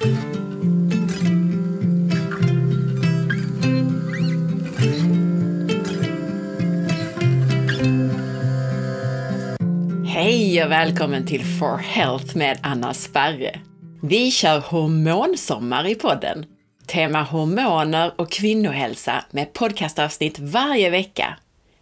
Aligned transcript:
Hej 0.00 0.08
och 10.64 10.70
välkommen 10.70 11.26
till 11.26 11.44
For 11.44 11.76
Health 11.76 12.36
med 12.36 12.58
Anna 12.62 12.94
Sparre. 12.94 13.60
Vi 14.02 14.30
kör 14.30 14.60
hormonsommar 14.60 15.86
i 15.86 15.94
podden. 15.94 16.46
Tema 16.86 17.22
hormoner 17.22 18.12
och 18.16 18.30
kvinnohälsa 18.30 19.24
med 19.30 19.52
podcastavsnitt 19.52 20.38
varje 20.38 20.90
vecka. 20.90 21.36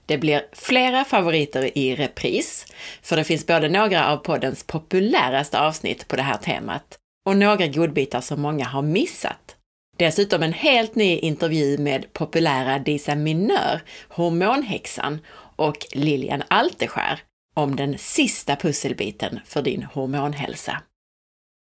Det 0.06 0.18
blir 0.18 0.42
flera 0.52 1.04
favoriter 1.04 1.78
i 1.78 1.94
repris, 1.94 2.66
för 3.02 3.16
det 3.16 3.24
finns 3.24 3.46
både 3.46 3.68
några 3.68 4.06
av 4.06 4.16
poddens 4.16 4.64
populäraste 4.64 5.60
avsnitt 5.60 6.08
på 6.08 6.16
det 6.16 6.22
här 6.22 6.36
temat 6.36 6.99
och 7.26 7.36
några 7.36 7.66
godbitar 7.66 8.20
som 8.20 8.40
många 8.40 8.64
har 8.64 8.82
missat. 8.82 9.56
Dessutom 9.96 10.42
en 10.42 10.52
helt 10.52 10.94
ny 10.94 11.18
intervju 11.18 11.78
med 11.78 12.12
populära 12.12 12.78
Disa 12.78 13.14
Minör, 13.14 13.80
hormonhäxan, 14.08 15.20
och 15.56 15.86
Lilian 15.92 16.42
Alteskär 16.48 17.20
om 17.54 17.76
den 17.76 17.98
sista 17.98 18.56
pusselbiten 18.56 19.40
för 19.44 19.62
din 19.62 19.82
hormonhälsa. 19.82 20.82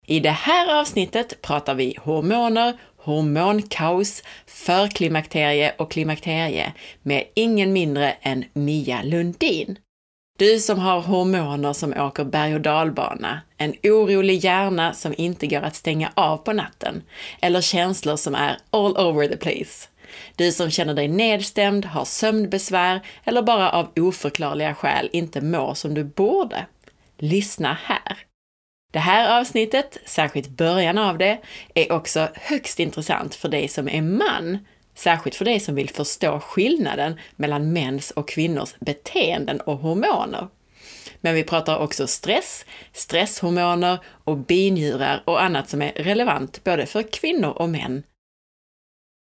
I 0.08 0.20
det 0.20 0.30
här 0.30 0.80
avsnittet 0.80 1.42
pratar 1.42 1.76
vi 1.76 1.98
hormoner, 2.00 2.78
hormonkaos, 2.98 4.24
förklimakterie 4.46 5.74
och 5.78 5.92
klimakterie 5.92 6.74
med 7.02 7.24
ingen 7.34 7.74
mindre 7.74 8.12
än 8.12 8.46
Mia 8.54 9.02
Lundin. 9.04 9.80
Du 10.40 10.60
som 10.60 10.80
har 10.80 11.02
hormoner 11.02 11.74
som 11.74 11.94
åker 11.94 12.24
berg 12.24 12.56
och 12.56 12.62
dalbana, 12.62 13.42
en 13.58 13.74
orolig 13.84 14.38
hjärna 14.44 14.94
som 14.94 15.14
inte 15.18 15.48
går 15.48 15.62
att 15.62 15.76
stänga 15.76 16.12
av 16.16 16.38
på 16.38 16.54
natten, 16.54 17.04
eller 17.42 17.62
känslor 17.62 18.16
som 18.16 18.36
är 18.36 18.58
all 18.70 18.98
over 18.98 19.28
the 19.28 19.38
place. 19.38 19.88
Du 20.36 20.52
som 20.52 20.70
känner 20.70 20.94
dig 20.94 21.08
nedstämd, 21.08 21.86
har 21.86 22.06
sömnbesvär 22.06 23.02
eller 23.24 23.42
bara 23.42 23.72
av 23.72 23.92
oförklarliga 23.96 24.76
skäl 24.76 25.10
inte 25.12 25.42
mår 25.42 25.74
som 25.74 25.94
du 25.94 26.04
borde. 26.04 26.66
Lyssna 27.18 27.78
här! 27.84 28.18
Det 28.94 29.00
här 29.00 29.40
avsnittet, 29.40 29.98
särskilt 30.06 30.50
början 30.50 30.98
av 30.98 31.18
det, 31.18 31.40
är 31.74 31.92
också 31.92 32.28
högst 32.36 32.80
intressant 32.80 33.36
för 33.36 33.50
dig 33.50 33.68
som 33.68 33.90
är 33.90 34.02
man, 34.02 34.58
särskilt 35.00 35.36
för 35.36 35.46
dig 35.46 35.60
som 35.60 35.76
vill 35.76 35.90
förstå 35.90 36.40
skillnaden 36.40 37.20
mellan 37.36 37.74
mäns 37.74 38.12
och 38.12 38.28
kvinnors 38.28 38.76
beteenden 38.80 39.62
och 39.62 39.78
hormoner. 39.78 40.48
Men 41.22 41.36
vi 41.36 41.44
pratar 41.44 41.80
också 41.80 42.08
stress, 42.08 42.66
stresshormoner 42.94 44.00
och 44.06 44.38
binjurar 44.38 45.24
och 45.26 45.44
annat 45.44 45.70
som 45.70 45.82
är 45.82 45.92
relevant 45.92 46.64
både 46.64 46.86
för 46.86 47.04
kvinnor 47.12 47.50
och 47.50 47.70
män 47.70 48.04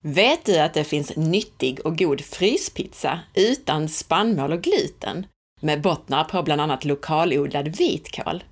Vet 0.03 0.45
du 0.45 0.58
att 0.58 0.73
det 0.73 0.83
finns 0.83 1.16
nyttig 1.16 1.85
och 1.85 1.97
god 1.97 2.22
fryspizza 2.22 3.19
utan 3.33 3.89
spannmål 3.89 4.52
och 4.52 4.61
gluten 4.61 5.25
med 5.59 5.81
bottnar 5.81 6.23
på 6.23 6.44
bland 6.44 6.61
annat 6.61 6.85
lokalodlad 6.85 7.67
vitkål? 7.67 8.44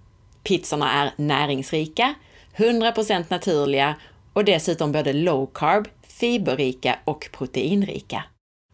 Pizzorna 0.44 0.92
är 0.94 1.12
näringsrika, 1.16 2.14
100% 2.56 3.26
naturliga 3.28 3.96
och 4.34 4.46
dessutom 4.46 4.92
både 4.92 5.14
low 5.14 5.50
carb, 5.54 5.88
fiberrika 6.20 7.00
och 7.06 7.30
proteinrika. 7.32 8.24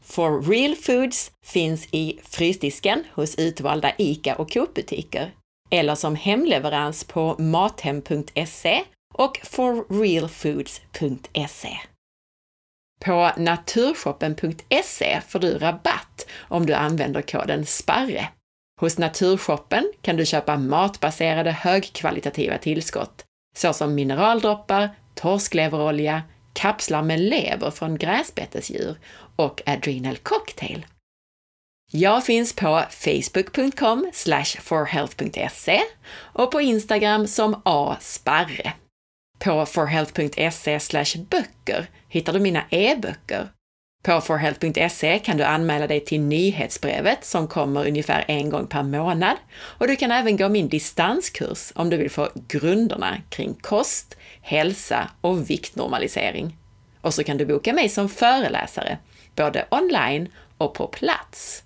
For 0.01 0.41
Real 0.41 0.75
Foods 0.75 1.31
finns 1.45 1.87
i 1.91 2.19
frysdisken 2.23 3.03
hos 3.13 3.35
utvalda 3.35 3.91
ICA 3.97 4.35
och 4.35 4.51
Coop-butiker 4.51 5.31
eller 5.71 5.95
som 5.95 6.15
hemleverans 6.15 7.03
på 7.03 7.35
mathem.se 7.39 8.83
och 9.13 9.39
forrealfoods.se. 9.43 11.77
På 13.05 13.31
naturshoppen.se 13.37 15.21
får 15.27 15.39
du 15.39 15.57
rabatt 15.57 16.27
om 16.39 16.65
du 16.65 16.73
använder 16.73 17.21
koden 17.21 17.65
SPARRE. 17.65 18.27
Hos 18.81 18.97
Naturshoppen 18.97 19.91
kan 20.01 20.15
du 20.15 20.25
köpa 20.25 20.57
matbaserade 20.57 21.51
högkvalitativa 21.51 22.57
tillskott 22.57 23.25
såsom 23.57 23.95
mineraldroppar, 23.95 24.89
torskleverolja, 25.15 26.23
kapslar 26.55 27.01
med 27.01 27.19
lever 27.19 27.71
från 27.71 27.97
gräsbetesdjur 27.97 28.95
och 29.35 29.61
Adrenal 29.65 30.17
Cocktail. 30.17 30.85
Jag 31.91 32.25
finns 32.25 32.53
på 32.53 32.83
facebook.com 32.89 34.11
forhealth.se 34.61 35.81
och 36.17 36.51
på 36.51 36.61
Instagram 36.61 37.27
som 37.27 37.61
asparre. 37.65 38.73
På 39.39 39.65
forhealth.se 39.65 41.19
böcker 41.29 41.87
hittar 42.09 42.33
du 42.33 42.39
mina 42.39 42.63
e-böcker. 42.69 43.49
På 44.03 44.21
forhealth.se 44.21 45.19
kan 45.19 45.37
du 45.37 45.43
anmäla 45.43 45.87
dig 45.87 45.99
till 45.99 46.21
nyhetsbrevet 46.21 47.25
som 47.25 47.47
kommer 47.47 47.87
ungefär 47.87 48.25
en 48.27 48.49
gång 48.49 48.67
per 48.67 48.83
månad 48.83 49.37
och 49.53 49.87
du 49.87 49.95
kan 49.95 50.11
även 50.11 50.37
gå 50.37 50.49
min 50.49 50.69
distanskurs 50.69 51.71
om 51.75 51.89
du 51.89 51.97
vill 51.97 52.11
få 52.11 52.29
grunderna 52.47 53.17
kring 53.29 53.53
kost, 53.53 54.17
hälsa 54.45 55.09
och 55.21 55.49
viktnormalisering. 55.49 56.57
Och 57.01 57.13
så 57.13 57.23
kan 57.23 57.37
du 57.37 57.45
boka 57.45 57.73
mig 57.73 57.89
som 57.89 58.09
föreläsare, 58.09 58.97
både 59.35 59.65
online 59.71 60.27
och 60.57 60.73
på 60.73 60.87
plats. 60.87 61.63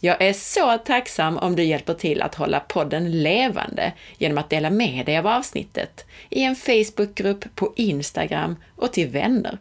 Jag 0.00 0.22
är 0.22 0.32
så 0.32 0.78
tacksam 0.78 1.38
om 1.38 1.56
du 1.56 1.62
hjälper 1.64 1.94
till 1.94 2.22
att 2.22 2.34
hålla 2.34 2.60
podden 2.60 3.22
levande 3.22 3.92
genom 4.18 4.38
att 4.38 4.50
dela 4.50 4.70
med 4.70 5.06
dig 5.06 5.18
av 5.18 5.26
avsnittet 5.26 6.06
i 6.30 6.42
en 6.42 6.56
Facebookgrupp, 6.56 7.54
på 7.54 7.72
Instagram 7.76 8.56
och 8.76 8.92
till 8.92 9.08
vänner. 9.08 9.58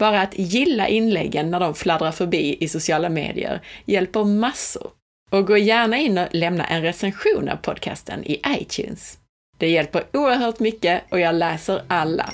Bara 0.00 0.20
att 0.20 0.38
gilla 0.38 0.88
inläggen 0.88 1.50
när 1.50 1.60
de 1.60 1.74
fladdrar 1.74 2.12
förbi 2.12 2.56
i 2.60 2.68
sociala 2.68 3.08
medier 3.08 3.60
hjälper 3.84 4.24
massor. 4.24 4.90
Och 5.30 5.46
gå 5.46 5.56
gärna 5.56 5.98
in 5.98 6.18
och 6.18 6.28
lämna 6.30 6.64
en 6.64 6.82
recension 6.82 7.48
av 7.48 7.56
podcasten 7.56 8.24
i 8.24 8.40
iTunes. 8.46 9.18
Det 9.58 9.68
hjälper 9.68 10.04
oerhört 10.12 10.58
mycket 10.58 11.02
och 11.10 11.20
jag 11.20 11.34
läser 11.34 11.82
alla. 11.88 12.32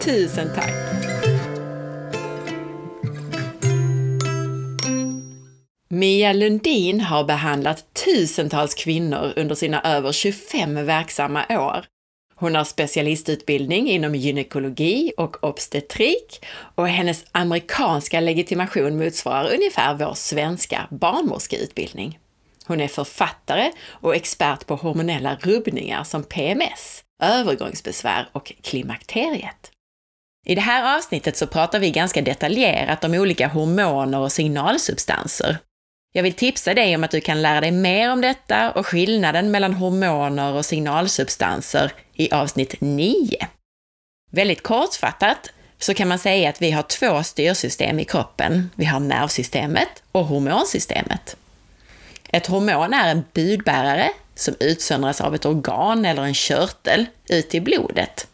Tusen 0.00 0.50
tack! 0.54 0.74
Mia 5.90 6.32
Lundin 6.32 7.00
har 7.00 7.24
behandlat 7.24 7.84
tusentals 8.04 8.74
kvinnor 8.74 9.32
under 9.36 9.54
sina 9.54 9.82
över 9.82 10.12
25 10.12 10.86
verksamma 10.86 11.44
år 11.50 11.84
hon 12.40 12.54
har 12.54 12.64
specialistutbildning 12.64 13.90
inom 13.90 14.14
gynekologi 14.14 15.12
och 15.16 15.44
obstetrik 15.44 16.46
och 16.74 16.88
hennes 16.88 17.24
amerikanska 17.32 18.20
legitimation 18.20 18.98
motsvarar 18.98 19.54
ungefär 19.54 19.94
vår 19.94 20.14
svenska 20.14 20.86
barnmorskeutbildning. 20.90 22.18
Hon 22.68 22.80
är 22.80 22.88
författare 22.88 23.72
och 23.90 24.16
expert 24.16 24.66
på 24.66 24.76
hormonella 24.76 25.36
rubbningar 25.40 26.04
som 26.04 26.22
PMS, 26.22 27.02
övergångsbesvär 27.22 28.28
och 28.32 28.52
klimakteriet. 28.62 29.70
I 30.46 30.54
det 30.54 30.60
här 30.60 30.96
avsnittet 30.96 31.36
så 31.36 31.46
pratar 31.46 31.78
vi 31.78 31.90
ganska 31.90 32.22
detaljerat 32.22 33.04
om 33.04 33.14
olika 33.14 33.48
hormoner 33.48 34.18
och 34.18 34.32
signalsubstanser 34.32 35.58
jag 36.12 36.22
vill 36.22 36.32
tipsa 36.32 36.74
dig 36.74 36.96
om 36.96 37.04
att 37.04 37.10
du 37.10 37.20
kan 37.20 37.42
lära 37.42 37.60
dig 37.60 37.70
mer 37.70 38.12
om 38.12 38.20
detta 38.20 38.72
och 38.72 38.86
skillnaden 38.86 39.50
mellan 39.50 39.74
hormoner 39.74 40.52
och 40.52 40.64
signalsubstanser 40.64 41.92
i 42.14 42.32
avsnitt 42.32 42.80
9. 42.80 43.46
Väldigt 44.30 44.62
kortfattat 44.62 45.50
så 45.78 45.94
kan 45.94 46.08
man 46.08 46.18
säga 46.18 46.50
att 46.50 46.62
vi 46.62 46.70
har 46.70 46.82
två 46.82 47.22
styrsystem 47.22 47.98
i 47.98 48.04
kroppen. 48.04 48.70
Vi 48.74 48.84
har 48.84 49.00
nervsystemet 49.00 50.02
och 50.12 50.24
hormonsystemet. 50.24 51.36
Ett 52.32 52.46
hormon 52.46 52.94
är 52.94 53.10
en 53.10 53.24
budbärare 53.32 54.10
som 54.34 54.54
utsöndras 54.60 55.20
av 55.20 55.34
ett 55.34 55.46
organ 55.46 56.04
eller 56.04 56.22
en 56.22 56.34
körtel 56.34 57.06
ut 57.28 57.54
i 57.54 57.60
blodet. 57.60 58.26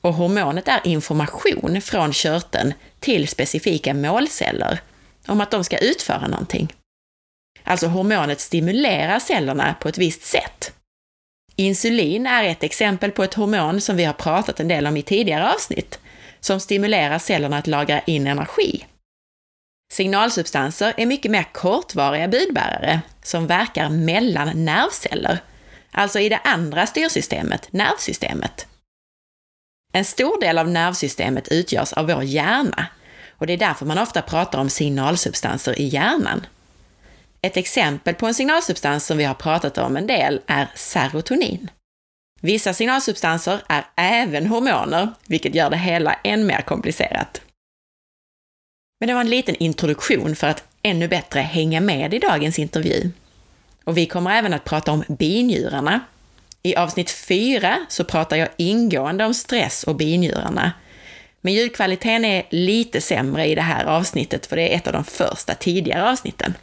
Och 0.00 0.14
hormonet 0.14 0.68
är 0.68 0.80
information 0.84 1.80
från 1.80 2.12
körteln 2.12 2.74
till 3.00 3.28
specifika 3.28 3.94
målceller 3.94 4.80
om 5.26 5.40
att 5.40 5.50
de 5.50 5.64
ska 5.64 5.78
utföra 5.78 6.28
någonting. 6.28 6.72
Alltså 7.64 7.86
hormonet 7.86 8.40
stimulerar 8.40 9.18
cellerna 9.18 9.74
på 9.80 9.88
ett 9.88 9.98
visst 9.98 10.22
sätt. 10.22 10.72
Insulin 11.56 12.26
är 12.26 12.44
ett 12.44 12.62
exempel 12.62 13.10
på 13.10 13.24
ett 13.24 13.34
hormon 13.34 13.80
som 13.80 13.96
vi 13.96 14.04
har 14.04 14.12
pratat 14.12 14.60
en 14.60 14.68
del 14.68 14.86
om 14.86 14.96
i 14.96 15.02
tidigare 15.02 15.52
avsnitt, 15.52 15.98
som 16.40 16.60
stimulerar 16.60 17.18
cellerna 17.18 17.58
att 17.58 17.66
lagra 17.66 18.00
in 18.00 18.26
energi. 18.26 18.84
Signalsubstanser 19.92 20.94
är 20.96 21.06
mycket 21.06 21.30
mer 21.30 21.52
kortvariga 21.52 22.28
budbärare 22.28 23.00
som 23.22 23.46
verkar 23.46 23.88
mellan 23.88 24.64
nervceller, 24.64 25.38
alltså 25.90 26.20
i 26.20 26.28
det 26.28 26.40
andra 26.44 26.86
styrsystemet, 26.86 27.72
nervsystemet. 27.72 28.66
En 29.92 30.04
stor 30.04 30.40
del 30.40 30.58
av 30.58 30.68
nervsystemet 30.68 31.48
utgörs 31.48 31.92
av 31.92 32.06
vår 32.06 32.22
hjärna 32.22 32.86
och 33.38 33.46
det 33.46 33.52
är 33.52 33.56
därför 33.56 33.86
man 33.86 33.98
ofta 33.98 34.22
pratar 34.22 34.58
om 34.58 34.70
signalsubstanser 34.70 35.80
i 35.80 35.84
hjärnan. 35.84 36.46
Ett 37.42 37.56
exempel 37.56 38.14
på 38.14 38.26
en 38.26 38.34
signalsubstans 38.34 39.06
som 39.06 39.18
vi 39.18 39.24
har 39.24 39.34
pratat 39.34 39.78
om 39.78 39.96
en 39.96 40.06
del 40.06 40.40
är 40.46 40.70
serotonin. 40.74 41.70
Vissa 42.40 42.72
signalsubstanser 42.72 43.62
är 43.68 43.84
även 43.96 44.46
hormoner, 44.46 45.08
vilket 45.26 45.54
gör 45.54 45.70
det 45.70 45.76
hela 45.76 46.14
än 46.24 46.46
mer 46.46 46.60
komplicerat. 46.60 47.40
Men 49.00 49.08
det 49.08 49.14
var 49.14 49.20
en 49.20 49.30
liten 49.30 49.54
introduktion 49.54 50.36
för 50.36 50.46
att 50.46 50.64
ännu 50.82 51.08
bättre 51.08 51.40
hänga 51.40 51.80
med 51.80 52.14
i 52.14 52.18
dagens 52.18 52.58
intervju. 52.58 53.10
Och 53.84 53.96
vi 53.96 54.06
kommer 54.06 54.38
även 54.38 54.54
att 54.54 54.64
prata 54.64 54.92
om 54.92 55.04
binjurarna. 55.08 56.00
I 56.62 56.76
avsnitt 56.76 57.10
4 57.10 57.86
så 57.88 58.04
pratar 58.04 58.36
jag 58.36 58.48
ingående 58.56 59.24
om 59.24 59.34
stress 59.34 59.84
och 59.84 59.96
binjurarna. 59.96 60.72
Men 61.40 61.54
ljudkvaliteten 61.54 62.24
är 62.24 62.46
lite 62.50 63.00
sämre 63.00 63.46
i 63.46 63.54
det 63.54 63.62
här 63.62 63.84
avsnittet, 63.84 64.46
för 64.46 64.56
det 64.56 64.72
är 64.72 64.76
ett 64.76 64.86
av 64.86 64.92
de 64.92 65.04
första 65.04 65.54
tidigare 65.54 66.10
avsnitten. 66.10 66.54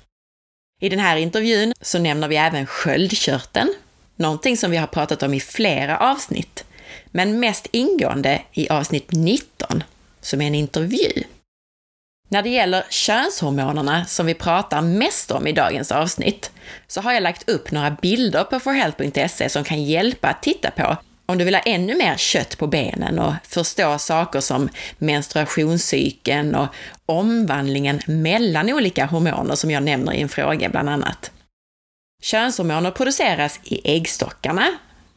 I 0.81 0.89
den 0.89 0.99
här 0.99 1.17
intervjun 1.17 1.73
så 1.81 1.99
nämner 1.99 2.27
vi 2.27 2.35
även 2.35 2.65
sköldkörteln, 2.65 3.73
någonting 4.15 4.57
som 4.57 4.71
vi 4.71 4.77
har 4.77 4.88
pratat 4.88 5.23
om 5.23 5.33
i 5.33 5.39
flera 5.39 5.97
avsnitt, 5.97 6.65
men 7.05 7.39
mest 7.39 7.67
ingående 7.71 8.41
i 8.53 8.69
avsnitt 8.69 9.11
19, 9.11 9.83
som 10.21 10.41
är 10.41 10.47
en 10.47 10.55
intervju. 10.55 11.23
När 12.30 12.42
det 12.42 12.50
gäller 12.50 12.83
könshormonerna 12.89 14.06
som 14.06 14.25
vi 14.25 14.33
pratar 14.33 14.81
mest 14.81 15.31
om 15.31 15.48
i 15.48 15.51
dagens 15.51 15.92
avsnitt, 15.92 16.51
så 16.88 17.01
har 17.01 17.13
jag 17.13 17.24
lagt 17.24 17.50
upp 17.50 17.72
några 17.72 17.92
bilder 17.92 18.44
på 18.44 18.60
forhealth.se 18.60 19.50
som 19.50 19.63
kan 19.63 19.83
hjälpa 19.83 20.27
att 20.27 20.44
titta 20.44 20.72
på 20.72 20.98
om 21.25 21.38
du 21.38 21.45
vill 21.45 21.56
ha 21.56 21.62
ännu 21.62 21.95
mer 21.95 22.18
kött 22.18 22.57
på 22.57 22.68
benen 22.68 23.19
och 23.19 23.33
förstå 23.44 23.98
saker 23.98 24.39
som 24.39 24.69
menstruationscykeln 24.98 26.56
och 26.56 26.68
omvandlingen 27.06 28.01
mellan 28.06 28.69
olika 28.69 29.06
hormoner 29.06 29.56
som 29.56 29.72
jag 29.72 29.83
nämner 29.83 30.13
i 30.13 30.22
en 30.22 30.30
fråga 30.30 30.69
bland 30.69 30.89
annat. 30.89 31.31
Könshormoner 32.24 32.92
produceras 32.92 33.60
i 33.63 33.95
äggstockarna, 33.95 34.68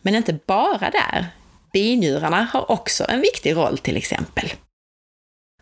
men 0.02 0.14
inte 0.14 0.38
bara 0.46 0.90
där. 0.90 1.26
Binjurarna 1.72 2.48
har 2.52 2.70
också 2.70 3.04
en 3.08 3.20
viktig 3.20 3.56
roll 3.56 3.78
till 3.78 3.96
exempel. 3.96 4.52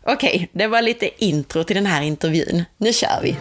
Okej, 0.09 0.49
det 0.51 0.67
var 0.67 0.81
lite 0.81 1.25
intro 1.25 1.63
till 1.63 1.75
den 1.75 1.85
här 1.85 2.01
intervjun. 2.01 2.63
Nu 2.77 2.93
kör 2.93 3.21
vi! 3.23 3.35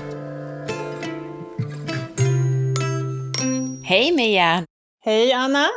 Hej 3.84 4.12
Mia! 4.12 4.64
Hej 5.04 5.32
Anna! 5.32 5.68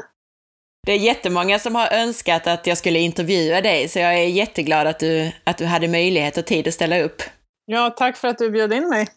Det 0.85 0.91
är 0.91 0.97
jättemånga 0.97 1.59
som 1.59 1.75
har 1.75 1.93
önskat 1.93 2.47
att 2.47 2.67
jag 2.67 2.77
skulle 2.77 2.99
intervjua 2.99 3.61
dig, 3.61 3.87
så 3.87 3.99
jag 3.99 4.13
är 4.13 4.27
jätteglad 4.27 4.87
att 4.87 4.99
du, 4.99 5.31
att 5.43 5.57
du 5.57 5.65
hade 5.65 5.87
möjlighet 5.87 6.37
och 6.37 6.45
tid 6.45 6.67
att 6.67 6.73
ställa 6.73 6.99
upp. 6.99 7.21
Ja, 7.65 7.89
tack 7.89 8.17
för 8.17 8.27
att 8.27 8.37
du 8.37 8.49
bjöd 8.51 8.73
in 8.73 8.89
mig. 8.89 9.07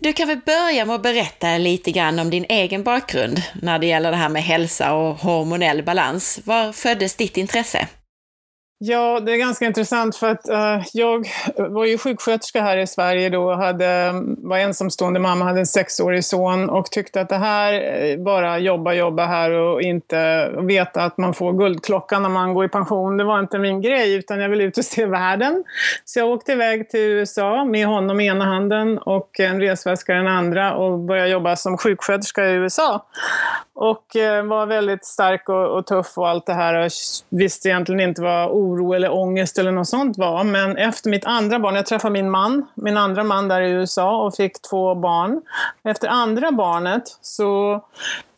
Du 0.00 0.12
kan 0.12 0.28
väl 0.28 0.40
börja 0.46 0.84
med 0.84 0.94
att 0.94 1.02
berätta 1.02 1.58
lite 1.58 1.90
grann 1.90 2.18
om 2.18 2.30
din 2.30 2.46
egen 2.48 2.82
bakgrund 2.82 3.42
när 3.62 3.78
det 3.78 3.86
gäller 3.86 4.10
det 4.10 4.16
här 4.16 4.28
med 4.28 4.42
hälsa 4.42 4.94
och 4.94 5.16
hormonell 5.16 5.82
balans. 5.82 6.40
Var 6.44 6.72
föddes 6.72 7.16
ditt 7.16 7.36
intresse? 7.36 7.88
Ja, 8.86 9.20
det 9.20 9.32
är 9.32 9.36
ganska 9.36 9.66
intressant 9.66 10.16
för 10.16 10.28
att 10.28 10.48
uh, 10.48 10.86
jag 10.92 11.28
var 11.56 11.84
ju 11.84 11.98
sjuksköterska 11.98 12.62
här 12.62 12.76
i 12.76 12.86
Sverige 12.86 13.30
då 13.30 13.44
och 13.44 13.56
hade, 13.56 14.12
var 14.38 14.58
ensamstående 14.58 15.20
mamma, 15.20 15.44
hade 15.44 15.58
en 15.58 15.66
sexårig 15.66 16.24
son 16.24 16.70
och 16.70 16.90
tyckte 16.90 17.20
att 17.20 17.28
det 17.28 17.36
här, 17.36 17.72
eh, 17.72 18.18
bara 18.18 18.58
jobba, 18.58 18.92
jobba 18.92 19.26
här 19.26 19.50
och 19.50 19.82
inte 19.82 20.48
veta 20.48 21.02
att 21.02 21.18
man 21.18 21.34
får 21.34 21.52
guldklockan 21.52 22.22
när 22.22 22.28
man 22.28 22.54
går 22.54 22.64
i 22.64 22.68
pension, 22.68 23.16
det 23.16 23.24
var 23.24 23.40
inte 23.40 23.58
min 23.58 23.80
grej 23.80 24.14
utan 24.14 24.40
jag 24.40 24.48
ville 24.48 24.64
ut 24.64 24.78
och 24.78 24.84
se 24.84 25.06
världen. 25.06 25.64
Så 26.04 26.18
jag 26.18 26.28
åkte 26.28 26.52
iväg 26.52 26.88
till 26.88 27.00
USA 27.00 27.64
med 27.64 27.86
honom 27.86 28.20
i 28.20 28.26
ena 28.26 28.44
handen 28.44 28.98
och 28.98 29.40
en 29.40 29.60
resväska 29.60 30.12
i 30.12 30.16
den 30.16 30.28
andra 30.28 30.74
och 30.74 30.98
började 30.98 31.28
jobba 31.28 31.56
som 31.56 31.78
sjuksköterska 31.78 32.46
i 32.46 32.52
USA. 32.52 33.06
Och 33.74 34.04
uh, 34.16 34.42
var 34.42 34.66
väldigt 34.66 35.04
stark 35.04 35.48
och, 35.48 35.78
och 35.78 35.86
tuff 35.86 36.18
och 36.18 36.28
allt 36.28 36.46
det 36.46 36.54
här 36.54 36.74
och 36.74 36.90
visste 37.28 37.68
egentligen 37.68 38.00
inte 38.00 38.22
vad 38.22 38.50
oro 38.74 38.92
eller 38.92 39.12
ångest 39.12 39.58
eller 39.58 39.72
något 39.72 39.88
sånt 39.88 40.18
var. 40.18 40.44
Men 40.44 40.76
efter 40.76 41.10
mitt 41.10 41.24
andra 41.24 41.58
barn, 41.58 41.74
jag 41.74 41.86
träffade 41.86 42.12
min 42.12 42.30
man, 42.30 42.66
min 42.74 42.96
andra 42.96 43.24
man 43.24 43.48
där 43.48 43.60
i 43.60 43.70
USA 43.70 44.26
och 44.26 44.34
fick 44.34 44.62
två 44.62 44.94
barn. 44.94 45.42
Efter 45.84 46.08
andra 46.08 46.52
barnet 46.52 47.02
så 47.20 47.80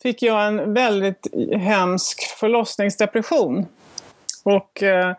fick 0.03 0.21
jag 0.21 0.47
en 0.47 0.73
väldigt 0.73 1.27
hemsk 1.51 2.21
förlossningsdepression. 2.39 3.65
Och 4.43 4.83
eh, 4.83 5.15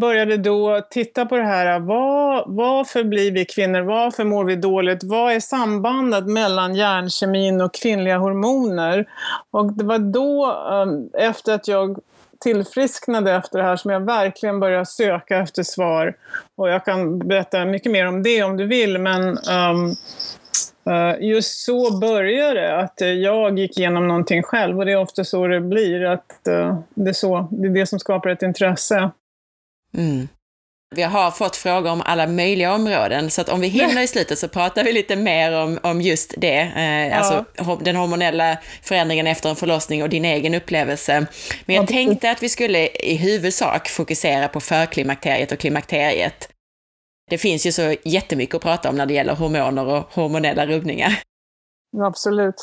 började 0.00 0.36
då 0.36 0.80
titta 0.90 1.26
på 1.26 1.36
det 1.36 1.44
här, 1.44 1.78
vad, 1.78 2.44
varför 2.46 3.04
blir 3.04 3.32
vi 3.32 3.44
kvinnor, 3.44 3.80
varför 3.80 4.24
mår 4.24 4.44
vi 4.44 4.56
dåligt, 4.56 5.04
vad 5.04 5.32
är 5.32 5.40
sambandet 5.40 6.26
mellan 6.26 6.74
hjärnkemin 6.74 7.60
och 7.60 7.74
kvinnliga 7.74 8.18
hormoner? 8.18 9.06
Och 9.50 9.72
det 9.72 9.84
var 9.84 9.98
då, 9.98 10.46
eh, 10.46 11.28
efter 11.28 11.54
att 11.54 11.68
jag 11.68 11.98
tillfrisknade 12.40 13.32
efter 13.32 13.58
det 13.58 13.64
här 13.64 13.76
som 13.76 13.90
jag 13.90 14.00
verkligen 14.00 14.60
började 14.60 14.86
söka 14.86 15.38
efter 15.38 15.62
svar. 15.62 16.16
Och 16.56 16.68
jag 16.68 16.84
kan 16.84 17.18
berätta 17.18 17.64
mycket 17.64 17.92
mer 17.92 18.06
om 18.06 18.22
det 18.22 18.42
om 18.42 18.56
du 18.56 18.66
vill, 18.66 18.98
men 18.98 19.22
um, 19.28 19.96
uh, 20.90 21.24
just 21.28 21.64
så 21.64 21.98
började 21.98 22.60
det, 22.60 22.78
att 22.78 23.00
jag 23.00 23.58
gick 23.58 23.78
igenom 23.78 24.08
någonting 24.08 24.42
själv 24.42 24.78
och 24.78 24.86
det 24.86 24.92
är 24.92 25.00
ofta 25.00 25.24
så 25.24 25.46
det 25.46 25.60
blir, 25.60 26.04
att 26.04 26.40
uh, 26.48 26.78
det, 26.94 27.10
är 27.10 27.14
så, 27.14 27.48
det 27.50 27.68
är 27.68 27.72
det 27.72 27.86
som 27.86 27.98
skapar 27.98 28.30
ett 28.30 28.42
intresse. 28.42 29.10
Mm. 29.96 30.28
Vi 30.96 31.02
har 31.02 31.30
fått 31.30 31.56
frågor 31.56 31.90
om 31.90 32.02
alla 32.04 32.26
möjliga 32.26 32.74
områden, 32.74 33.30
så 33.30 33.40
att 33.40 33.48
om 33.48 33.60
vi 33.60 33.68
hinner 33.68 34.02
i 34.02 34.06
slutet 34.06 34.38
så 34.38 34.48
pratar 34.48 34.84
vi 34.84 34.92
lite 34.92 35.16
mer 35.16 35.52
om, 35.52 35.78
om 35.82 36.00
just 36.00 36.34
det, 36.36 36.72
eh, 36.76 37.08
ja. 37.08 37.14
alltså 37.14 37.44
den 37.80 37.96
hormonella 37.96 38.58
förändringen 38.82 39.26
efter 39.26 39.50
en 39.50 39.56
förlossning 39.56 40.02
och 40.02 40.08
din 40.08 40.24
egen 40.24 40.54
upplevelse. 40.54 41.26
Men 41.66 41.76
jag 41.76 41.88
tänkte 41.88 42.30
att 42.30 42.42
vi 42.42 42.48
skulle 42.48 42.88
i 42.88 43.16
huvudsak 43.16 43.88
fokusera 43.88 44.48
på 44.48 44.60
förklimakteriet 44.60 45.52
och 45.52 45.58
klimakteriet. 45.58 46.48
Det 47.30 47.38
finns 47.38 47.66
ju 47.66 47.72
så 47.72 47.94
jättemycket 48.04 48.54
att 48.54 48.62
prata 48.62 48.88
om 48.88 48.96
när 48.96 49.06
det 49.06 49.14
gäller 49.14 49.34
hormoner 49.34 49.86
och 49.86 50.14
hormonella 50.14 50.66
rubbningar. 50.66 51.22
Absolut. 52.02 52.54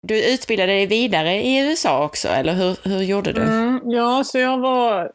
Du 0.00 0.32
utbildade 0.32 0.72
dig 0.72 0.86
vidare 0.86 1.34
i 1.34 1.58
USA 1.58 2.04
också, 2.04 2.28
eller 2.28 2.52
hur, 2.52 2.76
hur 2.88 3.02
gjorde 3.02 3.32
du? 3.32 3.42
Mm, 3.42 3.80
ja, 3.84 4.24
så 4.24 4.38
jag 4.38 4.58
var 4.58 5.12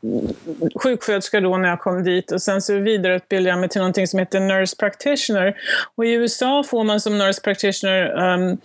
sjuksköterska 0.76 1.42
då 1.42 1.58
när 1.58 1.70
jag 1.70 1.80
kom 1.80 2.04
dit 2.04 2.32
och 2.32 2.42
sen 2.42 2.62
så 2.62 2.80
vidareutbildade 2.80 3.50
jag 3.50 3.60
mig 3.60 3.70
till 3.70 3.82
någonting 3.82 4.08
som 4.08 4.20
heter 4.20 4.40
Nurse 4.40 4.76
Practitioner. 4.80 5.56
Och 5.96 6.06
i 6.06 6.12
USA 6.12 6.64
får 6.64 6.84
man 6.84 7.00
som 7.00 7.18
Nurse 7.18 7.42
Practitioner 7.42 8.34
um, 8.34 8.58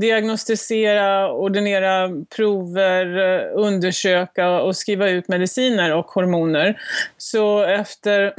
diagnostisera, 0.00 1.32
ordinera 1.32 2.10
prover, 2.36 3.18
eh, 3.18 3.50
undersöka 3.54 4.50
och 4.50 4.76
skriva 4.76 5.08
ut 5.08 5.28
mediciner 5.28 5.94
och 5.94 6.06
hormoner. 6.06 6.80
Så 7.16 7.62
efter 7.62 8.34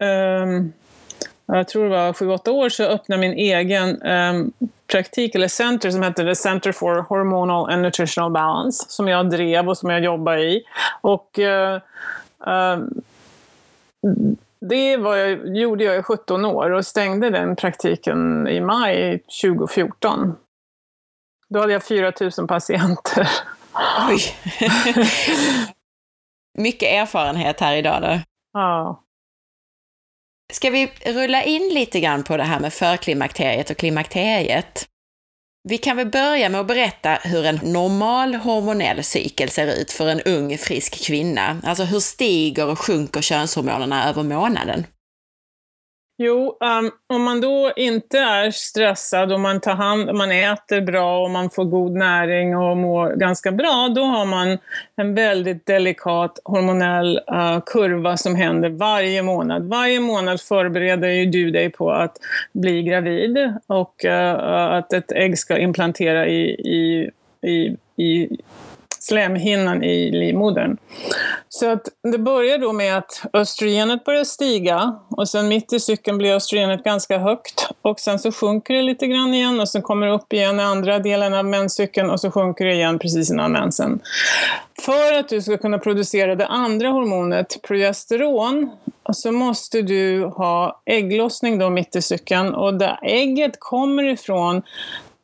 um, 0.00 0.72
jag 1.46 1.68
tror 1.68 1.84
det 1.84 1.90
var 1.90 2.12
sju, 2.12 2.28
åtta 2.28 2.52
år, 2.52 2.68
så 2.68 2.84
öppnade 2.84 3.20
min 3.20 3.32
egen 3.32 4.02
um, 4.02 4.52
praktik 4.86 5.34
eller 5.34 5.48
center 5.48 5.90
som 5.90 6.02
hette 6.02 6.24
The 6.24 6.34
Center 6.34 6.72
for 6.72 6.94
Hormonal 7.08 7.70
and 7.70 7.82
Nutritional 7.82 8.30
Balance 8.30 8.84
som 8.88 9.08
jag 9.08 9.30
drev 9.30 9.68
och 9.68 9.78
som 9.78 9.90
jag 9.90 10.04
jobbar 10.04 10.36
i. 10.36 10.62
Och 11.00 11.38
uh, 11.38 11.74
uh, 12.48 12.84
det 14.60 14.96
var 14.96 15.16
jag, 15.16 15.56
gjorde 15.56 15.84
jag 15.84 15.98
i 15.98 16.02
17 16.02 16.44
år 16.44 16.70
och 16.70 16.86
stängde 16.86 17.30
den 17.30 17.56
praktiken 17.56 18.48
i 18.48 18.60
maj 18.60 19.22
2014. 19.42 20.36
Då 21.48 21.60
hade 21.60 21.72
jag 21.72 21.84
4 21.84 22.12
000 22.38 22.48
patienter. 22.48 23.28
Oj! 24.08 24.20
Mycket 26.58 26.88
erfarenhet 26.88 27.60
här 27.60 27.76
idag 27.76 28.02
då. 28.02 28.20
Ja. 28.52 29.03
Ska 30.52 30.70
vi 30.70 30.90
rulla 31.06 31.42
in 31.42 31.70
lite 31.74 32.00
grann 32.00 32.24
på 32.24 32.36
det 32.36 32.42
här 32.42 32.60
med 32.60 32.72
förklimakteriet 32.72 33.70
och 33.70 33.76
klimakteriet? 33.76 34.86
Vi 35.68 35.78
kan 35.78 35.96
väl 35.96 36.10
börja 36.10 36.48
med 36.48 36.60
att 36.60 36.66
berätta 36.66 37.14
hur 37.14 37.46
en 37.46 37.60
normal 37.62 38.34
hormonell 38.34 39.04
cykel 39.04 39.50
ser 39.50 39.66
ut 39.66 39.92
för 39.92 40.08
en 40.08 40.20
ung 40.20 40.58
frisk 40.58 41.04
kvinna. 41.06 41.60
Alltså 41.64 41.84
hur 41.84 42.00
stiger 42.00 42.66
och 42.66 42.78
sjunker 42.78 43.22
könshormonerna 43.22 44.08
över 44.08 44.22
månaden? 44.22 44.86
Jo, 46.16 46.56
um, 46.60 46.90
om 47.06 47.22
man 47.22 47.40
då 47.40 47.72
inte 47.76 48.18
är 48.18 48.50
stressad 48.50 49.32
och 49.32 49.40
man 49.40 49.60
tar 49.60 49.74
hand, 49.74 50.14
man 50.14 50.30
äter 50.30 50.80
bra 50.80 51.22
och 51.24 51.30
man 51.30 51.50
får 51.50 51.64
god 51.64 51.92
näring 51.92 52.56
och 52.56 52.76
mår 52.76 53.16
ganska 53.16 53.52
bra, 53.52 53.92
då 53.94 54.02
har 54.02 54.26
man 54.26 54.58
en 54.96 55.14
väldigt 55.14 55.66
delikat 55.66 56.38
hormonell 56.44 57.20
uh, 57.32 57.60
kurva 57.66 58.16
som 58.16 58.36
händer 58.36 58.68
varje 58.68 59.22
månad. 59.22 59.68
Varje 59.68 60.00
månad 60.00 60.40
förbereder 60.40 61.08
ju 61.08 61.26
du 61.26 61.50
dig 61.50 61.70
på 61.70 61.92
att 61.92 62.16
bli 62.52 62.82
gravid 62.82 63.54
och 63.66 64.04
uh, 64.04 64.44
att 64.72 64.92
ett 64.92 65.12
ägg 65.12 65.38
ska 65.38 65.58
implantera 65.58 66.26
i, 66.26 66.44
i, 66.50 67.10
i, 67.50 67.76
i 68.04 68.38
slemhinnan 69.04 69.82
i 69.82 70.10
livmodern. 70.10 70.76
Så 71.48 71.70
att 71.70 71.88
det 72.12 72.18
börjar 72.18 72.58
då 72.58 72.72
med 72.72 72.98
att 72.98 73.22
östrogenet 73.32 74.04
börjar 74.04 74.24
stiga 74.24 74.98
och 75.10 75.28
sen 75.28 75.48
mitt 75.48 75.72
i 75.72 75.80
cykeln 75.80 76.18
blir 76.18 76.34
östrogenet 76.34 76.84
ganska 76.84 77.18
högt 77.18 77.68
och 77.82 78.00
sen 78.00 78.18
så 78.18 78.32
sjunker 78.32 78.74
det 78.74 78.82
lite 78.82 79.06
grann 79.06 79.34
igen 79.34 79.60
och 79.60 79.68
sen 79.68 79.82
kommer 79.82 80.06
det 80.06 80.12
upp 80.12 80.32
igen 80.32 80.60
i 80.60 80.62
andra 80.62 80.98
delen 80.98 81.34
av 81.34 81.44
menscykeln 81.44 82.10
och 82.10 82.20
så 82.20 82.30
sjunker 82.30 82.64
det 82.64 82.74
igen 82.74 82.98
precis 82.98 83.30
innan 83.30 83.52
mensen. 83.52 84.00
För 84.80 85.18
att 85.18 85.28
du 85.28 85.42
ska 85.42 85.56
kunna 85.56 85.78
producera 85.78 86.34
det 86.34 86.46
andra 86.46 86.88
hormonet, 86.88 87.62
progesteron, 87.62 88.70
så 89.12 89.32
måste 89.32 89.82
du 89.82 90.24
ha 90.24 90.82
ägglossning 90.86 91.58
då 91.58 91.70
mitt 91.70 91.96
i 91.96 92.02
cykeln 92.02 92.54
och 92.54 92.74
där 92.74 92.98
ägget 93.02 93.52
kommer 93.58 94.04
ifrån 94.04 94.62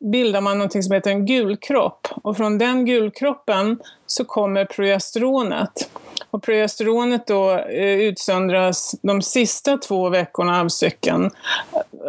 bildar 0.01 0.41
man 0.41 0.59
något 0.59 0.83
som 0.83 0.93
heter 0.93 1.11
en 1.11 1.25
gulkropp 1.25 2.07
och 2.23 2.37
från 2.37 2.57
den 2.57 2.85
gulkroppen 2.85 3.79
så 4.05 4.25
kommer 4.25 4.65
progesteronet. 4.65 5.89
Och 6.29 6.43
progesteronet 6.43 7.27
då 7.27 7.51
eh, 7.51 7.99
utsöndras 7.99 8.95
de 9.01 9.21
sista 9.21 9.77
två 9.77 10.09
veckorna 10.09 10.61
av 10.61 10.67
cykeln. 10.69 11.31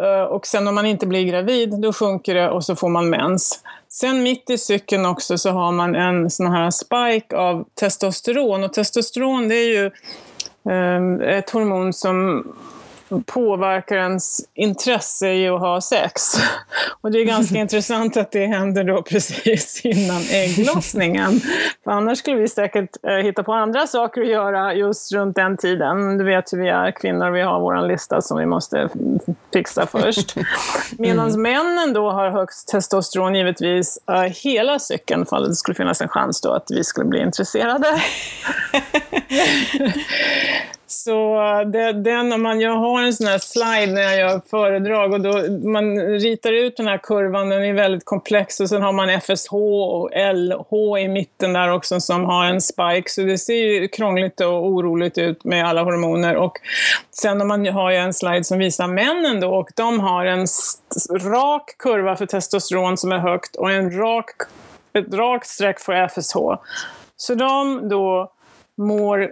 Eh, 0.03 0.23
och 0.23 0.47
sen 0.47 0.67
om 0.67 0.75
man 0.75 0.85
inte 0.85 1.07
blir 1.07 1.23
gravid, 1.23 1.81
då 1.81 1.93
sjunker 1.93 2.35
det 2.35 2.49
och 2.49 2.63
så 2.63 2.75
får 2.75 2.89
man 2.89 3.09
mens. 3.09 3.63
Sen 3.89 4.23
mitt 4.23 4.49
i 4.49 4.57
cykeln 4.57 5.05
också 5.05 5.37
så 5.37 5.49
har 5.49 5.71
man 5.71 5.95
en 5.95 6.29
sån 6.29 6.47
här 6.47 6.71
spike 6.71 7.37
av 7.37 7.65
testosteron. 7.79 8.63
Och 8.63 8.73
testosteron 8.73 9.47
det 9.47 9.55
är 9.55 9.69
ju 9.69 9.91
ehm, 10.73 11.21
ett 11.21 11.49
hormon 11.49 11.93
som 11.93 12.43
påverkar 13.21 13.95
ens 13.95 14.41
intresse 14.53 15.33
i 15.33 15.47
att 15.47 15.59
ha 15.59 15.81
sex. 15.81 16.21
Och 17.01 17.11
det 17.11 17.19
är 17.19 17.25
ganska 17.25 17.55
intressant 17.59 18.17
att 18.17 18.31
det 18.31 18.45
händer 18.45 18.83
då 18.83 19.01
precis 19.01 19.85
innan 19.85 20.21
ägglossningen. 20.31 21.39
För 21.83 21.91
annars 21.91 22.17
skulle 22.17 22.37
vi 22.37 22.47
säkert 22.47 22.89
eh, 23.07 23.15
hitta 23.15 23.43
på 23.43 23.53
andra 23.53 23.87
saker 23.87 24.21
att 24.21 24.27
göra 24.27 24.73
just 24.73 25.11
runt 25.11 25.35
den 25.35 25.57
tiden. 25.57 26.17
Du 26.17 26.23
vet 26.23 26.53
hur 26.53 26.57
vi 26.57 26.69
är 26.69 26.91
kvinnor, 26.91 27.31
vi 27.31 27.41
har 27.41 27.59
vår 27.59 27.87
lista 27.87 28.21
som 28.21 28.37
vi 28.37 28.45
måste 28.45 28.89
fixa 29.53 29.87
först. 29.87 30.35
Medan 30.97 31.29
mm. 31.29 31.41
männen 31.41 31.93
då 31.93 32.11
har 32.11 32.29
högst 32.29 32.67
testosteron 32.67 33.35
givetvis 33.35 33.99
uh, 34.11 34.21
hela 34.21 34.79
cykeln, 34.79 35.25
för 35.25 35.37
att 35.37 35.45
det 35.45 35.55
skulle 35.55 35.75
finnas 35.75 36.01
en 36.01 36.09
chans 36.09 36.41
då 36.41 36.51
att 36.51 36.71
vi 36.71 36.83
skulle 36.83 37.07
bli 37.07 37.21
intresserade. 37.21 37.87
Så 40.93 41.35
det, 41.73 41.93
den, 41.93 42.33
om 42.33 42.41
man, 42.41 42.59
jag 42.59 42.77
har 42.77 43.01
en 43.01 43.13
sån 43.13 43.27
här 43.27 43.37
slide 43.37 43.93
när 43.93 44.01
jag 44.01 44.17
gör 44.17 44.41
föredrag 44.49 45.13
och 45.13 45.21
då 45.21 45.31
man 45.69 45.99
ritar 45.99 46.51
ut 46.51 46.77
den 46.77 46.87
här 46.87 46.97
kurvan, 46.97 47.49
den 47.49 47.63
är 47.63 47.73
väldigt 47.73 48.05
komplex 48.05 48.59
och 48.59 48.69
sen 48.69 48.81
har 48.81 48.91
man 48.91 49.09
FSH 49.09 49.53
och 49.53 50.09
LH 50.33 50.99
i 50.99 51.07
mitten 51.07 51.53
där 51.53 51.71
också 51.71 51.99
som 51.99 52.25
har 52.25 52.45
en 52.45 52.61
spike. 52.61 53.09
Så 53.09 53.21
det 53.21 53.37
ser 53.37 53.53
ju 53.53 53.87
krångligt 53.87 54.41
och 54.41 54.67
oroligt 54.67 55.17
ut 55.17 55.43
med 55.43 55.65
alla 55.65 55.83
hormoner. 55.83 56.35
Och 56.35 56.53
sen 57.11 57.39
har 57.39 57.47
man 57.47 57.67
har 57.67 57.91
jag 57.91 58.03
en 58.03 58.13
slide 58.13 58.43
som 58.43 58.57
visar 58.57 58.87
männen 58.87 59.39
då 59.39 59.55
och 59.55 59.69
de 59.75 59.99
har 59.99 60.25
en 60.25 60.47
rak 61.31 61.75
kurva 61.79 62.15
för 62.15 62.25
testosteron 62.25 62.97
som 62.97 63.11
är 63.11 63.19
högt 63.19 63.55
och 63.55 63.71
en 63.71 63.97
rak, 63.97 64.25
ett 64.93 65.13
rakt 65.13 65.47
streck 65.47 65.79
för 65.79 66.07
FSH. 66.07 66.37
Så 67.17 67.35
de 67.35 67.89
då 67.89 68.31
mår 68.77 69.31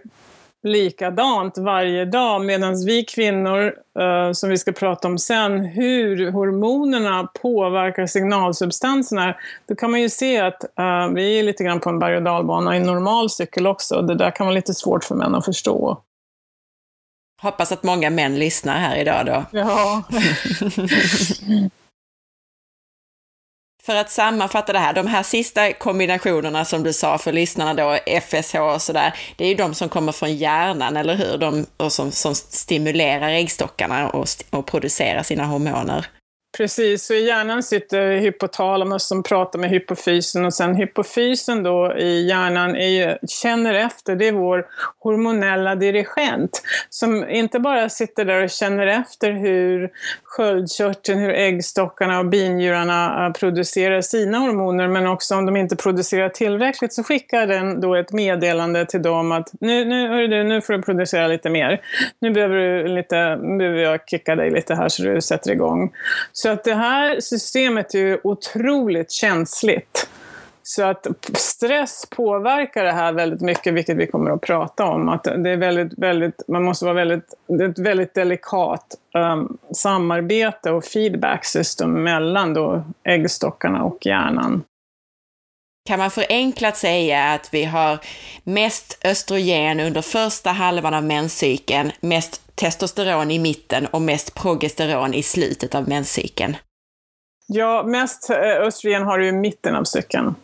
likadant 0.64 1.58
varje 1.58 2.06
dag 2.06 2.46
medan 2.46 2.86
vi 2.86 3.04
kvinnor, 3.04 3.74
uh, 4.00 4.34
som 4.34 4.50
vi 4.50 4.58
ska 4.58 4.72
prata 4.72 5.08
om 5.08 5.18
sen, 5.18 5.66
hur 5.66 6.32
hormonerna 6.32 7.28
påverkar 7.42 8.06
signalsubstanserna, 8.06 9.36
då 9.68 9.76
kan 9.76 9.92
man 9.92 10.02
ju 10.02 10.10
se 10.10 10.40
att 10.40 10.64
uh, 10.80 11.14
vi 11.14 11.40
är 11.40 11.44
lite 11.44 11.64
grann 11.64 11.80
på 11.80 11.90
en 11.90 12.00
berg 12.00 12.16
och 12.16 12.24
dalbana 12.24 12.78
i 12.78 12.80
normal 12.80 13.30
cykel 13.30 13.68
också. 13.68 14.02
Det 14.02 14.16
där 14.16 14.32
kan 14.32 14.46
vara 14.46 14.56
lite 14.56 14.74
svårt 14.74 15.04
för 15.04 15.16
män 15.16 15.36
att 15.36 15.46
förstå. 15.46 16.02
Hoppas 17.42 17.72
att 17.72 17.84
många 17.84 18.10
män 18.10 18.40
lyssnar 18.40 18.78
här 18.78 18.98
idag 18.98 19.26
då. 19.26 19.46
Ja. 19.52 20.04
För 23.86 23.96
att 23.96 24.12
sammanfatta 24.12 24.74
det 24.74 24.80
här, 24.80 24.94
de 24.94 25.08
här 25.08 25.24
sista 25.24 25.74
kombinationerna 25.74 26.66
som 26.66 26.84
du 26.84 26.94
sa 26.94 27.18
för 27.18 27.32
lyssnarna 27.32 27.74
då, 27.74 27.98
FSH 28.22 28.56
och 28.56 28.82
sådär, 28.82 29.14
det 29.36 29.44
är 29.44 29.48
ju 29.48 29.56
de 29.56 29.74
som 29.74 29.90
kommer 29.90 30.12
från 30.12 30.36
hjärnan, 30.36 30.98
eller 30.98 31.16
hur? 31.16 31.38
De 31.38 31.66
och 31.78 31.92
som, 31.92 32.12
som 32.12 32.36
stimulerar 32.36 33.30
äggstockarna 33.30 34.10
och, 34.10 34.28
och 34.50 34.66
producerar 34.66 35.24
sina 35.24 35.46
hormoner. 35.46 36.06
Precis, 36.58 37.06
så 37.06 37.14
i 37.14 37.28
hjärnan 37.28 37.64
sitter 37.64 38.18
hypotalamus 38.18 39.04
som 39.04 39.24
pratar 39.24 39.60
med 39.60 39.70
hypofysen 39.70 40.46
och 40.46 40.54
sen 40.54 40.76
hypofysen 40.76 41.64
då 41.64 41.98
i 41.98 42.28
hjärnan 42.28 42.76
är, 42.76 43.20
känner 43.28 43.74
efter, 43.74 44.16
det 44.16 44.28
är 44.28 44.32
vår 44.32 44.66
hormonella 45.00 45.76
dirigent 45.76 46.62
som 46.90 47.30
inte 47.30 47.60
bara 47.60 47.90
sitter 47.90 48.26
där 48.26 48.44
och 48.44 48.50
känner 48.50 48.88
efter 48.88 49.32
hur 49.32 49.90
sköldkörteln, 50.24 51.20
hur 51.20 51.30
äggstockarna 51.30 52.20
och 52.20 52.26
binjurarna 52.26 53.26
eh, 53.26 53.34
producerar 53.34 54.02
sina 54.02 54.38
hormoner 54.38 54.88
men 54.88 55.08
också 55.08 55.36
om 55.36 55.46
de 55.46 55.58
inte 55.58 55.76
producerar 55.76 56.30
tillräckligt 56.30 56.94
så 56.94 57.04
skickar 57.04 57.48
den 57.48 57.82
då 57.82 57.96
ett 57.96 58.14
meddelande 58.14 58.86
till 58.86 59.02
dem 59.02 59.32
att 59.32 59.50
nu, 59.60 59.86
nu, 59.86 60.28
du, 60.28 60.44
nu 60.44 60.62
får 60.62 60.74
du 60.74 60.82
producera 60.82 61.28
lite 61.28 61.50
mer. 61.50 61.82
Nu 62.20 62.32
behöver, 62.32 62.56
du 62.56 62.88
lite, 62.88 63.40
behöver 63.58 63.80
jag 63.80 64.00
kicka 64.08 64.36
dig 64.36 64.52
lite 64.52 64.76
här 64.76 64.90
så 64.90 65.04
du 65.04 65.22
sätter 65.22 65.52
igång. 65.52 65.92
Så 66.42 66.50
att 66.50 66.64
det 66.64 66.76
här 66.76 67.20
systemet 67.20 67.94
är 67.94 68.00
ju 68.00 68.20
otroligt 68.24 69.12
känsligt. 69.12 70.10
Så 70.64 70.84
att 70.84 71.08
stress 71.34 72.06
påverkar 72.10 72.84
det 72.84 72.92
här 72.92 73.14
väldigt 73.14 73.42
mycket, 73.42 73.74
vilket 73.74 73.98
vi 73.98 74.08
kommer 74.08 74.32
att 74.32 74.42
prata 74.42 74.86
om. 74.86 75.10
Att 75.10 75.24
det 75.24 75.50
är 75.50 75.58
väldigt, 75.58 76.00
väldigt, 76.00 76.48
man 76.48 76.64
måste 76.64 76.86
vara 76.86 76.96
väldigt, 76.96 77.34
det 77.48 77.64
är 77.64 77.70
ett 77.70 77.80
väldigt 77.80 78.14
delikat 78.14 78.96
um, 79.16 79.58
samarbete 79.76 80.72
och 80.72 80.86
feedback 80.86 81.46
system 81.46 82.04
mellan 82.04 82.54
då 82.54 82.84
äggstockarna 83.04 83.84
och 83.84 84.06
hjärnan. 84.06 84.64
Kan 85.88 86.00
man 86.00 86.12
förenklat 86.12 86.78
säga 86.78 87.34
att 87.34 87.50
vi 87.54 87.64
har 87.64 88.00
mest 88.44 89.02
östrogen 89.06 89.80
under 89.80 90.02
första 90.02 90.50
halvan 90.50 90.94
av 90.94 91.04
menscykeln, 91.04 91.92
mest 92.00 92.51
testosteron 92.62 93.32
i 93.32 93.40
mitten 93.40 93.86
och 93.86 94.02
mest 94.02 94.34
progesteron 94.34 95.14
i 95.14 95.24
slutet 95.24 95.76
av 95.76 95.90
menscykeln? 95.90 96.58
Ja, 97.48 97.84
mest 97.84 98.30
eh, 98.30 98.38
östrogen 98.38 99.04
har 99.04 99.20
du 99.20 99.28
i 99.28 99.32
mitten 99.32 99.76
av 99.76 99.84
cykeln. 99.84 100.36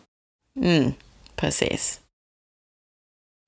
Mm, 0.64 0.92
precis. 1.36 2.00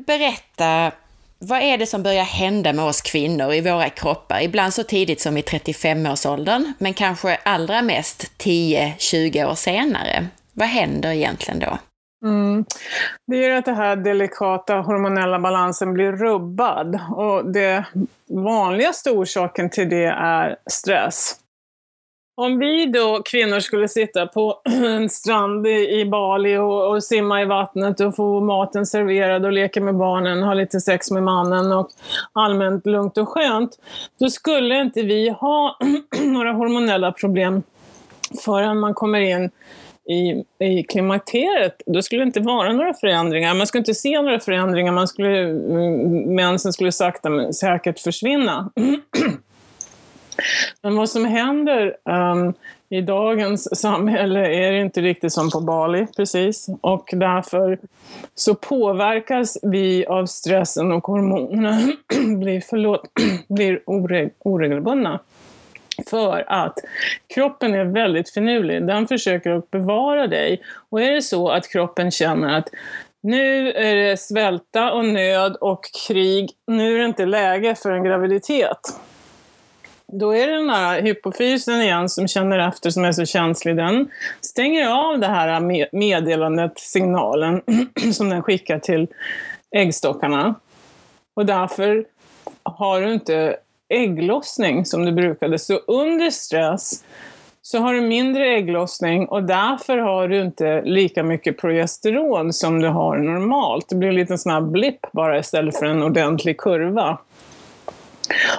Berätta, 0.07 0.93
vad 1.39 1.63
är 1.63 1.79
det 1.79 1.87
som 1.87 2.03
börjar 2.03 2.25
hända 2.25 2.73
med 2.73 2.85
oss 2.85 3.01
kvinnor 3.01 3.53
i 3.53 3.61
våra 3.61 3.91
kroppar? 3.91 4.41
Ibland 4.41 4.75
så 4.75 4.83
tidigt 4.83 5.21
som 5.21 5.37
i 5.37 5.43
35-årsåldern, 5.43 6.73
men 6.79 6.95
kanske 6.95 7.37
allra 7.37 7.83
mest 7.83 8.33
10-20 8.39 9.51
år 9.51 9.55
senare. 9.55 10.29
Vad 10.53 10.69
händer 10.69 11.11
egentligen 11.11 11.59
då? 11.59 11.79
Mm. 12.25 12.65
Det 13.27 13.45
är 13.45 13.57
att 13.57 13.65
den 13.65 13.75
här 13.75 13.97
delikata 13.97 14.75
hormonella 14.75 15.39
balansen 15.39 15.95
blir 15.95 16.13
rubbad 16.13 17.01
och 17.11 17.53
det 17.53 17.85
vanligaste 18.29 19.11
orsaken 19.11 19.71
till 19.71 19.89
det 19.89 20.05
är 20.05 20.57
stress. 20.71 21.37
Om 22.37 22.59
vi 22.59 22.87
då 22.87 23.23
kvinnor 23.23 23.61
skulle 23.61 23.89
sitta 23.89 24.27
på 24.27 24.61
en 24.65 25.09
strand 25.09 25.67
i, 25.67 26.05
Bali 26.05 26.57
och, 26.57 26.91
och, 26.91 27.05
simma 27.05 27.43
i 27.43 27.45
vattnet 27.45 28.01
och 28.01 28.17
få 28.17 28.41
maten 28.41 28.87
serverad 28.87 29.45
och 29.45 29.53
leka 29.53 29.81
med 29.81 29.97
barnen, 29.97 30.43
ha 30.43 30.55
lite 30.55 30.81
sex 30.81 31.11
med 31.11 31.23
mannen 31.23 31.73
och 31.73 31.89
allmänt 32.33 32.87
lugnt 32.87 33.19
och 33.19 33.29
skönt, 33.29 33.71
då 34.21 34.31
skulle 34.31 34.81
inte 34.81 35.03
vi 35.03 35.29
ha 35.29 35.79
några 36.21 36.53
hormonella 36.53 37.13
problem 37.13 37.63
förrän 38.45 38.79
man 38.81 38.95
kommer 38.95 39.21
in 39.21 39.51
i, 40.09 40.45
i 40.59 40.83
klimakteriet, 40.83 41.83
då 41.87 42.03
skulle 42.03 42.23
det 42.23 42.27
inte 42.27 42.41
vara 42.41 42.73
några 42.73 42.95
förändringar. 42.95 43.55
Man 43.55 43.67
skulle 43.67 43.81
inte 43.81 43.95
se 43.95 44.23
några 44.23 44.41
förändringar, 44.41 44.93
man 44.93 45.09
skulle, 45.09 45.41
mm, 45.41 46.35
mensen 46.35 46.73
skulle 46.73 46.93
sakta 46.93 47.31
men 47.31 47.55
säkert 47.55 48.01
försvinna. 48.01 48.71
Men 50.83 50.97
vad 50.97 51.11
som 51.11 51.25
händer 51.25 51.97
um, 52.05 52.55
i 52.89 53.01
dagens 53.01 53.81
samhälle 53.81 54.41
är 54.55 54.73
det 54.73 54.81
inte 54.81 55.01
riktigt 55.01 55.33
som 55.33 55.51
på 55.51 55.61
Bali, 55.61 56.07
precis. 56.17 56.69
Och 56.81 57.09
därför 57.13 57.79
så 58.35 58.55
påverkas 58.55 59.59
vi 59.63 60.07
av 60.07 60.27
stressen 60.27 60.93
och 60.93 61.07
hormonerna 61.07 61.93
blir, 62.39 62.63
förlåt, 62.71 63.03
blir 63.49 63.81
oregelbundna. 64.45 65.21
För 66.11 66.45
att 66.49 66.75
kroppen 67.35 67.75
är 67.75 67.85
väldigt 67.85 68.31
finurlig. 68.31 68.87
Den 68.87 69.07
försöker 69.07 69.51
att 69.51 69.71
bevara 69.71 70.27
dig. 70.27 70.63
Och 70.91 71.03
är 71.03 71.13
det 71.13 71.23
så 71.23 71.49
att 71.49 71.69
kroppen 71.69 72.11
känner 72.11 72.59
att 72.59 72.69
nu 73.23 73.73
är 73.73 73.95
det 73.95 74.17
svälta 74.21 74.93
och 74.93 75.05
nöd 75.05 75.57
och 75.61 75.81
krig, 76.09 76.51
nu 76.67 76.95
är 76.95 76.99
det 76.99 77.05
inte 77.05 77.27
läge 77.27 77.75
för 77.75 77.91
en 77.91 78.05
graviditet 78.05 78.81
då 80.13 80.35
är 80.35 80.47
det 80.47 80.57
den 80.57 80.71
här 80.71 81.03
hypofysen 81.03 81.81
igen 81.81 82.09
som 82.09 82.29
känner 82.29 82.69
efter, 82.69 82.91
som 82.91 83.05
är 83.05 83.13
så 83.13 83.25
känslig. 83.25 83.77
Den 83.77 84.11
stänger 84.41 84.89
av 84.89 85.19
det 85.19 85.27
här 85.27 85.61
meddelandet, 85.97 86.79
signalen, 86.79 87.63
som 88.13 88.31
den 88.31 88.43
skickar 88.43 88.79
till 88.79 89.07
äggstockarna. 89.77 90.55
Och 91.37 91.47
därför 91.47 92.05
har 92.63 93.01
du 93.01 93.13
inte 93.13 93.57
ägglossning 93.91 94.85
som 94.85 95.05
du 95.05 95.13
brukade. 95.13 95.59
Så 95.59 95.75
under 95.75 96.31
stress 96.31 97.05
så 97.63 97.79
har 97.79 97.95
du 97.95 98.01
mindre 98.01 98.47
ägglossning 98.47 99.27
och 99.29 99.43
därför 99.43 99.99
har 99.99 100.29
du 100.29 100.41
inte 100.41 100.83
lika 100.83 101.23
mycket 101.23 101.59
progesteron 101.59 102.53
som 102.53 102.81
du 102.81 102.89
har 102.89 103.19
normalt. 103.19 103.89
Det 103.89 103.97
blir 103.97 104.09
en 104.09 104.15
liten 104.15 104.39
sån 104.39 104.53
här 104.53 104.61
blipp 104.61 105.13
bara 105.13 105.39
istället 105.39 105.79
för 105.79 105.87
en 105.87 106.03
ordentlig 106.03 106.59
kurva. 106.59 107.19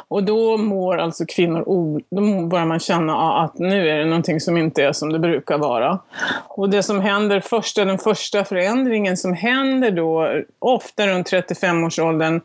Och 0.07 0.23
då 0.23 0.57
mår 0.57 0.97
alltså 0.97 1.25
kvinnor, 1.25 1.63
då 2.09 2.47
börjar 2.47 2.65
man 2.65 2.79
känna 2.79 3.43
att 3.43 3.59
nu 3.59 3.89
är 3.89 3.97
det 3.97 4.05
någonting 4.05 4.39
som 4.39 4.57
inte 4.57 4.83
är 4.83 4.91
som 4.91 5.11
det 5.11 5.19
brukar 5.19 5.57
vara. 5.57 5.99
Och 6.47 6.69
det 6.69 6.83
som 6.83 6.99
händer 6.99 7.39
första, 7.39 7.85
den 7.85 7.97
första 7.97 8.43
förändringen 8.43 9.17
som 9.17 9.33
händer 9.33 9.91
då, 9.91 10.41
ofta 10.59 11.07
runt 11.07 11.31
35-årsåldern, 11.31 12.41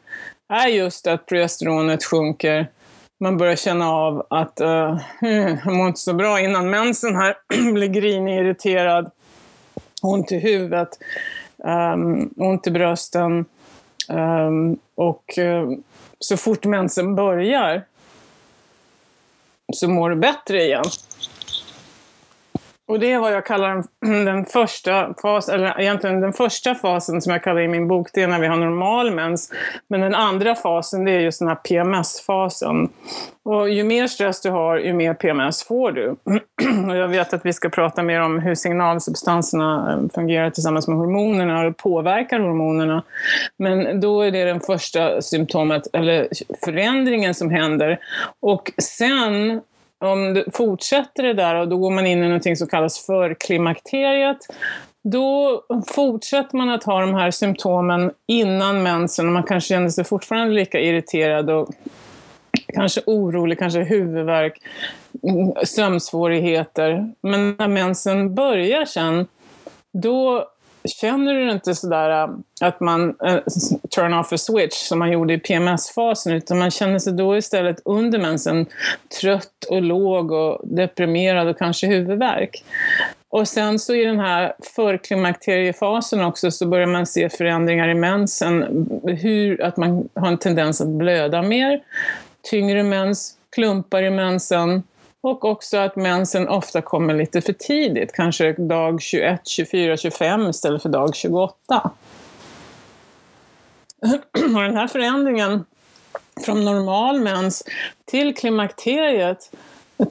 är 0.49 0.69
just 0.69 1.07
att 1.07 1.27
progesteronet 1.27 2.05
sjunker. 2.05 2.71
Man 3.21 3.37
börjar 3.37 3.57
känna 3.57 3.91
av 3.91 4.27
att 4.31 4.61
uh, 4.61 5.01
jag 5.21 5.67
mår 5.67 5.87
inte 5.87 6.01
så 6.01 6.15
bra 6.15 6.41
innan 6.41 6.71
mensen 6.71 7.17
här, 7.17 7.37
blir 7.73 7.89
grinig, 7.89 8.39
irriterad, 8.41 9.11
ont 10.03 10.33
i 10.33 10.39
huvudet, 10.39 10.89
um, 11.57 12.35
ont 12.37 12.67
i 12.67 12.71
brösten 12.71 13.45
um, 14.09 14.79
och 14.95 15.39
uh, 15.39 15.73
så 16.19 16.37
fort 16.37 16.65
mensen 16.65 17.15
börjar 17.15 17.85
så 19.73 19.89
mår 19.89 20.11
du 20.11 20.17
bättre 20.17 20.63
igen. 20.65 20.85
Och 22.89 23.01
det 23.01 23.13
är 23.13 23.19
vad 23.19 23.33
jag 23.33 23.47
kallar 23.47 23.69
den, 23.69 24.25
den 24.25 24.45
första 24.45 25.15
fasen, 25.23 25.55
eller 25.55 25.81
egentligen 25.81 26.21
den 26.21 26.33
första 26.33 26.75
fasen 26.75 27.23
som 27.23 27.33
jag 27.33 27.43
kallar 27.43 27.61
i 27.61 27.69
min 27.69 27.89
bok, 27.89 28.09
det 28.15 28.23
är 28.23 28.29
när 28.29 28.41
vi 28.41 28.47
har 28.47 28.57
normal 28.57 29.11
mens. 29.11 29.53
Men 29.89 30.01
den 30.01 30.15
andra 30.15 30.55
fasen, 30.55 31.05
det 31.05 31.11
är 31.11 31.21
just 31.21 31.39
den 31.39 31.49
här 31.49 31.55
PMS-fasen. 31.55 32.89
Och 33.43 33.71
ju 33.71 33.85
mer 33.85 34.07
stress 34.07 34.41
du 34.41 34.51
har, 34.51 34.79
ju 34.79 34.93
mer 34.93 35.15
PMS 35.15 35.65
får 35.65 35.93
du. 35.93 36.09
Och 36.89 36.97
jag 36.97 37.09
vet 37.09 37.35
att 37.35 37.47
vi 37.47 37.53
ska 37.53 37.69
prata 37.69 38.03
mer 38.03 38.21
om 38.21 38.39
hur 38.39 38.55
signalsubstanserna 38.55 39.93
eh, 39.93 40.15
fungerar 40.15 40.51
tillsammans 40.51 40.89
med 40.89 40.97
hormonerna 40.97 41.67
och 41.67 41.77
påverkar 41.77 42.39
hormonerna. 42.39 43.03
Men 43.59 44.01
då 44.01 44.23
är 44.23 44.31
det 44.31 44.45
den 44.45 44.61
första 44.61 45.23
symptomet, 45.23 45.83
eller 45.93 46.29
förändringen 46.65 47.35
som 47.35 47.51
händer. 47.51 47.99
Och 48.41 48.73
sen 48.79 49.61
om 50.05 50.35
det 50.35 50.45
fortsätter 50.53 51.23
det 51.23 51.35
där 51.35 51.55
och 51.55 51.69
då 51.69 51.77
går 51.77 51.91
man 51.91 52.07
in 52.07 52.19
i 52.25 52.27
någonting 52.27 52.57
som 52.57 52.69
kallas 52.69 53.07
för 53.07 53.35
klimakteriet. 53.35 54.39
Då 55.13 55.63
fortsätter 55.87 56.57
man 56.57 56.71
att 56.71 56.85
ha 56.85 57.01
de 57.01 57.15
här 57.15 57.31
symptomen 57.31 58.13
innan 58.27 58.83
mensen 58.83 59.27
och 59.27 59.33
man 59.33 59.43
kanske 59.43 59.69
känner 59.69 59.89
sig 59.89 60.05
fortfarande 60.05 60.55
lika 60.55 60.81
irriterad 60.81 61.51
och 61.51 61.69
kanske 62.75 63.01
orolig, 63.07 63.59
kanske 63.59 63.81
huvudvärk, 63.81 64.63
mm, 65.23 65.53
sömnsvårigheter. 65.65 67.13
Men 67.21 67.57
när 67.59 67.69
mensen 67.69 68.35
börjar 68.35 68.85
sen, 68.85 69.27
då 69.93 70.49
känner 70.89 71.35
du 71.35 71.51
inte 71.51 71.75
sådär 71.75 72.11
äh, 72.11 72.29
att 72.61 72.81
man 72.81 73.09
uh, 73.09 73.39
turn 73.97 74.15
off 74.15 74.33
a 74.33 74.39
switch 74.39 74.77
som 74.77 74.99
man 74.99 75.13
gjorde 75.13 75.35
i 75.35 75.39
PMS-fasen, 75.39 76.33
utan 76.33 76.59
man 76.59 76.71
känner 76.71 76.99
sig 76.99 77.13
då 77.13 77.37
istället 77.37 77.81
under 77.85 78.19
mensen 78.19 78.67
trött 79.21 79.65
och 79.71 79.83
låg 79.83 80.33
och 80.33 80.61
deprimerad 80.65 81.49
och 81.49 81.59
kanske 81.59 81.87
huvudvärk. 81.87 82.65
Och 83.29 83.49
sen 83.49 83.79
så 83.79 83.95
i 83.95 84.05
den 84.05 84.19
här 84.19 84.55
förklimakteriefasen 84.77 86.25
också 86.25 86.51
så 86.51 86.67
börjar 86.67 86.87
man 86.87 87.07
se 87.07 87.29
förändringar 87.29 87.89
i 87.89 87.95
mensen, 87.95 88.89
hur, 89.05 89.63
att 89.63 89.77
man 89.77 90.09
har 90.15 90.29
en 90.29 90.39
tendens 90.39 90.81
att 90.81 90.89
blöda 90.89 91.43
mer, 91.43 91.81
tyngre 92.51 92.83
mens, 92.83 93.35
klumpar 93.55 94.03
i 94.03 94.11
mensen, 94.11 94.83
och 95.27 95.45
också 95.45 95.77
att 95.77 95.97
mensen 95.97 96.49
ofta 96.49 96.83
kommer 96.83 97.15
lite 97.15 97.41
för 97.41 97.53
tidigt, 97.53 98.13
kanske 98.13 98.53
dag 98.53 99.03
21, 99.03 99.41
24, 99.45 99.97
25 99.97 100.49
istället 100.49 100.83
för 100.83 100.89
dag 100.89 101.15
28. 101.15 101.55
Och 104.33 104.63
den 104.63 104.77
här 104.77 104.89
förändringen 104.89 105.65
från 106.45 106.65
normal 106.65 107.21
mens 107.21 107.63
till 108.05 108.35
klimakteriet, 108.35 109.53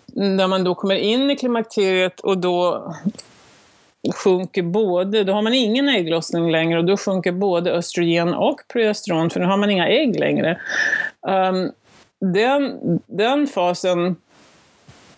där 0.05 0.47
man 0.47 0.63
då 0.63 0.75
kommer 0.75 0.95
in 0.95 1.31
i 1.31 1.35
klimakteriet 1.35 2.19
och 2.19 2.37
då 2.37 2.93
sjunker 4.15 4.63
både, 4.63 5.23
då 5.23 5.33
har 5.33 5.41
man 5.41 5.53
ingen 5.53 5.89
ägglossning 5.89 6.51
längre 6.51 6.79
och 6.79 6.85
då 6.85 6.97
sjunker 6.97 7.31
både 7.31 7.71
östrogen 7.71 8.33
och 8.33 8.59
progesteron, 8.73 9.29
för 9.29 9.39
nu 9.39 9.45
har 9.45 9.57
man 9.57 9.69
inga 9.69 9.87
ägg 9.87 10.19
längre. 10.19 10.61
Ehm, 11.27 11.71
den, 12.19 12.79
den 13.07 13.47
fasen 13.47 14.15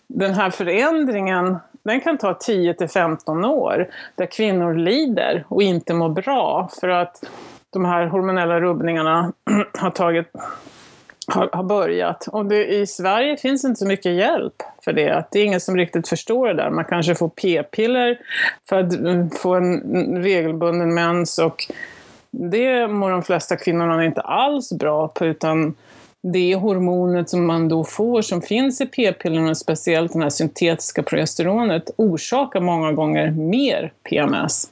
den 0.07 0.33
här 0.33 0.49
förändringen 0.49 1.57
den 1.83 2.01
kan 2.01 2.17
ta 2.17 2.33
10 2.33 2.73
till 2.73 2.87
15 2.87 3.45
år 3.45 3.87
där 4.15 4.25
kvinnor 4.25 4.73
lider 4.73 5.45
och 5.47 5.61
inte 5.61 5.93
mår 5.93 6.09
bra 6.09 6.69
för 6.79 6.89
att 6.89 7.23
de 7.69 7.85
här 7.85 8.05
hormonella 8.05 8.59
rubbningarna 8.59 9.33
har, 9.79 9.89
tagit, 9.89 10.31
har, 11.27 11.49
har 11.53 11.63
börjat. 11.63 12.27
Och 12.27 12.45
det, 12.45 12.65
i 12.65 12.87
Sverige 12.87 13.37
finns 13.37 13.65
inte 13.65 13.79
så 13.79 13.87
mycket 13.87 14.13
hjälp 14.13 14.53
för 14.85 14.93
det. 14.93 15.25
Det 15.31 15.39
är 15.39 15.45
ingen 15.45 15.61
som 15.61 15.77
riktigt 15.77 16.07
förstår 16.07 16.47
det 16.47 16.53
där. 16.53 16.69
Man 16.69 16.85
kanske 16.85 17.15
får 17.15 17.29
p-piller 17.29 18.19
för 18.69 18.79
att 18.79 18.93
mm, 18.93 19.29
få 19.29 19.55
en 19.55 19.81
mm, 19.81 20.23
regelbunden 20.23 20.93
mens 20.93 21.39
och 21.39 21.71
det 22.31 22.87
mår 22.87 23.11
de 23.11 23.23
flesta 23.23 23.55
kvinnorna 23.55 24.05
inte 24.05 24.21
alls 24.21 24.71
bra 24.71 25.07
på 25.07 25.25
utan 25.25 25.75
det 26.31 26.55
hormonet 26.55 27.29
som 27.29 27.47
man 27.47 27.67
då 27.67 27.83
får 27.83 28.21
som 28.21 28.41
finns 28.41 28.81
i 28.81 28.85
p-pillerna, 28.85 29.55
speciellt 29.55 30.13
det 30.13 30.19
här 30.19 30.29
syntetiska 30.29 31.03
progesteronet, 31.03 31.91
orsakar 31.97 32.59
många 32.59 32.91
gånger 32.91 33.31
mer 33.31 33.93
PMS. 34.09 34.67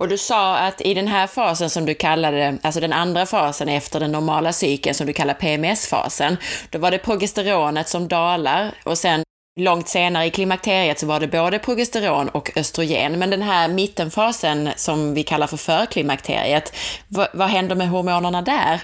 Och 0.00 0.08
du 0.08 0.18
sa 0.18 0.56
att 0.58 0.80
i 0.80 0.94
den 0.94 1.08
här 1.08 1.26
fasen 1.26 1.70
som 1.70 1.86
du 1.86 1.94
kallade, 1.94 2.58
alltså 2.62 2.80
den 2.80 2.92
andra 2.92 3.26
fasen 3.26 3.68
efter 3.68 4.00
den 4.00 4.12
normala 4.12 4.52
cykeln 4.52 4.94
som 4.94 5.06
du 5.06 5.12
kallar 5.12 5.34
PMS-fasen, 5.34 6.36
då 6.70 6.78
var 6.78 6.90
det 6.90 6.98
progesteronet 6.98 7.88
som 7.88 8.08
dalar 8.08 8.74
och 8.84 8.98
sen 8.98 9.22
långt 9.60 9.88
senare 9.88 10.26
i 10.26 10.30
klimakteriet 10.30 10.98
så 10.98 11.06
var 11.06 11.20
det 11.20 11.28
både 11.28 11.58
progesteron 11.58 12.28
och 12.28 12.50
östrogen. 12.56 13.18
Men 13.18 13.30
den 13.30 13.42
här 13.42 13.68
mittenfasen 13.68 14.70
som 14.76 15.14
vi 15.14 15.22
kallar 15.22 15.46
för 15.46 15.56
förklimakteriet, 15.56 16.72
vad, 17.08 17.28
vad 17.34 17.48
händer 17.48 17.76
med 17.76 17.88
hormonerna 17.88 18.42
där? 18.42 18.80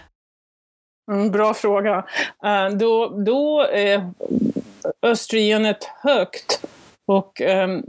Mm, 1.13 1.31
bra 1.31 1.55
fråga. 1.55 1.97
Uh, 2.45 2.77
då, 2.77 3.09
då 3.09 3.67
eh, 3.73 3.93
är 3.95 4.11
östrogenet 5.03 5.85
högt 6.03 6.65
och 7.07 7.41
um, 7.41 7.85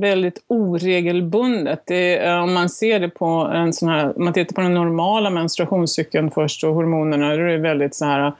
väldigt 0.00 0.44
oregelbundet. 0.46 1.82
Det, 1.86 2.28
uh, 2.28 2.42
om 2.42 2.54
man 2.54 2.68
ser 2.68 3.00
det 3.00 3.08
på 3.08 3.26
en 3.54 3.72
sån 3.72 3.88
här, 3.88 4.16
om 4.16 4.24
man 4.24 4.32
tittar 4.32 4.54
på 4.54 4.60
den 4.60 4.74
normala 4.74 5.30
menstruationscykeln 5.30 6.30
först 6.30 6.64
och 6.64 6.74
hormonerna, 6.74 7.28
då 7.28 7.42
är 7.42 7.46
det 7.46 7.58
väldigt 7.58 7.94
så 7.94 8.04
här 8.04 8.32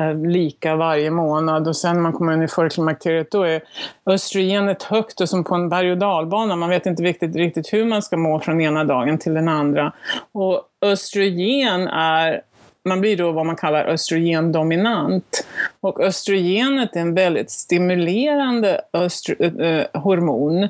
uh, 0.00 0.26
lika 0.28 0.76
varje 0.76 1.10
månad 1.10 1.68
och 1.68 1.76
sen 1.76 1.94
när 1.94 2.02
man 2.02 2.12
kommer 2.12 2.32
in 2.32 2.42
i 2.42 2.48
förklimakteriet 2.48 3.30
då 3.30 3.42
är 3.42 3.62
östrogenet 4.10 4.82
högt 4.82 5.20
och 5.20 5.28
som 5.28 5.44
på 5.44 5.54
en 5.54 5.68
berg 5.68 5.92
och 5.92 5.98
dalbana. 5.98 6.56
Man 6.56 6.70
vet 6.70 6.86
inte 6.86 7.02
riktigt, 7.02 7.36
riktigt 7.36 7.72
hur 7.72 7.84
man 7.84 8.02
ska 8.02 8.16
må 8.16 8.40
från 8.40 8.60
ena 8.60 8.84
dagen 8.84 9.18
till 9.18 9.34
den 9.34 9.48
andra. 9.48 9.92
Och 10.32 10.62
östrogen 10.82 11.88
är 11.88 12.42
man 12.86 13.00
blir 13.00 13.16
då 13.16 13.32
vad 13.32 13.46
man 13.46 13.56
kallar 13.56 13.84
östrogendominant. 13.84 15.46
Och 15.80 16.00
östrogenet 16.00 16.96
är 16.96 17.00
en 17.00 17.14
väldigt 17.14 17.50
stimulerande 17.50 18.80
äh, 18.92 20.00
hormon. 20.00 20.68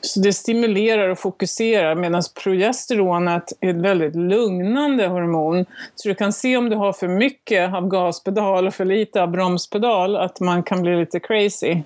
Så 0.00 0.20
det 0.20 0.32
stimulerar 0.32 1.08
och 1.08 1.18
fokuserar 1.18 1.94
medan 1.94 2.22
progesteronet 2.42 3.52
är 3.60 3.70
ett 3.70 3.76
väldigt 3.76 4.14
lugnande 4.14 5.06
hormon. 5.06 5.66
Så 5.94 6.08
du 6.08 6.14
kan 6.14 6.32
se 6.32 6.56
om 6.56 6.68
du 6.68 6.76
har 6.76 6.92
för 6.92 7.08
mycket 7.08 7.74
av 7.74 7.88
gaspedal 7.88 8.66
och 8.66 8.74
för 8.74 8.84
lite 8.84 9.22
av 9.22 9.30
bromspedal 9.30 10.16
att 10.16 10.40
man 10.40 10.62
kan 10.62 10.82
bli 10.82 10.96
lite 10.96 11.20
crazy. 11.20 11.82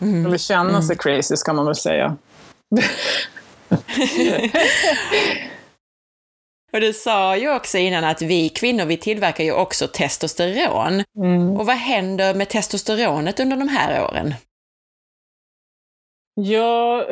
Mm. 0.00 0.26
Eller 0.26 0.38
känna 0.38 0.70
mm. 0.70 0.82
sig 0.82 0.96
crazy 0.96 1.36
ska 1.36 1.52
man 1.52 1.66
väl 1.66 1.74
säga. 1.74 2.16
Och 6.72 6.80
du 6.80 6.92
sa 6.92 7.36
ju 7.36 7.54
också 7.54 7.78
innan 7.78 8.04
att 8.04 8.22
vi 8.22 8.48
kvinnor, 8.48 8.84
vi 8.84 8.96
tillverkar 8.96 9.44
ju 9.44 9.52
också 9.52 9.86
testosteron. 9.86 11.02
Mm. 11.16 11.50
Och 11.56 11.66
vad 11.66 11.76
händer 11.76 12.34
med 12.34 12.48
testosteronet 12.48 13.40
under 13.40 13.56
de 13.56 13.68
här 13.68 14.04
åren? 14.04 14.34
Ja, 16.34 17.06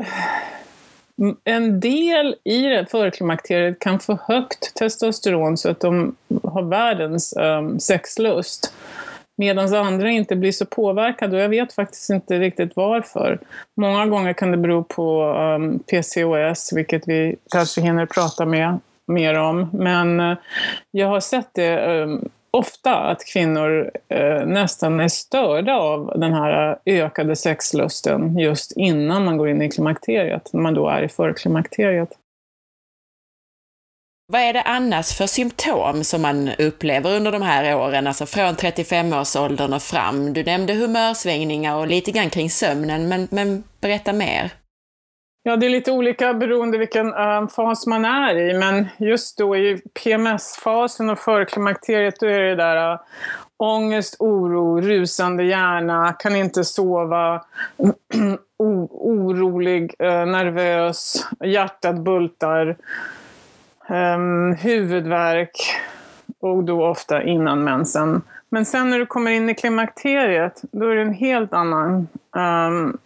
en 1.44 1.80
del 1.80 2.36
i 2.44 2.84
förklimakteriet 2.90 3.78
kan 3.78 4.00
få 4.00 4.18
högt 4.22 4.74
testosteron 4.74 5.56
så 5.56 5.70
att 5.70 5.80
de 5.80 6.16
har 6.42 6.62
världens 6.62 7.34
um, 7.36 7.80
sexlust. 7.80 8.72
medan 9.36 9.74
andra 9.74 10.10
inte 10.10 10.36
blir 10.36 10.52
så 10.52 10.66
påverkade. 10.66 11.36
Och 11.36 11.42
jag 11.42 11.48
vet 11.48 11.72
faktiskt 11.72 12.10
inte 12.10 12.38
riktigt 12.38 12.76
varför. 12.76 13.38
Många 13.76 14.06
gånger 14.06 14.32
kan 14.32 14.50
det 14.50 14.56
bero 14.56 14.84
på 14.84 15.24
um, 15.24 15.78
PCOS, 15.78 16.72
vilket 16.72 17.08
vi 17.08 17.36
kanske 17.50 17.80
hinner 17.80 18.06
prata 18.06 18.46
med, 18.46 18.78
mer 19.08 19.38
om. 19.38 19.70
Men 19.72 20.20
eh, 20.20 20.36
jag 20.90 21.08
har 21.08 21.20
sett 21.20 21.50
det 21.54 22.00
eh, 22.00 22.08
ofta 22.50 22.96
att 22.96 23.24
kvinnor 23.32 23.90
eh, 24.08 24.46
nästan 24.46 25.00
är 25.00 25.08
störda 25.08 25.74
av 25.74 26.12
den 26.16 26.32
här 26.32 26.78
ökade 26.86 27.36
sexlusten 27.36 28.38
just 28.38 28.72
innan 28.76 29.24
man 29.24 29.36
går 29.36 29.48
in 29.48 29.62
i 29.62 29.70
klimakteriet, 29.70 30.52
när 30.52 30.60
man 30.60 30.74
då 30.74 30.88
är 30.88 31.02
i 31.02 31.08
förklimakteriet. 31.08 32.10
Vad 34.32 34.40
är 34.40 34.52
det 34.52 34.62
annars 34.62 35.12
för 35.12 35.26
symptom 35.26 36.04
som 36.04 36.22
man 36.22 36.50
upplever 36.58 37.16
under 37.16 37.32
de 37.32 37.42
här 37.42 37.76
åren, 37.76 38.06
alltså 38.06 38.26
från 38.26 38.54
35-årsåldern 38.54 39.72
och 39.72 39.82
fram? 39.82 40.32
Du 40.32 40.44
nämnde 40.44 40.74
humörsvängningar 40.74 41.76
och 41.76 41.86
lite 41.86 42.10
grann 42.10 42.30
kring 42.30 42.50
sömnen, 42.50 43.08
men, 43.08 43.28
men 43.30 43.64
berätta 43.80 44.12
mer. 44.12 44.52
Ja, 45.42 45.56
det 45.56 45.66
är 45.66 45.70
lite 45.70 45.92
olika 45.92 46.34
beroende 46.34 46.78
vilken 46.78 47.14
äh, 47.14 47.48
fas 47.48 47.86
man 47.86 48.04
är 48.04 48.34
i, 48.34 48.58
men 48.58 48.88
just 48.98 49.38
då 49.38 49.56
i 49.56 49.82
PMS-fasen 49.94 51.10
och 51.10 51.18
förklimakteriet, 51.18 52.20
då 52.20 52.26
är 52.26 52.40
det 52.40 52.54
där 52.54 52.92
uh, 52.92 53.00
ångest, 53.56 54.16
oro, 54.18 54.80
rusande 54.80 55.44
hjärna, 55.44 56.12
kan 56.12 56.36
inte 56.36 56.64
sova, 56.64 57.44
orolig, 58.58 59.94
uh, 60.02 60.26
nervös, 60.26 61.26
hjärtat 61.44 61.96
bultar 61.96 62.76
um, 63.88 64.54
huvudvärk 64.54 65.56
och 66.40 66.64
då 66.64 66.86
ofta 66.86 67.22
innan 67.22 67.64
mensen. 67.64 68.22
Men 68.48 68.66
sen 68.66 68.90
när 68.90 68.98
du 68.98 69.06
kommer 69.06 69.30
in 69.30 69.50
i 69.50 69.54
klimakteriet, 69.54 70.62
då 70.70 70.88
är 70.88 70.94
det 70.94 71.02
en 71.02 71.14
helt 71.14 71.52
annan 71.52 72.08
um, 72.32 72.98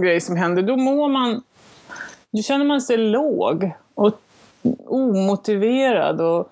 grej 0.00 0.20
som 0.20 0.36
händer. 0.36 0.62
Då 0.62 0.76
mår 0.76 1.08
man, 1.08 1.42
då 2.30 2.42
känner 2.42 2.64
man 2.64 2.80
sig 2.80 2.96
låg 2.96 3.70
och 3.94 4.14
omotiverad 4.86 6.20
och 6.20 6.48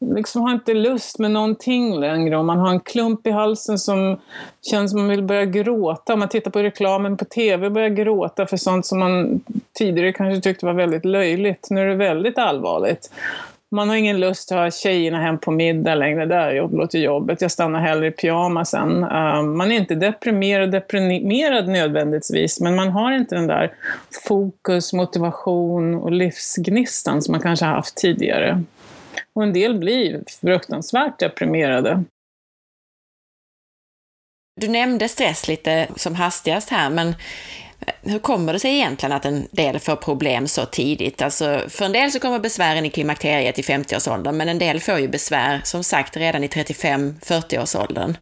liksom 0.00 0.42
har 0.42 0.52
inte 0.52 0.74
lust 0.74 1.18
med 1.18 1.30
någonting 1.30 2.00
längre. 2.00 2.36
Och 2.36 2.44
man 2.44 2.58
har 2.58 2.70
en 2.70 2.80
klump 2.80 3.26
i 3.26 3.30
halsen 3.30 3.78
som 3.78 4.20
känns 4.70 4.90
som 4.90 5.00
man 5.00 5.08
vill 5.08 5.22
börja 5.22 5.44
gråta. 5.44 6.12
Om 6.12 6.18
man 6.18 6.28
tittar 6.28 6.50
på 6.50 6.62
reklamen 6.62 7.16
på 7.16 7.24
TV 7.24 7.66
och 7.66 7.72
börjar 7.72 7.88
gråta 7.88 8.46
för 8.46 8.56
sånt 8.56 8.86
som 8.86 8.98
man 8.98 9.40
tidigare 9.72 10.12
kanske 10.12 10.40
tyckte 10.40 10.66
var 10.66 10.72
väldigt 10.72 11.04
löjligt. 11.04 11.66
Nu 11.70 11.80
är 11.80 11.86
det 11.86 11.94
väldigt 11.94 12.38
allvarligt. 12.38 13.10
Man 13.72 13.88
har 13.88 13.96
ingen 13.96 14.20
lust 14.20 14.52
att 14.52 14.58
ha 14.58 14.70
tjejerna 14.70 15.20
hem 15.20 15.38
på 15.38 15.50
middag 15.50 15.94
längre. 15.94 16.26
Där 16.26 16.68
låter 16.68 16.98
jobbet. 16.98 17.40
Jag 17.40 17.50
stannar 17.50 17.80
hellre 17.80 18.06
i 18.06 18.10
pyjamasen. 18.10 19.04
Ehm, 19.04 19.56
man 19.56 19.72
är 19.72 19.76
inte 19.76 19.94
deprimerad, 19.94 20.70
deprimerad 20.70 21.68
nödvändigtvis, 21.68 22.60
men 22.60 22.76
man 22.76 22.88
har 22.88 23.12
inte 23.12 23.34
den 23.34 23.46
där 23.46 23.74
fokus, 24.28 24.92
motivation 24.92 25.94
och 25.94 26.12
livsgnistan 26.12 27.22
som 27.22 27.32
man 27.32 27.40
kanske 27.40 27.66
haft 27.66 27.96
tidigare. 27.96 28.62
Och 29.32 29.42
en 29.42 29.52
del 29.52 29.78
blir 29.78 30.22
fruktansvärt 30.40 31.18
deprimerade. 31.18 32.04
Du 34.60 34.68
nämnde 34.68 35.08
stress 35.08 35.48
lite 35.48 35.88
som 35.96 36.14
hastigast 36.14 36.70
här, 36.70 36.90
men 36.90 37.14
hur 38.02 38.18
kommer 38.18 38.52
det 38.52 38.58
sig 38.58 38.74
egentligen 38.74 39.12
att 39.12 39.24
en 39.24 39.48
del 39.50 39.78
får 39.78 39.96
problem 39.96 40.46
så 40.48 40.66
tidigt? 40.66 41.22
Alltså, 41.22 41.62
för 41.68 41.84
en 41.84 41.92
del 41.92 42.10
så 42.10 42.20
kommer 42.20 42.38
besvären 42.38 42.86
i 42.86 42.90
klimakteriet 42.90 43.58
i 43.58 43.62
50-årsåldern, 43.62 44.36
men 44.36 44.48
en 44.48 44.58
del 44.58 44.80
får 44.80 44.98
ju 44.98 45.08
besvär, 45.08 45.60
som 45.64 45.84
sagt, 45.84 46.16
redan 46.16 46.44
i 46.44 46.46
35-40-årsåldern. 46.46 48.16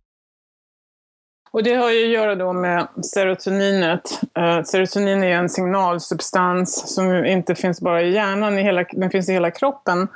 Och 1.52 1.62
det 1.62 1.74
har 1.74 1.90
ju 1.90 2.04
att 2.04 2.10
göra 2.10 2.34
då 2.34 2.52
med 2.52 2.88
serotoninet. 3.02 4.20
Uh, 4.38 4.62
serotonin 4.62 5.22
är 5.22 5.30
en 5.30 5.48
signalsubstans 5.48 6.94
som 6.94 7.24
inte 7.24 7.54
finns 7.54 7.80
bara 7.80 8.02
i 8.02 8.14
hjärnan, 8.14 8.58
i 8.58 8.62
hela, 8.62 8.84
den 8.92 9.10
finns 9.10 9.28
i 9.28 9.32
hela 9.32 9.50
kroppen. 9.50 10.08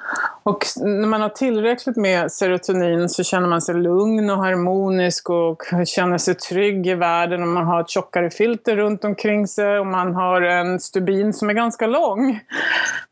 Och 0.42 0.64
när 0.76 1.08
man 1.08 1.20
har 1.20 1.28
tillräckligt 1.28 1.96
med 1.96 2.32
serotonin 2.32 3.08
så 3.08 3.24
känner 3.24 3.48
man 3.48 3.62
sig 3.62 3.74
lugn 3.74 4.30
och 4.30 4.36
harmonisk 4.36 5.30
och 5.30 5.62
känner 5.86 6.18
sig 6.18 6.34
trygg 6.34 6.86
i 6.86 6.94
världen. 6.94 7.42
Och 7.42 7.48
man 7.48 7.64
har 7.64 7.80
ett 7.80 7.90
tjockare 7.90 8.30
filter 8.30 8.76
runt 8.76 9.04
omkring 9.04 9.46
sig 9.46 9.78
och 9.78 9.86
man 9.86 10.14
har 10.14 10.42
en 10.42 10.80
stubin 10.80 11.32
som 11.32 11.50
är 11.50 11.54
ganska 11.54 11.86
lång. 11.86 12.40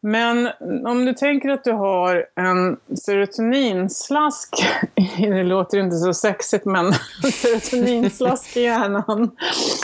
Men 0.01 0.49
om 0.87 1.05
du 1.05 1.13
tänker 1.13 1.49
att 1.49 1.65
du 1.65 1.73
har 1.73 2.27
en 2.37 2.77
serotoninslask, 2.99 4.49
det 5.19 5.43
låter 5.43 5.79
inte 5.79 5.97
så 5.97 6.15
sexigt 6.15 6.65
men 6.65 6.93
serotonin 7.33 8.12
slask 8.12 8.57
i 8.57 8.62
hjärnan 8.62 9.31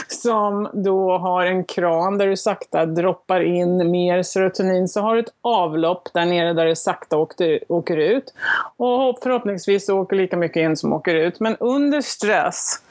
som 0.07 0.69
då 0.73 1.17
har 1.17 1.45
en 1.45 1.63
kran 1.63 2.17
där 2.17 2.27
du 2.27 2.37
sakta 2.37 2.85
droppar 2.85 3.41
in 3.41 3.91
mer 3.91 4.23
serotonin. 4.23 4.87
Så 4.87 5.01
har 5.01 5.15
du 5.15 5.21
ett 5.21 5.33
avlopp 5.41 6.09
där 6.13 6.25
nere 6.25 6.53
där 6.53 6.65
det 6.65 6.75
sakta 6.75 7.17
åker, 7.17 7.59
åker 7.67 7.97
ut. 7.97 8.33
Och 8.77 9.19
förhoppningsvis 9.23 9.89
åker 9.89 10.15
lika 10.15 10.37
mycket 10.37 10.61
in 10.61 10.77
som 10.77 10.93
åker 10.93 11.15
ut. 11.15 11.39
Men 11.39 11.57
under 11.59 12.01
stress 12.01 12.81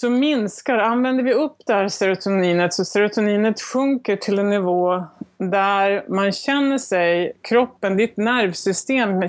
så 0.00 0.10
minskar, 0.10 0.78
använder 0.78 1.24
vi 1.24 1.34
upp 1.34 1.56
det 1.66 1.72
här 1.72 1.88
serotoninet 1.88 2.74
så 2.74 2.84
serotoninet 2.84 3.60
sjunker 3.60 4.16
till 4.16 4.38
en 4.38 4.50
nivå 4.50 5.04
där 5.38 6.04
man 6.08 6.32
känner 6.32 6.78
sig, 6.78 7.32
kroppen, 7.42 7.96
ditt 7.96 8.16
nervsystem, 8.16 9.20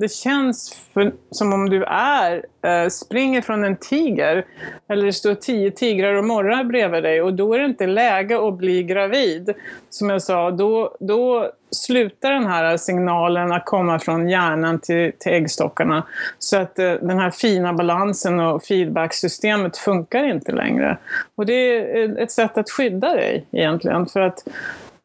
det 0.00 0.10
känns 0.10 0.80
för, 0.92 1.12
som 1.30 1.52
om 1.52 1.70
du 1.70 1.84
är, 1.84 2.46
eh, 2.62 2.88
springer 2.88 3.40
från 3.40 3.64
en 3.64 3.76
tiger. 3.76 4.46
Eller 4.88 5.06
det 5.06 5.12
står 5.12 5.34
tio 5.34 5.70
tigrar 5.70 6.14
och 6.14 6.24
morrar 6.24 6.64
bredvid 6.64 7.02
dig 7.02 7.22
och 7.22 7.34
då 7.34 7.54
är 7.54 7.58
det 7.58 7.64
inte 7.64 7.86
läge 7.86 8.48
att 8.48 8.54
bli 8.54 8.82
gravid. 8.82 9.54
Som 9.90 10.10
jag 10.10 10.22
sa, 10.22 10.50
då, 10.50 10.96
då 11.00 11.52
slutar 11.72 12.32
den 12.32 12.46
här 12.46 12.76
signalen 12.76 13.52
att 13.52 13.64
komma 13.64 13.98
från 13.98 14.28
hjärnan 14.28 14.78
till, 14.78 15.12
till 15.18 15.32
äggstockarna. 15.32 16.06
Så 16.38 16.56
att 16.56 16.78
eh, 16.78 16.92
den 16.92 17.18
här 17.18 17.30
fina 17.30 17.72
balansen 17.72 18.40
och 18.40 18.64
feedbacksystemet 18.64 19.76
funkar 19.76 20.24
inte 20.24 20.52
längre. 20.52 20.98
Och 21.34 21.46
det 21.46 21.52
är 21.54 22.10
eh, 22.10 22.22
ett 22.22 22.32
sätt 22.32 22.58
att 22.58 22.70
skydda 22.70 23.14
dig 23.14 23.46
egentligen. 23.52 24.06
För 24.06 24.20
att 24.20 24.44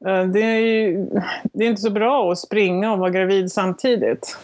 Eh, 0.06 0.24
det 0.24 0.42
är, 0.42 0.60
ju, 0.60 1.06
det 1.44 1.66
är 1.66 1.70
inte 1.70 1.82
så 1.82 1.90
bra 1.90 2.32
att 2.32 2.40
springa 2.40 2.94
och 2.94 3.00
vara 3.00 3.10
gravid 3.10 3.52
samtidigt. 3.52 4.38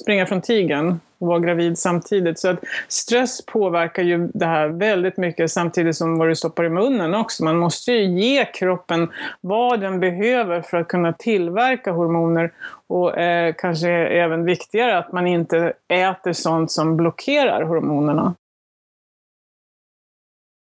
Springa 0.00 0.26
från 0.26 0.40
tigern 0.40 1.00
och 1.18 1.26
vara 1.26 1.38
gravid 1.38 1.78
samtidigt. 1.78 2.38
Så 2.38 2.48
att 2.48 2.60
stress 2.88 3.46
påverkar 3.46 4.02
ju 4.02 4.30
det 4.34 4.46
här 4.46 4.68
väldigt 4.68 5.16
mycket 5.16 5.50
samtidigt 5.50 5.96
som 5.96 6.18
vad 6.18 6.28
du 6.28 6.36
stoppar 6.36 6.64
i 6.64 6.68
munnen 6.68 7.14
också. 7.14 7.44
Man 7.44 7.58
måste 7.58 7.92
ju 7.92 8.20
ge 8.20 8.44
kroppen 8.44 9.08
vad 9.40 9.80
den 9.80 10.00
behöver 10.00 10.62
för 10.62 10.76
att 10.76 10.88
kunna 10.88 11.12
tillverka 11.12 11.92
hormoner. 11.92 12.52
Och 12.86 13.18
eh, 13.18 13.54
kanske 13.58 13.90
även 13.90 14.44
viktigare 14.44 14.98
att 14.98 15.12
man 15.12 15.26
inte 15.26 15.72
äter 15.88 16.32
sånt 16.32 16.70
som 16.70 16.96
blockerar 16.96 17.62
hormonerna. 17.62 18.34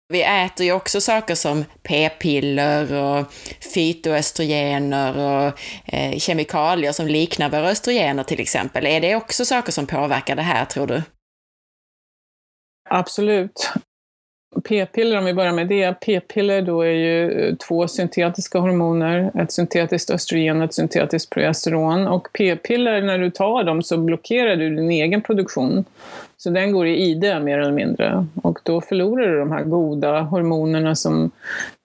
Vi 0.09 0.23
äter 0.23 0.67
ju 0.67 0.73
också 0.73 1.01
saker 1.01 1.35
som 1.35 1.65
p-piller 1.83 2.93
och 2.93 3.33
fytoöstrogener 3.75 5.19
och 5.19 5.61
eh, 5.85 6.19
kemikalier 6.19 6.93
som 6.93 7.07
liknar 7.07 7.51
våra 7.51 7.71
östrogener 7.71 8.23
till 8.25 8.41
exempel. 8.41 8.87
Är 8.87 9.01
det 9.01 9.17
också 9.17 9.45
saker 9.45 9.73
som 9.73 9.87
påverkar 9.87 10.37
det 10.37 10.43
här, 10.43 10.65
tror 10.65 10.87
du? 10.87 11.03
Absolut. 12.91 13.73
P-piller, 14.65 15.19
om 15.19 15.25
vi 15.25 15.35
börjar 15.35 15.53
med 15.53 15.69
det. 15.69 16.01
P-piller 16.01 16.63
då 16.63 16.83
är 16.83 16.91
ju 16.91 17.31
eh, 17.31 17.55
två 17.55 17.89
syntetiska 17.89 18.59
hormoner, 18.59 19.31
ett 19.35 19.53
syntetiskt 19.53 20.11
östrogen 20.11 20.59
och 20.59 20.65
ett 20.65 20.75
syntetiskt 20.75 21.31
progesteron. 21.31 22.07
Och 22.07 22.29
p-piller, 22.33 23.03
när 23.03 23.19
du 23.19 23.31
tar 23.31 23.65
dem 23.65 23.83
så 23.83 23.97
blockerar 23.97 24.57
du 24.57 24.77
din 24.77 24.91
egen 24.91 25.23
produktion. 25.23 25.85
Så 26.37 26.51
den 26.51 26.73
går 26.73 26.87
i 26.87 26.97
ide 26.97 27.41
mer 27.41 27.59
eller 27.59 27.73
mindre. 27.73 28.27
Och 28.43 28.59
då 28.63 28.81
förlorar 28.81 29.29
du 29.29 29.39
de 29.39 29.53
här 29.53 29.65
goda 29.65 30.21
hormonerna 30.21 30.95
som 30.95 31.31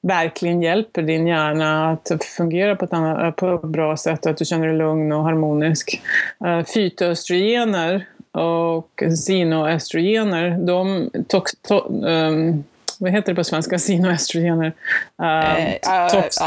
verkligen 0.02 0.62
hjälper 0.62 1.02
din 1.02 1.28
hjärna 1.28 1.92
att 1.92 2.24
fungera 2.24 2.76
på 2.76 2.86
ett, 2.86 2.94
annat, 2.94 3.36
på 3.36 3.54
ett 3.54 3.62
bra 3.62 3.98
sätt 3.98 4.26
och 4.26 4.32
att 4.32 4.38
du 4.38 4.46
känner 4.46 4.68
dig 4.68 4.78
lugn 4.78 5.12
och 5.12 5.24
harmonisk. 5.24 6.02
Eh, 6.46 6.66
fytoöstrogener 6.66 8.06
och 8.32 9.04
xenoestrogener, 9.26 10.58
de 10.58 11.10
tox, 11.28 11.52
to, 11.68 12.06
um, 12.06 12.63
vad 13.00 13.12
heter 13.12 13.32
det 13.32 13.36
på 13.36 13.44
svenska, 13.44 13.78
xenoestrogener? 13.78 14.74
Uh, 15.22 15.68
uh, 15.68 16.10
tox, 16.12 16.38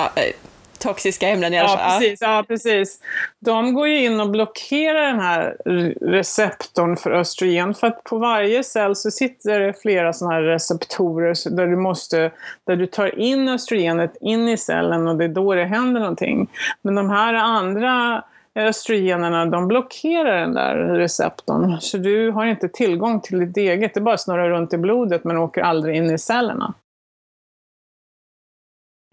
toxiska 0.83 1.29
ämnen 1.29 1.55
i 1.55 1.59
alla 1.59 1.69
fall. 1.69 1.79
Ja, 1.79 1.99
precis. 1.99 2.21
Ja, 2.21 2.45
precis. 2.49 2.99
De 3.39 3.75
går 3.75 3.89
ju 3.89 4.05
in 4.05 4.21
och 4.21 4.31
blockerar 4.31 5.07
den 5.07 5.21
här 5.21 5.57
receptorn 6.01 6.97
för 6.97 7.11
östrogen. 7.11 7.75
För 7.75 7.87
att 7.87 8.05
på 8.05 8.19
varje 8.19 8.65
cell 8.65 8.97
så 8.97 9.11
sitter 9.11 9.61
det 9.61 9.75
flera 9.83 10.13
sådana 10.13 10.35
här 10.35 10.43
receptorer 10.43 11.57
där 11.57 11.67
du, 11.67 11.77
måste, 11.77 12.31
där 12.67 12.77
du 12.77 12.87
tar 12.87 13.19
in 13.19 13.49
östrogenet 13.49 14.17
in 14.21 14.49
i 14.49 14.57
cellen 14.57 15.09
och 15.09 15.17
det 15.17 15.25
är 15.25 15.29
då 15.29 15.55
det 15.55 15.65
händer 15.65 16.01
någonting. 16.01 16.51
Men 16.83 16.95
de 16.95 17.11
här 17.11 17.35
andra 17.35 18.25
östrogenerna 18.59 19.47
de 19.47 19.69
blockerar 19.69 20.41
den 20.41 20.55
där 20.55 20.75
receptorn. 20.77 21.81
Så 21.81 21.99
du 21.99 22.31
har 22.31 22.47
inte 22.47 22.69
tillgång 22.69 23.21
till 23.21 23.39
ditt 23.39 23.57
eget, 23.57 23.95
det 23.95 24.01
bara 24.01 24.19
snurrar 24.19 24.51
runt 24.51 24.73
i 24.73 24.79
blodet 24.79 25.25
men 25.25 25.39
åker 25.39 25.63
aldrig 25.63 25.97
in 25.97 26.11
i 26.11 26.19
cellerna. 26.19 26.75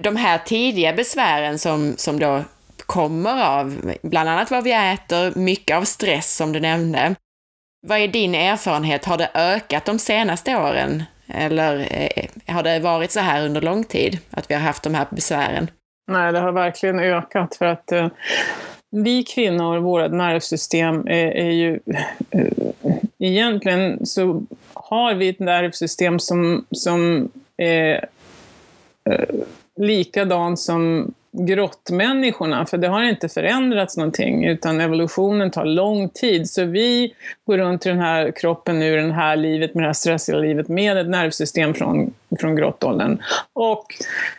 De 0.04 0.16
här 0.16 0.38
tidiga 0.38 0.94
besvären 0.94 1.60
som, 1.60 1.94
som 1.98 2.20
då 2.20 2.42
kommer 2.86 3.60
av 3.60 3.94
bland 4.02 4.30
annat 4.30 4.52
vad 4.52 4.64
vi 4.64 4.74
äter, 4.74 5.40
mycket 5.40 5.78
av 5.78 5.84
stress 5.84 6.36
som 6.36 6.52
du 6.52 6.60
nämnde. 6.60 7.16
Vad 7.88 8.00
är 8.00 8.08
din 8.08 8.36
erfarenhet? 8.36 9.06
Har 9.06 9.18
det 9.18 9.32
ökat 9.34 9.86
de 9.86 10.00
senaste 10.00 10.56
åren? 10.56 11.04
Eller 11.28 11.88
eh, 11.92 12.54
har 12.56 12.64
det 12.64 12.80
varit 12.80 13.12
så 13.12 13.20
här 13.20 13.46
under 13.46 13.62
lång 13.62 13.84
tid, 13.84 14.20
att 14.32 14.50
vi 14.50 14.54
har 14.54 14.62
haft 14.62 14.84
de 14.84 14.94
här 14.94 15.08
besvären? 15.10 15.68
Nej, 16.12 16.32
det 16.32 16.40
har 16.40 16.52
verkligen 16.52 17.00
ökat 17.00 17.56
för 17.56 17.66
att 17.66 17.92
eh, 17.92 18.08
vi 18.92 19.24
kvinnor, 19.24 19.78
vårt 19.78 20.12
nervsystem 20.12 21.08
är, 21.08 21.28
är 21.28 21.52
ju... 21.52 21.80
Eh, 22.32 22.52
egentligen 23.20 24.06
så 24.06 24.44
har 24.74 25.14
vi 25.14 25.30
ett 25.30 25.40
nervsystem 25.40 26.20
som, 26.20 26.66
som 26.72 27.30
är 27.58 28.06
eh, 29.10 29.36
likadant 29.76 30.60
som 30.60 31.14
grottmänniskorna, 31.32 32.66
för 32.66 32.78
det 32.78 32.88
har 32.88 33.04
inte 33.04 33.30
förändrats 33.30 33.98
någonting, 33.98 34.46
utan 34.46 34.82
evolutionen 34.82 35.52
tar 35.52 35.66
lång 35.66 36.10
tid. 36.10 36.50
Så 36.50 36.64
vi 36.64 37.14
går 37.46 37.58
runt 37.58 37.86
i 37.86 37.90
den 37.90 38.00
här 38.00 38.32
kroppen 38.32 38.80
nu, 38.80 38.96
det 38.96 39.14
här 39.14 39.36
livet, 39.36 39.74
med 39.74 39.84
det 39.84 39.88
här 39.88 39.94
stressiga 39.94 40.38
livet, 40.38 40.68
med 40.68 40.98
ett 40.98 41.10
nervsystem 41.10 41.74
från, 41.74 42.14
från 42.40 42.56
grottåldern. 42.56 43.22
Och 43.54 43.86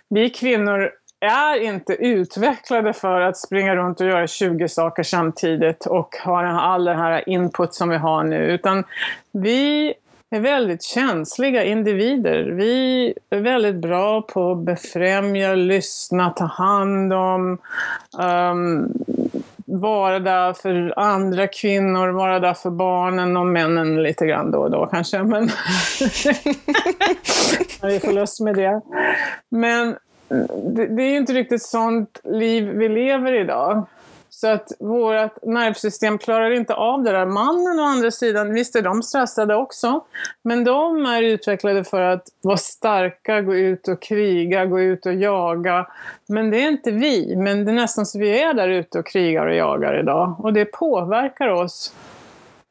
vi 0.08 0.30
kvinnor 0.30 0.90
är 1.20 1.60
inte 1.60 1.92
utvecklade 1.92 2.92
för 2.92 3.20
att 3.20 3.36
springa 3.36 3.76
runt 3.76 4.00
och 4.00 4.06
göra 4.06 4.26
20 4.26 4.68
saker 4.68 5.02
samtidigt 5.02 5.86
och 5.86 6.16
ha 6.24 6.46
all 6.46 6.84
den 6.84 6.98
här 6.98 7.28
input 7.28 7.74
som 7.74 7.88
vi 7.88 7.96
har 7.96 8.24
nu, 8.24 8.52
utan 8.52 8.84
vi 9.32 9.94
är 10.30 10.40
väldigt 10.40 10.82
känsliga 10.82 11.64
individer. 11.64 12.42
Vi 12.44 13.14
är 13.30 13.40
väldigt 13.40 13.74
bra 13.74 14.22
på 14.22 14.52
att 14.52 14.58
befrämja, 14.58 15.54
lyssna, 15.54 16.30
ta 16.30 16.44
hand 16.44 17.12
om, 17.12 17.58
um, 18.18 18.92
vara 19.64 20.18
där 20.18 20.52
för 20.52 20.98
andra 20.98 21.46
kvinnor, 21.46 22.08
vara 22.08 22.40
där 22.40 22.54
för 22.54 22.70
barnen 22.70 23.36
och 23.36 23.46
männen 23.46 24.02
lite 24.02 24.26
grann 24.26 24.50
då 24.50 24.58
och 24.58 24.70
då 24.70 24.86
kanske. 24.86 25.22
Men 25.22 25.42
vi 27.82 28.00
får 28.00 28.12
lust 28.12 28.40
med 28.40 28.54
det. 28.56 28.80
Men 29.48 29.96
det, 30.64 30.86
det 30.86 31.02
är 31.02 31.16
inte 31.16 31.32
riktigt 31.32 31.62
sånt 31.62 32.20
liv 32.24 32.68
vi 32.68 32.88
lever 32.88 33.32
idag. 33.32 33.86
Så 34.30 34.48
att 34.48 34.72
vårt 34.78 35.42
nervsystem 35.42 36.18
klarar 36.18 36.50
inte 36.50 36.74
av 36.74 37.02
det 37.02 37.12
där. 37.12 37.26
Mannen 37.26 37.80
å 37.80 37.82
andra 37.82 38.10
sidan, 38.10 38.54
visst 38.54 38.76
är 38.76 38.82
de 38.82 39.02
stressade 39.02 39.54
också, 39.54 40.00
men 40.42 40.64
de 40.64 41.06
är 41.06 41.22
utvecklade 41.22 41.84
för 41.84 42.00
att 42.00 42.22
vara 42.40 42.56
starka, 42.56 43.40
gå 43.40 43.54
ut 43.54 43.88
och 43.88 44.02
kriga, 44.02 44.66
gå 44.66 44.80
ut 44.80 45.06
och 45.06 45.14
jaga. 45.14 45.86
Men 46.28 46.50
det 46.50 46.64
är 46.64 46.68
inte 46.68 46.90
vi, 46.90 47.36
men 47.36 47.64
det 47.64 47.70
är 47.70 47.74
nästan 47.74 48.06
så 48.06 48.18
vi 48.18 48.42
är 48.42 48.54
där 48.54 48.68
ute 48.68 48.98
och 48.98 49.06
krigar 49.06 49.46
och 49.46 49.54
jagar 49.54 50.00
idag. 50.00 50.34
Och 50.38 50.52
det 50.52 50.64
påverkar 50.64 51.48
oss 51.48 51.94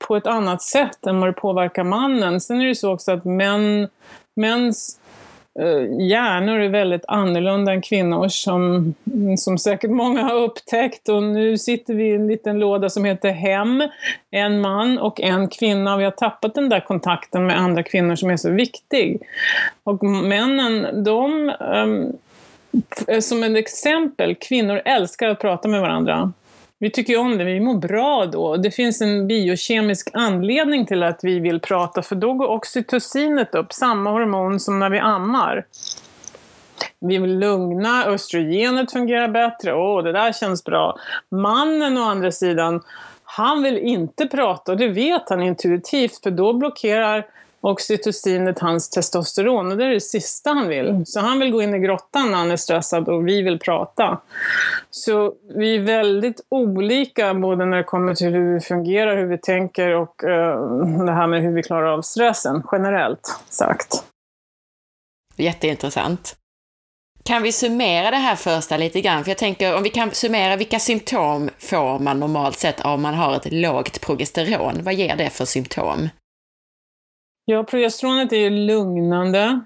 på 0.08 0.16
ett 0.16 0.28
annat 0.28 0.62
sätt 0.62 1.06
än 1.06 1.20
vad 1.20 1.30
det 1.30 1.34
påverkar 1.34 1.84
mannen. 1.84 2.42
Sen 2.42 2.58
är 2.58 2.62
det 2.62 2.68
ju 2.68 2.76
så 2.76 2.94
också 2.94 3.12
att 3.12 3.26
män, 3.26 3.88
mäns 4.36 5.00
Eh, 5.60 6.08
hjärnor 6.08 6.60
är 6.60 6.70
väldigt 6.70 7.06
annorlunda 7.08 7.72
än 7.72 7.82
kvinnors, 7.82 8.44
som, 8.44 8.94
som 9.38 9.58
säkert 9.58 9.92
många 9.92 10.24
har 10.24 10.36
upptäckt. 10.36 11.10
Och 11.10 11.24
nu 11.24 11.58
sitter 11.58 11.94
vi 11.94 12.04
i 12.04 12.16
en 12.16 12.28
liten 12.28 12.60
låda 12.60 12.90
som 12.90 13.06
heter 13.06 13.32
hem, 13.32 13.84
en 14.32 14.62
man 14.62 14.98
och 14.98 15.22
en 15.22 15.48
kvinna. 15.48 15.98
Vi 15.98 16.04
har 16.04 16.12
tappat 16.12 16.56
den 16.56 16.70
där 16.70 16.80
kontakten 16.80 17.46
med 17.46 17.60
andra 17.60 17.84
kvinnor 17.84 18.16
som 18.16 18.30
är 18.30 18.38
så 18.38 18.52
viktig. 18.52 19.22
Och 19.84 20.04
männen, 20.04 21.04
de, 21.04 21.52
um, 21.60 22.18
som 23.22 23.44
ett 23.44 23.58
exempel, 23.58 24.36
kvinnor 24.36 24.82
älskar 24.86 25.28
att 25.28 25.40
prata 25.40 25.68
med 25.68 25.82
varandra. 25.82 26.34
Vi 26.82 26.90
tycker 26.90 27.18
om 27.18 27.38
det, 27.38 27.44
vi 27.44 27.60
mår 27.60 27.74
bra 27.74 28.26
då. 28.26 28.58
Det 28.58 28.72
finns 28.72 29.02
en 29.02 29.28
biokemisk 29.28 30.10
anledning 30.14 30.86
till 30.86 31.04
att 31.04 31.20
vi 31.24 31.40
vill 31.40 31.60
prata, 31.60 32.02
för 32.02 32.16
då 32.16 32.34
går 32.34 32.48
oxytocinet 32.48 33.56
upp, 33.56 33.74
samma 33.74 34.12
hormon 34.12 34.60
som 34.60 34.80
när 34.80 34.90
vi 34.90 35.00
ammar. 35.00 35.66
Vi 37.00 37.18
vill 37.18 37.40
lugna, 37.40 38.06
östrogenet 38.06 38.92
fungerar 38.92 39.28
bättre, 39.28 39.74
åh 39.74 40.04
det 40.04 40.12
där 40.12 40.34
känns 40.34 40.64
bra. 40.64 40.98
Mannen 41.32 41.98
å 41.98 42.02
andra 42.02 42.32
sidan, 42.32 42.82
han 43.24 43.64
vill 43.64 43.78
inte 43.78 44.26
prata 44.26 44.72
och 44.72 44.78
det 44.78 44.88
vet 44.88 45.30
han 45.30 45.42
intuitivt, 45.42 46.24
för 46.24 46.32
då 46.32 46.54
blockerar 46.54 47.26
oxytocinet 47.62 48.60
hans 48.60 48.90
testosteron 48.90 49.72
och 49.72 49.78
det 49.78 49.86
är 49.86 49.90
det 49.90 50.02
sista 50.02 50.50
han 50.50 50.68
vill. 50.68 51.04
Så 51.06 51.20
han 51.20 51.40
vill 51.40 51.52
gå 51.52 51.62
in 51.62 51.76
i 51.76 51.80
grottan 51.80 52.32
när 52.32 52.38
han 52.38 52.52
är 52.52 52.56
stressad 52.56 53.10
och 53.10 53.28
vi 53.28 53.42
vill 53.42 53.60
prata. 53.60 54.22
Så 54.92 55.34
vi 55.56 55.76
är 55.76 55.80
väldigt 55.80 56.42
olika 56.50 57.34
både 57.34 57.66
när 57.66 57.78
det 57.78 57.84
kommer 57.84 58.16
till 58.16 58.34
hur 58.34 58.54
vi 58.54 58.60
fungerar, 58.60 59.18
hur 59.18 59.26
vi 59.26 59.38
tänker 59.38 59.96
och 59.96 60.24
uh, 60.24 61.06
det 61.06 61.12
här 61.12 61.28
med 61.28 61.42
hur 61.42 61.54
vi 61.54 61.64
klarar 61.64 61.94
av 61.94 62.02
stressen 62.02 62.64
generellt 62.72 63.40
sagt. 63.50 64.04
Jätteintressant. 65.36 66.36
Kan 67.24 67.44
vi 67.44 67.52
summera 67.52 68.12
det 68.12 68.18
här 68.18 68.36
första 68.36 68.78
lite 68.78 69.02
grann? 69.02 69.24
För 69.24 69.32
jag 69.32 69.38
tänker 69.38 69.76
om 69.76 69.84
vi 69.84 69.90
kan 69.90 70.12
summera, 70.12 70.56
vilka 70.56 70.80
symptom 70.80 71.50
får 71.60 72.00
man 72.00 72.20
normalt 72.20 72.58
sett 72.58 72.86
om 72.86 73.02
man 73.02 73.14
har 73.14 73.36
ett 73.36 73.52
lågt 73.52 74.02
progesteron? 74.02 74.84
Vad 74.84 74.94
ger 74.94 75.16
det 75.16 75.30
för 75.30 75.46
symptom? 75.46 76.10
Ja, 77.52 77.64
progesteronet 77.64 78.34
är 78.34 78.38
ju 78.38 78.50
lugnande. 78.50 79.60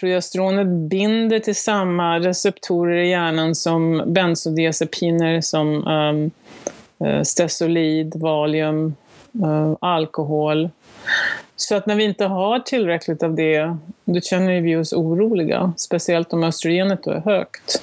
Progesteronet 0.00 0.66
binder 0.66 1.38
till 1.38 1.54
samma 1.54 2.18
receptorer 2.18 2.96
i 2.96 3.08
hjärnan 3.08 3.54
som 3.54 4.02
bensodiazepiner 4.06 5.40
som 5.40 5.86
um, 5.86 7.24
stesolid, 7.24 8.12
valium, 8.16 8.94
um, 9.32 9.76
alkohol. 9.80 10.70
Så 11.56 11.76
att 11.76 11.86
när 11.86 11.94
vi 11.94 12.04
inte 12.04 12.24
har 12.24 12.58
tillräckligt 12.60 13.22
av 13.22 13.34
det, 13.34 13.76
då 14.04 14.20
känner 14.20 14.60
vi 14.60 14.76
oss 14.76 14.92
oroliga. 14.92 15.72
Speciellt 15.76 16.32
om 16.32 16.44
östrogenet 16.44 17.02
då 17.02 17.10
är 17.10 17.20
högt. 17.20 17.82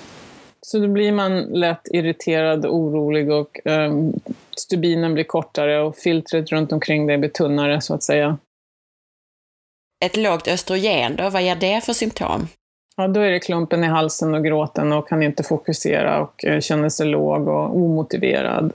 Så 0.61 0.79
då 0.79 0.87
blir 0.87 1.11
man 1.11 1.39
lätt 1.39 1.87
irriterad, 1.91 2.65
orolig 2.65 3.31
och 3.31 3.59
um, 3.65 4.19
stubinen 4.57 5.13
blir 5.13 5.23
kortare 5.23 5.81
och 5.81 5.95
filtret 5.95 6.51
runt 6.51 6.71
omkring 6.71 7.07
dig 7.07 7.17
blir 7.17 7.29
tunnare 7.29 7.81
så 7.81 7.93
att 7.93 8.03
säga. 8.03 8.37
Ett 10.05 10.17
lågt 10.17 10.47
östrogen 10.47 11.15
då, 11.15 11.29
vad 11.29 11.41
ger 11.41 11.55
det 11.55 11.81
för 11.83 11.93
symptom? 11.93 12.47
Ja, 12.97 13.07
då 13.07 13.19
är 13.19 13.31
det 13.31 13.39
klumpen 13.39 13.83
i 13.83 13.87
halsen 13.87 14.33
och 14.35 14.43
gråten 14.43 14.93
och 14.93 15.09
kan 15.09 15.23
inte 15.23 15.43
fokusera 15.43 16.21
och 16.21 16.45
eh, 16.45 16.59
känner 16.59 16.89
sig 16.89 17.07
låg 17.07 17.47
och 17.47 17.77
omotiverad. 17.77 18.73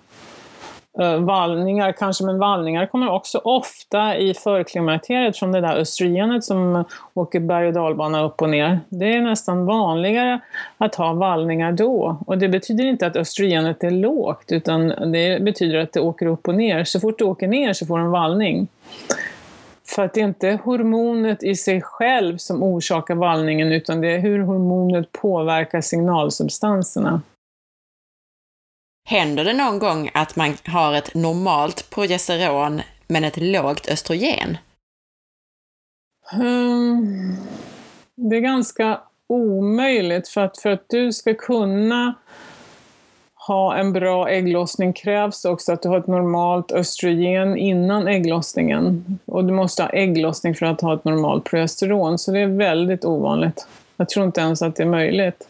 Eh, 1.01 1.17
vallningar 1.17 1.93
kanske, 1.93 2.25
men 2.25 2.39
vallningar 2.39 2.87
kommer 2.87 3.11
också 3.11 3.39
ofta 3.39 4.17
i 4.17 4.35
förklimakteriet 4.35 5.39
från 5.39 5.53
det 5.53 5.61
där 5.61 5.77
östrogenet 5.77 6.45
som 6.45 6.85
åker 7.15 7.41
berg 7.41 7.67
och 7.67 7.73
dalbana 7.73 8.25
upp 8.25 8.43
och 8.43 8.51
ner. 8.51 8.81
Det 8.89 9.15
är 9.15 9.21
nästan 9.21 9.67
vanligare 9.67 10.41
att 10.79 10.95
ha 10.95 11.13
vallningar 11.13 11.73
då. 11.73 12.19
Och 12.27 12.39
det 12.39 12.49
betyder 12.49 12.85
inte 12.85 13.07
att 13.07 13.17
östrogenet 13.17 13.85
är 13.85 13.91
lågt, 13.91 14.53
utan 14.53 15.13
det 15.13 15.43
betyder 15.43 15.79
att 15.79 15.93
det 15.93 16.01
åker 16.01 16.27
upp 16.27 16.49
och 16.49 16.55
ner. 16.55 16.85
Så 16.85 17.01
fort 17.01 17.19
det 17.19 17.25
åker 17.25 17.49
ner 17.49 17.73
så 17.73 17.87
får 17.87 17.99
du 17.99 18.05
en 18.05 18.11
vallning. 18.11 18.69
För 19.95 20.05
att 20.05 20.15
det 20.15 20.21
är 20.21 20.25
inte 20.25 20.59
hormonet 20.65 21.43
i 21.43 21.57
sig 21.57 21.83
själv 21.83 22.37
som 22.37 22.63
orsakar 22.63 23.15
vallningen, 23.15 23.73
utan 23.73 24.01
det 24.01 24.09
är 24.09 24.19
hur 24.19 24.39
hormonet 24.39 25.13
påverkar 25.13 25.81
signalsubstanserna. 25.81 27.23
Händer 29.09 29.45
det 29.45 29.53
någon 29.53 29.79
gång 29.79 30.11
att 30.15 30.37
man 30.37 30.55
har 30.67 30.95
ett 30.95 31.15
normalt 31.15 31.91
progesteron 31.91 32.81
men 33.07 33.25
ett 33.25 33.37
lågt 33.37 33.89
östrogen? 33.89 34.59
Um, 36.33 37.37
det 38.15 38.37
är 38.37 38.41
ganska 38.41 39.01
omöjligt 39.27 40.29
för 40.29 40.41
att, 40.41 40.59
för 40.59 40.71
att 40.71 40.85
du 40.89 41.13
ska 41.13 41.35
kunna 41.35 42.15
ha 43.51 43.77
en 43.77 43.93
bra 43.93 44.29
ägglossning 44.29 44.93
krävs 44.93 45.45
också 45.45 45.73
att 45.73 45.83
du 45.83 45.89
har 45.89 45.99
ett 45.99 46.07
normalt 46.07 46.73
östrogen 46.73 47.57
innan 47.57 48.09
ägglossningen. 48.09 49.19
Och 49.25 49.45
du 49.45 49.53
måste 49.53 49.83
ha 49.83 49.91
ägglossning 49.91 50.55
för 50.55 50.67
att 50.67 50.81
ha 50.81 50.95
ett 50.95 51.05
normalt 51.05 51.45
progesteron, 51.45 52.19
så 52.19 52.33
det 52.33 52.41
är 52.41 52.47
väldigt 52.47 53.05
ovanligt. 53.05 53.67
Jag 53.97 54.09
tror 54.09 54.27
inte 54.27 54.41
ens 54.41 54.63
att 54.63 54.77
det 54.77 54.83
är 54.83 54.87
möjligt. 54.87 55.49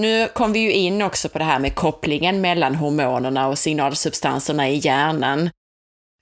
Nu 0.00 0.28
kom 0.28 0.52
vi 0.52 0.58
ju 0.58 0.72
in 0.72 1.02
också 1.02 1.28
på 1.28 1.38
det 1.38 1.44
här 1.44 1.58
med 1.58 1.74
kopplingen 1.74 2.40
mellan 2.40 2.74
hormonerna 2.74 3.48
och 3.48 3.58
signalsubstanserna 3.58 4.68
i 4.68 4.74
hjärnan. 4.74 5.50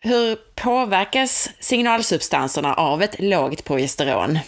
Hur 0.04 0.36
påverkas 0.54 1.50
signalsubstanserna 1.60 2.74
av 2.74 3.02
ett 3.02 3.20
lågt 3.20 3.64
progesteron? 3.64 4.38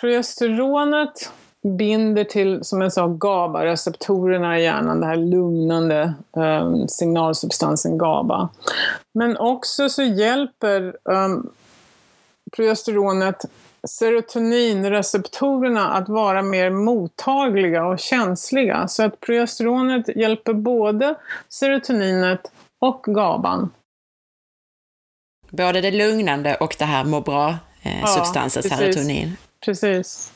Progesteronet 0.00 1.32
binder 1.68 2.24
till, 2.24 2.64
som 2.64 2.80
jag 2.80 2.92
sa, 2.92 3.06
GABA-receptorerna 3.06 4.58
i 4.58 4.62
hjärnan, 4.62 5.00
det 5.00 5.06
här 5.06 5.16
lugnande 5.16 6.14
um, 6.32 6.88
signalsubstansen 6.88 7.98
GABA. 7.98 8.48
Men 9.14 9.36
också 9.36 9.88
så 9.88 10.02
hjälper 10.02 10.96
um, 11.04 11.50
progesteronet 12.56 13.44
serotoninreceptorerna 13.88 15.92
att 15.92 16.08
vara 16.08 16.42
mer 16.42 16.70
mottagliga 16.70 17.86
och 17.86 17.98
känsliga. 17.98 18.88
Så 18.88 19.02
att 19.02 19.20
progesteronet 19.20 20.16
hjälper 20.16 20.52
både 20.52 21.14
serotoninet 21.48 22.52
och 22.80 23.04
GABAn. 23.06 23.70
Både 25.50 25.80
det 25.80 25.90
lugnande 25.90 26.54
och 26.54 26.76
det 26.78 26.84
här 26.84 27.04
må 27.04 27.20
bra-substansen 27.20 28.62
eh, 28.64 28.70
ja, 28.70 28.76
serotonin. 28.76 29.36
Precis. 29.64 30.32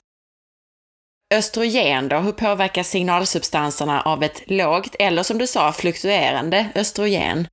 Östrogen 1.35 2.09
då, 2.09 2.17
hur 2.17 2.33
påverkas 2.33 2.89
signalsubstanserna 2.89 4.01
av 4.01 4.23
ett 4.23 4.43
lågt 4.51 4.97
eller 4.99 5.23
som 5.23 5.39
du 5.39 5.47
sa 5.47 5.73
fluktuerande 5.73 6.67
östrogen? 6.75 7.49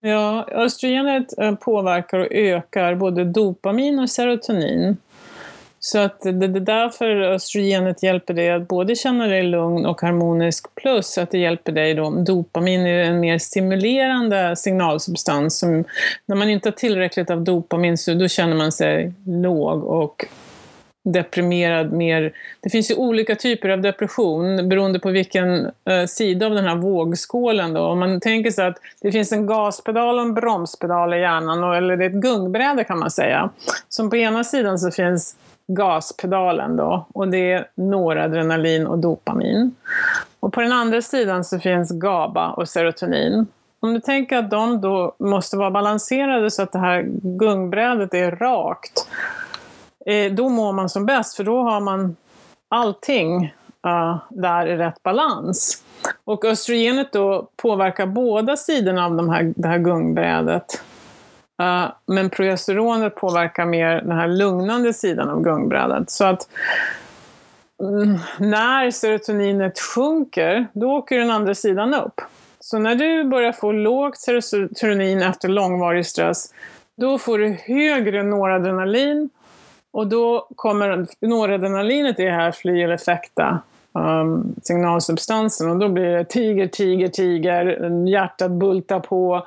Ja, 0.00 0.48
östrogenet 0.50 1.38
eh, 1.38 1.54
påverkar 1.54 2.18
och 2.18 2.32
ökar 2.32 2.94
både 2.94 3.24
dopamin 3.24 3.98
och 3.98 4.10
serotonin. 4.10 4.96
Så 5.82 5.98
att 5.98 6.20
det 6.20 6.28
är 6.28 6.60
därför 6.60 7.20
östrogenet 7.20 8.02
hjälper 8.02 8.34
dig 8.34 8.50
att 8.50 8.68
både 8.68 8.96
känna 8.96 9.26
dig 9.26 9.42
lugn 9.42 9.86
och 9.86 10.00
harmonisk 10.00 10.74
plus 10.74 11.18
att 11.18 11.30
det 11.30 11.38
hjälper 11.38 11.72
dig 11.72 11.94
då. 11.94 12.10
Dopamin 12.10 12.86
är 12.86 13.04
en 13.04 13.20
mer 13.20 13.38
stimulerande 13.38 14.56
signalsubstans 14.56 15.58
som 15.58 15.84
när 16.26 16.36
man 16.36 16.50
inte 16.50 16.68
har 16.68 16.74
tillräckligt 16.74 17.30
av 17.30 17.44
dopamin 17.44 17.98
så 17.98 18.14
då 18.14 18.28
känner 18.28 18.56
man 18.56 18.72
sig 18.72 19.12
låg 19.26 19.84
och 19.84 20.26
deprimerad 21.04 21.92
mer. 21.92 22.32
Det 22.60 22.70
finns 22.70 22.90
ju 22.90 22.94
olika 22.94 23.36
typer 23.36 23.68
av 23.68 23.80
depression 23.80 24.68
beroende 24.68 24.98
på 24.98 25.10
vilken 25.10 25.66
eh, 25.66 26.06
sida 26.08 26.46
av 26.46 26.54
den 26.54 26.64
här 26.64 26.76
vågskålen 26.76 27.74
då. 27.74 27.82
Om 27.82 27.98
man 27.98 28.20
tänker 28.20 28.50
sig 28.50 28.66
att 28.66 28.78
det 29.00 29.12
finns 29.12 29.32
en 29.32 29.46
gaspedal 29.46 30.18
och 30.18 30.22
en 30.22 30.34
bromspedal 30.34 31.14
i 31.14 31.20
hjärnan, 31.20 31.64
och, 31.64 31.76
eller 31.76 31.96
det 31.96 32.04
är 32.04 32.10
ett 32.10 32.22
gungbräde 32.22 32.84
kan 32.84 32.98
man 32.98 33.10
säga. 33.10 33.50
Som 33.88 34.10
på 34.10 34.16
ena 34.16 34.44
sidan 34.44 34.78
så 34.78 34.90
finns 34.90 35.36
gaspedalen 35.66 36.76
då 36.76 37.06
och 37.14 37.28
det 37.28 37.52
är 37.52 37.66
noradrenalin 37.74 38.86
och 38.86 38.98
dopamin. 38.98 39.74
Och 40.40 40.52
på 40.52 40.60
den 40.60 40.72
andra 40.72 41.02
sidan 41.02 41.44
så 41.44 41.58
finns 41.58 41.90
GABA 41.90 42.50
och 42.50 42.68
serotonin. 42.68 43.46
Om 43.80 43.94
du 43.94 44.00
tänker 44.00 44.36
att 44.36 44.50
de 44.50 44.80
då 44.80 45.14
måste 45.18 45.56
vara 45.56 45.70
balanserade 45.70 46.50
så 46.50 46.62
att 46.62 46.72
det 46.72 46.78
här 46.78 47.02
gungbrädet 47.22 48.14
är 48.14 48.30
rakt 48.30 49.06
Eh, 50.06 50.32
då 50.32 50.48
mår 50.48 50.72
man 50.72 50.88
som 50.88 51.06
bäst, 51.06 51.36
för 51.36 51.44
då 51.44 51.62
har 51.62 51.80
man 51.80 52.16
allting 52.68 53.54
uh, 53.86 54.22
där 54.28 54.66
i 54.66 54.76
rätt 54.76 55.02
balans. 55.02 55.82
Och 56.24 56.44
östrogenet 56.44 57.12
då 57.12 57.48
påverkar 57.56 58.06
båda 58.06 58.56
sidorna 58.56 59.06
av 59.06 59.16
de 59.16 59.28
här, 59.28 59.52
det 59.56 59.68
här 59.68 59.78
gungbrädet. 59.78 60.82
Uh, 61.62 61.86
men 62.06 62.30
progesteronet 62.30 63.14
påverkar 63.14 63.66
mer 63.66 64.02
den 64.02 64.18
här 64.18 64.28
lugnande 64.28 64.92
sidan 64.92 65.28
av 65.28 65.42
gungbrädet. 65.42 66.10
Så 66.10 66.24
att 66.24 66.48
mm, 67.82 68.18
när 68.38 68.90
serotoninet 68.90 69.80
sjunker, 69.80 70.66
då 70.72 70.92
åker 70.92 71.18
den 71.18 71.30
andra 71.30 71.54
sidan 71.54 71.94
upp. 71.94 72.20
Så 72.60 72.78
när 72.78 72.94
du 72.94 73.24
börjar 73.24 73.52
få 73.52 73.72
lågt 73.72 74.18
serotonin 74.18 75.22
efter 75.22 75.48
långvarig 75.48 76.06
stress, 76.06 76.54
då 76.96 77.18
får 77.18 77.38
du 77.38 77.56
högre 77.66 78.22
noradrenalin 78.22 79.30
och 79.92 80.06
då 80.06 80.48
kommer 80.56 81.06
noradrenalinet 81.20 82.20
i 82.20 82.24
det 82.24 82.30
här 82.30 82.52
fly 82.52 82.82
eller 82.82 82.96
fäkta 82.96 83.60
um, 83.92 84.54
signalsubstansen. 84.62 85.70
Och 85.70 85.76
då 85.76 85.88
blir 85.88 86.04
det 86.04 86.24
tiger, 86.24 86.66
tiger, 86.66 87.08
tiger, 87.08 87.90
hjärtat 88.08 88.50
bultar 88.50 89.00
på, 89.00 89.46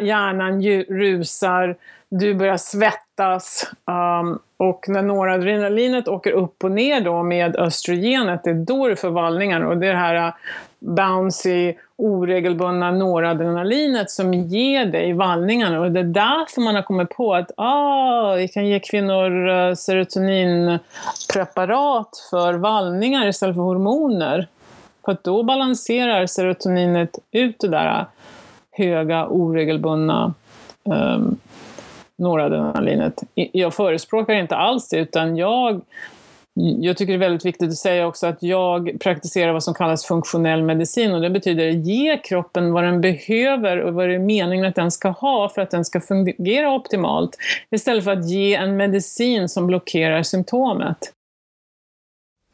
hjärnan 0.00 0.62
rusar, 0.88 1.76
du 2.08 2.34
börjar 2.34 2.56
svettas. 2.56 3.70
Um, 3.84 4.38
och 4.56 4.88
när 4.88 5.02
noradrenalinet 5.02 6.08
åker 6.08 6.30
upp 6.30 6.64
och 6.64 6.70
ner 6.70 7.00
då 7.00 7.22
med 7.22 7.56
östrogenet, 7.56 8.44
det 8.44 8.50
är 8.50 8.54
då 8.54 8.88
du 8.88 8.96
får 8.96 9.10
vallningar 9.10 9.60
och 9.60 9.76
det 9.78 9.86
är 9.86 9.92
det 9.92 9.98
här 9.98 10.32
bouncy, 10.78 11.74
oregelbundna 11.96 12.90
noradrenalinet 12.90 14.10
som 14.10 14.34
ger 14.34 14.86
dig 14.86 15.12
vallningarna. 15.12 15.80
Och 15.80 15.92
det 15.92 16.00
är 16.00 16.04
därför 16.04 16.60
man 16.60 16.74
har 16.74 16.82
kommit 16.82 17.10
på 17.10 17.34
att 17.34 17.50
ah, 17.56 18.34
vi 18.34 18.48
kan 18.48 18.66
ge 18.66 18.80
kvinnor 18.80 19.48
eh, 19.48 19.74
serotoninpreparat 19.74 22.26
för 22.30 22.54
vallningar 22.54 23.28
istället 23.28 23.56
för 23.56 23.62
hormoner. 23.62 24.46
För 25.04 25.12
att 25.12 25.24
då 25.24 25.42
balanserar 25.42 26.26
serotoninet 26.26 27.18
ut 27.30 27.60
det 27.60 27.68
där 27.68 28.06
höga, 28.70 29.26
oregelbundna 29.26 30.34
um, 30.84 31.36
noradrenalinet. 32.16 33.22
Jag 33.34 33.74
förespråkar 33.74 34.34
inte 34.34 34.56
alls 34.56 34.88
det, 34.88 34.98
utan 34.98 35.36
jag 35.36 35.80
jag 36.58 36.96
tycker 36.96 37.12
det 37.12 37.16
är 37.16 37.28
väldigt 37.28 37.44
viktigt 37.44 37.68
att 37.68 37.76
säga 37.76 38.06
också 38.06 38.26
att 38.26 38.42
jag 38.42 39.00
praktiserar 39.00 39.52
vad 39.52 39.64
som 39.64 39.74
kallas 39.74 40.04
funktionell 40.04 40.62
medicin 40.62 41.14
och 41.14 41.20
det 41.20 41.30
betyder 41.30 41.68
att 41.68 41.86
ge 41.86 42.18
kroppen 42.18 42.72
vad 42.72 42.84
den 42.84 43.00
behöver 43.00 43.80
och 43.80 43.94
vad 43.94 44.08
det 44.08 44.14
är 44.14 44.18
meningen 44.18 44.64
att 44.64 44.74
den 44.74 44.90
ska 44.90 45.08
ha 45.08 45.48
för 45.48 45.62
att 45.62 45.70
den 45.70 45.84
ska 45.84 46.00
fungera 46.00 46.74
optimalt. 46.74 47.36
Istället 47.70 48.04
för 48.04 48.10
att 48.10 48.30
ge 48.30 48.54
en 48.54 48.76
medicin 48.76 49.48
som 49.48 49.66
blockerar 49.66 50.22
symptomet. 50.22 51.12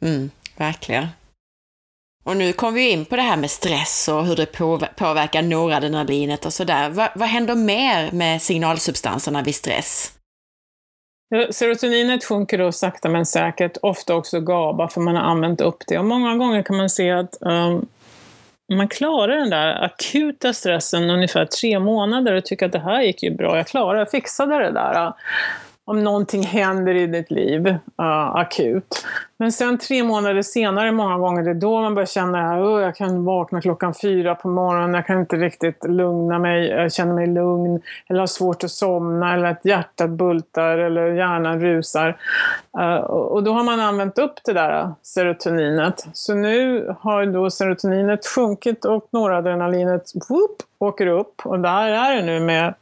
Mm, 0.01 0.29
verkligen. 0.57 1.07
Och 2.23 2.37
nu 2.37 2.53
kom 2.53 2.73
vi 2.73 2.91
in 2.91 3.05
på 3.05 3.15
det 3.15 3.21
här 3.21 3.37
med 3.37 3.51
stress 3.51 4.07
och 4.07 4.25
hur 4.25 4.35
det 4.35 4.45
påverkar 4.95 5.41
noradrenalinet 5.41 6.45
och 6.45 6.53
sådär. 6.53 6.89
Vad, 6.89 7.09
vad 7.15 7.27
händer 7.27 7.55
mer 7.55 8.11
med 8.11 8.41
signalsubstanserna 8.41 9.41
vid 9.41 9.55
stress? 9.55 10.11
Serotoninet 11.51 12.23
sjunker 12.23 12.57
då 12.57 12.71
sakta 12.71 13.09
men 13.09 13.25
säkert, 13.25 13.77
ofta 13.81 14.15
också 14.15 14.39
GABA 14.39 14.87
för 14.87 15.01
man 15.01 15.15
har 15.15 15.23
använt 15.23 15.61
upp 15.61 15.83
det. 15.87 15.97
Och 15.97 16.05
många 16.05 16.35
gånger 16.35 16.63
kan 16.63 16.77
man 16.77 16.89
se 16.89 17.11
att 17.11 17.37
um, 17.39 17.85
man 18.73 18.87
klarar 18.87 19.37
den 19.37 19.49
där 19.49 19.83
akuta 19.83 20.53
stressen 20.53 21.09
ungefär 21.09 21.45
tre 21.45 21.79
månader 21.79 22.33
och 22.33 22.45
tycker 22.45 22.65
att 22.65 22.71
det 22.71 22.79
här 22.79 23.01
gick 23.01 23.23
ju 23.23 23.31
bra, 23.31 23.57
jag 23.57 23.67
klarade, 23.67 23.99
jag 23.99 24.11
fixade 24.11 24.59
det 24.59 24.71
där 24.71 25.13
om 25.87 26.03
någonting 26.03 26.43
händer 26.43 26.95
i 26.95 27.07
ditt 27.07 27.31
liv 27.31 27.67
uh, 27.67 28.35
akut. 28.35 29.05
Men 29.37 29.51
sen 29.51 29.77
tre 29.77 30.03
månader 30.03 30.41
senare, 30.41 30.91
många 30.91 31.17
gånger, 31.17 31.43
det 31.43 31.49
är 31.49 31.53
då 31.53 31.81
man 31.81 31.95
börjar 31.95 32.05
känna 32.05 32.53
att 32.53 32.59
oh, 32.59 32.81
jag 32.81 32.95
kan 32.95 33.25
vakna 33.25 33.61
klockan 33.61 33.93
fyra 33.93 34.35
på 34.35 34.47
morgonen, 34.47 34.93
jag 34.93 35.05
kan 35.05 35.19
inte 35.19 35.35
riktigt 35.35 35.83
lugna 35.83 36.39
mig, 36.39 36.67
jag 36.67 36.93
känner 36.93 37.13
mig 37.13 37.27
lugn, 37.27 37.81
eller 38.07 38.19
har 38.19 38.27
svårt 38.27 38.63
att 38.63 38.71
somna, 38.71 39.33
eller 39.33 39.45
att 39.45 39.65
hjärtat 39.65 40.09
bultar, 40.09 40.77
eller 40.77 41.11
hjärnan 41.11 41.61
rusar. 41.61 42.17
Uh, 42.77 42.95
och 43.11 43.43
då 43.43 43.53
har 43.53 43.63
man 43.63 43.79
använt 43.79 44.17
upp 44.17 44.33
det 44.45 44.53
där 44.53 44.91
serotoninet. 45.01 46.07
Så 46.13 46.33
nu 46.33 46.87
har 46.99 47.25
då 47.25 47.51
serotoninet 47.51 48.27
sjunkit 48.27 48.85
och 48.85 49.07
noradrenalinet 49.11 50.11
whoop, 50.29 50.57
åker 50.79 51.07
upp. 51.07 51.41
Och 51.43 51.59
där 51.59 51.87
är 51.87 52.15
det 52.15 52.21
nu 52.21 52.39
med 52.39 52.73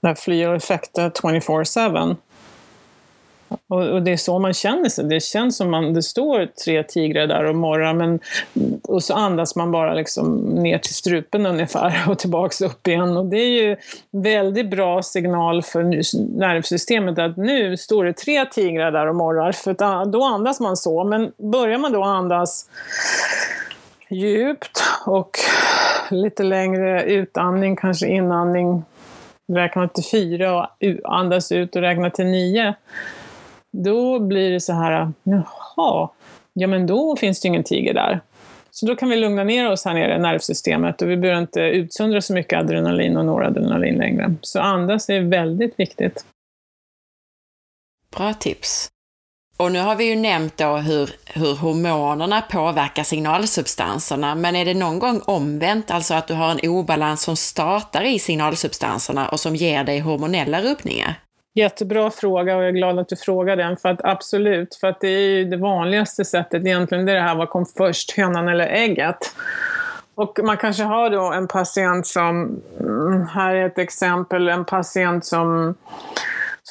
där 0.00 0.14
flyr 0.14 0.48
effekter 0.48 1.10
24-7. 1.10 2.16
Och, 3.68 3.88
och, 3.88 4.02
det 4.02 4.12
är 4.12 4.16
så 4.16 4.38
man 4.38 4.54
känner 4.54 4.88
sig. 4.88 5.04
Det 5.04 5.20
känns 5.20 5.56
som 5.56 5.70
man, 5.70 5.94
det 5.94 6.02
står 6.02 6.46
tre 6.64 6.82
tigrar 6.82 7.26
där 7.26 7.44
och 7.44 7.56
morrar, 7.56 7.94
men, 7.94 8.20
och 8.82 9.02
så 9.02 9.14
andas 9.14 9.56
man 9.56 9.70
bara 9.72 9.94
liksom 9.94 10.36
ner 10.38 10.78
till 10.78 10.94
strupen 10.94 11.46
ungefär 11.46 12.04
och 12.08 12.18
tillbaks 12.18 12.60
upp 12.60 12.86
igen. 12.88 13.16
Och 13.16 13.26
det 13.26 13.36
är 13.36 13.62
ju 13.62 13.76
väldigt 14.10 14.70
bra 14.70 15.02
signal 15.02 15.62
för 15.62 15.82
nervsystemet 16.38 17.18
att 17.18 17.36
nu 17.36 17.76
står 17.76 18.04
det 18.04 18.12
tre 18.12 18.44
tigrar 18.44 18.92
där 18.92 19.06
och 19.06 19.16
morrar, 19.16 19.52
för 19.52 19.76
ah, 19.78 20.04
då 20.04 20.24
andas 20.24 20.60
man 20.60 20.76
så. 20.76 21.04
Men 21.04 21.32
börjar 21.36 21.78
man 21.78 21.92
då 21.92 22.02
andas 22.02 22.66
djupt 24.08 24.82
och 25.06 25.30
lite 26.10 26.42
längre 26.42 27.04
utandning, 27.04 27.76
kanske 27.76 28.06
inandning 28.06 28.84
räkna 29.54 29.88
till 29.88 30.04
fyra 30.04 30.58
och 30.60 30.68
andas 31.04 31.52
ut 31.52 31.76
och 31.76 31.82
räkna 31.82 32.10
till 32.10 32.26
nio. 32.26 32.74
Då 33.72 34.18
blir 34.18 34.50
det 34.50 34.60
så 34.60 34.72
här, 34.72 35.12
jaha, 35.22 36.08
ja 36.52 36.66
men 36.66 36.86
då 36.86 37.16
finns 37.16 37.40
det 37.40 37.48
ingen 37.48 37.64
tiger 37.64 37.94
där. 37.94 38.20
Så 38.70 38.86
då 38.86 38.96
kan 38.96 39.08
vi 39.08 39.16
lugna 39.16 39.44
ner 39.44 39.70
oss 39.70 39.84
här 39.84 39.94
nere 39.94 40.16
i 40.16 40.18
nervsystemet 40.18 41.02
och 41.02 41.10
vi 41.10 41.16
behöver 41.16 41.40
inte 41.40 41.60
utsöndra 41.60 42.20
så 42.20 42.32
mycket 42.34 42.58
adrenalin 42.58 43.16
och 43.16 43.24
noradrenalin 43.24 43.94
längre. 43.94 44.34
Så 44.40 44.60
andas 44.60 45.10
är 45.10 45.20
väldigt 45.20 45.80
viktigt. 45.80 46.24
Bra 48.16 48.34
tips. 48.34 48.88
Och 49.60 49.72
nu 49.72 49.78
har 49.80 49.96
vi 49.96 50.04
ju 50.04 50.16
nämnt 50.16 50.56
då 50.56 50.76
hur, 50.76 51.10
hur 51.26 51.56
hormonerna 51.56 52.40
påverkar 52.40 53.02
signalsubstanserna, 53.02 54.34
men 54.34 54.56
är 54.56 54.64
det 54.64 54.74
någon 54.74 54.98
gång 54.98 55.20
omvänt, 55.24 55.90
alltså 55.90 56.14
att 56.14 56.26
du 56.28 56.34
har 56.34 56.50
en 56.50 56.70
obalans 56.70 57.22
som 57.22 57.36
startar 57.36 58.04
i 58.04 58.18
signalsubstanserna 58.18 59.28
och 59.28 59.40
som 59.40 59.56
ger 59.56 59.84
dig 59.84 60.00
hormonella 60.00 60.60
rubbningar? 60.60 61.14
Jättebra 61.54 62.10
fråga 62.10 62.56
och 62.56 62.62
jag 62.62 62.68
är 62.68 62.72
glad 62.72 62.98
att 62.98 63.08
du 63.08 63.16
frågar 63.16 63.56
den. 63.56 63.76
För 63.76 63.88
att 63.88 64.04
absolut, 64.04 64.74
för 64.74 64.88
att 64.88 65.00
det 65.00 65.08
är 65.08 65.28
ju 65.28 65.44
det 65.44 65.56
vanligaste 65.56 66.24
sättet 66.24 66.64
egentligen, 66.64 67.06
det 67.06 67.12
är 67.12 67.16
det 67.16 67.22
här 67.22 67.36
vad 67.36 67.50
kom 67.50 67.66
först, 67.76 68.16
hönan 68.16 68.48
eller 68.48 68.66
ägget? 68.66 69.34
Och 70.14 70.38
man 70.42 70.56
kanske 70.56 70.82
har 70.82 71.10
då 71.10 71.32
en 71.32 71.48
patient 71.48 72.06
som, 72.06 72.60
mm, 72.80 73.26
här 73.26 73.54
är 73.54 73.66
ett 73.66 73.78
exempel, 73.78 74.48
en 74.48 74.64
patient 74.64 75.24
som 75.24 75.74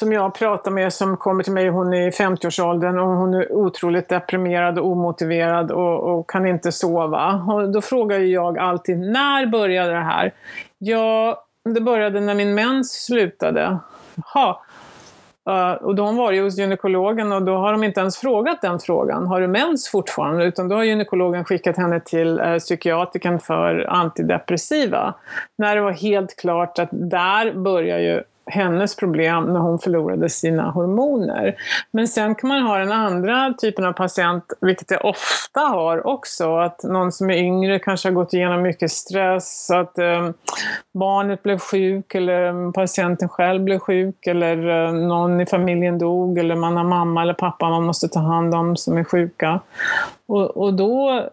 som 0.00 0.12
jag 0.12 0.34
pratar 0.34 0.70
med 0.70 0.92
som 0.92 1.16
kommer 1.16 1.42
till 1.44 1.52
mig, 1.52 1.68
hon 1.68 1.94
är 1.94 2.08
i 2.08 2.10
50-årsåldern 2.10 2.98
och 2.98 3.08
hon 3.08 3.34
är 3.34 3.52
otroligt 3.52 4.08
deprimerad 4.08 4.78
och 4.78 4.86
omotiverad 4.86 5.70
och, 5.70 6.00
och, 6.00 6.30
kan 6.30 6.46
inte 6.46 6.72
sova. 6.72 7.34
Och 7.48 7.72
då 7.72 7.80
frågar 7.80 8.18
jag 8.18 8.58
alltid, 8.58 8.98
när 8.98 9.46
började 9.46 9.92
det 9.92 10.04
här? 10.04 10.34
Ja, 10.78 11.44
det 11.74 11.80
började 11.80 12.20
när 12.20 12.34
min 12.34 12.54
mens 12.54 13.04
slutade. 13.04 13.78
Jaha, 14.14 14.56
Uh, 15.50 15.72
och 15.72 15.94
då 15.94 16.02
har 16.02 16.06
hon 16.06 16.16
varit 16.16 16.42
hos 16.42 16.58
gynekologen 16.58 17.32
och 17.32 17.42
då 17.42 17.56
har 17.56 17.72
de 17.72 17.84
inte 17.84 18.00
ens 18.00 18.18
frågat 18.18 18.62
den 18.62 18.78
frågan. 18.78 19.26
Har 19.26 19.40
du 19.40 19.46
mens 19.46 19.88
fortfarande? 19.88 20.44
Utan 20.44 20.68
då 20.68 20.76
har 20.76 20.82
gynekologen 20.82 21.44
skickat 21.44 21.76
henne 21.76 22.00
till 22.00 22.40
uh, 22.40 22.58
psykiatriken 22.58 23.40
för 23.40 23.86
antidepressiva. 23.90 25.14
När 25.58 25.76
det 25.76 25.82
var 25.82 25.92
helt 25.92 26.36
klart 26.36 26.78
att 26.78 26.88
där 26.92 27.52
börjar 27.52 27.98
ju 27.98 28.22
hennes 28.46 28.96
problem 28.96 29.44
när 29.44 29.60
hon 29.60 29.78
förlorade 29.78 30.28
sina 30.28 30.70
hormoner. 30.70 31.54
Men 31.90 32.08
sen 32.08 32.34
kan 32.34 32.48
man 32.48 32.62
ha 32.62 32.78
den 32.78 32.92
andra 32.92 33.54
typen 33.60 33.84
av 33.84 33.92
patient, 33.92 34.44
vilket 34.60 34.90
jag 34.90 35.04
ofta 35.04 35.60
har 35.60 36.06
också, 36.06 36.56
att 36.56 36.82
någon 36.82 37.12
som 37.12 37.30
är 37.30 37.34
yngre 37.34 37.78
kanske 37.78 38.08
har 38.08 38.14
gått 38.14 38.34
igenom 38.34 38.62
mycket 38.62 38.92
stress, 38.92 39.70
att 39.70 39.98
eh, 39.98 40.30
barnet 40.94 41.42
blev 41.42 41.58
sjuk 41.58 42.14
eller 42.14 42.72
patienten 42.72 43.28
själv 43.28 43.64
blev 43.64 43.78
sjuk 43.78 44.26
eller 44.26 44.86
eh, 44.86 44.92
någon 44.92 45.40
i 45.40 45.46
familjen 45.46 45.98
dog 45.98 46.38
eller 46.38 46.56
man 46.56 46.76
har 46.76 46.84
mamma 46.84 47.22
eller 47.22 47.34
pappa 47.34 47.70
man 47.70 47.84
måste 47.84 48.08
ta 48.08 48.20
hand 48.20 48.54
om 48.54 48.76
som 48.76 48.96
är 48.96 49.04
sjuka. 49.04 49.60
Och, 50.26 50.56
och 50.56 50.74
då, 50.74 51.28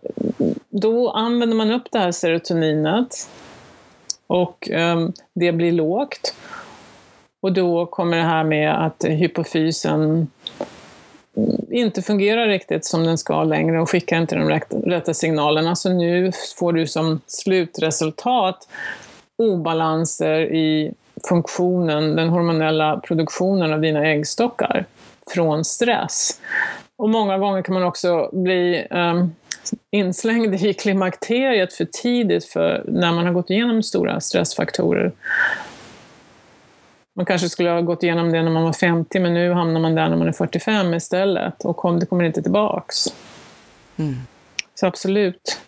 då 0.69 1.11
använder 1.11 1.57
man 1.57 1.71
upp 1.71 1.91
det 1.91 1.99
här 1.99 2.11
serotoninet 2.11 3.29
och 4.27 4.69
eh, 4.69 5.07
det 5.33 5.51
blir 5.51 5.71
lågt. 5.71 6.33
Och 7.41 7.53
då 7.53 7.85
kommer 7.85 8.17
det 8.17 8.23
här 8.23 8.43
med 8.43 8.85
att 8.85 9.03
hypofysen 9.03 10.27
inte 11.69 12.01
fungerar 12.01 12.47
riktigt 12.47 12.85
som 12.85 13.03
den 13.03 13.17
ska 13.17 13.43
längre 13.43 13.81
och 13.81 13.89
skickar 13.89 14.17
inte 14.17 14.35
de 14.35 14.49
rätta 14.69 15.13
signalerna. 15.13 15.75
Så 15.75 15.93
nu 15.93 16.31
får 16.59 16.73
du 16.73 16.87
som 16.87 17.21
slutresultat 17.27 18.67
obalanser 19.37 20.39
i 20.41 20.93
funktionen, 21.29 22.15
den 22.15 22.29
hormonella 22.29 22.97
produktionen 22.97 23.73
av 23.73 23.81
dina 23.81 24.07
äggstockar 24.07 24.85
från 25.33 25.65
stress. 25.65 26.39
Och 26.97 27.09
många 27.09 27.37
gånger 27.37 27.61
kan 27.61 27.73
man 27.73 27.83
också 27.83 28.29
bli 28.33 28.87
um, 28.89 29.35
inslängd 29.91 30.55
i 30.55 30.73
klimakteriet 30.73 31.73
för 31.73 31.85
tidigt 31.85 32.45
för 32.45 32.83
när 32.87 33.11
man 33.11 33.25
har 33.25 33.33
gått 33.33 33.49
igenom 33.49 33.83
stora 33.83 34.19
stressfaktorer. 34.19 35.11
Man 37.17 37.25
kanske 37.25 37.49
skulle 37.49 37.69
ha 37.69 37.81
gått 37.81 38.03
igenom 38.03 38.31
det 38.31 38.43
när 38.43 38.51
man 38.51 38.63
var 38.63 38.73
50, 38.73 39.19
men 39.19 39.33
nu 39.33 39.53
hamnar 39.53 39.79
man 39.81 39.95
där 39.95 40.09
när 40.09 40.17
man 40.17 40.27
är 40.27 40.31
45 40.31 40.93
istället 40.93 41.65
och 41.65 41.77
kom, 41.77 41.99
det 41.99 42.05
kommer 42.05 42.23
inte 42.23 42.41
tillbaks. 42.41 43.13
Mm. 43.97 44.15
Så 44.75 44.87
absolut. 44.87 45.61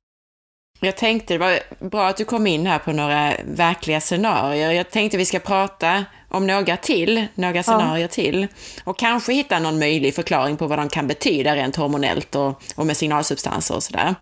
Jag 0.79 0.97
tänkte 0.97 1.33
det 1.33 1.37
var 1.37 1.59
bra 1.89 2.07
att 2.07 2.17
du 2.17 2.25
kom 2.25 2.47
in 2.47 2.65
här 2.65 2.79
på 2.79 2.91
några 2.91 3.33
verkliga 3.45 4.01
scenarier. 4.01 4.71
Jag 4.71 4.89
tänkte 4.89 5.17
vi 5.17 5.25
ska 5.25 5.39
prata 5.39 6.05
om 6.27 6.47
några 6.47 6.77
till, 6.77 7.25
några 7.35 7.63
scenarier 7.63 8.01
ja. 8.01 8.07
till 8.07 8.47
och 8.83 8.99
kanske 8.99 9.33
hitta 9.33 9.59
någon 9.59 9.79
möjlig 9.79 10.15
förklaring 10.15 10.57
på 10.57 10.67
vad 10.67 10.79
de 10.79 10.89
kan 10.89 11.07
betyda 11.07 11.55
rent 11.55 11.75
hormonellt 11.75 12.35
och, 12.35 12.61
och 12.75 12.85
med 12.85 12.97
signalsubstanser 12.97 13.75
och 13.75 13.83
sådär. 13.83 14.15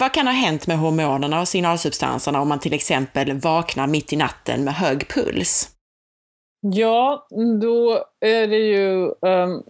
Vad 0.00 0.14
kan 0.14 0.26
ha 0.26 0.34
hänt 0.34 0.66
med 0.66 0.78
hormonerna 0.78 1.40
och 1.40 1.48
signalsubstanserna 1.48 2.40
om 2.40 2.48
man 2.48 2.60
till 2.60 2.72
exempel 2.72 3.32
vaknar 3.32 3.86
mitt 3.86 4.12
i 4.12 4.16
natten 4.16 4.64
med 4.64 4.74
hög 4.74 5.08
puls? 5.08 5.70
Ja, 6.60 7.26
då 7.60 8.04
är 8.20 8.46
det 8.46 8.58
ju 8.58 9.14
um, 9.20 9.62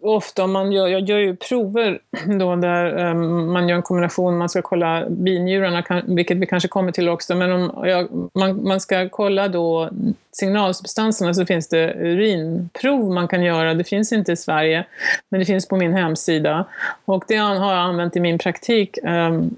ofta 0.00 0.46
man 0.46 0.72
gör, 0.72 0.88
jag 0.88 1.00
gör 1.00 1.18
ju 1.18 1.36
prover 1.36 1.98
då 2.38 2.56
där 2.56 3.10
um, 3.10 3.52
man 3.52 3.68
gör 3.68 3.76
en 3.76 3.82
kombination, 3.82 4.38
man 4.38 4.48
ska 4.48 4.62
kolla 4.62 5.04
binjurarna, 5.08 6.02
vilket 6.06 6.36
vi 6.36 6.46
kanske 6.46 6.68
kommer 6.68 6.92
till 6.92 7.08
också, 7.08 7.34
men 7.34 7.52
om 7.52 7.88
jag, 7.88 8.30
man, 8.34 8.64
man 8.64 8.80
ska 8.80 9.08
kolla 9.08 9.48
då 9.48 9.90
signalsubstanserna 10.32 11.34
så 11.34 11.46
finns 11.46 11.68
det 11.68 11.94
urinprov 11.94 13.12
man 13.12 13.28
kan 13.28 13.42
göra. 13.42 13.74
Det 13.74 13.84
finns 13.84 14.12
inte 14.12 14.32
i 14.32 14.36
Sverige, 14.36 14.86
men 15.28 15.40
det 15.40 15.46
finns 15.46 15.68
på 15.68 15.76
min 15.76 15.92
hemsida. 15.92 16.64
Och 17.04 17.24
det 17.28 17.36
har 17.36 17.72
jag 17.72 17.82
använt 17.82 18.16
i 18.16 18.20
min 18.20 18.38
praktik 18.38 18.98
ehm, 19.02 19.34
um, 19.34 19.56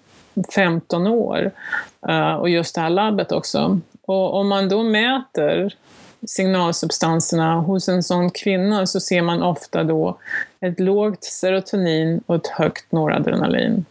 15 0.55 1.07
år. 1.07 1.51
Uh, 2.09 2.35
och 2.35 2.49
just 2.49 2.75
det 2.75 2.81
här 2.81 2.91
labbet 2.91 3.33
också. 3.33 3.81
Och 4.07 4.35
om 4.35 4.49
man 4.49 4.69
då 4.69 4.83
mäter 4.83 5.75
signalsubstanserna 6.27 7.55
hos 7.55 7.89
en 7.89 8.03
sån 8.03 8.31
kvinna 8.31 8.87
så 8.87 9.01
ser 9.01 9.23
man 9.23 9.43
ofta 9.43 9.85
då 9.85 10.19
ett 10.61 10.81
lågt 10.81 11.25
serotonin 11.25 12.21
och 12.27 12.37
ett 12.37 12.47
högt 12.47 12.93
noradrenalin. 12.93 13.85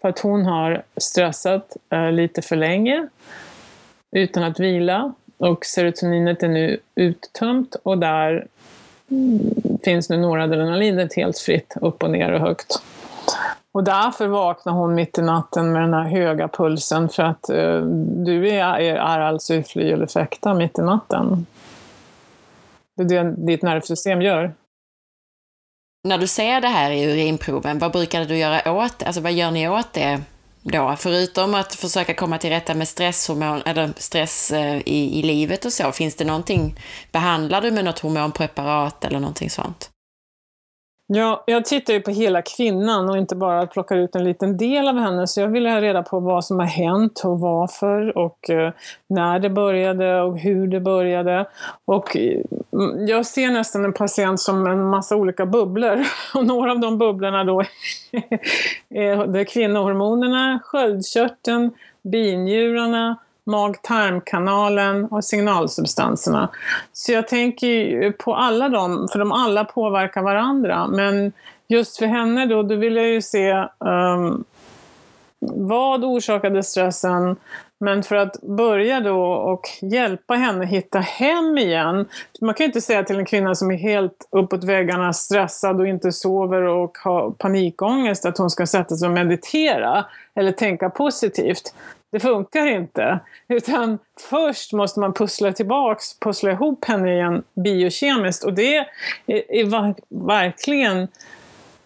För 0.00 0.08
att 0.08 0.18
hon 0.18 0.46
har 0.46 0.82
stressat 0.96 1.76
eh, 1.90 2.12
lite 2.12 2.42
för 2.42 2.56
länge 2.56 3.08
utan 4.10 4.42
att 4.42 4.60
vila 4.60 5.14
och 5.36 5.64
serotoninet 5.64 6.42
är 6.42 6.48
nu 6.48 6.80
uttömt 6.94 7.76
och 7.82 7.98
där 7.98 8.46
mm, 9.10 9.40
finns 9.84 10.10
nu 10.10 10.16
noradrenalinet 10.16 11.14
helt 11.14 11.38
fritt 11.38 11.74
upp 11.80 12.02
och 12.02 12.10
ner 12.10 12.32
och 12.32 12.40
högt. 12.40 12.82
Och 13.72 13.84
därför 13.84 14.28
vaknar 14.28 14.72
hon 14.72 14.94
mitt 14.94 15.18
i 15.18 15.22
natten 15.22 15.72
med 15.72 15.82
den 15.82 15.94
här 15.94 16.08
höga 16.08 16.48
pulsen 16.48 17.08
för 17.08 17.22
att 17.22 17.48
eh, 17.48 17.80
du 18.24 18.48
är, 18.48 18.78
är, 18.78 18.94
är 18.94 19.20
alltså 19.20 19.54
i 19.54 19.62
fly 19.62 19.90
eller 19.90 20.06
fäkta 20.06 20.54
mitt 20.54 20.78
i 20.78 20.82
natten. 20.82 21.46
Det 22.96 23.16
är 23.16 23.24
det 23.24 23.46
ditt 23.46 23.62
nervsystem 23.62 24.22
gör. 24.22 24.54
När 26.08 26.18
du 26.18 26.26
ser 26.26 26.60
det 26.60 26.68
här 26.68 26.90
i 26.90 27.04
urinproven, 27.04 27.78
vad 27.78 27.92
brukar 27.92 28.24
du 28.24 28.38
göra 28.38 28.72
åt 28.72 29.02
Alltså 29.02 29.20
vad 29.20 29.32
gör 29.32 29.50
ni 29.50 29.68
åt 29.68 29.92
det 29.92 30.22
då? 30.62 30.94
Förutom 30.98 31.54
att 31.54 31.74
försöka 31.74 32.14
komma 32.14 32.38
till 32.38 32.50
rätta 32.50 32.74
med 32.74 32.88
stresshormon, 32.88 33.62
eller 33.66 33.90
stress 33.96 34.50
eh, 34.50 34.76
i, 34.76 35.18
i 35.18 35.22
livet 35.22 35.64
och 35.64 35.72
så, 35.72 35.92
finns 35.92 36.16
det 36.16 36.24
någonting, 36.24 36.78
behandlar 37.12 37.60
du 37.60 37.70
med 37.70 37.84
något 37.84 37.98
hormonpreparat 37.98 39.04
eller 39.04 39.20
någonting 39.20 39.50
sånt? 39.50 39.90
Ja, 41.12 41.44
jag 41.46 41.64
tittar 41.64 41.94
ju 41.94 42.00
på 42.00 42.10
hela 42.10 42.42
kvinnan 42.42 43.08
och 43.08 43.16
inte 43.16 43.36
bara 43.36 43.66
plockar 43.66 43.96
ut 43.96 44.14
en 44.14 44.24
liten 44.24 44.56
del 44.56 44.88
av 44.88 44.98
henne. 44.98 45.26
Så 45.26 45.40
jag 45.40 45.48
vill 45.48 45.66
ha 45.66 45.80
reda 45.80 46.02
på 46.02 46.20
vad 46.20 46.44
som 46.44 46.58
har 46.58 46.66
hänt 46.66 47.22
och 47.24 47.40
varför 47.40 48.18
och 48.18 48.50
eh, 48.50 48.72
när 49.06 49.38
det 49.38 49.50
började 49.50 50.22
och 50.22 50.38
hur 50.38 50.66
det 50.66 50.80
började. 50.80 51.46
Och 51.84 52.16
mm, 52.16 53.06
jag 53.06 53.26
ser 53.26 53.50
nästan 53.50 53.84
en 53.84 53.92
patient 53.92 54.40
som 54.40 54.66
en 54.66 54.84
massa 54.84 55.16
olika 55.16 55.46
bubblor. 55.46 56.00
Och 56.34 56.46
några 56.46 56.72
av 56.72 56.80
de 56.80 56.98
bubblorna 56.98 57.44
då 57.44 57.60
är 58.90 59.44
kvinnohormonerna, 59.44 60.60
sköldkörteln, 60.64 61.70
binjurarna, 62.02 63.16
mag-tarmkanalen 63.44 65.04
och 65.04 65.24
signalsubstanserna. 65.24 66.48
Så 66.92 67.12
jag 67.12 67.28
tänker 67.28 68.12
på 68.12 68.34
alla 68.34 68.68
dem, 68.68 69.08
för 69.12 69.18
de 69.18 69.32
alla 69.32 69.64
påverkar 69.64 70.22
varandra. 70.22 70.86
Men 70.86 71.32
just 71.68 71.98
för 71.98 72.06
henne 72.06 72.46
då, 72.46 72.62
då 72.62 72.74
vill 72.74 72.96
jag 72.96 73.08
ju 73.08 73.22
se 73.22 73.52
um, 73.78 74.44
vad 75.40 76.04
orsakade 76.04 76.62
stressen? 76.62 77.36
Men 77.80 78.02
för 78.02 78.16
att 78.16 78.40
börja 78.42 79.00
då 79.00 79.22
och 79.22 79.68
hjälpa 79.82 80.34
henne 80.34 80.66
hitta 80.66 80.98
hem 80.98 81.58
igen. 81.58 82.08
Man 82.40 82.54
kan 82.54 82.64
ju 82.64 82.66
inte 82.66 82.80
säga 82.80 83.04
till 83.04 83.18
en 83.18 83.24
kvinna 83.24 83.54
som 83.54 83.70
är 83.70 83.76
helt 83.76 84.28
uppåt 84.30 84.64
väggarna 84.64 85.12
stressad 85.12 85.80
och 85.80 85.86
inte 85.86 86.12
sover 86.12 86.62
och 86.62 86.98
har 86.98 87.30
panikångest 87.30 88.26
att 88.26 88.38
hon 88.38 88.50
ska 88.50 88.66
sätta 88.66 88.96
sig 88.96 89.08
och 89.08 89.14
meditera 89.14 90.04
eller 90.34 90.52
tänka 90.52 90.90
positivt. 90.90 91.74
Det 92.12 92.20
funkar 92.20 92.66
inte. 92.66 93.20
Utan 93.48 93.98
först 94.30 94.72
måste 94.72 95.00
man 95.00 95.12
pussla 95.12 95.52
tillbaks, 95.52 96.18
pussla 96.20 96.50
ihop 96.50 96.84
henne 96.84 97.14
igen 97.14 97.42
biokemiskt. 97.64 98.44
Och 98.44 98.52
det 98.52 98.76
är, 98.76 98.86
är 99.26 99.94
verkligen 100.26 101.08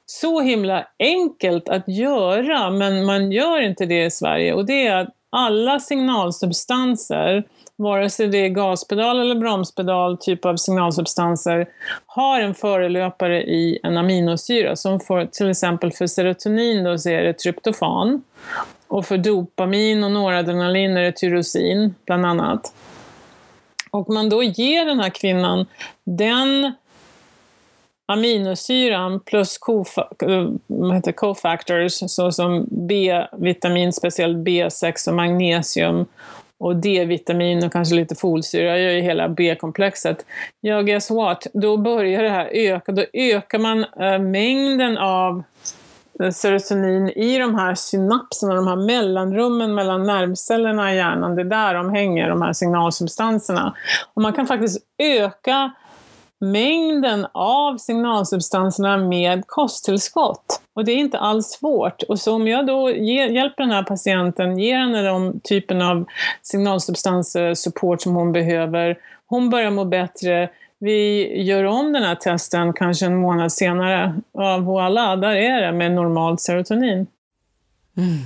så 0.06 0.40
himla 0.40 0.86
enkelt 0.98 1.68
att 1.68 1.88
göra, 1.88 2.70
men 2.70 3.04
man 3.04 3.32
gör 3.32 3.60
inte 3.60 3.86
det 3.86 4.04
i 4.04 4.10
Sverige. 4.10 4.54
Och 4.54 4.66
det 4.66 4.86
är 4.86 4.96
att 4.96 5.08
alla 5.30 5.80
signalsubstanser, 5.80 7.44
vare 7.76 8.10
sig 8.10 8.28
det 8.28 8.38
är 8.38 8.48
gaspedal 8.48 9.20
eller 9.20 9.34
bromspedal, 9.34 10.18
typ 10.18 10.44
av 10.44 10.56
signalsubstanser, 10.56 11.66
har 12.06 12.40
en 12.40 12.54
förelöpare 12.54 13.42
i 13.42 13.78
en 13.82 13.96
aminosyra. 13.96 14.76
Som 14.76 15.00
för, 15.00 15.26
till 15.26 15.50
exempel 15.50 15.92
för 15.92 16.06
serotonin 16.06 16.84
då 16.84 16.98
så 16.98 17.10
är 17.10 17.22
det 17.22 17.32
tryptofan. 17.32 18.22
Och 18.94 19.06
för 19.06 19.18
dopamin 19.18 20.04
och 20.04 20.10
noradrenalin 20.10 20.96
är 20.96 21.02
det 21.02 21.12
tyrosin, 21.12 21.94
bland 22.06 22.26
annat. 22.26 22.74
Och 23.90 24.08
man 24.08 24.28
då 24.28 24.42
ger 24.42 24.84
den 24.84 25.00
här 25.00 25.10
kvinnan 25.10 25.66
den 26.04 26.72
aminosyran 28.06 29.20
plus 29.20 29.58
eh, 30.22 31.12
cofactors 31.14 31.92
såsom 31.92 32.66
B-vitamin, 32.70 33.92
speciellt 33.92 34.36
B6 34.36 35.08
och 35.08 35.14
magnesium 35.14 36.06
och 36.58 36.76
D-vitamin 36.76 37.64
och 37.64 37.72
kanske 37.72 37.94
lite 37.94 38.14
folsyra, 38.14 38.78
gör 38.78 38.90
ju 38.90 39.00
hela 39.00 39.28
B-komplexet. 39.28 40.26
Ja, 40.60 40.82
guess 40.82 41.10
what? 41.10 41.46
Då 41.52 41.76
börjar 41.76 42.22
det 42.22 42.30
här 42.30 42.50
öka. 42.52 42.92
Då 42.92 43.04
ökar 43.12 43.58
man 43.58 43.84
äh, 43.84 44.18
mängden 44.18 44.98
av 44.98 45.42
Eh, 46.20 46.30
serotonin 46.30 47.08
i 47.08 47.38
de 47.38 47.54
här 47.54 47.74
synapserna, 47.74 48.54
de 48.54 48.66
här 48.66 48.76
mellanrummen 48.76 49.74
mellan 49.74 50.02
nervcellerna 50.02 50.92
i 50.92 50.96
hjärnan. 50.96 51.34
Det 51.34 51.42
är 51.42 51.44
där 51.44 51.74
de 51.74 51.90
hänger, 51.90 52.28
de 52.28 52.42
här 52.42 52.52
signalsubstanserna. 52.52 53.74
Och 54.14 54.22
man 54.22 54.32
kan 54.32 54.46
faktiskt 54.46 54.78
öka 54.98 55.72
mängden 56.40 57.26
av 57.32 57.76
signalsubstanserna 57.76 58.96
med 58.96 59.42
kosttillskott. 59.46 60.60
Och 60.74 60.84
det 60.84 60.92
är 60.92 60.96
inte 60.96 61.18
alls 61.18 61.46
svårt. 61.46 62.02
Och 62.02 62.18
så 62.18 62.34
om 62.34 62.48
jag 62.48 62.66
då 62.66 62.90
ger, 62.90 63.26
hjälper 63.26 63.62
den 63.62 63.72
här 63.72 63.82
patienten, 63.82 64.58
ger 64.58 64.78
henne 64.78 65.02
de 65.02 65.40
typen 65.40 65.82
av 65.82 66.04
signalsubstanssupport 66.42 68.02
som 68.02 68.14
hon 68.14 68.32
behöver, 68.32 68.96
hon 69.26 69.50
börjar 69.50 69.70
må 69.70 69.84
bättre, 69.84 70.50
vi 70.84 71.42
gör 71.42 71.64
om 71.64 71.92
den 71.92 72.02
här 72.02 72.14
testen 72.14 72.72
kanske 72.72 73.06
en 73.06 73.16
månad 73.16 73.52
senare. 73.52 74.14
Ja, 74.32 74.58
voilà, 74.58 75.16
där 75.16 75.34
är 75.34 75.62
det 75.62 75.72
med 75.72 75.92
normalt 75.92 76.40
serotonin. 76.40 77.06
Mm. 77.96 78.18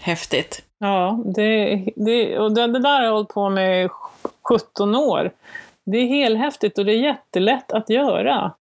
Häftigt. 0.00 0.62
Ja, 0.78 1.22
det, 1.34 1.76
det, 1.96 2.38
och 2.38 2.54
det, 2.54 2.66
det 2.66 2.78
där 2.78 2.96
har 2.96 3.04
jag 3.04 3.12
hållit 3.12 3.28
på 3.28 3.50
med 3.50 3.90
17 4.48 4.94
år. 4.94 5.30
Det 5.86 5.96
är 5.98 6.06
helhäftigt 6.06 6.78
och 6.78 6.84
det 6.84 6.92
är 6.92 7.00
jättelätt 7.00 7.72
att 7.72 7.90
göra. 7.90 8.52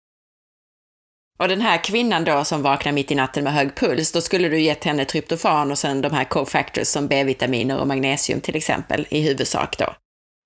Och 1.38 1.48
den 1.48 1.60
här 1.60 1.84
kvinnan 1.84 2.24
då 2.24 2.44
som 2.44 2.62
vaknar 2.62 2.92
mitt 2.92 3.10
i 3.10 3.14
natten 3.14 3.44
med 3.44 3.52
hög 3.52 3.74
puls, 3.76 4.12
då 4.12 4.20
skulle 4.20 4.48
du 4.48 4.60
gett 4.60 4.84
henne 4.84 5.04
tryptofan 5.04 5.70
och 5.70 5.78
sen 5.78 6.00
de 6.00 6.12
här 6.12 6.24
cofactors 6.24 6.86
som 6.86 7.06
B-vitaminer 7.06 7.80
och 7.80 7.86
magnesium 7.86 8.40
till 8.40 8.56
exempel 8.56 9.06
i 9.10 9.20
huvudsak 9.20 9.78
då? 9.78 9.86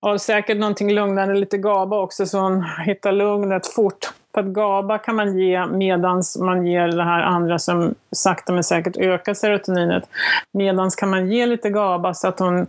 Och 0.01 0.21
säkert 0.21 0.59
någonting 0.59 0.93
lugnande, 0.93 1.35
lite 1.35 1.59
GABA 1.59 2.01
också 2.01 2.27
så 2.27 2.39
hon 2.39 2.65
hittar 2.87 3.13
lugnet 3.13 3.67
fort. 3.67 4.11
För 4.35 4.41
att 4.41 4.47
GABA 4.47 4.99
kan 4.99 5.17
man 5.17 5.39
ge 5.39 5.67
medans 5.67 6.39
man 6.39 6.67
ger 6.67 6.89
det 6.89 7.05
här 7.05 7.23
andra 7.23 7.59
som 7.59 7.95
sakta 8.13 8.53
men 8.53 8.65
säkert 8.65 8.97
ökar 8.97 9.35
serotoninet. 9.35 10.05
Medans 10.53 10.97
kan 10.97 11.11
man 11.11 11.31
ge 11.31 11.47
lite 11.47 11.71
GABA 11.71 12.15
så 12.15 12.29
att 12.29 12.39
hon 12.39 12.67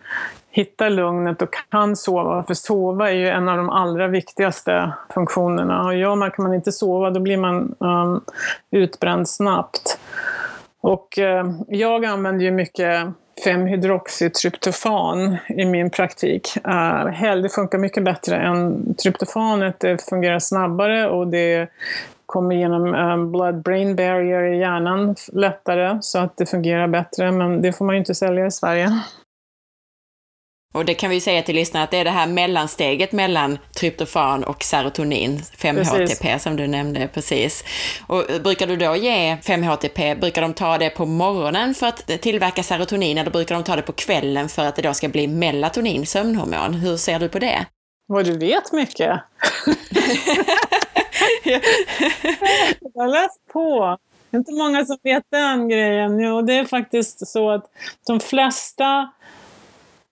hittar 0.52 0.90
lugnet 0.90 1.42
och 1.42 1.56
kan 1.72 1.96
sova. 1.96 2.44
För 2.44 2.54
sova 2.54 3.10
är 3.10 3.16
ju 3.16 3.28
en 3.28 3.50
av 3.50 3.58
de 3.58 3.70
allra 3.70 4.08
viktigaste 4.08 4.94
funktionerna. 5.14 5.86
Och 5.86 5.98
gör 5.98 6.16
man 6.16 6.32
kan 6.32 6.44
man 6.44 6.54
inte 6.54 6.72
sova 6.72 7.10
då 7.10 7.20
blir 7.20 7.38
man 7.38 7.76
um, 7.80 8.22
utbränd 8.72 9.30
snabbt. 9.30 10.00
Och 10.82 11.18
uh, 11.22 11.52
jag 11.68 12.06
använder 12.06 12.46
ju 12.46 12.52
mycket 12.52 13.08
5-hydroxytryptofan 13.46 15.38
i 15.50 15.66
min 15.66 15.90
praktik. 15.90 16.48
Uh, 16.68 17.42
det 17.42 17.50
funkar 17.50 17.78
mycket 17.78 18.04
bättre 18.04 18.36
än 18.36 18.96
tryptofanet. 18.96 19.80
Det 19.80 20.10
fungerar 20.10 20.40
snabbare 20.40 21.10
och 21.10 21.28
det 21.28 21.70
kommer 22.26 22.56
genom 22.56 22.94
um, 22.94 23.32
blood-brain 23.32 23.96
barrier 23.96 24.44
i 24.44 24.60
hjärnan 24.60 25.16
lättare 25.34 25.98
så 26.02 26.20
att 26.20 26.38
det 26.38 26.46
fungerar 26.46 26.88
bättre. 26.88 27.32
Men 27.32 27.62
det 27.62 27.74
får 27.74 27.86
man 27.86 27.96
ju 27.96 28.00
inte 28.00 28.16
sälja 28.16 28.46
i 28.46 28.52
Sverige. 28.52 28.92
Och 30.74 30.86
det 30.86 30.94
kan 30.94 31.10
vi 31.10 31.22
säga 31.22 31.42
till 31.42 31.56
lyssnarna 31.56 31.84
att 31.84 31.92
det 31.92 31.98
är 31.98 32.04
det 32.04 32.10
här 32.10 32.28
mellansteget 32.28 33.12
mellan 33.12 33.58
tryptofan 33.76 34.44
och 34.44 34.64
serotonin, 34.64 35.42
5-HTP 35.58 36.40
som 36.40 36.56
du 36.56 36.68
nämnde 36.68 37.08
precis. 37.08 37.64
Och 38.08 38.26
brukar 38.44 38.68
du 38.68 38.78
då 38.78 38.96
ge 38.96 39.36
5-HTP, 39.36 40.16
brukar 40.16 40.42
de 40.42 40.54
ta 40.54 40.78
det 40.78 40.90
på 40.90 41.06
morgonen 41.06 41.74
för 41.74 41.88
att 41.88 42.22
tillverka 42.22 42.64
serotonin 42.64 43.18
eller 43.18 43.32
brukar 43.32 43.56
de 43.56 43.64
ta 43.64 43.76
det 43.76 43.82
på 43.82 43.92
kvällen 43.92 44.50
för 44.50 44.66
att 44.66 44.76
det 44.76 44.82
då 44.82 44.94
ska 44.94 45.10
bli 45.10 45.28
melatonin, 45.28 46.06
sömnhormon? 46.06 46.74
Hur 46.74 46.98
ser 46.98 47.20
du 47.20 47.30
på 47.30 47.40
det? 47.40 47.66
Vad 48.08 48.26
du 48.26 48.38
vet 48.38 48.72
mycket! 48.72 49.20
Jag 52.80 53.02
har 53.02 53.08
läst 53.08 53.48
på. 53.54 53.98
Det 54.30 54.38
är 54.38 54.40
inte 54.40 54.54
många 54.54 54.86
som 54.86 54.98
vet 55.04 55.24
den 55.32 55.70
grejen. 55.70 56.20
Jo, 56.20 56.42
det 56.42 56.54
är 56.54 56.66
faktiskt 56.66 57.28
så 57.28 57.50
att 57.50 57.66
de 58.08 58.20
flesta 58.20 59.10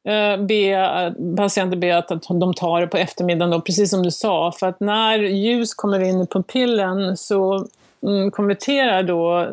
Eh, 0.08 0.38
be, 0.38 1.14
patienter 1.38 1.78
be 1.78 1.98
att 1.98 2.12
de 2.30 2.54
tar 2.54 2.82
det 2.82 2.88
på 2.88 2.98
eftermiddagen, 2.98 3.52
då, 3.52 3.62
precis 3.62 3.90
som 3.90 4.04
du 4.04 4.12
sa. 4.12 4.52
För 4.52 4.68
att 4.68 4.80
när 4.80 5.20
ljus 5.20 5.74
kommer 5.74 6.00
in 6.00 6.22
i 6.22 6.28
pupillen 6.28 7.18
så 7.18 7.68
mm, 8.04 8.32
konverterar 8.32 9.04
då 9.04 9.48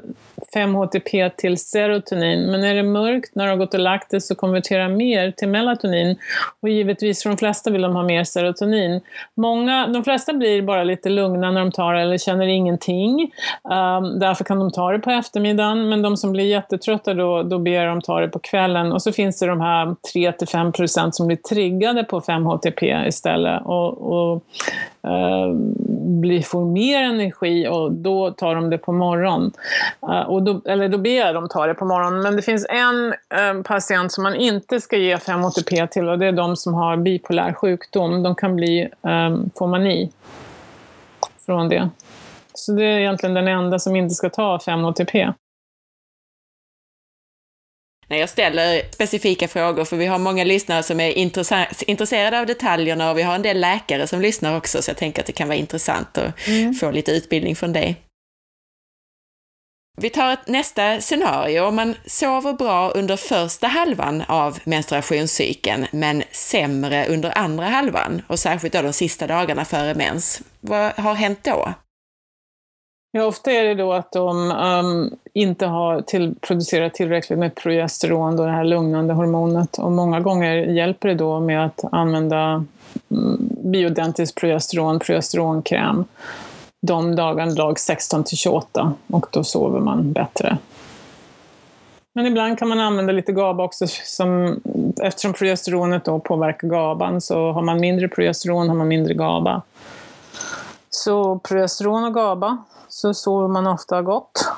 5-HTP 0.54 1.30
till 1.36 1.58
serotonin. 1.58 2.50
Men 2.50 2.64
är 2.64 2.74
det 2.74 2.82
mörkt 2.82 3.34
när 3.34 3.44
du 3.44 3.50
har 3.50 3.56
gått 3.56 3.74
och 3.74 3.80
lagt 3.80 4.10
dig 4.10 4.20
så 4.20 4.34
konverterar 4.34 4.88
mer 4.88 5.30
till 5.30 5.48
melatonin. 5.48 6.16
Och 6.60 6.68
givetvis 6.68 7.22
för 7.22 7.30
de 7.30 7.36
flesta 7.36 7.70
vill 7.70 7.82
de 7.82 7.96
ha 7.96 8.02
mer 8.02 8.24
serotonin. 8.24 9.00
Många, 9.34 9.86
de 9.86 10.04
flesta 10.04 10.32
blir 10.32 10.62
bara 10.62 10.84
lite 10.84 11.08
lugna 11.08 11.50
när 11.50 11.60
de 11.60 11.72
tar 11.72 11.94
det 11.94 12.00
eller 12.00 12.18
känner 12.18 12.46
ingenting. 12.46 13.20
Um, 13.62 14.18
därför 14.18 14.44
kan 14.44 14.58
de 14.58 14.70
ta 14.70 14.92
det 14.92 14.98
på 14.98 15.10
eftermiddagen. 15.10 15.88
Men 15.88 16.02
de 16.02 16.16
som 16.16 16.32
blir 16.32 16.44
jättetrötta 16.44 17.14
då, 17.14 17.42
då 17.42 17.58
ber 17.58 17.86
de 17.86 18.00
ta 18.00 18.20
det 18.20 18.28
på 18.28 18.38
kvällen. 18.38 18.92
Och 18.92 19.02
så 19.02 19.12
finns 19.12 19.38
det 19.38 19.46
de 19.46 19.60
här 19.60 19.96
3-5% 20.14 21.10
som 21.10 21.26
blir 21.26 21.36
triggade 21.36 22.04
på 22.04 22.20
5-HTP 22.20 23.06
istället. 23.06 23.62
Och, 23.64 24.12
och 24.12 24.42
uh, 25.06 25.54
blir, 26.04 26.42
får 26.42 26.64
mer 26.64 27.02
energi 27.02 27.68
och 27.68 27.92
då 27.92 28.30
tar 28.30 28.54
de 28.54 28.70
det 28.70 28.78
på 28.78 28.92
morgonen. 28.92 29.52
Uh, 30.08 30.20
och 30.20 30.42
då, 30.42 30.62
eller 30.64 30.88
då 30.88 30.98
ber 30.98 31.10
jag 31.10 31.34
dem 31.34 31.48
ta 31.48 31.66
det 31.66 31.74
på 31.74 31.84
morgonen. 31.84 32.22
Men 32.22 32.36
det 32.36 32.42
finns 32.42 32.66
en 32.68 33.08
eh, 33.12 33.62
patient 33.64 34.12
som 34.12 34.22
man 34.22 34.34
inte 34.34 34.80
ska 34.80 34.96
ge 34.96 35.16
5-HTP 35.16 35.86
till 35.86 36.08
och 36.08 36.18
det 36.18 36.26
är 36.26 36.32
de 36.32 36.56
som 36.56 36.74
har 36.74 36.96
bipolär 36.96 37.52
sjukdom. 37.52 38.22
De 38.22 38.34
kan 38.34 38.56
bli, 38.56 38.88
eh, 39.02 39.26
um, 39.26 39.50
få 39.58 39.66
mani 39.66 40.10
från 41.46 41.68
det. 41.68 41.88
Så 42.54 42.72
det 42.72 42.84
är 42.84 42.98
egentligen 42.98 43.34
den 43.34 43.48
enda 43.48 43.78
som 43.78 43.96
inte 43.96 44.14
ska 44.14 44.30
ta 44.30 44.58
5-HTP. 44.58 45.32
När 48.08 48.16
jag 48.16 48.28
ställer 48.28 48.82
specifika 48.90 49.48
frågor, 49.48 49.84
för 49.84 49.96
vi 49.96 50.06
har 50.06 50.18
många 50.18 50.44
lyssnare 50.44 50.82
som 50.82 51.00
är 51.00 51.10
intresserade 51.86 52.40
av 52.40 52.46
detaljerna 52.46 53.10
och 53.10 53.18
vi 53.18 53.22
har 53.22 53.34
en 53.34 53.42
del 53.42 53.60
läkare 53.60 54.06
som 54.06 54.20
lyssnar 54.20 54.56
också, 54.56 54.82
så 54.82 54.90
jag 54.90 54.96
tänker 54.96 55.20
att 55.20 55.26
det 55.26 55.32
kan 55.32 55.48
vara 55.48 55.58
intressant 55.58 56.18
att 56.18 56.46
mm. 56.48 56.74
få 56.74 56.90
lite 56.90 57.12
utbildning 57.12 57.56
från 57.56 57.72
dig. 57.72 57.96
Vi 59.96 60.10
tar 60.10 60.32
ett 60.32 60.48
nästa 60.48 61.00
scenario. 61.00 61.60
Om 61.60 61.76
man 61.76 61.94
sover 62.06 62.52
bra 62.52 62.90
under 62.90 63.16
första 63.16 63.66
halvan 63.66 64.22
av 64.28 64.58
menstruationscykeln, 64.64 65.86
men 65.92 66.22
sämre 66.30 67.06
under 67.06 67.38
andra 67.38 67.66
halvan, 67.66 68.22
och 68.26 68.38
särskilt 68.38 68.74
då 68.74 68.82
de 68.82 68.92
sista 68.92 69.26
dagarna 69.26 69.64
före 69.64 69.94
mens. 69.94 70.42
Vad 70.60 70.92
har 70.92 71.14
hänt 71.14 71.38
då? 71.42 71.74
Ja, 73.16 73.24
ofta 73.24 73.52
är 73.52 73.64
det 73.64 73.74
då 73.74 73.92
att 73.92 74.12
de 74.12 74.50
um, 74.50 75.10
inte 75.32 75.66
har 75.66 76.00
till, 76.00 76.34
producerat 76.40 76.94
tillräckligt 76.94 77.38
med 77.38 77.54
progesteron, 77.54 78.36
då 78.36 78.44
det 78.44 78.50
här 78.50 78.64
lugnande 78.64 79.14
hormonet. 79.14 79.78
Och 79.78 79.92
många 79.92 80.20
gånger 80.20 80.54
hjälper 80.56 81.08
det 81.08 81.14
då 81.14 81.40
med 81.40 81.64
att 81.64 81.84
använda 81.92 82.36
mm, 82.44 82.64
um, 83.08 83.48
biodentisk 83.62 84.34
progesteron, 84.34 84.98
progesteronkräm 84.98 86.04
de 86.82 87.16
dagarna 87.16 87.52
dag 87.52 87.78
16 87.80 88.24
till 88.24 88.36
28 88.36 88.94
och 89.06 89.26
då 89.30 89.44
sover 89.44 89.80
man 89.80 90.12
bättre. 90.12 90.58
Men 92.14 92.26
ibland 92.26 92.58
kan 92.58 92.68
man 92.68 92.80
använda 92.80 93.12
lite 93.12 93.32
GABA 93.32 93.64
också, 93.64 93.86
som, 94.04 94.60
eftersom 95.02 95.32
progesteronet 95.32 96.04
då 96.04 96.18
påverkar 96.18 96.68
GABAn 96.68 97.20
så 97.20 97.52
har 97.52 97.62
man 97.62 97.80
mindre 97.80 98.08
progesteron 98.08 98.68
har 98.68 98.76
man 98.76 98.88
mindre 98.88 99.14
GABA. 99.14 99.62
Så 100.96 101.38
progesteron 101.38 102.04
och 102.04 102.14
GABA, 102.14 102.64
så 102.88 103.14
sover 103.14 103.48
man 103.48 103.66
ofta 103.66 104.02
gott. 104.02 104.48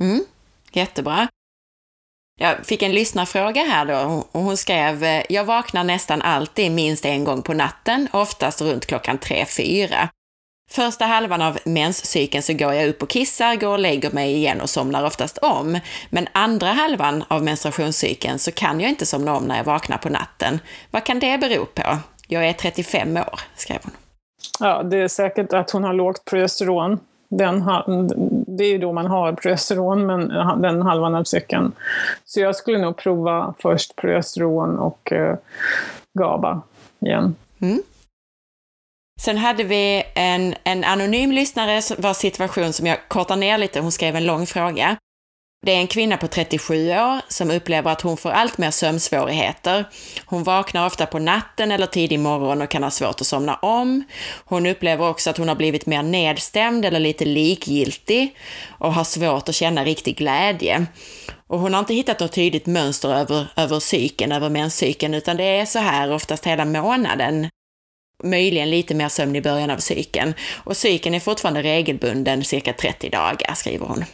Mm, 0.00 0.24
jättebra. 0.72 1.28
Jag 2.40 2.66
fick 2.66 2.82
en 2.82 2.92
lyssnarfråga 2.92 3.62
här 3.62 3.84
då 3.84 4.24
och 4.32 4.42
hon 4.42 4.56
skrev 4.56 5.04
eh, 5.04 5.22
“Jag 5.28 5.44
vaknar 5.44 5.84
nästan 5.84 6.22
alltid 6.22 6.72
minst 6.72 7.04
en 7.04 7.24
gång 7.24 7.42
på 7.42 7.54
natten, 7.54 8.08
oftast 8.12 8.60
runt 8.60 8.86
klockan 8.86 9.18
3-4. 9.18 10.08
Första 10.70 11.04
halvan 11.04 11.42
av 11.42 11.58
menscykeln 11.64 12.42
så 12.42 12.52
går 12.52 12.74
jag 12.74 12.88
upp 12.88 13.02
och 13.02 13.08
kissar, 13.10 13.56
går 13.56 13.72
och 13.72 13.78
lägger 13.78 14.10
mig 14.10 14.34
igen 14.34 14.60
och 14.60 14.70
somnar 14.70 15.04
oftast 15.04 15.38
om. 15.38 15.80
Men 16.10 16.28
andra 16.32 16.72
halvan 16.72 17.24
av 17.28 17.44
menstruationscykeln 17.44 18.38
så 18.38 18.52
kan 18.52 18.80
jag 18.80 18.90
inte 18.90 19.06
somna 19.06 19.36
om 19.36 19.44
när 19.44 19.56
jag 19.56 19.64
vaknar 19.64 19.98
på 19.98 20.08
natten. 20.08 20.60
Vad 20.90 21.04
kan 21.04 21.18
det 21.18 21.38
bero 21.38 21.66
på? 21.66 21.98
Jag 22.28 22.48
är 22.48 22.52
35 22.52 23.16
år, 23.16 23.40
skrev 23.56 23.78
hon. 23.82 23.92
Ja, 24.60 24.82
det 24.82 24.98
är 24.98 25.08
säkert 25.08 25.52
att 25.52 25.70
hon 25.70 25.84
har 25.84 25.92
lågt 25.92 26.24
progesteron. 26.24 27.00
Den, 27.28 27.64
det 28.46 28.64
är 28.64 28.68
ju 28.68 28.78
då 28.78 28.92
man 28.92 29.06
har 29.06 29.32
progesteron, 29.32 30.06
men 30.06 30.28
den 30.62 30.82
halvan 30.82 31.14
av 31.14 31.24
cykeln. 31.24 31.72
Så 32.24 32.40
jag 32.40 32.56
skulle 32.56 32.78
nog 32.78 32.96
prova 32.96 33.54
först 33.58 33.96
progesteron 33.96 34.78
och 34.78 35.12
eh, 35.12 35.36
GABA 36.18 36.62
igen. 37.00 37.34
Mm. 37.60 37.82
Sen 39.20 39.36
hade 39.36 39.64
vi 39.64 40.04
en, 40.14 40.54
en 40.64 40.84
anonym 40.84 41.32
lyssnare 41.32 41.80
vars 41.98 42.16
situation 42.16 42.72
som 42.72 42.86
jag 42.86 43.08
kortar 43.08 43.36
ner 43.36 43.58
lite, 43.58 43.80
hon 43.80 43.92
skrev 43.92 44.16
en 44.16 44.26
lång 44.26 44.46
fråga. 44.46 44.96
Det 45.66 45.72
är 45.72 45.76
en 45.76 45.86
kvinna 45.86 46.16
på 46.16 46.26
37 46.28 46.90
år 46.90 47.32
som 47.32 47.50
upplever 47.50 47.90
att 47.90 48.00
hon 48.00 48.16
får 48.16 48.30
allt 48.30 48.58
mer 48.58 48.70
sömnsvårigheter. 48.70 49.84
Hon 50.26 50.42
vaknar 50.42 50.86
ofta 50.86 51.06
på 51.06 51.18
natten 51.18 51.70
eller 51.70 51.86
tidig 51.86 52.20
morgon 52.20 52.62
och 52.62 52.70
kan 52.70 52.82
ha 52.82 52.90
svårt 52.90 53.20
att 53.20 53.26
somna 53.26 53.54
om. 53.54 54.04
Hon 54.44 54.66
upplever 54.66 55.08
också 55.08 55.30
att 55.30 55.38
hon 55.38 55.48
har 55.48 55.54
blivit 55.54 55.86
mer 55.86 56.02
nedstämd 56.02 56.84
eller 56.84 57.00
lite 57.00 57.24
likgiltig 57.24 58.36
och 58.78 58.94
har 58.94 59.04
svårt 59.04 59.48
att 59.48 59.54
känna 59.54 59.84
riktig 59.84 60.16
glädje. 60.16 60.86
Och 61.46 61.58
hon 61.58 61.74
har 61.74 61.80
inte 61.80 61.94
hittat 61.94 62.20
något 62.20 62.32
tydligt 62.32 62.66
mönster 62.66 63.08
över, 63.08 63.46
över 63.56 63.80
cykeln, 63.80 64.32
över 64.32 64.48
menscykeln, 64.48 65.14
utan 65.14 65.36
det 65.36 65.44
är 65.44 65.64
så 65.64 65.78
här 65.78 66.12
oftast 66.12 66.46
hela 66.46 66.64
månaden. 66.64 67.48
Möjligen 68.24 68.70
lite 68.70 68.94
mer 68.94 69.08
sömn 69.08 69.36
i 69.36 69.40
början 69.40 69.70
av 69.70 69.78
cykeln. 69.78 70.34
Och 70.64 70.76
cykeln 70.76 71.14
är 71.14 71.20
fortfarande 71.20 71.62
regelbunden 71.62 72.44
cirka 72.44 72.72
30 72.72 73.08
dagar, 73.08 73.54
skriver 73.54 73.86
hon. 73.86 74.04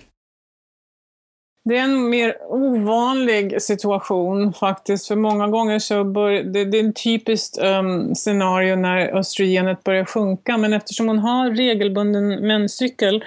Det 1.67 1.79
är 1.79 1.83
en 1.83 2.11
mer 2.11 2.37
ovanlig 2.49 3.63
situation 3.63 4.53
faktiskt, 4.53 5.09
för 5.09 5.17
många 5.17 5.49
gånger 5.49 5.79
så 5.79 6.05
bör, 6.05 6.31
det, 6.31 6.65
det 6.65 6.79
är 6.79 6.89
ett 6.89 7.05
typiskt 7.05 7.59
um, 7.63 8.15
scenario 8.15 8.77
när 8.77 9.19
östrogenet 9.19 9.85
börjar 9.85 10.05
sjunka, 10.05 10.57
men 10.57 10.73
eftersom 10.73 11.09
hon 11.09 11.19
har 11.19 11.51
regelbunden 11.51 12.47
menscykel 12.47 13.25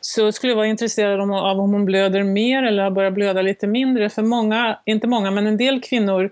så 0.00 0.32
skulle 0.32 0.52
jag 0.52 0.56
vara 0.56 0.66
intresserad 0.66 1.20
om, 1.20 1.30
av 1.30 1.60
om 1.60 1.72
hon 1.72 1.84
blöder 1.84 2.22
mer 2.22 2.62
eller 2.62 2.82
har 2.82 2.90
börjat 2.90 3.14
blöda 3.14 3.42
lite 3.42 3.66
mindre. 3.66 4.10
För 4.10 4.22
många, 4.22 4.78
inte 4.84 5.06
många, 5.06 5.30
men 5.30 5.46
en 5.46 5.56
del 5.56 5.80
kvinnor 5.80 6.30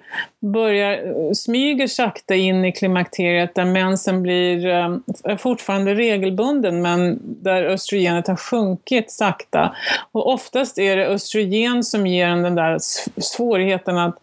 börjar, 0.53 0.93
eh, 0.93 1.33
smyger 1.33 1.87
sakta 1.87 2.35
in 2.35 2.65
i 2.65 2.73
klimakteriet 2.73 3.55
där 3.55 3.65
mensen 3.65 4.23
blir 4.23 4.67
um, 4.67 5.05
fortfarande 5.39 5.95
regelbunden 5.95 6.83
men 6.83 7.19
där 7.23 7.63
östrogenet 7.63 8.29
har 8.29 8.37
sjunkit 8.37 9.11
sakta. 9.11 9.77
Och 10.13 10.33
oftast 10.33 10.79
är 10.79 10.97
det 10.97 11.07
östrogen 11.07 11.38
som 11.83 12.07
ger 12.07 12.27
en 12.27 12.43
den 12.43 12.55
där 12.55 12.79
svårigheten 13.21 13.99
att 13.99 14.17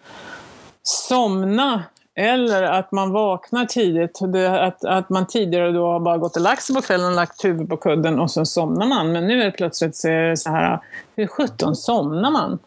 somna 0.84 1.84
eller 2.16 2.63
att 2.63 2.91
man 2.91 3.11
vaknar 3.11 3.66
tidigt, 3.66 4.22
att, 4.59 4.86
att 4.86 5.09
man 5.09 5.28
tidigare 5.28 5.72
då 5.72 5.86
har 5.91 5.99
bara 5.99 6.18
gått 6.18 6.36
och 6.36 6.41
lagt 6.41 6.63
sig 6.63 6.76
på 6.76 6.82
kvällen 6.82 7.07
och 7.07 7.16
lagt 7.16 7.45
huvudet 7.45 7.70
på 7.70 7.78
kudden 7.78 8.20
och 8.20 8.32
sen 8.32 8.45
somnar 8.45 8.86
man. 8.86 9.11
Men 9.11 9.28
nu 9.28 9.41
är 9.41 9.45
det 9.45 9.51
plötsligt 9.51 9.95
så, 9.95 10.07
är 10.07 10.30
det 10.30 10.38
så 10.38 10.49
här, 10.49 10.80
hur 11.16 11.28
sjutton 11.28 11.76
somnar 11.76 12.32
man? 12.32 12.59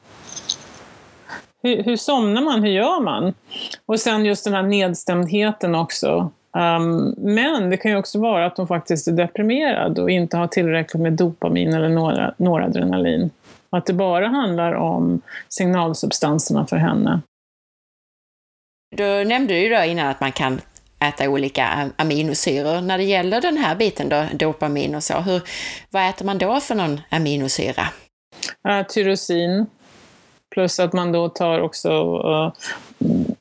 Hur, 1.62 1.82
hur 1.82 1.96
somnar 1.96 2.42
man? 2.42 2.62
Hur 2.62 2.70
gör 2.70 3.00
man? 3.00 3.34
Och 3.86 4.00
sen 4.00 4.24
just 4.24 4.44
den 4.44 4.54
här 4.54 4.62
nedstämdheten 4.62 5.74
också. 5.74 6.30
Um, 6.52 7.14
men 7.18 7.70
det 7.70 7.76
kan 7.76 7.90
ju 7.90 7.96
också 7.96 8.18
vara 8.18 8.46
att 8.46 8.56
hon 8.56 8.66
faktiskt 8.66 9.08
är 9.08 9.12
deprimerad 9.12 9.98
och 9.98 10.10
inte 10.10 10.36
har 10.36 10.46
tillräckligt 10.46 11.02
med 11.02 11.12
dopamin 11.12 11.74
eller 11.74 11.88
några, 11.88 12.34
noradrenalin. 12.36 13.30
Att 13.70 13.86
det 13.86 13.92
bara 13.92 14.28
handlar 14.28 14.72
om 14.72 15.20
signalsubstanserna 15.48 16.66
för 16.66 16.76
henne. 16.76 17.20
Du 18.96 19.24
nämnde 19.24 19.58
ju 19.58 19.68
då 19.68 19.84
innan 19.84 20.06
att 20.06 20.20
man 20.20 20.32
kan 20.32 20.60
äta 21.00 21.28
olika 21.28 21.90
aminosyror. 21.96 22.80
När 22.80 22.98
det 22.98 23.04
gäller 23.04 23.40
den 23.40 23.56
här 23.56 23.76
biten 23.76 24.08
då, 24.08 24.24
dopamin 24.32 24.94
och 24.94 25.02
så, 25.02 25.20
hur, 25.20 25.42
vad 25.90 26.08
äter 26.08 26.24
man 26.24 26.38
då 26.38 26.60
för 26.60 26.74
någon 26.74 27.00
aminosyra? 27.10 27.82
Uh, 28.68 28.86
tyrosin, 28.86 29.66
plus 30.54 30.80
att 30.80 30.92
man 30.92 31.12
då 31.12 31.28
tar 31.28 31.60
också 31.60 31.90
uh, 32.28 32.52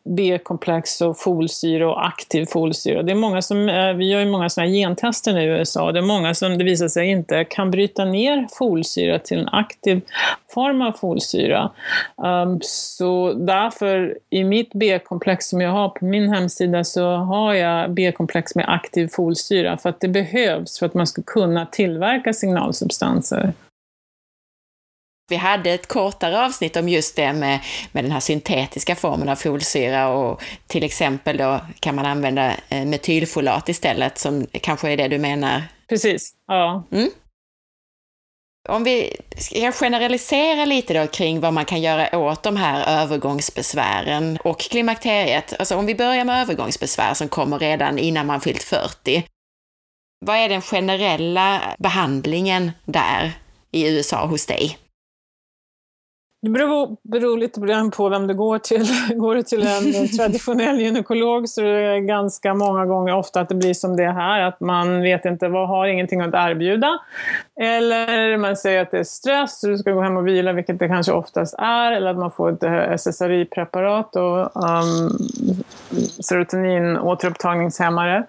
B-komplex 0.07 1.01
och 1.01 1.17
folsyra 1.17 1.89
och 1.89 2.05
aktiv 2.05 2.45
folsyra. 2.45 3.03
Det 3.03 3.11
är 3.11 3.15
många 3.15 3.41
som, 3.41 3.69
eh, 3.69 3.93
vi 3.93 4.11
gör 4.11 4.19
ju 4.19 4.25
många 4.25 4.49
sådana 4.49 4.69
här 4.69 4.77
gentester 4.77 5.33
nu 5.33 5.41
i 5.41 5.45
USA. 5.45 5.91
Det 5.91 5.99
är 5.99 6.03
många 6.03 6.33
som 6.33 6.57
det 6.57 6.63
visar 6.63 6.87
sig 6.87 7.07
inte 7.07 7.43
kan 7.43 7.71
bryta 7.71 8.05
ner 8.05 8.47
folsyra 8.57 9.19
till 9.19 9.39
en 9.39 9.49
aktiv 9.49 10.01
form 10.53 10.81
av 10.81 10.91
folsyra. 10.91 11.71
Um, 12.15 12.59
så 12.61 13.33
därför, 13.33 14.17
i 14.29 14.43
mitt 14.43 14.73
B-komplex 14.73 15.49
som 15.49 15.61
jag 15.61 15.71
har 15.71 15.89
på 15.89 16.05
min 16.05 16.29
hemsida, 16.29 16.83
så 16.83 17.15
har 17.15 17.53
jag 17.53 17.91
B-komplex 17.91 18.55
med 18.55 18.65
aktiv 18.69 19.07
folsyra 19.07 19.77
för 19.77 19.89
att 19.89 19.99
det 19.99 20.07
behövs 20.07 20.79
för 20.79 20.85
att 20.85 20.93
man 20.93 21.07
ska 21.07 21.21
kunna 21.21 21.65
tillverka 21.65 22.33
signalsubstanser. 22.33 23.53
Vi 25.29 25.35
hade 25.35 25.71
ett 25.71 25.87
kortare 25.87 26.45
avsnitt 26.45 26.75
om 26.75 26.89
just 26.89 27.15
det 27.15 27.33
med, 27.33 27.59
med 27.91 28.03
den 28.03 28.11
här 28.11 28.19
syntetiska 28.19 28.95
formen 28.95 29.29
av 29.29 29.35
folsyra 29.35 30.09
och 30.09 30.43
till 30.67 30.83
exempel 30.83 31.37
då 31.37 31.61
kan 31.79 31.95
man 31.95 32.05
använda 32.05 32.53
eh, 32.69 32.85
metylfolat 32.85 33.69
istället 33.69 34.17
som 34.17 34.47
kanske 34.61 34.89
är 34.89 34.97
det 34.97 35.07
du 35.07 35.17
menar? 35.17 35.63
Precis, 35.89 36.33
ja. 36.47 36.83
Mm. 36.91 37.09
Om 38.69 38.83
vi 38.83 39.15
ska 39.37 39.71
generalisera 39.71 40.65
lite 40.65 40.93
då 40.93 41.07
kring 41.07 41.39
vad 41.39 41.53
man 41.53 41.65
kan 41.65 41.81
göra 41.81 42.17
åt 42.17 42.43
de 42.43 42.55
här 42.55 43.01
övergångsbesvären 43.01 44.37
och 44.43 44.59
klimakteriet. 44.59 45.53
Alltså 45.59 45.75
om 45.75 45.85
vi 45.85 45.95
börjar 45.95 46.25
med 46.25 46.41
övergångsbesvär 46.41 47.13
som 47.13 47.27
kommer 47.27 47.59
redan 47.59 47.99
innan 47.99 48.25
man 48.25 48.41
fyllt 48.41 48.63
40. 48.63 49.23
Vad 50.25 50.35
är 50.35 50.49
den 50.49 50.61
generella 50.61 51.75
behandlingen 51.79 52.71
där 52.85 53.31
i 53.71 53.87
USA 53.87 54.25
hos 54.25 54.45
dig? 54.45 54.77
Det 56.41 56.49
beror, 56.49 56.97
beror 57.01 57.37
lite 57.37 57.89
på 57.91 58.09
vem 58.09 58.27
du 58.27 58.33
går 58.33 58.59
till. 58.59 58.87
Går 59.15 59.35
du 59.35 59.43
till 59.43 59.67
en 59.67 60.07
traditionell 60.17 60.79
gynekolog 60.79 61.49
så 61.49 61.61
är 61.61 61.93
det 61.93 61.99
ganska 61.99 62.53
många 62.53 62.85
gånger 62.85 63.15
ofta 63.15 63.41
att 63.41 63.49
det 63.49 63.55
blir 63.55 63.73
som 63.73 63.95
det 63.95 64.11
här, 64.11 64.41
att 64.41 64.59
man 64.59 65.01
vet 65.01 65.25
inte 65.25 65.47
vad, 65.47 65.67
har 65.67 65.87
ingenting 65.87 66.21
att 66.21 66.33
erbjuda. 66.33 66.99
Eller 67.61 68.37
man 68.37 68.57
säger 68.57 68.81
att 68.81 68.91
det 68.91 68.99
är 68.99 69.03
stress 69.03 69.63
och 69.63 69.69
du 69.69 69.77
ska 69.77 69.91
gå 69.91 70.01
hem 70.01 70.17
och 70.17 70.27
vila, 70.27 70.53
vilket 70.53 70.79
det 70.79 70.87
kanske 70.87 71.11
oftast 71.11 71.55
är. 71.57 71.91
Eller 71.91 72.11
att 72.11 72.17
man 72.17 72.31
får 72.31 72.51
ett 72.51 72.99
SSRI-preparat 72.99 74.15
och 74.15 74.55
um, 74.55 75.17
serotonin 76.19 76.97
återupptagningshämmare. 76.97 78.25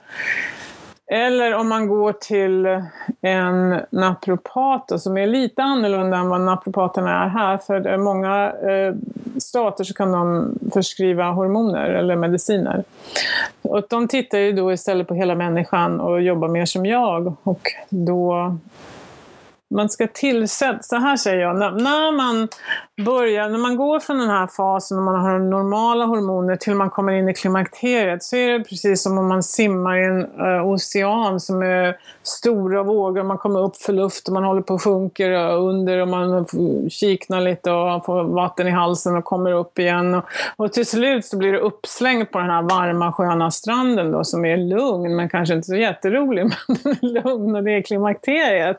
Eller 1.10 1.54
om 1.54 1.68
man 1.68 1.88
går 1.88 2.12
till 2.12 2.66
en 3.20 3.80
naprapat 3.90 5.00
som 5.00 5.18
är 5.18 5.26
lite 5.26 5.62
annorlunda 5.62 6.16
än 6.16 6.28
vad 6.28 6.40
naprapaterna 6.40 7.24
är 7.24 7.28
här. 7.28 7.58
För 7.58 7.94
i 7.94 7.98
många 7.98 8.52
eh, 8.52 8.94
stater 9.38 9.84
så 9.84 9.94
kan 9.94 10.12
de 10.12 10.54
förskriva 10.72 11.30
hormoner 11.30 11.90
eller 11.90 12.16
mediciner. 12.16 12.84
Och 13.62 13.82
de 13.90 14.08
tittar 14.08 14.38
ju 14.38 14.52
då 14.52 14.72
istället 14.72 15.08
på 15.08 15.14
hela 15.14 15.34
människan 15.34 16.00
och 16.00 16.22
jobbar 16.22 16.48
mer 16.48 16.64
som 16.64 16.86
jag. 16.86 17.36
Och 17.42 17.72
då 17.88 18.56
man 19.74 19.88
ska 19.88 20.06
tillsätta, 20.06 20.82
så 20.82 20.96
här 20.96 21.16
säger 21.16 21.40
jag, 21.40 21.56
när, 21.56 21.70
när, 21.70 22.16
man 22.16 22.48
börjar, 23.04 23.48
när 23.48 23.58
man 23.58 23.76
går 23.76 24.00
från 24.00 24.18
den 24.18 24.30
här 24.30 24.46
fasen 24.46 24.98
och 24.98 25.04
man 25.04 25.20
har 25.20 25.38
normala 25.38 26.04
hormoner 26.04 26.56
till 26.56 26.74
man 26.74 26.90
kommer 26.90 27.12
in 27.12 27.28
i 27.28 27.34
klimakteriet 27.34 28.22
så 28.22 28.36
är 28.36 28.58
det 28.58 28.64
precis 28.64 29.02
som 29.02 29.18
om 29.18 29.28
man 29.28 29.42
simmar 29.42 29.96
i 29.96 30.04
en 30.04 30.40
uh, 30.46 30.66
ocean 30.66 31.40
som 31.40 31.62
är 31.62 31.96
stora 32.22 32.82
vågor, 32.82 33.22
man 33.22 33.38
kommer 33.38 33.60
upp 33.60 33.76
för 33.76 33.92
luft 33.92 34.28
och 34.28 34.34
man 34.34 34.44
håller 34.44 34.62
på 34.62 34.74
och 34.74 34.82
sjunker 34.82 35.30
under 35.52 35.98
och 35.98 36.08
man 36.08 36.46
kiknar 36.90 37.40
lite 37.40 37.70
och 37.70 38.04
får 38.04 38.24
vatten 38.24 38.68
i 38.68 38.70
halsen 38.70 39.16
och 39.16 39.24
kommer 39.24 39.52
upp 39.52 39.78
igen. 39.78 40.14
Och, 40.14 40.24
och 40.56 40.72
till 40.72 40.86
slut 40.86 41.24
så 41.24 41.36
blir 41.36 41.52
det 41.52 41.58
uppslängt 41.58 42.32
på 42.32 42.38
den 42.38 42.50
här 42.50 42.62
varma 42.62 43.12
sköna 43.12 43.50
stranden 43.50 44.12
då 44.12 44.24
som 44.24 44.44
är 44.44 44.56
lugn 44.56 45.16
men 45.16 45.28
kanske 45.28 45.54
inte 45.54 45.66
så 45.66 45.76
jätterolig 45.76 46.44
men 46.68 46.76
den 46.82 46.92
är 46.92 47.22
lugn 47.22 47.56
och 47.56 47.64
det 47.64 47.72
är 47.72 47.82
klimakteriet. 47.82 48.78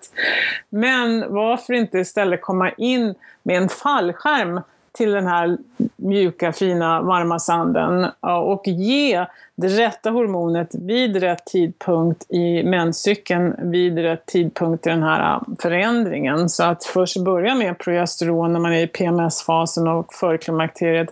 Men 0.80 1.34
varför 1.34 1.74
inte 1.74 2.00
istället 2.00 2.42
komma 2.42 2.72
in 2.72 3.16
med 3.44 3.58
en 3.58 3.70
fallskärm 3.70 4.62
till 4.92 5.12
den 5.12 5.28
här 5.28 5.58
mjuka, 5.96 6.54
fina, 6.54 7.02
varma 7.02 7.40
sanden 7.40 8.08
och 8.20 8.68
ge 8.68 9.26
det 9.56 9.68
rätta 9.68 10.10
hormonet 10.10 10.76
vid 10.76 11.16
rätt 11.16 11.46
tidpunkt 11.46 12.32
i 12.32 12.64
menscykeln, 12.64 13.72
vid 13.72 13.98
rätt 13.98 14.26
tidpunkt 14.26 14.88
i 14.88 14.90
den 14.90 15.04
här 15.04 15.34
äh, 15.34 15.42
förändringen. 15.60 16.50
Så 16.50 16.64
att 16.64 16.84
först 16.84 17.24
börja 17.24 17.56
med 17.56 17.78
progesteron 17.78 18.54
när 18.54 18.60
man 18.60 18.74
är 18.74 18.84
i 18.84 18.88
PMS-fasen 18.88 19.88
och 19.88 20.14
förklimakteriet 20.14 21.10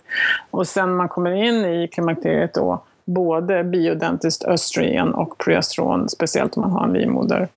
och 0.50 0.66
sen 0.66 0.88
när 0.88 0.96
man 0.96 1.08
kommer 1.08 1.30
in 1.30 1.64
i 1.64 1.88
klimakteriet 1.88 2.54
då 2.54 2.82
både 3.04 3.64
biodentiskt 3.64 4.44
östrogen 4.44 5.14
och 5.14 5.38
progesteron, 5.38 6.08
speciellt 6.08 6.56
om 6.56 6.62
man 6.62 6.72
har 6.72 6.84
en 6.84 6.92
livmoder. 6.92 7.48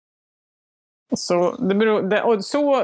Så, 1.15 1.55
det 1.59 1.75
beror, 1.75 2.01
det, 2.01 2.21
och 2.21 2.45
så 2.45 2.83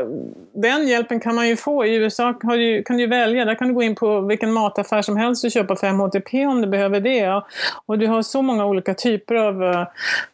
den 0.53 0.87
hjälpen 0.87 1.19
kan 1.19 1.35
man 1.35 1.47
ju 1.47 1.55
få. 1.55 1.85
I 1.85 1.95
USA 1.95 2.33
kan 2.33 2.49
du, 2.49 2.83
kan 2.83 2.97
du 2.97 3.07
välja, 3.07 3.45
där 3.45 3.55
kan 3.55 3.67
du 3.67 3.73
gå 3.73 3.83
in 3.83 3.95
på 3.95 4.21
vilken 4.21 4.51
mataffär 4.51 5.01
som 5.01 5.17
helst 5.17 5.45
och 5.45 5.51
köpa 5.51 5.73
5-HTP 5.73 6.45
om 6.45 6.61
du 6.61 6.67
behöver 6.67 6.99
det. 6.99 7.41
Och 7.85 7.99
du 7.99 8.07
har 8.07 8.21
så 8.21 8.41
många 8.41 8.65
olika 8.65 8.93
typer 8.93 9.35
av 9.35 9.63
uh, 9.63 9.83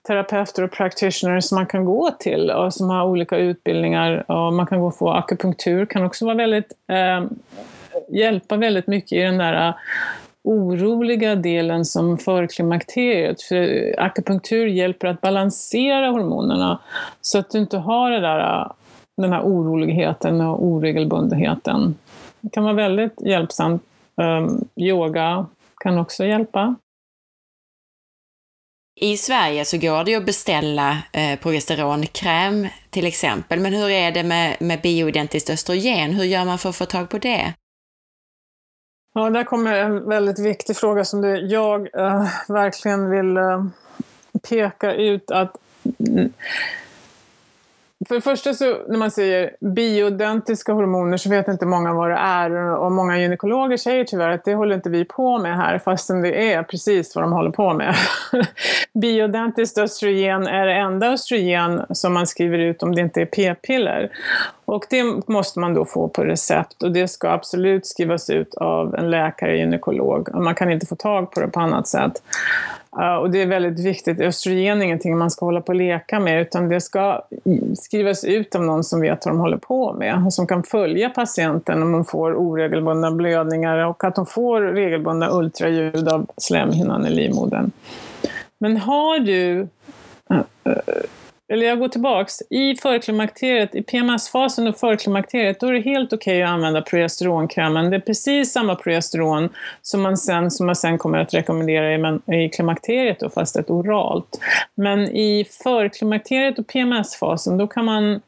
terapeuter 0.07 0.63
och 0.63 0.71
practitioners 0.71 1.45
som 1.45 1.55
man 1.55 1.65
kan 1.65 1.85
gå 1.85 2.11
till 2.19 2.51
och 2.51 2.73
som 2.73 2.89
har 2.89 3.05
olika 3.05 3.37
utbildningar. 3.37 4.31
Och 4.31 4.53
man 4.53 4.65
kan 4.65 4.79
gå 4.79 4.87
och 4.87 4.97
få 4.97 5.11
akupunktur, 5.11 5.85
kan 5.85 6.03
också 6.03 6.25
vara 6.25 6.35
väldigt, 6.35 6.73
uh, 6.91 7.27
hjälpa 8.09 8.55
väldigt 8.55 8.87
mycket 8.87 9.11
i 9.11 9.21
den 9.21 9.37
där 9.37 9.67
uh, 9.67 9.75
oroliga 10.43 11.35
delen 11.35 11.85
som 11.85 12.17
förklimakteriet. 12.17 13.41
För 13.41 13.95
akupunktur 13.99 14.67
hjälper 14.67 15.07
att 15.07 15.21
balansera 15.21 16.07
hormonerna 16.07 16.79
så 17.21 17.39
att 17.39 17.49
du 17.49 17.57
inte 17.57 17.77
har 17.77 18.11
det 18.11 18.19
där, 18.19 18.71
den 19.17 19.33
här 19.33 19.41
oroligheten 19.41 20.41
och 20.41 20.63
oregelbundenheten. 20.63 21.95
Det 22.41 22.49
kan 22.49 22.63
vara 22.63 22.73
väldigt 22.73 23.21
hjälpsamt. 23.21 23.83
Um, 24.15 24.67
yoga 24.75 25.45
kan 25.83 25.97
också 25.97 26.25
hjälpa. 26.25 26.75
I 29.01 29.17
Sverige 29.17 29.65
så 29.65 29.77
går 29.77 30.03
det 30.03 30.11
ju 30.11 30.17
att 30.17 30.25
beställa 30.25 30.97
eh, 31.11 31.39
progesteronkräm 31.39 32.67
till 32.89 33.05
exempel, 33.05 33.59
men 33.59 33.73
hur 33.73 33.89
är 33.89 34.11
det 34.11 34.23
med, 34.23 34.57
med 34.59 34.81
bioidentiskt 34.81 35.49
östrogen? 35.49 36.11
Hur 36.11 36.23
gör 36.23 36.45
man 36.45 36.57
för 36.57 36.69
att 36.69 36.75
få 36.75 36.85
tag 36.85 37.09
på 37.09 37.17
det? 37.17 37.53
Ja, 39.14 39.30
där 39.30 39.43
kommer 39.43 39.74
en 39.74 40.09
väldigt 40.09 40.39
viktig 40.39 40.78
fråga 40.78 41.05
som 41.05 41.22
du, 41.22 41.38
jag 41.38 41.95
äh, 41.95 42.28
verkligen 42.47 43.09
vill 43.09 43.38
äh, 43.38 43.66
peka 44.49 44.93
ut 44.93 45.32
att 45.32 45.57
för 48.08 48.16
det 48.16 48.22
första 48.22 48.54
så 48.54 48.78
när 48.88 48.97
man 48.97 49.12
säger 49.12 49.56
bioidentiska 49.60 50.74
hormoner 50.74 51.18
så 51.18 51.30
vet 51.30 51.47
inte 51.47 51.66
många 51.66 51.93
vad 51.93 52.10
det 52.10 52.16
är 52.16 52.78
och 52.78 52.91
många 52.91 53.20
gynekologer 53.20 53.78
säger 53.78 54.04
tyvärr 54.04 54.30
att 54.30 54.45
det 54.45 54.54
håller 54.54 54.76
inte 54.76 54.89
vi 54.89 55.06
på 55.06 55.38
med 55.38 55.58
här 55.58 55.80
fastän 55.80 56.22
det 56.22 56.54
är 56.54 56.64
precis 56.64 57.16
vad 57.16 57.24
de 57.24 57.32
håller 57.32 57.51
på 57.51 57.74
med. 57.74 57.95
Bioidentiskt 58.93 59.78
östrogen 59.78 60.47
är 60.47 60.66
det 60.66 60.74
enda 60.74 61.08
östrogen 61.08 61.82
som 61.89 62.14
man 62.14 62.28
skriver 62.28 62.60
ut 62.60 62.84
om 62.84 62.95
det 62.95 63.01
inte 63.01 63.22
är 63.22 63.26
p-piller. 63.26 64.12
Och 64.66 64.86
det 64.89 65.28
måste 65.28 65.60
man 65.60 65.74
då 65.74 65.86
få 65.86 66.08
på 66.08 66.24
recept 66.24 66.84
och 66.84 66.91
det 66.91 67.08
ska 67.08 67.30
absolut 67.30 67.86
skrivas 67.86 68.30
ut 68.30 68.56
av 68.56 68.95
en 68.95 69.12
läkare, 69.12 69.58
gynekolog. 69.58 70.30
Man 70.34 70.56
kan 70.56 70.72
inte 70.72 70.86
få 70.86 70.95
tag 70.95 71.32
på 71.32 71.39
det 71.39 71.47
på 71.47 71.60
annat 71.60 71.88
sätt. 71.88 72.24
Och 73.21 73.31
det 73.31 73.41
är 73.41 73.47
väldigt 73.47 73.85
viktigt. 73.85 74.19
Östrogen 74.19 74.81
är 74.81 74.85
ingenting 74.85 75.17
man 75.17 75.31
ska 75.31 75.45
hålla 75.45 75.61
på 75.61 75.67
och 75.67 75.75
leka 75.75 76.19
med, 76.19 76.41
utan 76.41 76.69
det 76.69 76.81
ska 76.81 77.21
skrivas 77.79 78.23
ut 78.23 78.55
av 78.55 78.63
någon 78.63 78.83
som 78.83 79.01
vet 79.01 79.25
vad 79.25 79.33
de 79.33 79.39
håller 79.39 79.57
på 79.57 79.93
med 79.93 80.25
och 80.25 80.33
som 80.33 80.47
kan 80.47 80.63
följa 80.63 81.09
patienten 81.09 81.83
om 81.83 81.91
de 81.91 82.05
får 82.05 82.35
oregelbundna 82.35 83.11
blödningar 83.11 83.77
och 83.77 84.03
att 84.03 84.15
de 84.15 84.25
får 84.25 84.61
regelbundna 84.61 85.29
ultraljud 85.31 86.07
av 86.07 86.27
slemhinnan 86.37 87.05
i 87.05 87.09
livmodern. 87.09 87.71
Men 88.57 88.77
har 88.77 89.19
du 89.19 89.67
eller 91.54 91.66
jag 91.66 91.80
går 91.80 91.88
tillbaks, 91.88 92.41
i 92.49 92.76
förklimakteriet, 92.76 93.76
i 93.76 93.84
PMS-fasen 93.84 94.68
och 94.68 94.78
förklimakteriet, 94.78 95.60
då 95.60 95.68
är 95.68 95.74
det 95.74 95.80
helt 95.80 96.14
okej 96.14 96.38
okay 96.38 96.41
att 96.41 96.49
använda 96.49 96.82
progesteronkrämen. 96.82 97.89
Det 97.89 97.95
är 97.95 97.99
precis 97.99 98.51
samma 98.51 98.76
progesteron 98.76 99.49
som 99.82 100.01
man 100.01 100.18
sen, 100.18 100.51
som 100.51 100.66
man 100.66 100.76
sen 100.76 100.97
kommer 100.97 101.18
att 101.18 101.34
rekommendera 101.34 101.93
i, 101.93 102.45
i 102.45 102.49
klimakteriet, 102.49 103.20
då, 103.20 103.30
fast 103.30 103.56
ett 103.56 103.70
oralt. 103.70 104.39
Men 104.76 104.99
i 104.99 105.45
förklimakteriet 105.64 106.60
och 106.60 106.68
PMS-fasen, 106.68 107.58
då 107.58 107.68
kan 107.68 107.86
man 107.86 108.22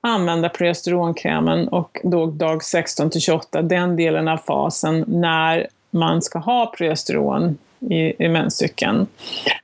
använda 0.00 0.48
progesteronkrämen 0.48 1.68
och 1.68 2.00
då 2.04 2.26
dag 2.26 2.64
16 2.64 3.10
till 3.10 3.20
28, 3.20 3.62
den 3.62 3.96
delen 3.96 4.28
av 4.28 4.36
fasen, 4.36 5.04
när 5.08 5.66
man 5.90 6.22
ska 6.22 6.38
ha 6.38 6.72
progesteron 6.78 7.58
i, 7.80 8.24
i 8.24 8.28
menscykeln. 8.28 9.06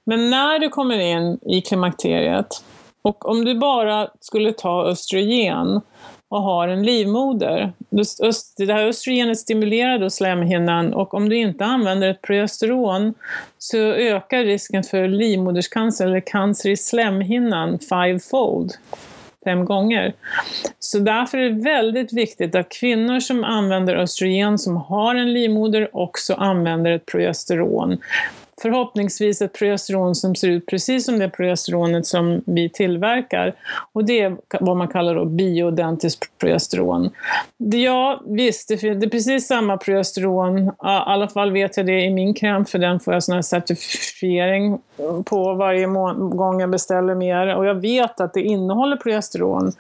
Men 0.05 0.31
när 0.31 0.59
du 0.59 0.69
kommer 0.69 0.99
in 0.99 1.39
i 1.43 1.61
klimakteriet, 1.61 2.65
och 3.05 3.29
om 3.29 3.45
du 3.45 3.55
bara 3.55 4.09
skulle 4.21 4.53
ta 4.53 4.87
östrogen 4.87 5.81
och 6.29 6.43
har 6.43 6.69
en 6.69 6.83
livmoder, 6.83 7.73
det 8.57 8.73
här 8.73 8.87
östrogenet 8.87 9.39
stimulerar 9.39 9.99
då 9.99 10.11
slemhinnan 10.11 10.95
och 10.95 11.15
om 11.15 11.29
du 11.29 11.37
inte 11.37 11.65
använder 11.65 12.11
ett 12.11 12.23
progesteron 12.23 13.15
så 13.59 13.79
ökar 13.79 14.45
risken 14.45 14.83
för 14.83 15.09
livmoderscancer 15.09 16.07
eller 16.07 16.21
cancer 16.21 16.71
i 16.71 16.77
slemhinnan 16.77 17.79
fivefold 17.79 18.73
fem 19.45 19.65
gånger. 19.65 20.13
Så 20.79 20.99
därför 20.99 21.39
är 21.39 21.51
det 21.51 21.63
väldigt 21.63 22.13
viktigt 22.13 22.55
att 22.55 22.69
kvinnor 22.69 23.21
som 23.21 23.45
använder 23.45 23.95
östrogen 23.95 24.59
som 24.59 24.77
har 24.77 25.15
en 25.15 25.33
livmoder 25.33 25.97
också 25.97 26.35
använder 26.35 26.93
ett 26.93 27.07
progesteron 27.07 27.99
förhoppningsvis 28.63 29.43
ett 29.43 29.53
progesteron 29.53 30.15
som 30.15 30.35
ser 30.35 30.49
ut 30.49 30.67
precis 30.67 31.05
som 31.05 31.19
det 31.19 31.29
progesteronet 31.29 32.07
som 32.07 32.43
vi 32.47 32.69
tillverkar. 32.69 33.55
Och 33.93 34.05
det 34.05 34.21
är 34.21 34.37
vad 34.61 34.77
man 34.77 34.89
kallar 34.89 35.15
då 35.15 35.25
bioidentiskt 35.25 36.39
progesteron. 36.39 37.11
Ja, 37.57 38.23
visst, 38.27 38.69
det 38.69 38.75
är 38.83 39.09
precis 39.09 39.47
samma 39.47 39.77
progesteron. 39.77 40.59
I 40.59 40.71
alla 40.83 41.29
fall 41.29 41.53
vet 41.53 41.77
jag 41.77 41.87
det 41.87 42.01
i 42.01 42.11
min 42.11 42.35
kräm, 42.35 42.65
för 42.65 42.79
den 42.79 43.01
får 43.01 43.15
jag 43.15 43.23
sån 43.23 43.35
här 43.35 43.43
certifiering 43.43 44.79
på 45.25 45.55
varje 45.55 45.87
gång 46.17 46.61
jag 46.61 46.71
beställer 46.71 47.15
mer. 47.15 47.57
Och 47.57 47.67
jag 47.67 47.75
vet 47.75 48.21
att 48.21 48.35
det 48.35 48.43
innehåller 48.43 48.97
progesteron, 48.97 49.73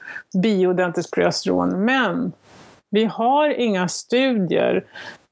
bioidentiskt 0.42 1.14
progesteron, 1.14 1.84
men 1.84 2.32
vi 2.90 3.04
har 3.04 3.48
inga 3.48 3.88
studier 3.88 4.84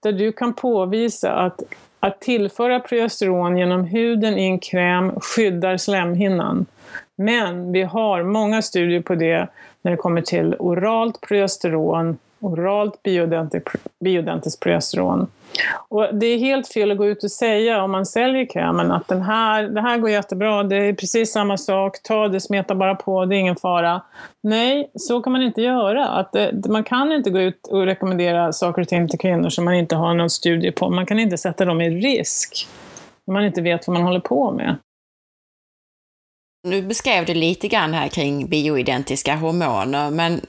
där 0.03 0.12
du 0.12 0.32
kan 0.32 0.55
påvisa 0.55 1.32
att 1.32 1.61
att 2.07 2.20
tillföra 2.20 2.80
progesteron 2.80 3.57
genom 3.59 3.84
huden 3.84 4.38
i 4.38 4.44
en 4.44 4.59
kräm 4.59 5.20
skyddar 5.20 5.76
slemhinnan. 5.76 6.66
Men 7.16 7.72
vi 7.72 7.82
har 7.82 8.22
många 8.22 8.62
studier 8.62 9.00
på 9.00 9.14
det 9.14 9.48
när 9.82 9.90
det 9.90 9.96
kommer 9.96 10.22
till 10.22 10.57
oralt 10.59 11.20
progesteron, 11.20 12.18
oralt 12.40 13.03
bioidentiskt 14.00 14.61
progesteron. 14.61 15.26
Och 15.88 16.14
det 16.14 16.26
är 16.26 16.38
helt 16.38 16.68
fel 16.68 16.90
att 16.90 16.98
gå 16.98 17.07
ut 17.07 17.24
och 17.24 17.30
säga 17.30 17.82
om 17.82 17.90
man 17.90 18.07
säljer 18.07 18.46
krämen 18.46 18.92
att 18.92 19.09
den 19.09 19.22
här, 19.22 19.62
det 19.62 19.80
här 19.80 19.98
går 19.98 20.11
jättebra, 20.11 20.62
det 20.62 20.76
är 20.76 20.92
precis 20.92 21.32
samma 21.32 21.57
sak, 21.57 22.03
ta 22.03 22.28
det, 22.28 22.40
smeta 22.40 22.74
bara 22.74 22.94
på, 22.94 23.24
det 23.24 23.36
är 23.36 23.38
ingen 23.38 23.57
fara. 23.57 24.03
Nej, 24.42 24.90
så 24.94 25.22
kan 25.22 25.32
man 25.32 25.42
inte 25.42 25.62
göra. 25.62 26.09
Att 26.09 26.36
eh, 26.36 26.46
det, 26.53 26.68
man 26.68 26.84
kan 26.84 27.12
inte 27.12 27.30
gå 27.30 27.40
ut 27.40 27.66
och 27.66 27.86
rekommendera 27.86 28.53
saker 28.53 28.82
och 28.82 28.88
ting 28.88 29.09
till 29.09 29.18
kvinnor 29.18 29.48
som 29.48 29.64
man 29.64 29.74
inte 29.74 29.96
har 29.96 30.14
någon 30.14 30.30
studie 30.30 30.72
på. 30.72 30.90
Man 30.90 31.07
kan 31.07 31.18
inte 31.18 31.38
sätta 31.38 31.64
dem 31.64 31.80
i 31.80 31.90
risk 31.90 32.68
om 33.26 33.34
man 33.34 33.44
inte 33.44 33.62
vet 33.62 33.86
vad 33.86 33.94
man 33.94 34.03
håller 34.03 34.20
på 34.20 34.53
med. 34.53 34.76
Nu 36.68 36.82
beskrev 36.82 37.26
du 37.26 37.34
lite 37.34 37.68
grann 37.68 37.94
här 37.94 38.09
kring 38.09 38.48
bioidentiska 38.48 39.36
hormoner, 39.36 40.11
men 40.11 40.40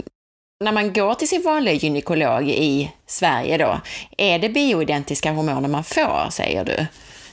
när 0.60 0.72
man 0.72 0.94
går 0.94 1.14
till 1.14 1.30
sin 1.30 1.44
vanliga 1.44 1.74
gynekolog 1.74 2.50
i 2.50 2.92
Sverige 3.08 3.58
då, 3.58 3.82
är 4.18 4.40
det 4.40 4.50
bioidentiska 4.50 5.32
hormoner 5.32 5.70
man 5.70 5.84
får, 5.84 6.30
säger 6.32 6.66
du? 6.66 6.86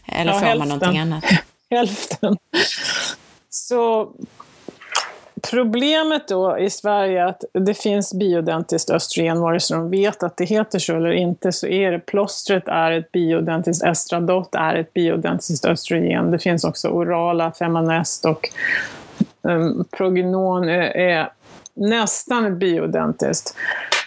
Eller 0.07 0.33
ja, 0.33 0.39
får 0.39 0.47
hälften. 0.47 0.59
man 0.59 0.69
någonting 0.69 0.99
annat? 0.99 1.25
hälften. 1.71 2.37
Så 3.51 4.13
problemet 5.51 6.29
då 6.29 6.59
i 6.59 6.71
Sverige 6.71 7.23
är 7.23 7.27
att 7.27 7.45
det 7.53 7.75
finns 7.75 8.15
bioidentiskt 8.15 8.91
östrogen, 8.91 9.41
vare 9.41 9.61
sig 9.61 9.77
de 9.77 9.91
vet 9.91 10.23
att 10.23 10.37
det 10.37 10.45
heter 10.45 10.79
så 10.79 10.97
eller 10.97 11.13
inte, 11.13 11.53
så 11.53 11.67
är 11.67 11.93
det 11.93 11.99
plåstret 11.99 12.69
är 12.69 12.93
ett 12.93 13.13
bioidentiskt 13.13 13.85
estradot, 13.85 14.55
är 14.55 14.75
ett 14.75 14.93
bioidentiskt 14.93 15.65
östrogen. 15.65 16.31
Det 16.31 16.39
finns 16.39 16.65
också 16.65 16.89
orala 16.89 17.53
femanest 17.53 18.25
och 18.27 18.49
um, 19.43 19.85
prognon 19.91 20.69
är 20.69 21.33
nästan 21.81 22.59
bioidentiskt. 22.59 23.55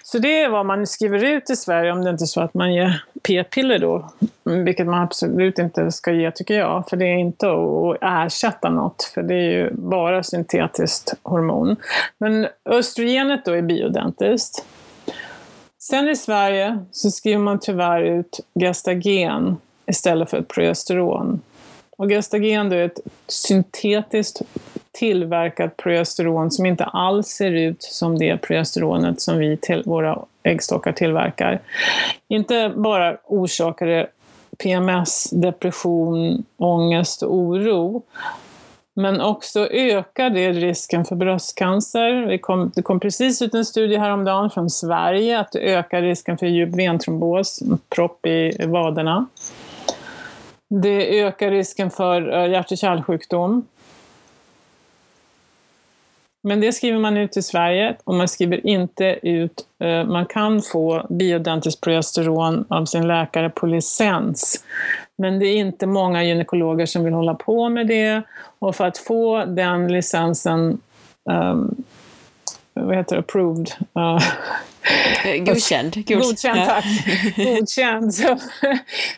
Så 0.04 0.20
det 0.20 0.42
är 0.42 0.50
vad 0.50 0.66
man 0.66 0.88
skriver 0.88 1.24
ut 1.24 1.50
i 1.50 1.56
Sverige 1.56 1.92
om 1.92 2.04
det 2.04 2.10
inte 2.10 2.24
är 2.24 2.26
så 2.26 2.42
att 2.42 2.54
man 2.54 2.74
ger 2.74 3.04
p-piller 3.24 3.80
då. 3.80 4.10
Vilket 4.44 4.88
man 4.88 5.02
absolut 5.02 5.60
inte 5.60 5.92
ska 5.92 6.12
ge 6.12 6.32
tycker 6.32 6.54
jag, 6.54 6.90
för 6.90 6.98
det 6.98 7.06
är 7.06 7.18
inte 7.18 7.48
att 7.48 7.98
ersätta 8.02 8.70
något, 8.70 9.04
för 9.14 9.24
det 9.24 9.36
är 9.36 9.52
ju 9.52 9.74
bara 9.74 10.24
syntetiskt 10.24 11.14
hormon. 11.24 11.76
Men 12.18 12.48
östrogenet 12.66 13.46
då 13.46 13.52
är 13.52 13.62
bioidentiskt. 13.62 14.66
Sen 15.80 16.10
i 16.10 16.16
Sverige 16.16 16.86
så 16.92 17.12
skriver 17.12 17.40
man 17.40 17.60
tyvärr 17.60 18.02
ut 18.02 18.40
gestagen 18.60 19.58
istället 19.88 20.30
för 20.30 20.42
progesteron. 20.42 21.42
Och 21.98 22.10
gestagen 22.10 22.72
är 22.72 22.86
ett 22.86 23.00
syntetiskt 23.28 24.42
tillverkat 24.94 25.78
progesteron 25.78 26.52
som 26.52 26.66
inte 26.66 26.84
alls 26.84 27.28
ser 27.28 27.52
ut 27.52 27.84
som 27.84 28.20
det 28.20 28.38
progesteronet 28.38 29.22
som 29.22 29.38
vi 29.38 29.58
till, 29.58 29.84
våra 29.86 30.20
äggstockar 30.44 30.92
tillverkar. 30.92 31.60
Inte 32.28 32.72
bara 32.76 33.18
orsakar 33.26 33.86
det 33.86 34.08
PMS, 34.64 35.30
depression, 35.30 36.46
ångest 36.58 37.24
och 37.24 37.34
oro, 37.36 38.04
men 38.96 39.22
också 39.22 39.68
ökar 39.68 40.30
det 40.30 40.52
risken 40.52 41.06
för 41.06 41.16
bröstcancer. 41.16 42.12
Det 42.12 42.38
kom, 42.38 42.72
det 42.76 42.82
kom 42.82 43.00
precis 43.00 43.42
ut 43.42 43.54
en 43.54 43.66
studie 43.66 43.98
häromdagen 43.98 44.50
från 44.50 44.70
Sverige 44.70 45.40
att 45.40 45.52
det 45.52 45.60
ökar 45.60 46.02
risken 46.02 46.38
för 46.38 46.46
djup 46.46 46.76
ventrombos, 46.76 47.64
propp 47.90 48.26
i 48.26 48.66
vaderna. 48.66 49.26
Det 50.70 51.22
ökar 51.22 51.52
risken 51.52 51.92
för 51.92 52.34
eh, 52.34 52.52
hjärt 52.52 52.72
och 52.72 52.78
kärlsjukdom. 52.78 53.66
Men 56.44 56.60
det 56.60 56.74
skriver 56.74 57.00
man 57.00 57.18
ut 57.18 57.38
i 57.38 57.42
Sverige 57.42 57.96
och 58.04 58.14
man 58.14 58.28
skriver 58.28 58.68
inte 58.68 59.20
ut, 59.22 59.66
eh, 59.80 60.06
man 60.06 60.26
kan 60.26 60.62
få 60.62 61.06
bioidentiskt 61.10 61.82
progesteron 61.82 62.66
av 62.70 62.86
sin 62.86 63.08
läkare 63.08 63.50
på 63.50 63.68
licens. 63.68 64.64
Men 65.18 65.40
det 65.40 65.46
är 65.46 65.56
inte 65.56 65.88
många 65.88 66.24
gynekologer 66.24 66.86
som 66.86 67.04
vill 67.04 67.14
hålla 67.14 67.34
på 67.34 67.70
med 67.70 67.88
det 67.88 68.22
och 68.60 68.76
för 68.76 68.86
att 68.86 68.98
få 68.98 69.46
den 69.46 69.88
licensen 69.88 70.78
um, 71.30 71.84
vad 72.74 72.96
heter 72.96 73.16
det, 73.16 73.20
approved. 73.20 73.72
Uh, 73.98 74.20
Godkänd. 75.46 76.08
Godkänd, 76.08 76.66
tack. 76.66 76.86
Godkänd. 77.36 78.14
Så, 78.14 78.38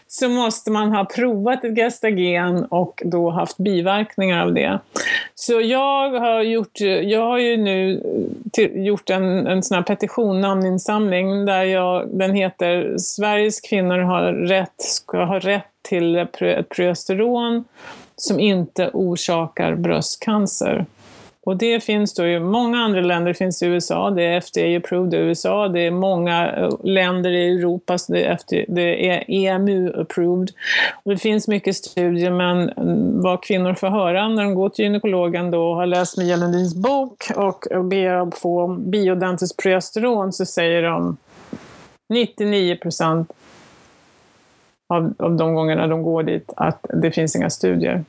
så 0.07 0.30
måste 0.30 0.72
man 0.72 0.91
ha 0.91 1.05
provat 1.05 1.63
ett 1.63 1.76
gestagen 1.76 2.66
och 2.66 3.01
då 3.05 3.30
haft 3.30 3.57
biverkningar 3.57 4.41
av 4.41 4.53
det. 4.53 4.80
Så 5.36 5.61
jag 5.61 6.09
har, 6.20 6.41
gjort, 6.41 6.82
jag 7.03 7.22
har 7.22 7.38
ju 7.38 7.57
nu 7.57 8.01
till, 8.53 8.86
gjort 8.86 9.09
en, 9.09 9.47
en 9.47 9.63
sån 9.63 9.76
här 9.76 9.84
petition, 9.84 10.41
namninsamling, 10.41 11.45
där 11.45 11.63
jag, 11.63 12.07
den 12.07 12.34
heter 12.34 12.97
Sveriges 12.97 13.61
kvinnor 13.61 13.97
har 13.97 14.34
rätt, 14.34 14.76
ska 14.78 15.26
ha 15.26 15.39
rätt 15.39 15.66
till 15.82 16.16
ett 16.16 16.70
progesteron 16.70 17.63
som 18.16 18.39
inte 18.39 18.89
orsakar 18.93 19.76
bröstcancer. 19.76 20.86
Och 21.46 21.58
det 21.58 21.84
finns 21.84 22.14
då 22.14 22.28
i 22.28 22.39
många 22.39 22.78
andra 22.78 23.02
länder, 23.02 23.28
det 23.28 23.38
finns 23.38 23.64
i 23.64 23.66
USA, 23.66 24.10
det 24.10 24.24
är 24.24 24.39
FDA-approved 24.39 25.16
i 25.16 25.18
USA, 25.18 25.68
det 25.68 25.80
är 25.80 25.91
många 25.91 26.52
eh, 26.52 26.70
länder 26.84 27.32
i 27.32 27.56
Europa, 27.56 27.98
så 27.98 28.14
det 28.14 28.24
är, 28.24 28.38
FDA, 28.38 28.66
det 28.68 29.10
är 29.10 29.24
EMU-approved. 29.28 30.50
Det 31.06 31.18
finns 31.18 31.48
mycket 31.48 31.76
studier, 31.76 32.32
men 32.32 32.70
mm, 32.70 33.22
vad 33.22 33.43
kvinnor 33.43 33.74
får 33.74 33.88
höra 33.88 34.28
när 34.28 34.43
de 34.43 34.56
går 34.56 34.70
till 34.70 34.86
gynekologen 34.86 35.52
då 35.52 35.70
och 35.70 35.76
har 35.76 35.86
läst 35.86 36.18
Mia 36.18 36.36
Lundins 36.36 36.76
bok 36.76 37.24
och 37.36 37.86
ber 37.86 38.14
att 38.14 38.38
få 38.38 38.68
biodentiskt 38.68 39.58
progesteron 39.58 40.34
så 40.34 40.46
säger 40.46 40.84
de 40.84 41.18
99 42.10 42.76
procent 42.76 43.32
av, 44.88 45.14
av 45.20 45.36
de 45.36 45.56
gångerna 45.56 45.88
de 45.88 46.04
går 46.04 46.24
dit 46.24 46.54
att 46.58 46.86
det 46.93 47.12
finns 47.12 47.36
inga 47.36 47.50
studier. 47.50 48.04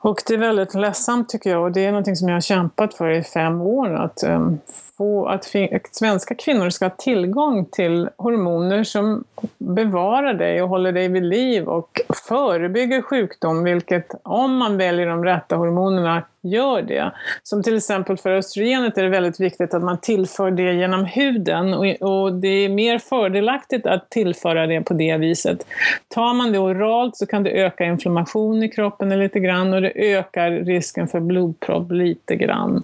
Och 0.00 0.22
det 0.26 0.34
är 0.34 0.38
väldigt 0.38 0.74
ledsamt 0.74 1.28
tycker 1.28 1.50
jag 1.50 1.62
och 1.62 1.72
det 1.72 1.84
är 1.84 1.90
någonting 1.90 2.16
som 2.16 2.28
jag 2.28 2.36
har 2.36 2.40
kämpat 2.40 2.94
för 2.94 3.10
i 3.10 3.22
fem 3.22 3.60
år. 3.60 3.94
Att, 3.94 4.24
um, 4.26 4.58
få, 4.96 5.26
att 5.26 5.54
svenska 5.92 6.34
kvinnor 6.34 6.70
ska 6.70 6.84
ha 6.84 6.90
tillgång 6.90 7.64
till 7.64 8.08
hormoner 8.16 8.84
som 8.84 9.24
bevarar 9.58 10.34
dig 10.34 10.62
och 10.62 10.68
håller 10.68 10.92
dig 10.92 11.08
vid 11.08 11.24
liv 11.24 11.68
och 11.68 12.00
förebygger 12.28 13.02
sjukdom, 13.02 13.64
vilket 13.64 14.06
om 14.22 14.56
man 14.56 14.76
väljer 14.76 15.06
de 15.06 15.24
rätta 15.24 15.56
hormonerna 15.56 16.22
gör 16.42 16.82
det. 16.82 17.12
Som 17.42 17.62
till 17.62 17.76
exempel 17.76 18.16
för 18.16 18.30
östrogenet 18.30 18.98
är 18.98 19.02
det 19.02 19.08
väldigt 19.08 19.40
viktigt 19.40 19.74
att 19.74 19.82
man 19.82 19.98
tillför 20.00 20.50
det 20.50 20.72
genom 20.72 21.04
huden 21.04 21.74
och, 22.00 22.32
det 22.32 22.48
är 22.48 22.68
mer 22.68 22.98
fördelaktigt 22.98 23.86
att 23.86 24.10
tillföra 24.10 24.66
det 24.66 24.80
på 24.80 24.94
det 24.94 25.16
viset. 25.16 25.66
Tar 26.08 26.34
man 26.34 26.52
det 26.52 26.58
oralt 26.58 27.16
så 27.16 27.26
kan 27.26 27.42
det 27.42 27.50
öka 27.50 27.84
inflammation 27.84 28.62
i 28.62 28.68
kroppen 28.68 29.18
lite 29.18 29.40
grann 29.40 29.74
och 29.74 29.82
det 29.82 30.14
ökar 30.14 30.50
risken 30.50 31.08
för 31.08 31.20
blodpropp 31.20 31.92
lite 31.92 32.36
grann. 32.36 32.82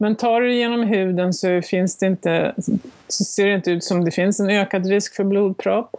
Men 0.00 0.16
tar 0.16 0.40
du 0.40 0.48
det 0.48 0.54
genom 0.54 0.82
huden 0.82 1.32
så, 1.32 1.62
finns 1.62 1.98
det 1.98 2.06
inte, 2.06 2.54
så 3.08 3.24
ser 3.24 3.46
det 3.46 3.54
inte 3.54 3.70
ut 3.70 3.84
som 3.84 4.04
det 4.04 4.10
finns 4.10 4.40
en 4.40 4.50
ökad 4.50 4.86
risk 4.86 5.14
för 5.14 5.24
blodpropp. 5.24 5.96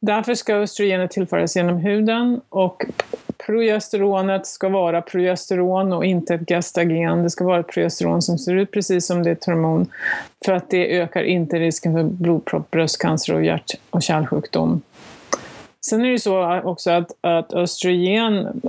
Därför 0.00 0.34
ska 0.34 0.54
östrogenet 0.54 1.10
tillföras 1.10 1.56
genom 1.56 1.76
huden 1.76 2.40
och 2.48 2.84
progesteronet 3.46 4.46
ska 4.46 4.68
vara 4.68 5.02
progesteron 5.02 5.92
och 5.92 6.04
inte 6.04 6.34
ett 6.34 6.48
gestagen. 6.48 7.22
Det 7.22 7.30
ska 7.30 7.44
vara 7.44 7.60
ett 7.60 7.68
progesteron 7.68 8.22
som 8.22 8.38
ser 8.38 8.54
ut 8.54 8.70
precis 8.70 9.06
som 9.06 9.22
det 9.22 9.30
är 9.30 9.32
ett 9.32 9.44
hormon 9.44 9.86
för 10.44 10.52
att 10.52 10.70
det 10.70 10.98
ökar 10.98 11.22
inte 11.22 11.58
risken 11.58 11.92
för 11.92 12.02
blodpropp, 12.02 12.70
bröstcancer 12.70 13.34
och 13.34 13.44
hjärt 13.44 13.70
och 13.90 14.02
kärlsjukdom. 14.02 14.82
Sen 15.86 16.04
är 16.04 16.10
det 16.10 16.18
så 16.18 16.60
också 16.60 16.90
att, 16.90 17.10
att 17.20 17.52
östrogen 17.52 18.60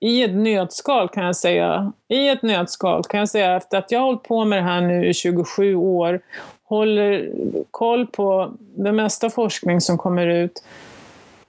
i 0.00 0.22
ett 0.22 0.34
nötskal 0.34 1.08
kan 1.08 1.24
jag 1.24 1.36
säga, 1.36 1.92
i 2.08 2.28
ett 2.28 2.42
nötskal 2.42 3.04
kan 3.04 3.20
jag 3.20 3.28
säga 3.28 3.56
efter 3.56 3.78
att 3.78 3.90
jag 3.90 3.98
har 3.98 4.06
hållit 4.06 4.22
på 4.22 4.44
med 4.44 4.58
det 4.58 4.62
här 4.62 4.80
nu 4.80 5.06
i 5.06 5.14
27 5.14 5.74
år, 5.74 6.20
håller 6.64 7.30
koll 7.70 8.06
på 8.06 8.52
den 8.58 8.96
mesta 8.96 9.30
forskning 9.30 9.80
som 9.80 9.98
kommer 9.98 10.26
ut, 10.26 10.62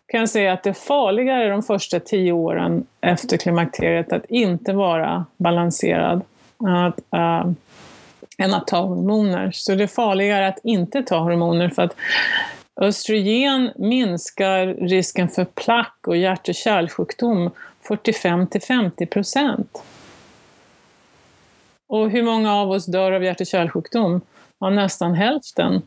kan 0.07 0.19
jag 0.19 0.29
säga 0.29 0.53
att 0.53 0.63
det 0.63 0.69
är 0.69 0.73
farligare 0.73 1.49
de 1.49 1.63
första 1.63 1.99
tio 1.99 2.31
åren 2.31 2.85
efter 3.01 3.37
klimakteriet 3.37 4.13
att 4.13 4.25
inte 4.25 4.73
vara 4.73 5.25
balanserad 5.37 6.21
att, 6.57 6.99
äh, 7.13 7.51
än 8.37 8.53
att 8.53 8.67
ta 8.67 8.81
hormoner. 8.81 9.51
Så 9.53 9.75
det 9.75 9.83
är 9.83 9.87
farligare 9.87 10.47
att 10.47 10.59
inte 10.63 11.03
ta 11.03 11.17
hormoner 11.17 11.69
för 11.69 11.81
att 11.81 11.95
östrogen 12.81 13.71
minskar 13.75 14.67
risken 14.67 15.29
för 15.29 15.45
plack 15.45 15.97
och 16.07 16.17
hjärt 16.17 16.49
och 16.49 16.55
kärlsjukdom 16.55 17.51
45 17.83 18.47
till 18.47 18.61
50 18.61 19.05
procent. 19.05 19.83
Och 21.89 22.09
hur 22.09 22.23
många 22.23 22.55
av 22.55 22.71
oss 22.71 22.85
dör 22.85 23.11
av 23.11 23.23
hjärt 23.23 23.41
och 23.41 23.47
kärlsjukdom? 23.47 24.21
Ja, 24.59 24.69
nästan 24.69 25.13
hälften. 25.13 25.81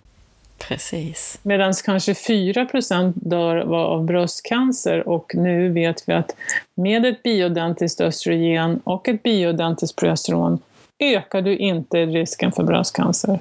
Precis. 0.58 1.38
Medan 1.42 1.72
kanske 1.84 2.14
4 2.14 2.64
procent 2.64 3.16
dör 3.18 3.56
av 3.74 4.04
bröstcancer 4.04 5.08
och 5.08 5.34
nu 5.34 5.68
vet 5.68 6.08
vi 6.08 6.12
att 6.12 6.36
med 6.76 7.06
ett 7.06 7.22
biodentiskt 7.22 8.00
östrogen 8.00 8.80
och 8.84 9.08
ett 9.08 9.22
biodentiskt 9.22 9.96
progesteron 9.96 10.58
ökar 10.98 11.42
du 11.42 11.56
inte 11.56 12.06
risken 12.06 12.52
för 12.52 12.62
bröstcancer. 12.62 13.38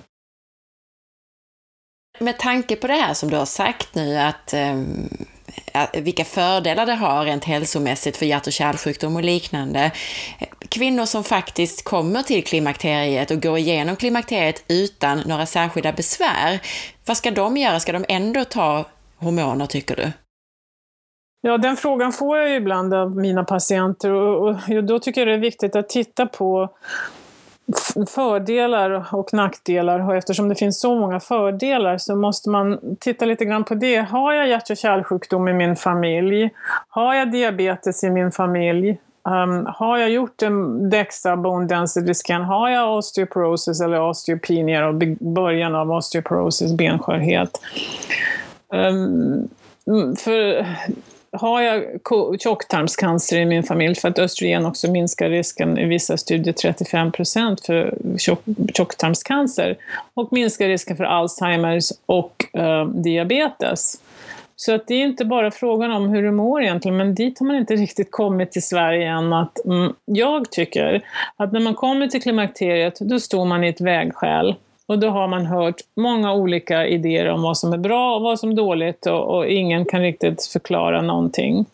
Med 2.19 2.37
tanke 2.37 2.75
på 2.75 2.87
det 2.87 2.93
här 2.93 3.13
som 3.13 3.29
du 3.29 3.35
har 3.35 3.45
sagt 3.45 3.95
nu, 3.95 4.17
att 4.17 4.53
um 4.53 5.09
Eh, 5.73 6.01
vilka 6.01 6.25
fördelar 6.25 6.85
det 6.85 6.93
har 6.93 7.25
rent 7.25 7.43
hälsomässigt 7.43 8.17
för 8.17 8.25
hjärt 8.25 8.47
och 8.47 8.53
kärlsjukdom 8.53 9.15
och 9.15 9.23
liknande. 9.23 9.91
Kvinnor 10.69 11.05
som 11.05 11.23
faktiskt 11.23 11.83
kommer 11.83 12.23
till 12.23 12.43
klimakteriet 12.43 13.31
och 13.31 13.41
går 13.41 13.57
igenom 13.57 13.95
klimakteriet 13.95 14.63
utan 14.67 15.19
några 15.25 15.45
särskilda 15.45 15.91
besvär, 15.91 16.59
vad 17.05 17.17
ska 17.17 17.31
de 17.31 17.57
göra? 17.57 17.79
Ska 17.79 17.91
de 17.91 18.05
ändå 18.09 18.43
ta 18.43 18.85
hormoner, 19.17 19.65
tycker 19.65 19.95
du? 19.95 20.11
Ja, 21.41 21.57
den 21.57 21.77
frågan 21.77 22.11
får 22.11 22.37
jag 22.37 22.55
ibland 22.55 22.93
av 22.93 23.15
mina 23.15 23.43
patienter 23.43 24.11
och, 24.11 24.47
och 24.47 24.83
då 24.83 24.99
tycker 24.99 25.21
jag 25.21 25.27
det 25.27 25.33
är 25.33 25.37
viktigt 25.37 25.75
att 25.75 25.89
titta 25.89 26.25
på 26.25 26.69
fördelar 28.07 29.15
och 29.15 29.33
nackdelar 29.33 30.09
och 30.09 30.15
eftersom 30.15 30.49
det 30.49 30.55
finns 30.55 30.79
så 30.79 30.95
många 30.95 31.19
fördelar 31.19 31.97
så 31.97 32.15
måste 32.15 32.49
man 32.49 32.79
titta 32.99 33.25
lite 33.25 33.45
grann 33.45 33.63
på 33.63 33.75
det. 33.75 33.97
Har 33.97 34.33
jag 34.33 34.47
hjärt 34.47 34.69
och 34.69 34.77
kärlsjukdom 34.77 35.47
i 35.47 35.53
min 35.53 35.75
familj? 35.75 36.49
Har 36.87 37.13
jag 37.13 37.31
diabetes 37.31 38.03
i 38.03 38.09
min 38.09 38.31
familj? 38.31 38.97
Um, 39.25 39.65
har 39.67 39.97
jag 39.97 40.09
gjort 40.09 40.41
en 40.41 40.89
DEXA 40.89 41.35
bone 41.35 41.67
density 41.67 42.13
scan? 42.13 42.41
Har 42.41 42.69
jag 42.69 42.97
osteoporosis 42.97 43.81
eller 43.81 44.01
osteopenia 44.01 44.87
och 44.87 44.95
början 45.19 45.75
av 45.75 45.91
osteoporosis, 45.91 46.73
benskörhet? 46.73 47.61
Um, 48.73 49.49
för 50.17 50.65
har 51.33 51.61
jag 51.61 51.83
tjocktarmscancer 52.39 53.37
i 53.37 53.45
min 53.45 53.63
familj, 53.63 53.95
för 53.95 54.07
att 54.07 54.19
östrogen 54.19 54.65
också 54.65 54.91
minskar 54.91 55.29
risken 55.29 55.77
i 55.77 55.85
vissa 55.85 56.17
studier 56.17 56.53
35 56.53 57.11
procent 57.11 57.65
för 57.65 57.97
tjock, 58.17 58.39
tjocktarmscancer 58.73 59.77
och 60.13 60.33
minskar 60.33 60.67
risken 60.67 60.97
för 60.97 61.03
Alzheimers 61.03 61.91
och 62.05 62.45
eh, 62.53 62.87
diabetes. 62.87 63.99
Så 64.55 64.75
att 64.75 64.87
det 64.87 64.93
är 64.93 65.03
inte 65.03 65.25
bara 65.25 65.51
frågan 65.51 65.91
om 65.91 66.09
hur 66.09 66.23
du 66.23 66.31
mår 66.31 66.63
egentligen, 66.63 66.97
men 66.97 67.15
dit 67.15 67.39
har 67.39 67.47
man 67.47 67.55
inte 67.55 67.75
riktigt 67.75 68.11
kommit 68.11 68.51
till 68.51 68.63
Sverige 68.63 69.09
än. 69.09 69.33
Att, 69.33 69.65
mm, 69.65 69.93
jag 70.05 70.51
tycker 70.51 71.01
att 71.37 71.51
när 71.51 71.59
man 71.59 71.75
kommer 71.75 72.07
till 72.07 72.21
klimakteriet, 72.21 72.99
då 72.99 73.19
står 73.19 73.45
man 73.45 73.63
i 73.63 73.67
ett 73.67 73.81
vägskäl. 73.81 74.55
Och 74.87 74.99
då 74.99 75.09
har 75.09 75.27
man 75.27 75.45
hört 75.45 75.75
många 75.95 76.33
olika 76.33 76.87
idéer 76.87 77.29
om 77.29 77.41
vad 77.41 77.57
som 77.57 77.73
är 77.73 77.77
bra 77.77 78.15
och 78.15 78.21
vad 78.21 78.39
som 78.39 78.51
är 78.51 78.55
dåligt 78.55 79.05
och, 79.05 79.35
och 79.35 79.47
ingen 79.47 79.85
kan 79.85 80.01
riktigt 80.01 80.45
förklara 80.45 81.01
någonting 81.01 81.65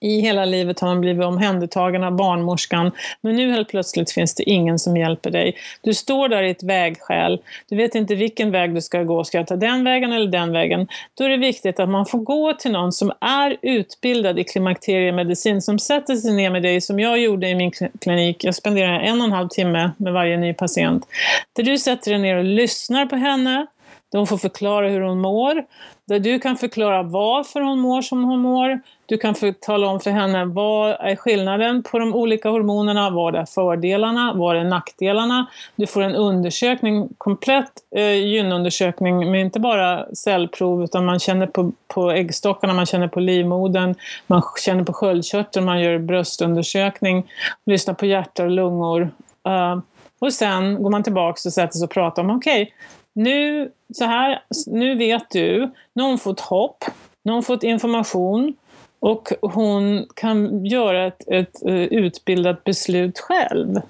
i 0.00 0.20
hela 0.20 0.44
livet 0.44 0.80
har 0.80 0.88
man 0.88 1.00
blivit 1.00 1.24
omhändertagen 1.24 2.04
av 2.04 2.16
barnmorskan, 2.16 2.90
men 3.20 3.36
nu 3.36 3.50
helt 3.50 3.68
plötsligt 3.68 4.12
finns 4.12 4.34
det 4.34 4.50
ingen 4.50 4.78
som 4.78 4.96
hjälper 4.96 5.30
dig. 5.30 5.56
Du 5.82 5.94
står 5.94 6.28
där 6.28 6.42
i 6.42 6.50
ett 6.50 6.62
vägskäl, 6.62 7.40
du 7.68 7.76
vet 7.76 7.94
inte 7.94 8.14
vilken 8.14 8.50
väg 8.50 8.74
du 8.74 8.80
ska 8.80 9.02
gå, 9.02 9.24
ska 9.24 9.38
jag 9.38 9.46
ta 9.46 9.56
den 9.56 9.84
vägen 9.84 10.12
eller 10.12 10.30
den 10.30 10.52
vägen? 10.52 10.88
Då 11.14 11.24
är 11.24 11.28
det 11.28 11.36
viktigt 11.36 11.80
att 11.80 11.88
man 11.88 12.06
får 12.06 12.18
gå 12.18 12.52
till 12.52 12.72
någon 12.72 12.92
som 12.92 13.12
är 13.20 13.56
utbildad 13.62 14.38
i 14.38 14.44
klimakteriemedicin, 14.44 15.62
som 15.62 15.78
sätter 15.78 16.14
sig 16.16 16.32
ner 16.32 16.50
med 16.50 16.62
dig, 16.62 16.80
som 16.80 17.00
jag 17.00 17.18
gjorde 17.18 17.48
i 17.48 17.54
min 17.54 17.72
klinik. 18.00 18.44
Jag 18.44 18.54
spenderar 18.54 19.00
en 19.00 19.20
och 19.20 19.26
en 19.26 19.32
halv 19.32 19.48
timme 19.48 19.90
med 19.96 20.12
varje 20.12 20.36
ny 20.36 20.54
patient. 20.54 21.06
Där 21.52 21.62
du 21.62 21.78
sätter 21.78 22.10
dig 22.10 22.20
ner 22.20 22.36
och 22.36 22.44
lyssnar 22.44 23.06
på 23.06 23.16
henne, 23.16 23.66
De 24.12 24.26
får 24.26 24.38
förklara 24.38 24.88
hur 24.88 25.00
hon 25.00 25.20
mår. 25.20 25.64
Där 26.06 26.18
du 26.18 26.38
kan 26.38 26.56
förklara 26.56 27.02
varför 27.02 27.60
hon 27.60 27.78
mår 27.78 28.02
som 28.02 28.24
hon 28.24 28.40
mår. 28.40 28.80
Du 29.08 29.18
kan 29.18 29.34
för, 29.34 29.52
tala 29.52 29.86
om 29.86 30.00
för 30.00 30.10
henne 30.10 30.44
vad 30.44 30.90
är 30.90 31.16
skillnaden 31.16 31.82
på 31.82 31.98
de 31.98 32.14
olika 32.14 32.48
hormonerna, 32.48 33.10
vad 33.10 33.34
är 33.34 33.44
fördelarna, 33.44 34.32
vad 34.34 34.56
är 34.56 34.64
nackdelarna. 34.64 35.46
Du 35.76 35.86
får 35.86 36.02
en 36.02 36.14
undersökning, 36.14 37.08
komplett 37.18 37.72
eh, 37.96 38.12
gynundersökning 38.12 39.30
med 39.30 39.40
inte 39.40 39.60
bara 39.60 40.14
cellprov 40.14 40.84
utan 40.84 41.04
man 41.04 41.18
känner 41.18 41.46
på, 41.46 41.72
på 41.86 42.10
äggstockarna, 42.10 42.74
man 42.74 42.86
känner 42.86 43.08
på 43.08 43.20
livmodern, 43.20 43.94
man 44.26 44.42
känner 44.64 44.84
på 44.84 44.92
sköldkörteln, 44.92 45.66
man 45.66 45.80
gör 45.80 45.98
bröstundersökning, 45.98 47.30
lyssnar 47.66 47.94
på 47.94 48.06
hjärta 48.06 48.44
och 48.44 48.50
lungor. 48.50 49.10
Uh, 49.48 49.80
och 50.18 50.32
sen 50.32 50.82
går 50.82 50.90
man 50.90 51.02
tillbaka 51.02 51.48
och 51.48 51.52
sätter 51.52 51.78
sig 51.78 51.84
och 51.84 51.90
pratar 51.90 52.22
om, 52.22 52.30
okej, 52.30 52.62
okay, 52.62 52.74
nu, 53.12 53.70
så 53.94 54.04
här, 54.04 54.42
nu 54.66 54.94
vet 54.94 55.30
du, 55.30 55.70
nu 55.92 56.02
har 56.02 56.08
hon 56.08 56.18
fått 56.18 56.40
hopp, 56.40 56.84
nu 57.22 57.32
har 57.32 57.36
hon 57.36 57.44
fått 57.44 57.62
information 57.62 58.54
och 59.00 59.28
hon 59.40 60.06
kan 60.14 60.64
göra 60.64 61.06
ett, 61.06 61.28
ett 61.28 61.62
eh, 61.66 61.74
utbildat 61.74 62.64
beslut 62.64 63.18
själv. 63.18 63.80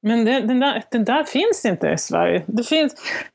Men 0.00 0.24
det, 0.24 0.40
den, 0.40 0.60
där, 0.60 0.84
den 0.90 1.04
där 1.04 1.24
finns 1.24 1.64
inte 1.64 1.88
i 1.88 1.98
Sverige. 1.98 2.42
Det 2.46 2.62
finns, 2.62 2.94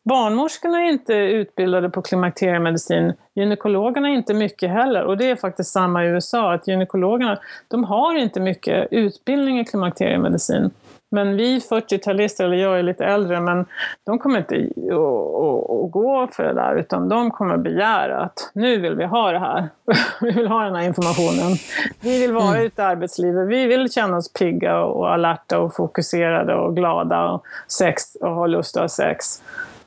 barnmorskorna 0.09 0.79
är 0.79 0.89
inte 0.89 1.13
utbildade 1.13 1.89
på 1.89 2.01
klimakteriemedicin. 2.01 3.13
Gynekologerna 3.35 4.09
är 4.09 4.13
inte 4.13 4.33
mycket 4.33 4.69
heller. 4.69 5.03
Och 5.03 5.17
det 5.17 5.29
är 5.29 5.35
faktiskt 5.35 5.71
samma 5.71 6.05
i 6.05 6.07
USA, 6.07 6.53
att 6.53 6.67
gynekologerna 6.67 7.39
de 7.67 7.83
har 7.83 8.15
inte 8.15 8.39
mycket 8.39 8.87
utbildning 8.91 9.59
i 9.59 9.65
klimakteriemedicin. 9.65 10.71
Men 11.13 11.37
vi 11.37 11.59
40-talister, 11.59 12.43
eller 12.43 12.57
jag 12.57 12.79
är 12.79 12.83
lite 12.83 13.05
äldre, 13.05 13.39
men 13.39 13.65
de 14.05 14.19
kommer 14.19 14.37
inte 14.37 14.55
att 14.55 15.91
gå 15.91 16.27
för 16.31 16.43
det 16.43 16.53
där, 16.53 16.75
utan 16.75 17.09
de 17.09 17.31
kommer 17.31 17.57
begära 17.57 18.21
att 18.21 18.51
nu 18.53 18.79
vill 18.79 18.95
vi 18.95 19.05
ha 19.05 19.31
det 19.31 19.39
här. 19.39 19.69
vi 20.21 20.31
vill 20.31 20.47
ha 20.47 20.63
den 20.63 20.75
här 20.75 20.83
informationen. 20.83 21.57
Vi 22.01 22.21
vill 22.21 22.33
vara 22.33 22.55
mm. 22.55 22.65
ute 22.65 22.81
i 22.81 22.85
arbetslivet. 22.85 23.47
Vi 23.47 23.65
vill 23.65 23.91
känna 23.91 24.17
oss 24.17 24.33
pigga 24.33 24.83
och 24.83 25.13
alerta 25.13 25.59
och 25.59 25.75
fokuserade 25.75 26.55
och 26.55 26.75
glada 26.75 27.29
och, 27.29 27.43
sex, 27.67 28.15
och 28.15 28.31
ha 28.31 28.47
lust 28.47 28.77
att 28.77 28.83
ha 28.83 28.89
sex. 28.89 29.43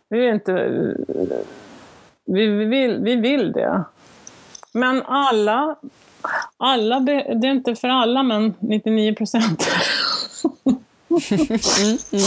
Vi 0.09 0.20
vill 0.20 0.35
inte... 0.35 0.53
Vi, 2.27 2.47
vi, 2.47 2.64
vill, 2.64 3.01
vi 3.03 3.16
vill 3.16 3.53
det. 3.53 3.85
Men 4.72 5.03
alla, 5.03 5.77
alla, 6.57 7.01
det 7.01 7.12
är 7.12 7.47
inte 7.47 7.74
för 7.74 7.89
alla, 7.89 8.22
men 8.22 8.55
99 8.59 9.14
procent. 9.14 9.66
mm, 11.11 11.99
mm. 12.13 12.25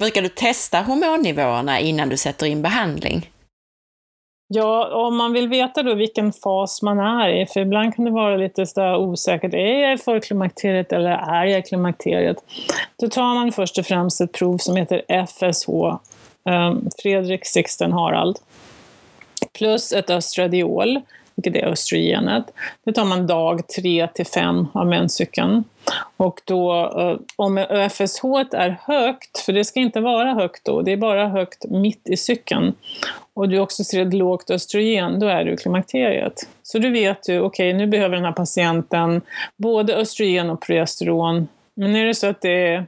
Brukar 0.00 0.22
du 0.22 0.28
testa 0.28 0.80
hormonnivåerna 0.80 1.80
innan 1.80 2.08
du 2.08 2.16
sätter 2.16 2.46
in 2.46 2.62
behandling? 2.62 3.30
Ja, 4.48 5.06
om 5.06 5.16
man 5.16 5.32
vill 5.32 5.48
veta 5.48 5.82
då 5.82 5.94
vilken 5.94 6.32
fas 6.32 6.82
man 6.82 6.98
är 6.98 7.28
i, 7.28 7.46
för 7.46 7.60
ibland 7.60 7.94
kan 7.94 8.04
det 8.04 8.10
vara 8.10 8.36
lite 8.36 8.66
så 8.66 8.96
osäkert, 8.96 9.54
är 9.54 9.78
jag 9.78 9.92
i 9.92 9.98
förklimakteriet 9.98 10.92
eller 10.92 11.10
är 11.10 11.44
jag 11.44 11.58
i 11.58 11.62
klimakteriet? 11.62 12.36
Då 12.96 13.08
tar 13.08 13.34
man 13.34 13.52
först 13.52 13.78
och 13.78 13.86
främst 13.86 14.20
ett 14.20 14.32
prov 14.32 14.58
som 14.58 14.76
heter 14.76 15.26
FSH, 15.26 15.68
eh, 16.48 16.74
Fredrik 17.02 17.46
Sixten 17.46 17.92
Harald, 17.92 18.38
plus 19.52 19.92
ett 19.92 20.10
östradiol, 20.10 21.00
vilket 21.36 21.62
är 21.62 21.66
östrogenet. 21.66 22.44
Det 22.84 22.92
tar 22.92 23.04
man 23.04 23.26
dag 23.26 23.68
3 23.68 24.08
till 24.14 24.26
5 24.26 24.66
av 24.72 24.86
menscykeln. 24.86 25.64
Och 26.16 26.40
då, 26.44 26.74
eh, 27.00 27.16
om 27.36 27.58
FSH 27.90 28.24
är 28.52 28.78
högt, 28.82 29.38
för 29.38 29.52
det 29.52 29.64
ska 29.64 29.80
inte 29.80 30.00
vara 30.00 30.34
högt 30.34 30.64
då, 30.64 30.82
det 30.82 30.92
är 30.92 30.96
bara 30.96 31.28
högt 31.28 31.64
mitt 31.70 32.08
i 32.08 32.16
cykeln, 32.16 32.74
och 33.34 33.48
du 33.48 33.58
också 33.58 33.84
ser 33.84 34.06
ett 34.06 34.14
lågt 34.14 34.50
östrogen, 34.50 35.20
då 35.20 35.26
är 35.26 35.44
du 35.44 35.52
i 35.52 35.56
klimakteriet. 35.56 36.48
Så 36.62 36.78
du 36.78 36.90
vet 36.90 37.22
du, 37.22 37.40
okej 37.40 37.68
okay, 37.68 37.78
nu 37.78 37.86
behöver 37.86 38.16
den 38.16 38.24
här 38.24 38.32
patienten 38.32 39.20
både 39.56 39.96
östrogen 39.96 40.50
och 40.50 40.60
progesteron, 40.60 41.48
men 41.74 41.96
är 41.96 42.06
det 42.06 42.14
så 42.14 42.26
att 42.26 42.40
det 42.40 42.68
är 42.68 42.86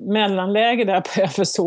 mellanläge 0.00 0.84
där 0.84 1.00
på 1.00 1.26
FSH. 1.44 1.60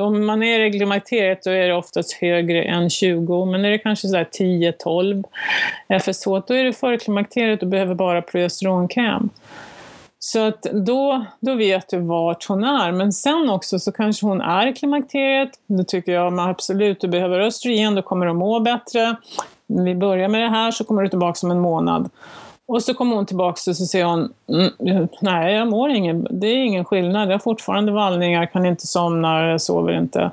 Om 0.00 0.26
man 0.26 0.42
är 0.42 0.60
i 0.60 0.72
klimakteriet 0.72 1.42
då 1.42 1.50
är 1.50 1.68
det 1.68 1.74
oftast 1.74 2.12
högre 2.12 2.62
än 2.62 2.90
20, 2.90 3.44
men 3.44 3.64
är 3.64 3.70
det 3.70 3.78
kanske 3.78 4.08
10-12 4.08 5.24
FSH, 5.88 6.24
då 6.24 6.54
är 6.54 6.64
det 6.64 6.72
före 6.72 6.98
klimakteriet 6.98 7.62
och 7.62 7.68
behöver 7.68 7.94
bara 7.94 8.22
progesteronkräm. 8.22 9.30
Så 10.18 10.46
att 10.46 10.62
då, 10.62 11.24
då 11.40 11.54
vet 11.54 11.88
du 11.88 11.98
vart 11.98 12.44
hon 12.44 12.64
är. 12.64 12.92
Men 12.92 13.12
sen 13.12 13.50
också 13.50 13.78
så 13.78 13.92
kanske 13.92 14.26
hon 14.26 14.40
är 14.40 14.66
i 14.66 14.72
klimakteriet. 14.72 15.50
Då 15.66 15.84
tycker 15.84 16.12
jag 16.12 16.32
man 16.32 16.50
absolut, 16.50 17.00
du 17.00 17.08
behöver 17.08 17.40
östrogen, 17.40 17.94
då 17.94 18.02
kommer 18.02 18.26
du 18.26 18.32
må 18.32 18.60
bättre. 18.60 19.16
Vi 19.66 19.94
börjar 19.94 20.28
med 20.28 20.40
det 20.40 20.48
här 20.48 20.70
så 20.70 20.84
kommer 20.84 21.02
du 21.02 21.08
tillbaka 21.08 21.46
om 21.46 21.50
en 21.50 21.60
månad. 21.60 22.10
Och 22.68 22.82
så 22.82 22.94
kommer 22.94 23.16
hon 23.16 23.26
tillbaka 23.26 23.70
och 23.70 23.76
så 23.76 23.86
säger 23.86 24.04
hon, 24.04 24.32
mm, 24.48 25.08
nej 25.20 25.54
jag 25.54 25.68
mår 25.68 25.90
ingen, 25.90 26.26
det 26.30 26.46
är 26.46 26.64
ingen 26.64 26.84
skillnad, 26.84 27.28
jag 27.28 27.34
har 27.34 27.38
fortfarande 27.38 27.92
vallningar, 27.92 28.46
kan 28.46 28.66
inte 28.66 28.86
somna, 28.86 29.46
jag 29.46 29.60
sover 29.60 29.98
inte. 29.98 30.30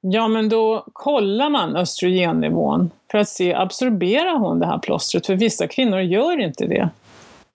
Ja, 0.00 0.28
men 0.28 0.48
då 0.48 0.84
kollar 0.92 1.50
man 1.50 1.76
östrogennivån 1.76 2.90
för 3.10 3.18
att 3.18 3.28
se, 3.28 3.54
absorberar 3.54 4.38
hon 4.38 4.60
det 4.60 4.66
här 4.66 4.78
plåstret? 4.78 5.26
För 5.26 5.34
vissa 5.34 5.66
kvinnor 5.66 6.00
gör 6.00 6.40
inte 6.40 6.66
det. 6.66 6.88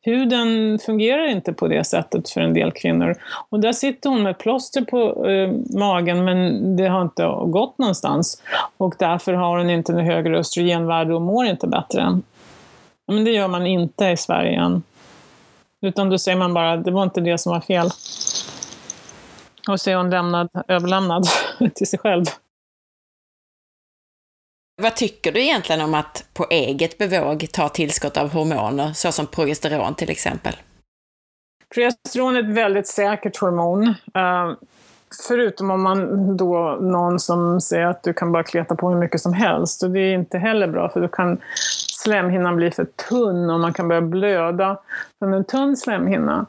Huden 0.02 0.80
fungerar 0.80 1.28
inte 1.28 1.54
på 1.54 1.68
det 1.68 1.84
sättet 1.84 2.30
för 2.30 2.41
en 2.41 2.54
del 2.54 2.72
kvinnor. 2.72 3.16
Och 3.50 3.60
där 3.60 3.72
sitter 3.72 4.10
hon 4.10 4.24
med 4.24 4.38
plåster 4.38 4.82
på 4.82 5.26
eh, 5.30 5.52
magen 5.80 6.24
men 6.24 6.76
det 6.76 6.88
har 6.88 7.02
inte 7.02 7.24
gått 7.46 7.78
någonstans. 7.78 8.43
Och 8.78 8.96
därför 9.00 9.34
har 9.34 9.58
hon 9.58 9.70
inte 9.70 9.93
något 9.93 10.06
högre 10.06 10.39
östrogenvärde 10.39 11.16
och 11.16 11.22
mår 11.22 11.46
inte 11.46 11.68
bättre. 11.68 12.20
Men 13.08 13.26
det 13.26 13.32
gör 13.32 13.47
man 13.47 13.68
inte 13.68 14.06
i 14.06 14.18
Sverige 14.18 14.60
än. 14.60 14.84
Utan 15.82 16.10
då 16.10 16.18
säger 16.18 16.38
man 16.38 16.53
bara, 16.53 16.78
det 16.78 16.91
var 16.91 17.03
inte 17.03 17.22
det 17.22 17.38
som 17.38 17.51
var 17.51 17.62
fel. 17.62 17.89
Och 19.68 19.82
så 19.82 19.89
är 19.89 19.95
hon 19.95 20.10
lämnad, 20.10 20.49
överlämnad 20.68 21.24
till 21.76 21.88
sig 21.88 21.99
själv. 21.99 22.26
Vad 24.82 24.95
tycker 24.95 25.32
du 25.32 25.41
egentligen 25.41 25.82
om 25.82 25.93
att 25.93 26.26
på 26.34 26.47
eget 26.49 26.97
bevåg 26.97 27.47
ta 27.53 27.70
tillskott 27.70 28.18
av 28.18 28.34
hormoner, 28.34 28.93
såsom 28.93 29.28
progesteron 29.28 29.95
till 29.95 30.10
exempel? 30.10 30.53
Progesteron 31.76 32.36
är 32.36 32.39
ett 32.39 32.56
väldigt 32.56 32.88
säkert 32.88 33.38
hormon. 33.38 33.88
Uh, 33.88 34.53
förutom 35.28 35.72
om 35.72 35.84
man 35.84 36.38
då 36.38 36.78
någon 36.82 37.20
som 37.20 37.62
säger 37.62 37.86
att 37.86 38.03
du 38.03 38.14
kan 38.14 38.32
bara 38.32 38.43
kleta 38.43 38.76
på 38.76 38.89
hur 38.89 38.97
mycket 38.97 39.22
som 39.22 39.34
helst. 39.34 39.84
Och 39.84 39.91
det 39.91 39.99
är 39.99 40.14
inte 40.14 40.38
heller 40.38 40.68
bra, 40.68 40.89
för 40.89 41.01
då 41.01 41.08
kan 41.08 41.41
slemhinnan 42.06 42.56
blir 42.56 42.72
för 42.72 42.86
tunn 42.86 43.49
och 43.49 43.60
man 43.60 43.74
kan 43.74 43.88
börja 43.88 44.01
blöda 44.01 44.78
från 45.20 45.34
en 45.34 45.45
tunn 45.45 45.78
slemhinna. 45.78 46.45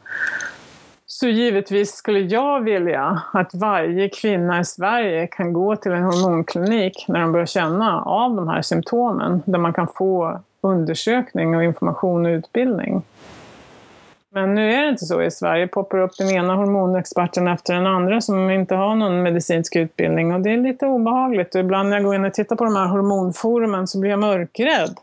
Så 1.07 1.27
givetvis 1.27 1.95
skulle 1.95 2.21
jag 2.21 2.61
vilja 2.61 3.23
att 3.33 3.55
varje 3.55 4.09
kvinna 4.09 4.61
i 4.61 4.65
Sverige 4.65 5.27
kan 5.27 5.53
gå 5.53 5.77
till 5.77 5.93
en 5.93 6.03
hormonklinik 6.03 7.05
när 7.09 7.21
de 7.21 7.33
börjar 7.33 7.47
känna 7.47 8.03
av 8.03 8.35
de 8.35 8.49
här 8.49 8.63
symptomen, 8.63 9.43
där 9.47 9.59
man 9.59 9.73
kan 9.73 9.89
få 9.89 10.41
undersökning 10.61 11.57
och 11.57 11.65
information 11.65 12.27
och 12.27 12.31
utbildning. 12.31 13.03
Men 14.31 14.55
nu 14.55 14.73
är 14.73 14.83
det 14.83 14.89
inte 14.89 15.05
så 15.05 15.23
i 15.23 15.31
Sverige. 15.31 15.69
poppar 15.69 15.99
upp 15.99 16.17
den 16.19 16.31
ena 16.31 16.55
hormonexperten 16.55 17.49
efter 17.49 17.75
den 17.75 17.87
andra 17.87 18.21
som 18.21 18.51
inte 18.51 18.75
har 18.75 18.95
någon 18.95 19.23
medicinsk 19.23 19.77
utbildning 19.77 20.35
och 20.35 20.41
det 20.41 20.51
är 20.51 20.57
lite 20.57 20.87
obehagligt. 20.87 21.55
Och 21.55 21.61
ibland 21.61 21.89
när 21.89 21.97
jag 21.97 22.05
går 22.05 22.15
in 22.15 22.25
och 22.25 22.35
tittar 22.35 22.57
på 22.57 22.65
de 22.65 22.77
här 22.77 22.87
hormonforumen 22.87 23.87
så 23.87 24.01
blir 24.01 24.11
jag 24.11 24.19
mörkrädd 24.19 24.97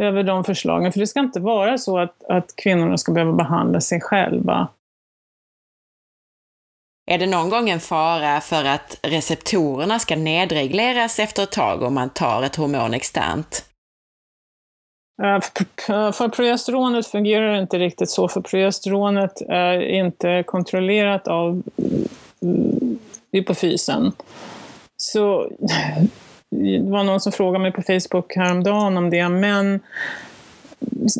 över 0.00 0.22
de 0.22 0.44
förslagen. 0.44 0.92
För 0.92 1.00
det 1.00 1.06
ska 1.06 1.20
inte 1.20 1.40
vara 1.40 1.78
så 1.78 1.98
att, 1.98 2.24
att 2.24 2.56
kvinnorna 2.56 2.98
ska 2.98 3.12
behöva 3.12 3.32
behandla 3.32 3.80
sig 3.80 4.00
själva. 4.00 4.68
Är 7.10 7.18
det 7.18 7.26
någon 7.26 7.50
gång 7.50 7.70
en 7.70 7.80
fara 7.80 8.40
för 8.40 8.64
att 8.64 8.98
receptorerna 9.02 9.98
ska 9.98 10.16
nedregleras 10.16 11.18
efter 11.18 11.42
ett 11.42 11.52
tag 11.52 11.82
om 11.82 11.94
man 11.94 12.10
tar 12.10 12.42
ett 12.42 12.56
hormon 12.56 12.94
externt? 12.94 13.64
För 16.12 16.28
progesteronet 16.28 17.06
fungerar 17.06 17.52
det 17.52 17.60
inte 17.60 17.78
riktigt 17.78 18.10
så, 18.10 18.28
för 18.28 18.40
progesteronet 18.40 19.40
är 19.48 19.80
inte 19.80 20.42
kontrollerat 20.46 21.28
av 21.28 21.62
mm, 22.42 22.98
hypofysen. 23.32 24.12
Så 24.96 25.50
det 26.50 26.90
var 26.90 27.04
någon 27.04 27.20
som 27.20 27.32
frågade 27.32 27.62
mig 27.62 27.72
på 27.72 27.82
Facebook 27.82 28.36
häromdagen 28.36 28.96
om 28.96 29.10
det, 29.10 29.28
men 29.28 29.80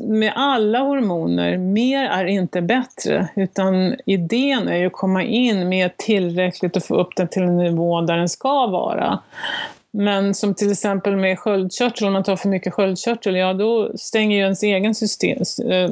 med 0.02 0.32
alla 0.36 0.78
hormoner, 0.78 1.58
mer 1.58 2.04
är 2.04 2.24
inte 2.24 2.62
bättre, 2.62 3.28
utan 3.36 3.96
idén 4.06 4.68
är 4.68 4.76
ju 4.76 4.86
att 4.86 4.92
komma 4.92 5.24
in 5.24 5.68
med 5.68 5.96
tillräckligt 5.96 6.76
och 6.76 6.84
få 6.84 6.94
upp 6.94 7.16
den 7.16 7.28
till 7.28 7.42
en 7.42 7.56
nivå 7.56 8.00
där 8.00 8.16
den 8.16 8.28
ska 8.28 8.66
vara. 8.66 9.18
Men 9.90 10.34
som 10.34 10.54
till 10.54 10.72
exempel 10.72 11.16
med 11.16 11.38
sköldkörtel, 11.38 12.06
om 12.06 12.12
man 12.12 12.24
tar 12.24 12.36
för 12.36 12.48
mycket 12.48 12.74
sköldkörtel, 12.74 13.36
ja 13.36 13.52
då 13.52 13.90
stänger 13.96 14.36
ju 14.36 14.42
ens 14.42 14.62
egen 14.62 14.94
system, 14.94 15.42
eh, 15.70 15.90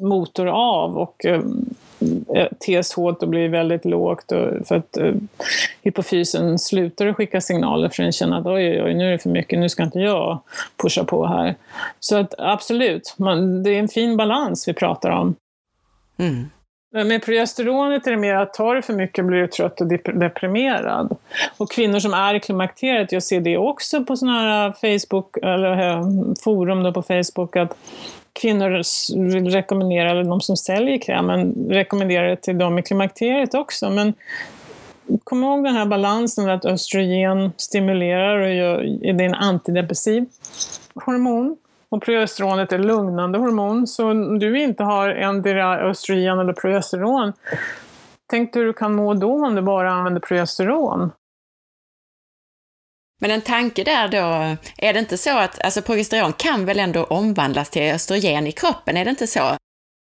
motor 0.00 0.46
av 0.46 0.98
och 0.98 1.24
eh, 1.24 1.40
TSH 2.58 2.96
då 3.20 3.26
blir 3.26 3.48
väldigt 3.48 3.84
lågt 3.84 4.32
och 4.32 4.66
för 4.66 4.74
att 4.74 4.98
uh, 5.00 5.14
hypofysen 5.82 6.58
slutar 6.58 7.06
att 7.06 7.16
skicka 7.16 7.40
signaler 7.40 7.88
för 7.88 8.02
den 8.02 8.12
känner 8.12 8.38
att 8.38 8.46
oj, 8.46 8.70
oj, 8.70 8.82
oj, 8.82 8.94
nu 8.94 9.06
är 9.06 9.12
det 9.12 9.18
för 9.18 9.30
mycket, 9.30 9.58
nu 9.58 9.68
ska 9.68 9.82
inte 9.82 9.98
jag 9.98 10.40
pusha 10.82 11.04
på 11.04 11.26
här. 11.26 11.54
Så 12.00 12.16
att 12.16 12.34
absolut, 12.38 13.14
man, 13.18 13.62
det 13.62 13.70
är 13.70 13.78
en 13.78 13.88
fin 13.88 14.16
balans 14.16 14.68
vi 14.68 14.72
pratar 14.72 15.10
om. 15.10 15.34
Mm. 16.18 16.50
Med 16.94 17.22
progesteronet 17.22 18.06
är 18.06 18.10
det 18.10 18.16
mer 18.16 18.34
att 18.34 18.54
tar 18.54 18.74
du 18.74 18.82
för 18.82 18.92
mycket 18.92 19.24
blir 19.24 19.40
du 19.40 19.46
trött 19.46 19.80
och 19.80 19.86
deprimerad. 20.14 21.16
Och 21.56 21.70
kvinnor 21.70 21.98
som 21.98 22.14
är 22.14 22.34
i 22.34 22.40
klimakteriet, 22.40 23.12
jag 23.12 23.22
ser 23.22 23.40
det 23.40 23.58
också 23.58 24.04
på 24.04 24.16
sådana 24.16 24.40
här 24.40 24.72
Facebook, 24.72 25.36
eller 25.36 25.90
eh, 25.90 26.06
forum 26.44 26.82
då 26.82 26.92
på 26.92 27.02
Facebook, 27.02 27.56
att 27.56 27.76
kvinnor 28.40 28.82
vill 29.32 29.50
rekommendera, 29.50 30.10
eller 30.10 30.24
de 30.24 30.40
som 30.40 30.56
säljer 30.56 30.98
krämen, 30.98 31.54
rekommenderar 31.70 32.28
det 32.28 32.36
till 32.36 32.58
dem 32.58 32.78
i 32.78 32.82
klimakteriet 32.82 33.54
också. 33.54 33.90
Men 33.90 34.14
kom 35.24 35.44
ihåg 35.44 35.64
den 35.64 35.74
här 35.74 35.86
balansen 35.86 36.50
att 36.50 36.64
östrogen 36.64 37.52
stimulerar 37.56 38.40
och 38.40 38.54
gör, 38.54 38.98
det 39.00 39.24
är 39.24 39.28
en 39.28 39.34
antidepressiv 39.34 40.26
hormon. 40.94 41.56
Och 41.88 42.02
progesteronet 42.02 42.72
är 42.72 42.78
lugnande 42.78 43.38
hormon, 43.38 43.86
så 43.86 44.10
om 44.10 44.38
du 44.38 44.62
inte 44.62 44.84
har 44.84 45.08
endera 45.08 45.90
östrogen 45.90 46.38
eller 46.38 46.52
progesteron, 46.52 47.32
tänk 48.30 48.52
dig 48.52 48.60
hur 48.60 48.66
du 48.66 48.72
kan 48.72 48.94
må 48.94 49.14
då 49.14 49.46
om 49.46 49.54
du 49.54 49.62
bara 49.62 49.92
använder 49.92 50.20
progesteron. 50.20 51.10
Men 53.24 53.30
en 53.30 53.40
tanke 53.40 53.84
där 53.84 54.08
då, 54.08 54.56
är 54.78 54.92
det 54.92 54.98
inte 54.98 55.18
så 55.18 55.38
att, 55.38 55.64
alltså 55.64 55.82
progesteron 55.82 56.32
kan 56.32 56.64
väl 56.64 56.78
ändå 56.78 57.04
omvandlas 57.04 57.70
till 57.70 57.82
östrogen 57.82 58.46
i 58.46 58.52
kroppen, 58.52 58.96
är 58.96 59.04
det 59.04 59.10
inte 59.10 59.26
så? 59.26 59.40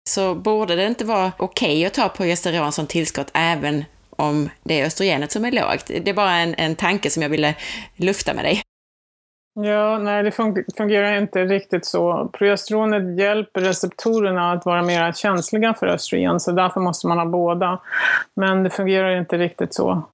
Så 0.10 0.36
borde 0.36 0.76
det 0.76 0.88
inte 0.88 1.06
vara 1.06 1.32
okej 1.38 1.70
okay 1.70 1.86
att 1.86 1.94
ta 1.94 2.10
progesteron 2.10 2.72
som 2.72 2.88
tillskott 2.88 3.32
även 3.34 3.86
om 4.10 4.50
det 4.64 4.82
är 4.82 4.86
östrogenet 4.86 5.32
som 5.32 5.46
är 5.46 5.52
lågt? 5.52 5.86
Det 5.88 6.10
är 6.10 6.14
bara 6.14 6.32
en, 6.32 6.56
en 6.58 6.76
tanke 6.76 7.10
som 7.10 7.24
jag 7.24 7.30
ville 7.30 7.56
lufta 7.96 8.34
med 8.34 8.46
dig. 8.46 8.62
Ja, 9.60 9.98
nej 9.98 10.24
det 10.24 10.32
fungerar 10.78 11.18
inte 11.18 11.46
riktigt 11.46 11.86
så. 11.86 12.30
Progesteronet 12.34 13.20
hjälper 13.20 13.62
receptorerna 13.62 14.52
att 14.52 14.66
vara 14.66 14.84
mer 14.84 15.12
känsliga 15.12 15.74
för 15.74 15.88
östrogen, 15.88 16.40
så 16.40 16.52
därför 16.52 16.80
måste 16.82 17.08
man 17.08 17.18
ha 17.18 17.26
båda. 17.26 17.82
Men 18.36 18.64
det 18.64 18.70
fungerar 18.70 19.18
inte 19.18 19.38
riktigt 19.38 19.74
så. 19.74 20.08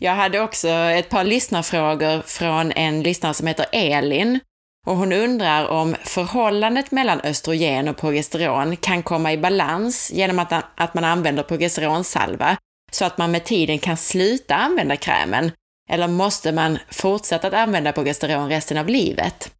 Jag 0.00 0.12
hade 0.14 0.40
också 0.40 0.68
ett 0.68 1.08
par 1.08 1.24
lyssnarfrågor 1.24 2.22
från 2.22 2.72
en 2.72 3.02
lyssnare 3.02 3.34
som 3.34 3.46
heter 3.46 3.66
Elin. 3.72 4.40
Och 4.86 4.96
hon 4.96 5.12
undrar 5.12 5.68
om 5.68 5.96
förhållandet 6.04 6.90
mellan 6.90 7.20
östrogen 7.20 7.88
och 7.88 7.96
progesteron 7.96 8.76
kan 8.76 9.02
komma 9.02 9.32
i 9.32 9.38
balans 9.38 10.10
genom 10.14 10.38
att, 10.38 10.52
att 10.74 10.94
man 10.94 11.04
använder 11.04 11.42
progesteronsalva, 11.42 12.56
så 12.92 13.04
att 13.04 13.18
man 13.18 13.30
med 13.30 13.44
tiden 13.44 13.78
kan 13.78 13.96
sluta 13.96 14.54
använda 14.54 14.96
krämen 14.96 15.52
eller 15.90 16.08
måste 16.08 16.52
man 16.52 16.78
fortsätta 16.90 17.48
att 17.48 17.54
använda 17.54 17.92
progesteron 17.92 18.48
resten 18.48 18.78
av 18.78 18.88
livet? 18.88 19.50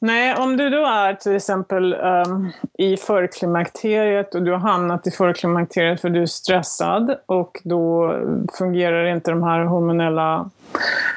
Nej, 0.00 0.36
om 0.36 0.56
du 0.56 0.70
då 0.70 0.86
är 0.86 1.14
till 1.14 1.36
exempel 1.36 1.94
um, 1.94 2.50
i 2.78 2.96
förklimakteriet 2.96 4.34
och 4.34 4.42
du 4.42 4.52
har 4.52 4.58
hamnat 4.58 5.06
i 5.06 5.10
förklimakteriet 5.10 6.00
för 6.00 6.10
du 6.10 6.22
är 6.22 6.26
stressad 6.26 7.16
och 7.26 7.60
då 7.64 8.14
fungerar 8.58 9.06
inte 9.06 9.30
de 9.30 9.42
här 9.42 9.64
hormonella 9.64 10.50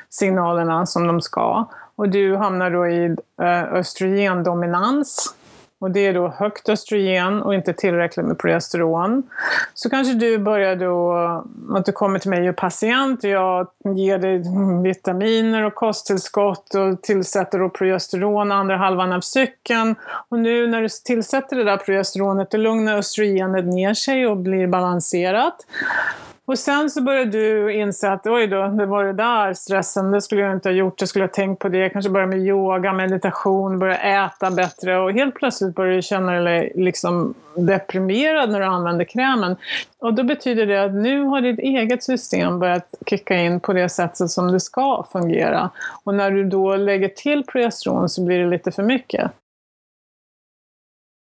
signalerna 0.09 0.85
som 0.85 1.07
de 1.07 1.21
ska. 1.21 1.65
Och 1.95 2.09
du 2.09 2.35
hamnar 2.35 2.71
då 2.71 2.87
i 2.87 3.07
uh, 3.41 3.73
östrogendominans 3.73 5.35
och 5.81 5.91
det 5.91 6.07
är 6.07 6.13
då 6.13 6.27
högt 6.27 6.69
östrogen 6.69 7.41
och 7.41 7.55
inte 7.55 7.73
tillräckligt 7.73 8.25
med 8.25 8.37
progesteron. 8.37 9.23
Så 9.73 9.89
kanske 9.89 10.13
du 10.13 10.37
börjar 10.37 10.75
då, 10.75 11.13
att 11.77 11.85
du 11.85 11.91
kommer 11.91 12.19
till 12.19 12.29
mig 12.29 12.49
och 12.49 12.55
patient 12.55 13.23
och 13.23 13.29
jag 13.29 13.67
ger 13.95 14.17
dig 14.17 14.43
vitaminer 14.83 15.63
och 15.63 15.75
kosttillskott 15.75 16.75
och 16.75 17.01
tillsätter 17.01 17.59
då 17.59 17.69
progesteron 17.69 18.51
andra 18.51 18.77
halvan 18.77 19.13
av 19.13 19.21
cykeln. 19.21 19.95
Och 20.29 20.39
nu 20.39 20.67
när 20.67 20.81
du 20.81 20.87
tillsätter 21.05 21.55
det 21.55 21.63
där 21.63 21.77
progesteronet, 21.77 22.51
då 22.51 22.57
lugnar 22.57 22.97
östrogenet 22.97 23.65
ner 23.65 23.93
sig 23.93 24.27
och 24.27 24.37
blir 24.37 24.67
balanserat. 24.67 25.65
Och 26.51 26.59
sen 26.59 26.89
så 26.89 27.01
började 27.01 27.31
du 27.31 27.73
inse 27.73 28.11
att 28.11 28.27
oj 28.27 28.47
då, 28.47 28.67
det 28.67 28.85
var 28.85 29.03
det 29.05 29.13
där 29.13 29.53
stressen, 29.53 30.11
det 30.11 30.21
skulle 30.21 30.41
jag 30.41 30.51
inte 30.53 30.69
ha 30.69 30.73
gjort, 30.73 31.01
jag 31.01 31.09
skulle 31.09 31.25
ha 31.25 31.29
tänkt 31.29 31.59
på 31.59 31.69
det, 31.69 31.89
kanske 31.89 32.11
börja 32.11 32.27
med 32.27 32.39
yoga, 32.39 32.93
meditation, 32.93 33.79
börja 33.79 34.25
äta 34.25 34.51
bättre 34.51 34.99
och 34.99 35.11
helt 35.11 35.35
plötsligt 35.35 35.75
börjar 35.75 35.95
du 35.95 36.01
känna 36.01 36.31
dig 36.31 36.71
liksom 36.75 37.33
deprimerad 37.55 38.49
när 38.49 38.59
du 38.59 38.65
använder 38.65 39.05
krämen. 39.05 39.55
Och 39.99 40.13
då 40.13 40.23
betyder 40.23 40.65
det 40.65 40.83
att 40.83 40.93
nu 40.93 41.23
har 41.23 41.41
ditt 41.41 41.59
eget 41.59 42.03
system 42.03 42.59
börjat 42.59 42.95
kicka 43.05 43.35
in 43.35 43.59
på 43.59 43.73
det 43.73 43.89
sättet 43.89 44.29
som 44.29 44.51
det 44.51 44.59
ska 44.59 45.05
fungera. 45.11 45.69
Och 46.03 46.15
när 46.15 46.31
du 46.31 46.43
då 46.43 46.75
lägger 46.75 47.07
till 47.07 47.43
progesteron 47.43 48.09
så 48.09 48.25
blir 48.25 48.39
det 48.39 48.49
lite 48.49 48.71
för 48.71 48.83
mycket. 48.83 49.31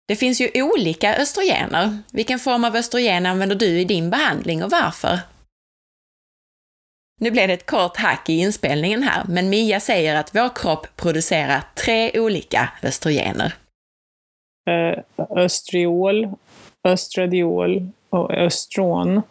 Det 0.07 0.15
finns 0.15 0.41
ju 0.41 0.63
olika 0.63 1.15
östrogener. 1.15 1.97
Vilken 2.11 2.39
form 2.39 2.63
av 2.63 2.75
östrogen 2.75 3.25
använder 3.25 3.55
du 3.55 3.79
i 3.79 3.83
din 3.83 4.09
behandling 4.09 4.63
och 4.63 4.71
varför? 4.71 5.19
Nu 7.21 7.31
blev 7.31 7.47
det 7.47 7.53
ett 7.53 7.65
kort 7.65 7.97
hack 7.97 8.29
i 8.29 8.33
inspelningen 8.33 9.03
här, 9.03 9.23
men 9.27 9.49
Mia 9.49 9.79
säger 9.79 10.15
att 10.15 10.35
vår 10.35 10.55
kropp 10.55 10.87
producerar 10.95 11.63
tre 11.75 12.19
olika 12.19 12.69
östrogener. 12.83 13.53
Eh, 14.69 15.03
östriol, 15.29 16.31
östradiol 16.83 17.89
och 18.09 18.31
östron. 18.31 19.21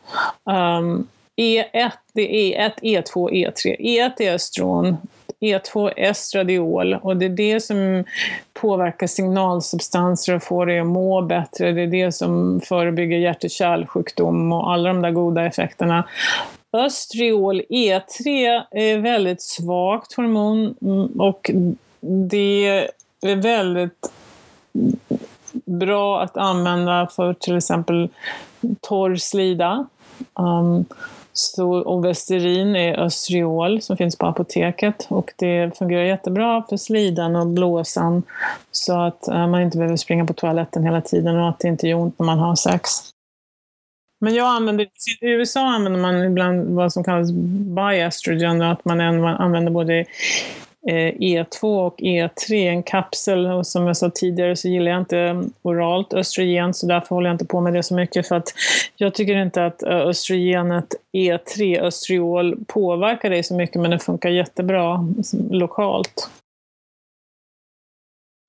Ehm, 0.50 0.84
um, 0.84 1.08
E1, 1.40 1.90
det 2.14 2.54
är 2.54 2.70
E1, 2.70 2.72
E2, 2.82 3.30
E3. 3.30 3.76
E1 3.80 4.12
är 4.18 4.34
östron, 4.34 4.96
E2 5.42 5.92
estradiol 5.96 6.94
och 6.94 7.16
det 7.16 7.24
är 7.24 7.28
det 7.28 7.60
som 7.60 8.04
påverkar 8.52 9.06
signalsubstanser 9.06 10.34
och 10.34 10.42
får 10.42 10.66
dig 10.66 10.80
att 10.80 10.86
må 10.86 11.22
bättre. 11.22 11.72
Det 11.72 11.82
är 11.82 11.86
det 11.86 12.12
som 12.12 12.60
förebygger 12.64 13.18
hjärt 13.18 13.44
och 13.44 13.50
kärlsjukdom 13.50 14.52
och 14.52 14.72
alla 14.72 14.88
de 14.88 15.02
där 15.02 15.10
goda 15.10 15.46
effekterna. 15.46 16.04
Östriol 16.72 17.62
E3 17.70 18.62
är 18.70 18.98
väldigt 18.98 19.42
svagt 19.42 20.12
hormon 20.12 20.74
mm, 20.82 21.20
och 21.20 21.50
det 22.00 22.66
är 23.22 23.36
väldigt 23.36 24.12
bra 25.64 26.22
att 26.22 26.36
använda 26.36 27.06
för 27.06 27.34
till 27.34 27.56
exempel 27.56 28.08
torr 28.80 29.16
slida. 29.16 29.86
Um, 30.34 30.84
så 31.32 31.82
Ovesterin 31.82 32.76
är 32.76 32.98
östriol 32.98 33.82
som 33.82 33.96
finns 33.96 34.16
på 34.16 34.26
apoteket 34.26 35.06
och 35.08 35.32
det 35.36 35.78
fungerar 35.78 36.04
jättebra 36.04 36.62
för 36.68 36.76
slidan 36.76 37.36
och 37.36 37.46
blåsan 37.46 38.22
så 38.70 39.00
att 39.00 39.28
eh, 39.28 39.46
man 39.46 39.62
inte 39.62 39.78
behöver 39.78 39.96
springa 39.96 40.26
på 40.26 40.32
toaletten 40.32 40.84
hela 40.84 41.00
tiden 41.00 41.36
och 41.36 41.48
att 41.48 41.58
det 41.58 41.68
inte 41.68 41.88
gör 41.88 41.98
ont 41.98 42.18
när 42.18 42.26
man 42.26 42.38
har 42.38 42.56
sex. 42.56 42.90
Men 44.20 44.34
jag 44.34 44.46
använder, 44.46 44.84
i 45.20 45.26
USA 45.26 45.60
använder 45.60 46.00
man 46.00 46.24
ibland 46.24 46.74
vad 46.74 46.92
som 46.92 47.04
kallas 47.04 47.32
biestrogen, 47.32 48.62
att 48.62 48.84
man 48.84 49.00
använder 49.00 49.72
både 49.72 50.04
Eh, 50.88 50.96
e 50.96 51.14
E2 51.42 51.86
och 51.86 51.98
E3, 51.98 52.68
en 52.68 52.82
kapsel. 52.82 53.46
Och 53.46 53.66
som 53.66 53.86
jag 53.86 53.96
sa 53.96 54.10
tidigare 54.10 54.56
så 54.56 54.68
gillar 54.68 54.90
jag 54.90 55.00
inte 55.00 55.18
mm, 55.18 55.52
oralt 55.62 56.14
östrogen, 56.14 56.74
så 56.74 56.86
därför 56.86 57.14
håller 57.14 57.28
jag 57.28 57.34
inte 57.34 57.44
på 57.44 57.60
med 57.60 57.74
det 57.74 57.82
så 57.82 57.94
mycket. 57.94 58.28
För 58.28 58.36
att 58.36 58.54
jag 58.96 59.14
tycker 59.14 59.36
inte 59.36 59.66
att 59.66 59.82
eh, 59.82 59.96
östrogenet 59.96 60.94
E3, 61.12 61.80
östriol, 61.80 62.58
påverkar 62.66 63.30
dig 63.30 63.42
så 63.42 63.54
mycket, 63.54 63.80
men 63.80 63.90
det 63.90 63.98
funkar 63.98 64.30
jättebra 64.30 64.94
mm, 64.94 65.22
lokalt. 65.50 66.28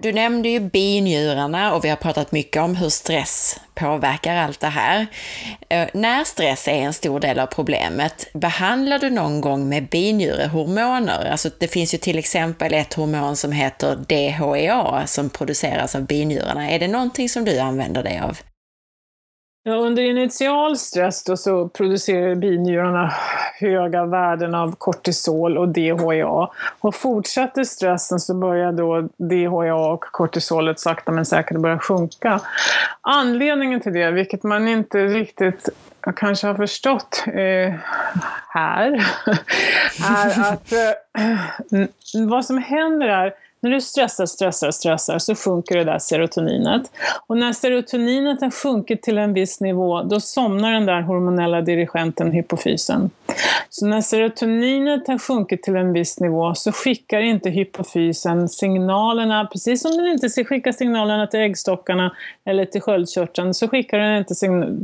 Du 0.03 0.13
nämnde 0.13 0.49
ju 0.49 0.59
binjurarna 0.59 1.75
och 1.75 1.85
vi 1.85 1.89
har 1.89 1.95
pratat 1.95 2.31
mycket 2.31 2.61
om 2.61 2.75
hur 2.75 2.89
stress 2.89 3.59
påverkar 3.73 4.35
allt 4.35 4.59
det 4.59 4.67
här. 4.67 5.07
Eh, 5.69 5.87
när 5.93 6.23
stress 6.23 6.67
är 6.67 6.71
en 6.71 6.93
stor 6.93 7.19
del 7.19 7.39
av 7.39 7.45
problemet, 7.45 8.27
behandlar 8.33 8.99
du 8.99 9.09
någon 9.09 9.41
gång 9.41 9.69
med 9.69 9.87
binjurehormoner? 9.87 11.25
Alltså 11.31 11.49
det 11.59 11.67
finns 11.67 11.93
ju 11.93 11.97
till 11.97 12.19
exempel 12.19 12.73
ett 12.73 12.93
hormon 12.93 13.35
som 13.35 13.51
heter 13.51 13.95
DHEA 13.95 15.07
som 15.07 15.29
produceras 15.29 15.95
av 15.95 16.05
binjurarna. 16.05 16.71
Är 16.71 16.79
det 16.79 16.87
någonting 16.87 17.29
som 17.29 17.45
du 17.45 17.59
använder 17.59 18.03
dig 18.03 18.19
av? 18.19 18.37
Ja, 19.65 19.73
under 19.73 20.03
initial 20.03 20.77
stress 20.77 21.23
då 21.23 21.37
så 21.37 21.67
producerar 21.67 22.35
binjurarna 22.35 23.13
höga 23.59 24.05
värden 24.05 24.55
av 24.55 24.75
kortisol 24.75 25.57
och 25.57 25.69
DHEA. 25.69 26.49
Och 26.79 26.95
fortsätter 26.95 27.63
stressen 27.63 28.19
så 28.19 28.33
börjar 28.33 28.71
då 28.71 29.09
DHEA 29.17 29.75
och 29.75 30.01
kortisolet 30.03 30.79
sakta 30.79 31.11
men 31.11 31.25
säkert 31.25 31.57
börja 31.57 31.79
sjunka. 31.79 32.39
Anledningen 33.01 33.81
till 33.81 33.93
det, 33.93 34.11
vilket 34.11 34.43
man 34.43 34.67
inte 34.67 35.05
riktigt 35.05 35.69
kanske 36.15 36.47
har 36.47 36.55
förstått 36.55 37.23
eh, 37.27 37.73
här, 38.47 38.91
är 40.09 40.53
att 40.53 40.71
eh, 40.71 41.85
vad 42.27 42.45
som 42.45 42.57
händer 42.57 43.07
är 43.07 43.33
när 43.63 43.69
du 43.69 43.81
stressar, 43.81 44.25
stressar, 44.25 44.71
stressar 44.71 45.19
så 45.19 45.35
sjunker 45.35 45.77
det 45.77 45.83
där 45.83 45.99
serotoninet. 45.99 46.81
Och 47.27 47.37
när 47.37 47.53
serotoninet 47.53 48.41
har 48.41 48.51
sjunkit 48.51 49.01
till 49.01 49.17
en 49.17 49.33
viss 49.33 49.61
nivå, 49.61 50.03
då 50.03 50.19
somnar 50.19 50.71
den 50.71 50.85
där 50.85 51.01
hormonella 51.01 51.61
dirigenten 51.61 52.31
hypofysen. 52.31 53.09
Så 53.69 53.85
när 53.85 54.01
serotoninet 54.01 55.07
har 55.07 55.17
sjunkit 55.17 55.63
till 55.63 55.75
en 55.75 55.93
viss 55.93 56.19
nivå 56.19 56.55
så 56.55 56.71
skickar 56.71 57.21
inte 57.21 57.49
hypofysen 57.49 58.49
signalerna, 58.49 59.49
precis 59.51 59.81
som 59.81 59.91
den 59.91 60.07
inte 60.07 60.43
skickar 60.43 60.71
signalerna 60.71 61.27
till 61.27 61.39
äggstockarna 61.39 62.15
eller 62.45 62.65
till 62.65 62.81
sköldkörteln, 62.81 63.53
så 63.53 63.67
skickar 63.67 63.99
den 63.99 64.17
inte 64.17 64.35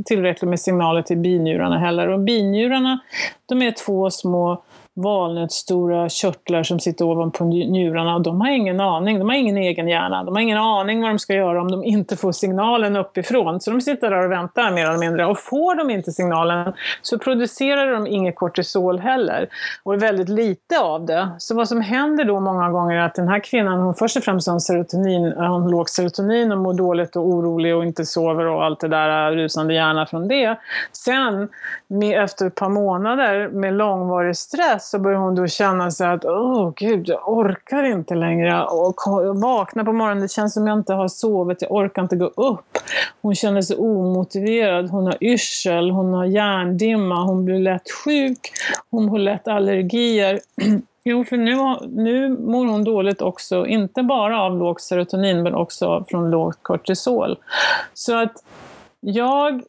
tillräckligt 0.06 0.48
med 0.48 0.60
signaler 0.60 1.02
till 1.02 1.16
binjurarna 1.16 1.78
heller. 1.78 2.08
Och 2.08 2.20
binjurarna, 2.20 3.00
de 3.46 3.62
är 3.62 3.72
två 3.72 4.10
små 4.10 4.62
valnötsstora 5.02 6.08
körtlar 6.08 6.62
som 6.62 6.80
sitter 6.80 7.04
ovanpå 7.04 7.44
njurarna 7.44 8.14
och 8.14 8.22
de 8.22 8.40
har 8.40 8.50
ingen 8.50 8.80
aning, 8.80 9.18
de 9.18 9.28
har 9.28 9.36
ingen 9.36 9.56
egen 9.56 9.88
hjärna. 9.88 10.24
De 10.24 10.34
har 10.34 10.42
ingen 10.42 10.58
aning 10.58 11.00
vad 11.00 11.10
de 11.10 11.18
ska 11.18 11.34
göra 11.34 11.60
om 11.60 11.70
de 11.70 11.84
inte 11.84 12.16
får 12.16 12.32
signalen 12.32 12.96
uppifrån. 12.96 13.60
Så 13.60 13.70
de 13.70 13.80
sitter 13.80 14.10
där 14.10 14.24
och 14.24 14.32
väntar 14.32 14.70
mer 14.70 14.86
eller 14.86 14.98
mindre. 14.98 15.26
Och 15.26 15.38
får 15.38 15.74
de 15.74 15.90
inte 15.90 16.12
signalen 16.12 16.72
så 17.02 17.18
producerar 17.18 17.92
de 17.92 18.06
inget 18.06 18.36
kortisol 18.36 18.98
heller. 18.98 19.48
Och 19.82 20.02
väldigt 20.02 20.28
lite 20.28 20.80
av 20.80 21.06
det. 21.06 21.28
Så 21.38 21.54
vad 21.54 21.68
som 21.68 21.80
händer 21.80 22.24
då 22.24 22.40
många 22.40 22.70
gånger 22.70 22.96
är 22.96 23.02
att 23.02 23.14
den 23.14 23.28
här 23.28 23.40
kvinnan, 23.40 23.80
hon 23.80 23.94
först 23.94 24.16
och 24.16 24.22
främst 24.24 24.48
har 24.48 24.58
serotonin, 24.58 25.32
hon 25.32 25.70
låg 25.70 25.88
serotonin 25.88 26.52
och 26.52 26.58
mår 26.58 26.74
dåligt 26.74 27.16
och 27.16 27.26
orolig 27.26 27.76
och 27.76 27.84
inte 27.84 28.06
sover 28.06 28.46
och 28.46 28.64
allt 28.64 28.80
det 28.80 28.88
där 28.88 29.32
rusande 29.32 29.74
hjärna 29.74 30.06
från 30.06 30.28
det. 30.28 30.58
Sen, 30.92 31.48
med, 31.88 32.24
efter 32.24 32.46
ett 32.46 32.54
par 32.54 32.68
månader 32.68 33.48
med 33.48 33.74
långvarig 33.74 34.36
stress 34.36 34.89
så 34.90 34.98
börjar 34.98 35.18
hon 35.18 35.34
då 35.34 35.46
känna 35.46 35.90
sig 35.90 36.06
att 36.06 36.24
åh 36.24 36.72
gud, 36.76 37.08
jag 37.08 37.28
orkar 37.28 37.84
inte 37.84 38.14
längre. 38.14 38.64
Och 38.64 38.94
vakna 39.06 39.32
vaknar 39.32 39.84
på 39.84 39.92
morgonen, 39.92 40.22
det 40.22 40.30
känns 40.30 40.54
som 40.54 40.66
jag 40.66 40.78
inte 40.78 40.92
har 40.92 41.08
sovit, 41.08 41.62
jag 41.62 41.72
orkar 41.72 42.02
inte 42.02 42.16
gå 42.16 42.26
upp. 42.26 42.78
Hon 43.22 43.34
känner 43.34 43.62
sig 43.62 43.76
omotiverad, 43.76 44.90
hon 44.90 45.06
har 45.06 45.24
yrsel, 45.24 45.90
hon 45.90 46.12
har 46.12 46.24
hjärndimma, 46.24 47.24
hon 47.24 47.44
blir 47.44 47.58
lätt 47.58 47.90
sjuk, 48.04 48.38
hon 48.90 49.08
har 49.08 49.18
lätt 49.18 49.48
allergier. 49.48 50.40
Jo, 51.04 51.24
för 51.24 51.36
nu, 51.36 51.56
nu 51.88 52.28
mår 52.28 52.66
hon 52.66 52.84
dåligt 52.84 53.22
också, 53.22 53.66
inte 53.66 54.02
bara 54.02 54.42
av 54.42 54.56
lågt 54.56 54.80
serotonin 54.80 55.42
men 55.42 55.54
också 55.54 56.04
från 56.08 56.30
lågt 56.30 56.58
kortisol. 56.62 57.38
Så 57.94 58.22
att 58.22 58.32
jag 59.00 59.62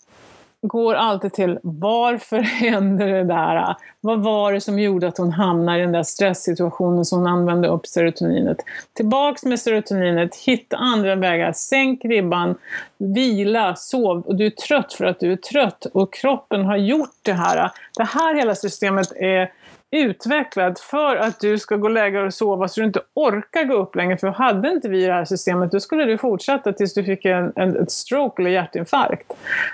går 0.61 0.95
alltid 0.95 1.33
till 1.33 1.59
varför 1.63 2.39
hände 2.41 3.05
det 3.05 3.23
där? 3.23 3.75
Vad 4.01 4.23
var 4.23 4.53
det 4.53 4.61
som 4.61 4.79
gjorde 4.79 5.07
att 5.07 5.17
hon 5.17 5.31
hamnade 5.31 5.77
i 5.77 5.81
den 5.81 5.91
där 5.91 6.03
stresssituationen 6.03 7.05
som 7.05 7.19
hon 7.19 7.27
använde 7.27 7.67
upp 7.67 7.87
serotoninet? 7.87 8.57
Tillbaks 8.93 9.43
med 9.43 9.59
serotoninet, 9.59 10.35
hitta 10.35 10.77
andra 10.77 11.15
vägar, 11.15 11.53
sänk 11.53 12.05
ribban, 12.05 12.55
vila, 12.97 13.75
sov 13.75 14.21
och 14.21 14.35
du 14.35 14.45
är 14.45 14.49
trött 14.49 14.93
för 14.93 15.05
att 15.05 15.19
du 15.19 15.31
är 15.31 15.35
trött 15.35 15.85
och 15.85 16.13
kroppen 16.13 16.65
har 16.65 16.77
gjort 16.77 17.15
det 17.21 17.33
här. 17.33 17.71
Det 17.97 18.03
här 18.03 18.35
hela 18.35 18.55
systemet 18.55 19.11
är 19.15 19.51
utvecklad 19.91 20.79
för 20.79 21.15
att 21.15 21.39
du 21.39 21.59
ska 21.59 21.75
gå 21.75 21.87
och 21.87 21.93
lägga 21.93 22.19
dig 22.19 22.27
och 22.27 22.33
sova 22.33 22.67
så 22.67 22.79
du 22.79 22.87
inte 22.87 23.01
orkar 23.13 23.63
gå 23.63 23.73
upp 23.73 23.95
längre. 23.95 24.17
För 24.17 24.27
hade 24.27 24.69
inte 24.69 24.89
vi 24.89 25.05
det 25.05 25.13
här 25.13 25.25
systemet, 25.25 25.71
då 25.71 25.79
skulle 25.79 26.05
du 26.05 26.17
fortsätta 26.17 26.73
tills 26.73 26.93
du 26.93 27.03
fick 27.03 27.25
en, 27.25 27.53
en 27.55 27.77
ett 27.77 27.91
stroke 27.91 28.41
eller 28.41 28.49
hjärtinfarkt. 28.51 29.33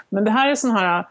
Men 0.09 0.23
det 0.25 0.31
här 0.31 0.49
är 0.49 0.55
sån 0.55 0.71
här 0.71 0.99
uh, 0.99 1.05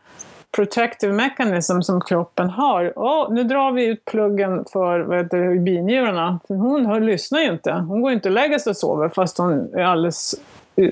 protective 0.56 1.12
mechanism 1.12 1.80
som 1.80 2.00
kroppen 2.00 2.50
har. 2.50 2.92
Oh, 2.96 3.32
nu 3.32 3.44
drar 3.44 3.72
vi 3.72 3.86
ut 3.86 4.04
pluggen 4.04 4.64
för 4.72 5.00
vad 5.00 5.18
heter 5.18 5.58
binjurarna. 5.58 6.40
För 6.46 6.54
hon 6.54 6.86
hör, 6.86 7.00
lyssnar 7.00 7.40
ju 7.40 7.46
inte. 7.46 7.72
Hon 7.72 8.02
går 8.02 8.12
inte 8.12 8.28
och 8.28 8.34
lägger 8.34 8.58
sig 8.58 8.70
och 8.70 8.76
sover 8.76 9.08
fast 9.08 9.38
hon 9.38 9.74
är 9.74 9.82
alldeles 9.82 10.34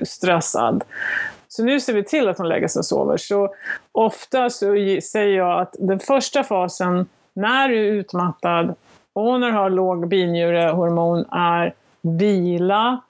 stressad. 0.03 0.83
Så 1.47 1.63
nu 1.63 1.79
ser 1.79 1.93
vi 1.93 2.03
till 2.03 2.27
att 2.27 2.37
hon 2.37 2.49
lägger 2.49 2.67
sig 2.67 2.79
och 2.79 2.85
sover. 2.85 3.17
Så 3.17 3.55
ofta 3.91 4.49
så 4.49 4.65
säger 5.11 5.37
jag 5.37 5.61
att 5.61 5.75
den 5.79 5.99
första 5.99 6.43
fasen 6.43 7.05
när 7.35 7.69
du 7.69 7.87
är 7.87 7.91
utmattad 7.91 8.75
och 9.13 9.39
när 9.39 9.47
du 9.47 9.57
har 9.57 9.69
låg 9.69 10.07
binjurehormon 10.07 11.25
är 11.31 11.73
vila, 12.01 13.01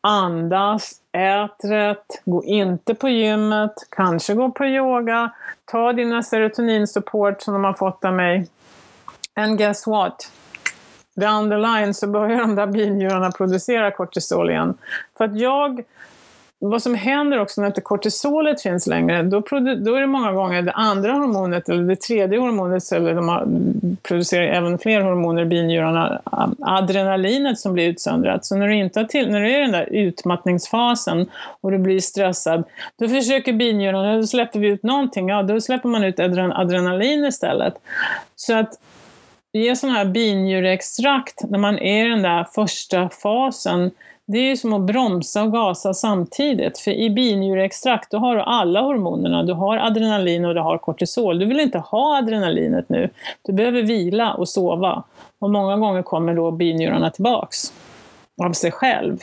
andas, 0.00 0.92
ät 1.12 1.64
rätt, 1.64 2.22
gå 2.24 2.44
inte 2.44 2.94
på 2.94 3.08
gymmet, 3.08 3.74
kanske 3.88 4.34
gå 4.34 4.50
på 4.50 4.66
yoga, 4.66 5.30
ta 5.64 5.92
dina 5.92 6.22
serotoninsupport 6.22 7.42
som 7.42 7.54
de 7.54 7.64
har 7.64 7.72
fått 7.72 8.04
av 8.04 8.14
mig. 8.14 8.48
And 9.34 9.58
guess 9.58 9.86
what? 9.86 10.30
The 11.20 11.26
underline 11.26 11.94
så 11.94 12.06
börjar 12.06 12.40
de 12.40 12.54
där 12.54 12.66
binjurarna 12.66 13.30
producera 13.30 13.90
kortisol 13.90 14.50
igen. 14.50 14.74
För 15.18 15.24
att 15.24 15.38
jag 15.38 15.84
vad 16.68 16.82
som 16.82 16.94
händer 16.94 17.40
också 17.40 17.60
när 17.60 17.68
inte 17.68 17.80
kortisolet 17.80 18.62
finns 18.62 18.86
längre, 18.86 19.22
då, 19.22 19.40
då 19.40 19.94
är 19.94 20.00
det 20.00 20.06
många 20.06 20.32
gånger 20.32 20.62
det 20.62 20.72
andra 20.72 21.12
hormonet, 21.12 21.68
eller 21.68 21.82
det 21.82 21.96
tredje 21.96 22.38
hormonet, 22.38 22.92
eller 22.92 23.14
de 23.14 23.96
producerar 24.02 24.44
även 24.44 24.78
fler 24.78 25.00
hormoner 25.00 25.42
i 25.42 25.46
binjurarna, 25.46 26.20
adrenalinet 26.60 27.58
som 27.58 27.72
blir 27.72 27.88
utsöndrat. 27.88 28.44
Så 28.44 28.56
när 28.56 28.68
du, 28.68 28.74
inte 28.74 29.00
har 29.00 29.04
till, 29.04 29.30
när 29.30 29.40
du 29.40 29.50
är 29.50 29.58
i 29.58 29.62
den 29.62 29.72
där 29.72 29.88
utmattningsfasen 29.92 31.30
och 31.60 31.70
du 31.70 31.78
blir 31.78 32.00
stressad, 32.00 32.64
då 32.98 33.08
försöker 33.08 33.52
binjurarna, 33.52 34.16
då 34.16 34.26
släpper 34.26 34.58
vi 34.58 34.68
ut 34.68 34.82
någonting, 34.82 35.28
ja 35.28 35.42
då 35.42 35.60
släpper 35.60 35.88
man 35.88 36.04
ut 36.04 36.20
adrenalin 36.20 37.24
istället. 37.24 37.74
Så 38.36 38.54
att 38.54 38.78
ge 39.52 39.76
sådana 39.76 39.98
här 39.98 40.04
binjurextrakt 40.04 41.44
när 41.50 41.58
man 41.58 41.78
är 41.78 42.06
i 42.06 42.08
den 42.08 42.22
där 42.22 42.46
första 42.54 43.08
fasen, 43.08 43.90
det 44.26 44.38
är 44.38 44.42
ju 44.42 44.56
som 44.56 44.72
att 44.72 44.82
bromsa 44.82 45.42
och 45.42 45.52
gasa 45.52 45.94
samtidigt. 45.94 46.78
För 46.78 46.90
i 46.90 47.10
binjureextrakt 47.10 48.10
då 48.10 48.18
har 48.18 48.36
du 48.36 48.42
alla 48.42 48.80
hormonerna. 48.80 49.42
Du 49.42 49.52
har 49.52 49.76
adrenalin 49.76 50.44
och 50.44 50.54
du 50.54 50.60
har 50.60 50.78
kortisol. 50.78 51.38
Du 51.38 51.46
vill 51.46 51.60
inte 51.60 51.78
ha 51.78 52.18
adrenalinet 52.18 52.88
nu. 52.88 53.10
Du 53.42 53.52
behöver 53.52 53.82
vila 53.82 54.34
och 54.34 54.48
sova. 54.48 55.04
Och 55.38 55.50
många 55.50 55.76
gånger 55.76 56.02
kommer 56.02 56.34
då 56.34 56.50
binjurarna 56.50 57.10
tillbaks 57.10 57.72
av 58.42 58.52
sig 58.52 58.72
själv. 58.72 59.18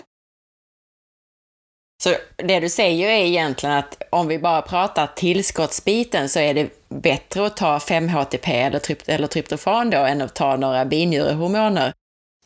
Så 2.04 2.10
det 2.36 2.60
du 2.60 2.70
säger 2.70 3.10
är 3.10 3.26
egentligen 3.26 3.76
att 3.76 4.02
om 4.10 4.28
vi 4.28 4.40
bara 4.40 4.62
pratar 4.62 5.08
tillskottsbiten 5.08 6.30
så 6.30 6.40
är 6.40 6.54
det 6.54 6.70
bättre 6.90 7.46
att 7.46 7.58
ta 7.58 7.78
5-HTP 7.78 8.52
eller, 8.52 8.80
trypt 8.80 9.10
eller 9.10 9.28
tryptofan 9.28 9.90
då 9.90 9.98
än 9.98 10.22
att 10.22 10.36
ta 10.36 10.56
några 10.56 10.86
binjurehormoner? 10.86 11.94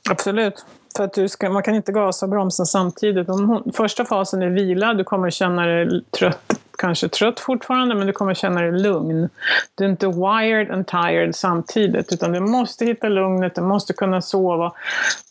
Absolut. 0.09 0.65
För 0.95 1.03
att 1.03 1.13
du 1.13 1.29
ska, 1.29 1.49
man 1.49 1.63
kan 1.63 1.75
inte 1.75 1.91
gasa 1.91 2.25
och 2.25 2.29
bromsa 2.29 2.65
samtidigt. 2.65 3.29
Om 3.29 3.49
hon, 3.49 3.71
första 3.73 4.05
fasen 4.05 4.41
är 4.41 4.49
vila, 4.49 4.93
du 4.93 5.03
kommer 5.03 5.29
känna 5.29 5.65
dig 5.65 6.03
trött, 6.19 6.59
kanske 6.77 7.09
trött 7.09 7.39
fortfarande, 7.39 7.95
men 7.95 8.07
du 8.07 8.13
kommer 8.13 8.33
känna 8.33 8.61
dig 8.61 8.71
lugn. 8.71 9.29
Du 9.75 9.85
är 9.85 9.89
inte 9.89 10.07
wired 10.07 10.71
and 10.71 10.87
tired 10.87 11.35
samtidigt, 11.35 12.13
utan 12.13 12.31
du 12.31 12.39
måste 12.39 12.85
hitta 12.85 13.07
lugnet, 13.09 13.55
du 13.55 13.61
måste 13.61 13.93
kunna 13.93 14.21
sova, 14.21 14.71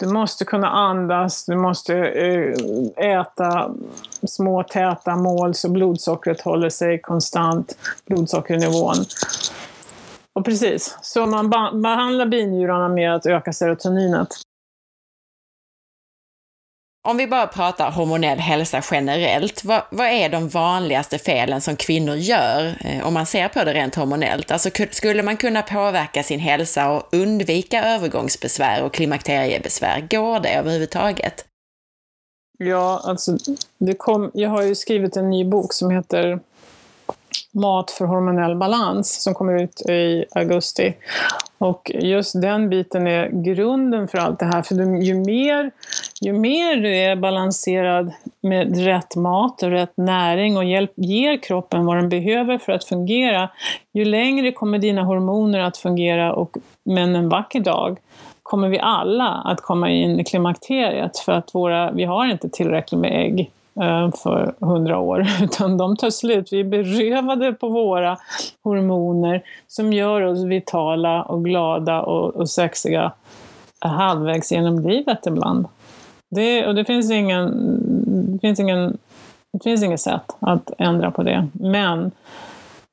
du 0.00 0.06
måste 0.06 0.44
kunna 0.44 0.68
andas, 0.68 1.44
du 1.44 1.56
måste 1.56 1.94
eh, 1.96 2.54
äta 3.20 3.70
små 4.26 4.62
täta 4.62 5.16
mål 5.16 5.54
så 5.54 5.68
blodsockret 5.68 6.40
håller 6.40 6.70
sig 6.70 7.00
konstant, 7.00 7.76
blodsockernivån. 8.06 8.96
Och 10.32 10.44
precis, 10.44 10.98
så 11.02 11.26
man 11.26 11.50
behandlar 11.82 12.26
binjurarna 12.26 12.88
med 12.88 13.14
att 13.14 13.26
öka 13.26 13.52
serotoninet. 13.52 14.28
Om 17.06 17.16
vi 17.16 17.26
bara 17.26 17.47
pratar 17.47 17.90
hormonell 17.90 18.39
hälsa 18.39 18.82
generellt, 18.90 19.64
vad, 19.64 19.82
vad, 19.90 20.06
är 20.06 20.28
de 20.28 20.48
vanligaste 20.48 21.18
felen 21.18 21.60
som 21.60 21.76
kvinnor 21.76 22.14
gör 22.16 22.78
eh, 22.81 23.06
om 23.06 23.14
man 23.14 23.26
ser 23.26 23.48
på 23.48 23.64
det 23.64 23.74
rent 23.74 23.94
hormonellt? 23.94 24.51
Alltså 24.51 24.70
skulle 24.90 25.22
man 25.22 25.36
kunna 25.36 25.62
påverka 25.62 26.22
sin 26.22 26.40
hälsa 26.40 26.90
och 26.90 27.09
undvika 27.12 27.85
övergångsbesvär 27.85 28.82
och 28.82 28.94
klimakteriebesvär? 28.94 30.06
Går 30.10 30.40
det 30.40 30.55
överhuvudtaget? 30.55 31.44
Ja, 32.59 33.01
alltså 33.05 33.36
det 33.78 33.94
kom, 33.94 34.31
jag 34.35 34.51
har 34.51 34.62
ju 34.62 34.74
skrivit 34.74 35.16
en 35.16 35.31
ny 35.31 35.44
bok 35.44 35.72
som 35.72 35.90
heter 35.90 36.40
Mat 37.52 37.90
för 37.90 38.05
hormonell 38.05 38.56
balans 38.56 39.23
som 39.23 39.35
kommer 39.35 39.62
ut 39.62 39.81
i 39.81 40.24
augusti. 40.35 40.94
Och 41.59 41.90
just 41.94 42.43
den 42.43 42.70
biten 42.70 43.06
är 43.06 43.28
grunden 43.28 44.09
för 44.09 44.19
allt 44.19 44.39
det 44.39 44.47
här. 44.47 44.62
För 44.62 44.74
ju 45.02 45.15
mer, 45.15 45.70
ju 46.20 46.32
mer 46.32 46.77
du 46.77 46.97
är 46.97 47.16
balanserad 47.16 48.12
med 48.40 48.85
rätt 48.85 49.16
mat 49.16 49.62
och 49.62 49.70
rätt 49.70 49.93
näring 49.97 50.56
och 50.56 50.65
hjälp, 50.65 50.93
ger 50.97 51.36
kroppen 51.36 51.86
vad 51.86 51.97
den 51.97 52.09
behöver 52.09 52.59
för 52.59 52.73
att 52.73 52.85
fungera, 52.85 53.48
ju 53.93 54.05
längre 54.05 54.52
kommer 54.52 54.78
dina 54.78 55.02
hormoner 55.02 55.59
att 55.59 55.77
fungera 55.77 56.35
och 56.35 56.56
men 56.85 57.16
en 57.16 57.28
vacker 57.28 57.61
dag 57.61 57.98
kommer 58.43 58.69
vi 58.69 58.78
alla 58.78 59.28
att 59.28 59.61
komma 59.61 59.90
in 59.90 60.20
i 60.20 60.24
klimakteriet 60.24 61.19
för 61.19 61.32
att 61.32 61.55
våra, 61.55 61.90
vi 61.90 62.05
har 62.05 62.27
inte 62.27 62.48
tillräckligt 62.48 63.01
med 63.01 63.24
ägg 63.24 63.51
Eh, 63.82 64.10
för 64.22 64.55
hundra 64.60 64.98
år, 64.98 65.26
utan 65.42 65.76
de 65.76 65.96
tar 65.96 66.10
slut. 66.10 66.52
Vi 66.52 66.60
är 66.60 66.64
berövade 66.64 67.52
på 67.52 67.68
våra 67.68 68.18
hormoner 68.64 69.42
som 69.66 69.92
gör 69.92 70.22
oss 70.22 70.44
vitala 70.44 71.22
och 71.22 71.44
glada 71.44 72.02
och, 72.02 72.36
och 72.36 72.51
sexiga 72.51 73.12
halvvägs 73.80 74.52
genom 74.52 74.80
livet 74.80 75.26
ibland. 75.26 75.66
Det, 76.30 76.66
och 76.66 76.74
det 76.74 76.84
finns 76.84 77.10
ingen, 77.10 77.52
det 78.32 78.38
finns 78.38 78.60
ingen, 78.60 78.98
det 79.52 79.64
finns 79.64 79.82
inget 79.82 80.01
sätt 80.01 80.36
att 80.40 80.70
ändra 80.78 81.10
på 81.10 81.22
det. 81.22 81.48
Men 81.52 82.10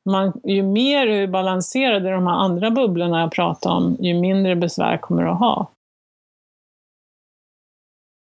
man, 0.09 0.33
ju 0.43 0.63
mer 0.63 1.05
du 1.05 1.23
är 1.23 1.27
balanserad 1.27 2.05
i 2.05 2.09
de 2.09 2.27
här 2.27 2.33
andra 2.33 2.71
bubblorna 2.71 3.21
jag 3.21 3.31
pratade 3.31 3.75
om, 3.75 3.97
ju 3.99 4.13
mindre 4.13 4.55
besvär 4.55 4.97
kommer 4.97 5.23
du 5.23 5.29
att 5.29 5.39
ha. 5.39 5.67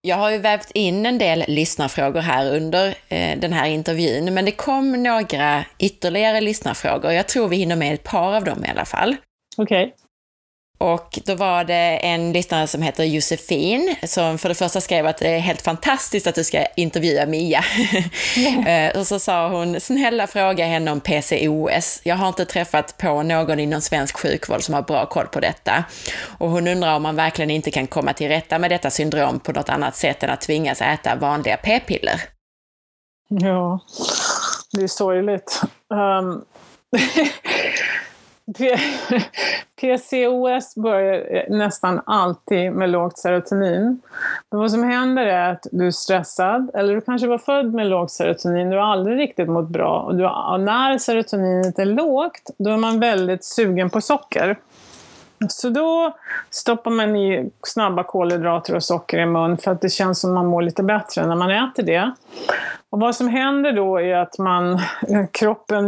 Jag 0.04 0.16
har 0.16 0.32
ju 0.32 0.38
vävt 0.38 0.72
in 0.72 1.06
en 1.06 1.18
del 1.18 1.44
lyssnarfrågor 1.48 2.20
här 2.20 2.56
under 2.56 2.88
eh, 2.88 3.40
den 3.40 3.54
här 3.54 3.70
intervjun, 3.70 4.34
men 4.34 4.46
det 4.46 4.52
kom 4.52 5.04
några 5.04 5.66
ytterligare 5.80 6.42
lyssnarfrågor. 6.42 7.12
Jag 7.12 7.28
tror 7.28 7.48
vi 7.48 7.56
hinner 7.56 7.76
med 7.76 7.94
ett 7.94 8.04
par 8.04 8.36
av 8.36 8.44
dem 8.44 8.66
i 8.66 8.70
alla 8.70 8.86
fall. 8.86 9.16
Okej. 9.58 9.84
Okay. 9.86 9.98
Och 10.82 11.20
då 11.26 11.36
var 11.36 11.64
det 11.64 11.98
en 11.98 12.34
lyssnare 12.34 12.68
som 12.68 12.82
heter 12.82 13.04
Josefin 13.04 13.96
som 14.04 14.38
för 14.38 14.50
det 14.50 14.56
första 14.56 14.82
skrev 14.82 15.08
att 15.08 15.18
det 15.18 15.28
är 15.28 15.40
helt 15.40 15.62
fantastiskt 15.62 16.28
att 16.28 16.36
du 16.36 16.44
ska 16.44 16.66
intervjua 16.76 17.26
Mia. 17.26 17.64
Mm. 18.38 18.92
och 19.00 19.08
så 19.08 19.20
sa 19.20 19.50
hon, 19.50 19.80
snälla 19.80 20.28
fråga 20.28 20.66
henne 20.66 20.92
om 20.92 21.00
PCOS. 21.00 22.02
Jag 22.04 22.16
har 22.16 22.28
inte 22.28 22.46
träffat 22.46 22.98
på 22.98 23.24
någon 23.24 23.60
inom 23.60 23.82
svensk 23.82 24.18
sjukvård 24.18 24.64
som 24.64 24.74
har 24.74 24.82
bra 24.82 25.06
koll 25.06 25.28
på 25.28 25.40
detta. 25.40 25.84
Och 26.38 26.50
hon 26.50 26.68
undrar 26.68 26.96
om 26.96 27.04
man 27.04 27.16
verkligen 27.16 27.52
inte 27.52 27.72
kan 27.72 27.88
komma 27.88 28.14
till 28.14 28.28
rätta 28.28 28.60
med 28.60 28.72
detta 28.72 28.90
syndrom 28.90 29.40
på 29.40 29.52
något 29.52 29.70
annat 29.70 29.96
sätt 29.96 30.24
än 30.24 30.30
att 30.30 30.42
tvingas 30.42 30.82
äta 30.82 31.16
vanliga 31.16 31.58
p-piller. 31.58 32.22
Ja, 33.30 33.80
det 34.74 34.84
är 34.84 34.88
sorgligt. 34.88 35.62
Um... 35.94 36.46
PCOS 39.82 40.76
börjar 40.84 41.36
eh, 41.36 41.58
nästan 41.58 42.02
alltid 42.06 42.72
med 42.72 42.90
lågt 42.90 43.18
serotonin. 43.18 44.02
Men 44.52 44.60
vad 44.60 44.72
som 44.72 44.84
händer 44.84 45.26
är 45.26 45.52
att 45.52 45.68
du 45.72 45.88
är 45.88 45.92
stressad, 45.92 46.72
eller 46.74 46.96
du 46.96 47.02
kanske 47.02 47.28
var 47.28 47.38
född 47.38 47.74
med 47.74 47.88
lågt 47.88 48.12
serotonin, 48.12 48.70
du 48.70 48.78
har 48.78 48.84
aldrig 48.84 49.20
riktigt 49.20 49.50
mått 49.50 49.70
bra. 49.70 50.00
Och, 50.00 50.16
du, 50.16 50.26
och 50.26 50.60
när 50.60 50.98
serotoninet 50.98 51.80
är 51.80 51.86
lågt, 51.86 52.50
då 52.58 52.70
är 52.70 52.78
man 52.78 53.00
väldigt 53.00 53.44
sugen 53.44 53.90
på 53.90 54.02
socker. 54.02 54.58
Så 55.50 55.70
då 55.70 56.18
stoppar 56.50 56.92
man 56.92 57.16
i 57.16 57.52
snabba 57.64 58.04
kolhydrater 58.04 58.76
och 58.76 58.84
socker 58.84 59.20
i 59.20 59.26
mun 59.26 59.58
för 59.58 59.72
att 59.72 59.82
det 59.82 59.90
känns 59.90 60.20
som 60.20 60.34
man 60.34 60.46
mår 60.46 60.62
lite 60.62 60.84
bättre 60.84 61.28
när 61.28 61.36
man 61.36 61.52
äter 61.52 61.84
det. 61.84 62.12
Och 62.92 63.00
vad 63.00 63.16
som 63.16 63.28
händer 63.28 63.72
då 63.72 63.98
är 63.98 64.16
att 64.16 64.38
man, 64.38 64.80
kroppen 65.32 65.86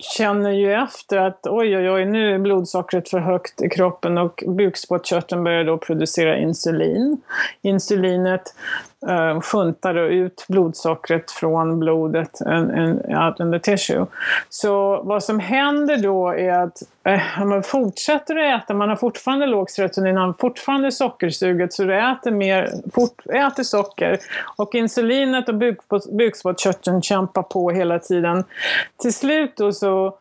känner 0.00 0.50
ju 0.50 0.72
efter 0.72 1.18
att 1.18 1.46
oj, 1.46 1.76
oj, 1.76 1.90
oj, 1.90 2.04
nu 2.04 2.34
är 2.34 2.38
blodsockret 2.38 3.08
för 3.08 3.18
högt 3.18 3.62
i 3.62 3.68
kroppen 3.68 4.18
och 4.18 4.44
bukspottkörteln 4.46 5.44
börjar 5.44 5.64
då 5.64 5.78
producera 5.78 6.36
insulin. 6.36 7.20
Insulinet 7.62 8.54
eh, 9.08 9.40
sjuntar 9.40 9.94
ut 9.94 10.44
blodsockret 10.48 11.30
från 11.30 11.80
blodet 11.80 12.40
out 13.26 13.40
in 13.40 13.52
the 13.52 13.58
tissue. 13.58 14.06
Så 14.48 15.02
vad 15.02 15.24
som 15.24 15.40
händer 15.40 15.96
då 15.96 16.28
är 16.28 16.52
att 16.52 16.82
eh, 17.04 17.44
man 17.44 17.62
fortsätter 17.62 18.36
att 18.36 18.62
äta, 18.62 18.74
man 18.74 18.88
har 18.88 18.96
fortfarande 18.96 19.46
låg 19.46 19.70
serotonin, 19.70 20.14
man 20.14 20.24
har 20.26 20.34
fortfarande 20.38 20.92
sockersuget, 20.92 21.72
så 21.72 21.84
du 21.84 21.98
äter, 21.98 22.30
mer, 22.30 22.70
fort, 22.94 23.26
äter 23.26 23.62
socker. 23.62 24.18
Och 24.56 24.74
insulinet 24.74 25.48
och 25.48 25.54
bukspottkörteln 25.54 26.13
bukspottkörteln 26.16 27.02
kämpar 27.02 27.42
på 27.42 27.70
hela 27.70 27.98
tiden. 27.98 28.44
Till 29.02 29.14
slut 29.14 29.56
då 29.56 29.72
så 29.72 30.18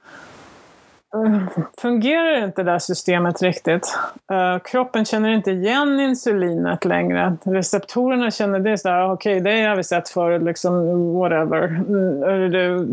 fungerar 1.78 2.44
inte 2.44 2.64
det 2.64 2.72
där 2.72 2.80
systemet 2.80 3.42
riktigt. 3.42 3.98
Uh, 4.32 4.60
kroppen 4.64 5.06
känner 5.06 5.30
inte 5.30 5.52
igen 5.52 6.00
insulinet 6.00 6.86
längre. 6.86 7.38
Receptorerna 7.44 8.32
känner 8.32 8.60
det 8.60 8.78
sådär, 8.78 9.12
okej 9.12 9.42
okay, 9.42 9.54
det 9.54 9.68
har 9.68 9.76
vi 9.76 9.84
sett 9.84 10.10
förut, 10.10 10.44
liksom 10.44 11.14
whatever. 11.14 11.64
Mm, 11.64 12.52
du, 12.52 12.88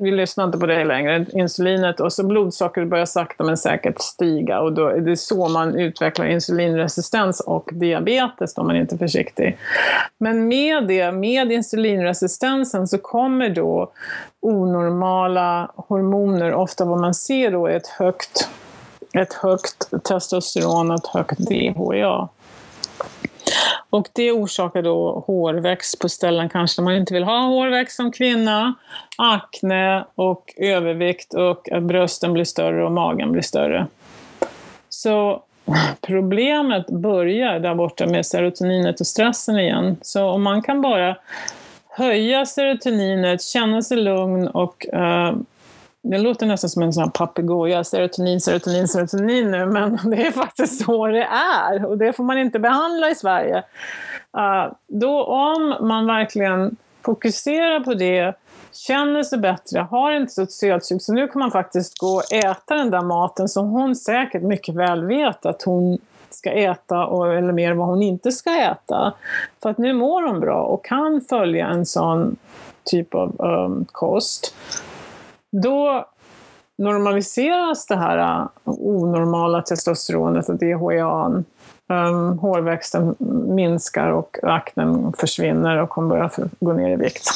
vi 0.00 0.10
lyssnar 0.10 0.44
inte 0.44 0.58
på 0.58 0.66
det 0.66 0.84
längre, 0.84 1.26
insulinet. 1.32 2.00
Och 2.00 2.12
så 2.12 2.26
blodsockret 2.26 2.88
börjar 2.88 3.06
sakta 3.06 3.44
men 3.44 3.56
säkert 3.56 4.00
stiga 4.00 4.60
och 4.60 4.72
då 4.72 4.86
är 4.86 5.00
det 5.00 5.16
så 5.16 5.48
man 5.48 5.74
utvecklar 5.74 6.26
insulinresistens 6.26 7.40
och 7.40 7.70
diabetes 7.72 8.58
om 8.58 8.66
man 8.66 8.76
inte 8.76 8.94
är 8.94 8.98
försiktig. 8.98 9.58
Men 10.18 10.48
med 10.48 10.86
det, 10.86 11.12
med 11.12 11.52
insulinresistensen 11.52 12.86
så 12.86 12.98
kommer 12.98 13.50
då 13.50 13.92
onormala 14.40 15.70
hormoner. 15.74 16.54
Ofta 16.54 16.84
vad 16.84 17.00
man 17.00 17.14
ser 17.14 17.50
då 17.50 17.57
är 17.66 17.76
ett 17.76 17.86
högt, 17.86 18.48
ett 19.12 19.32
högt 19.32 20.04
testosteron 20.04 20.90
och 20.90 20.98
ett 20.98 21.06
högt 21.06 21.38
DHEA. 21.38 22.28
Och 23.90 24.08
det 24.12 24.32
orsakar 24.32 24.82
då 24.82 25.24
hårväxt 25.26 25.98
på 25.98 26.08
ställen 26.08 26.48
kanske 26.48 26.82
man 26.82 26.96
inte 26.96 27.14
vill 27.14 27.24
ha 27.24 27.40
hårväxt 27.40 27.96
som 27.96 28.12
kvinna, 28.12 28.74
akne 29.18 30.04
och 30.14 30.54
övervikt 30.56 31.34
och 31.34 31.72
att 31.72 31.82
brösten 31.82 32.32
blir 32.32 32.44
större 32.44 32.84
och 32.84 32.92
magen 32.92 33.32
blir 33.32 33.42
större. 33.42 33.86
Så 34.88 35.42
problemet 36.00 36.86
börjar 36.86 37.58
där 37.60 37.74
borta 37.74 38.06
med 38.06 38.26
serotoninet 38.26 39.00
och 39.00 39.06
stressen 39.06 39.58
igen. 39.58 39.96
Så 40.02 40.24
om 40.24 40.42
man 40.42 40.62
kan 40.62 40.80
bara 40.80 41.16
höja 41.88 42.46
serotoninet, 42.46 43.42
känna 43.42 43.82
sig 43.82 43.96
lugn 43.96 44.48
och 44.48 44.86
eh, 44.94 45.32
det 46.02 46.18
låter 46.18 46.46
nästan 46.46 46.70
som 46.70 46.82
en 46.82 46.92
sån 46.92 47.10
papegoja, 47.10 47.84
serotonin, 47.84 48.40
serotonin, 48.40 48.88
serotonin 48.88 49.50
nu, 49.50 49.66
men 49.66 49.98
det 50.10 50.26
är 50.26 50.30
faktiskt 50.30 50.84
så 50.84 51.06
det 51.06 51.28
är 51.32 51.84
och 51.84 51.98
det 51.98 52.12
får 52.12 52.24
man 52.24 52.38
inte 52.38 52.58
behandla 52.58 53.10
i 53.10 53.14
Sverige. 53.14 53.56
Uh, 54.36 54.72
då 54.86 55.24
om 55.24 55.88
man 55.88 56.06
verkligen 56.06 56.76
fokuserar 57.02 57.80
på 57.80 57.94
det, 57.94 58.34
känner 58.72 59.22
sig 59.22 59.38
bättre, 59.38 59.78
har 59.78 60.12
inte 60.12 60.32
så 60.32 60.46
sötsug, 60.46 61.02
så 61.02 61.12
nu 61.12 61.28
kan 61.28 61.40
man 61.40 61.50
faktiskt 61.50 61.98
gå 61.98 62.06
och 62.06 62.32
äta 62.32 62.74
den 62.74 62.90
där 62.90 63.02
maten 63.02 63.48
som 63.48 63.68
hon 63.68 63.96
säkert 63.96 64.42
mycket 64.42 64.74
väl 64.74 65.04
vet 65.04 65.46
att 65.46 65.62
hon 65.62 65.98
ska 66.30 66.50
äta 66.50 67.06
och, 67.06 67.34
eller 67.34 67.52
mer 67.52 67.72
vad 67.72 67.86
hon 67.86 68.02
inte 68.02 68.32
ska 68.32 68.50
äta. 68.50 69.12
För 69.62 69.70
att 69.70 69.78
nu 69.78 69.92
mår 69.92 70.22
hon 70.22 70.40
bra 70.40 70.62
och 70.62 70.84
kan 70.84 71.20
följa 71.20 71.66
en 71.66 71.86
sån 71.86 72.36
typ 72.84 73.14
av 73.14 73.40
um, 73.40 73.86
kost. 73.92 74.54
Då 75.50 76.06
normaliseras 76.78 77.86
det 77.86 77.96
här 77.96 78.18
äh, 78.18 78.46
onormala 78.64 79.62
testosteronet 79.62 80.48
och 80.48 80.58
DHEA. 80.58 81.26
Um, 81.26 81.44
ehm, 81.88 82.38
hårväxten 82.38 83.14
minskar 83.48 84.10
och 84.10 84.38
aknen 84.42 85.12
försvinner 85.18 85.76
och 85.76 85.94
hon 85.94 86.08
börjar 86.08 86.30
gå 86.60 86.72
ner 86.72 86.90
i 86.90 86.96
vikt 86.96 87.28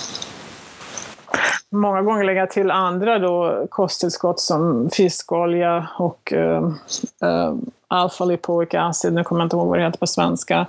många 1.72 2.02
gånger 2.02 2.24
lägga 2.24 2.46
till 2.46 2.70
andra 2.70 3.18
då 3.18 3.66
kosttillskott 3.70 4.40
som 4.40 4.90
fiskolja 4.92 5.88
och 5.98 6.32
uh, 6.36 6.68
uh, 7.24 7.54
alfa-lipoic 7.88 8.74
acid, 8.74 9.12
nu 9.12 9.24
kommer 9.24 9.40
jag 9.40 9.46
inte 9.46 9.56
ihåg 9.56 9.68
vad 9.68 9.78
det 9.78 9.84
heter 9.84 9.98
på 9.98 10.06
svenska. 10.06 10.66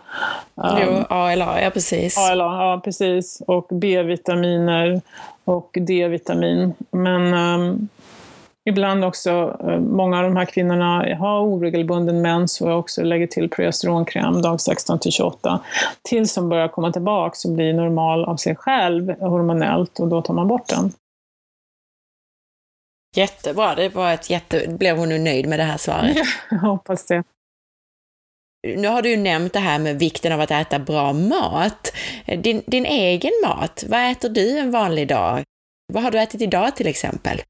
Um, 0.55 0.77
jo, 0.81 1.03
ALA, 1.09 1.61
ja 1.61 1.69
precis. 1.69 2.17
ALA, 2.17 2.43
ja 2.43 2.81
precis. 2.83 3.41
Och 3.47 3.67
B-vitaminer 3.69 5.01
och 5.43 5.77
D-vitamin. 5.81 6.73
Men 6.91 7.33
um, 7.33 7.89
ibland 8.69 9.05
också, 9.05 9.57
uh, 9.63 9.79
många 9.79 10.17
av 10.17 10.23
de 10.23 10.35
här 10.35 10.45
kvinnorna 10.45 11.15
har 11.19 11.41
oregelbunden 11.41 12.21
mens 12.21 12.61
och 12.61 12.77
också 12.77 13.03
lägger 13.03 13.27
till 13.27 13.49
progesteronkräm 13.49 14.41
dag 14.41 14.61
16 14.61 14.99
till 14.99 15.11
28. 15.11 15.59
Tills 16.01 16.35
de 16.35 16.49
börjar 16.49 16.67
komma 16.67 16.91
tillbaka 16.91 17.47
och 17.47 17.53
blir 17.53 17.73
normal 17.73 18.25
av 18.25 18.37
sig 18.37 18.55
själv 18.55 19.19
hormonellt 19.19 19.99
och 19.99 20.07
då 20.07 20.21
tar 20.21 20.33
man 20.33 20.47
bort 20.47 20.67
den. 20.67 20.91
Jättebra, 23.15 23.75
det 23.75 23.89
var 23.89 24.13
ett 24.13 24.29
jätte... 24.29 24.67
Blev 24.67 24.97
hon 24.97 25.09
nu 25.09 25.19
nöjd 25.19 25.49
med 25.49 25.59
det 25.59 25.63
här 25.63 25.77
svaret? 25.77 26.15
Ja, 26.15 26.25
jag 26.49 26.57
hoppas 26.57 27.05
det. 27.05 27.23
Nu 28.67 28.87
har 28.87 29.01
du 29.01 29.09
ju 29.09 29.17
nämnt 29.17 29.53
det 29.53 29.59
här 29.59 29.79
med 29.79 29.99
vikten 29.99 30.31
av 30.31 30.41
att 30.41 30.51
äta 30.51 30.79
bra 30.79 31.13
mat. 31.13 31.93
Din, 32.37 32.61
din 32.67 32.85
egen 32.85 33.31
mat, 33.47 33.83
vad 33.87 34.11
äter 34.11 34.29
du 34.29 34.59
en 34.59 34.71
vanlig 34.71 35.07
dag? 35.07 35.43
Vad 35.93 36.03
har 36.03 36.11
du 36.11 36.19
ätit 36.19 36.41
idag 36.41 36.75
till 36.75 36.87
exempel? 36.87 37.41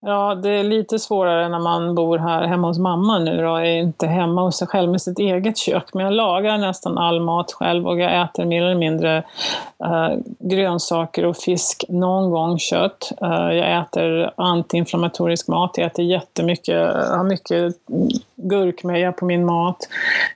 Ja, 0.00 0.34
det 0.34 0.50
är 0.50 0.64
lite 0.64 0.98
svårare 0.98 1.48
när 1.48 1.58
man 1.58 1.94
bor 1.94 2.18
här 2.18 2.46
hemma 2.46 2.68
hos 2.68 2.78
mamma 2.78 3.18
nu 3.18 3.42
då, 3.42 3.56
är 3.56 3.64
inte 3.64 4.06
hemma 4.06 4.42
hos 4.42 4.58
sig 4.58 4.68
själv 4.68 4.90
med 4.90 5.02
sitt 5.02 5.18
eget 5.18 5.58
kök. 5.58 5.94
Men 5.94 6.04
jag 6.04 6.14
lagar 6.14 6.58
nästan 6.58 6.98
all 6.98 7.20
mat 7.20 7.52
själv 7.52 7.86
och 7.86 8.00
jag 8.00 8.22
äter 8.22 8.44
mer 8.44 8.62
eller 8.62 8.74
mindre 8.74 9.16
äh, 9.84 10.10
grönsaker 10.38 11.24
och 11.24 11.36
fisk, 11.36 11.84
någon 11.88 12.30
gång 12.30 12.58
kött. 12.58 13.12
Äh, 13.22 13.52
jag 13.52 13.80
äter 13.80 14.30
antiinflammatorisk 14.36 15.48
mat, 15.48 15.74
jag 15.74 15.86
äter 15.86 16.04
jättemycket, 16.04 16.74
jag 16.74 17.16
har 17.16 17.24
mycket 17.24 17.74
gurkmeja 18.36 19.12
på 19.12 19.24
min 19.24 19.44
mat. 19.44 19.88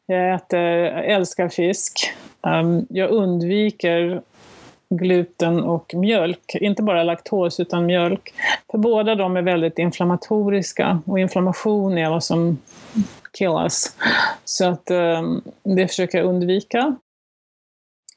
Jag 0.07 0.35
äter, 0.35 0.59
älskar 0.59 1.49
fisk. 1.49 2.13
Um, 2.47 2.87
jag 2.89 3.11
undviker 3.11 4.23
gluten 4.97 5.63
och 5.63 5.95
mjölk. 5.95 6.55
Inte 6.55 6.83
bara 6.83 7.03
laktos 7.03 7.61
utan 7.61 7.87
mjölk. 7.87 8.35
För 8.71 8.79
båda 8.79 9.15
de 9.15 9.37
är 9.37 9.43
väldigt 9.43 9.79
inflammatoriska 9.79 11.03
och 11.07 11.19
inflammation 11.19 11.99
är 11.99 12.11
vad 12.11 12.25
som 12.25 12.59
killas. 13.39 13.97
Så 14.45 14.69
att 14.69 14.91
um, 14.91 15.43
det 15.63 15.89
försöker 15.89 16.19
jag 16.19 16.27
undvika. 16.27 16.97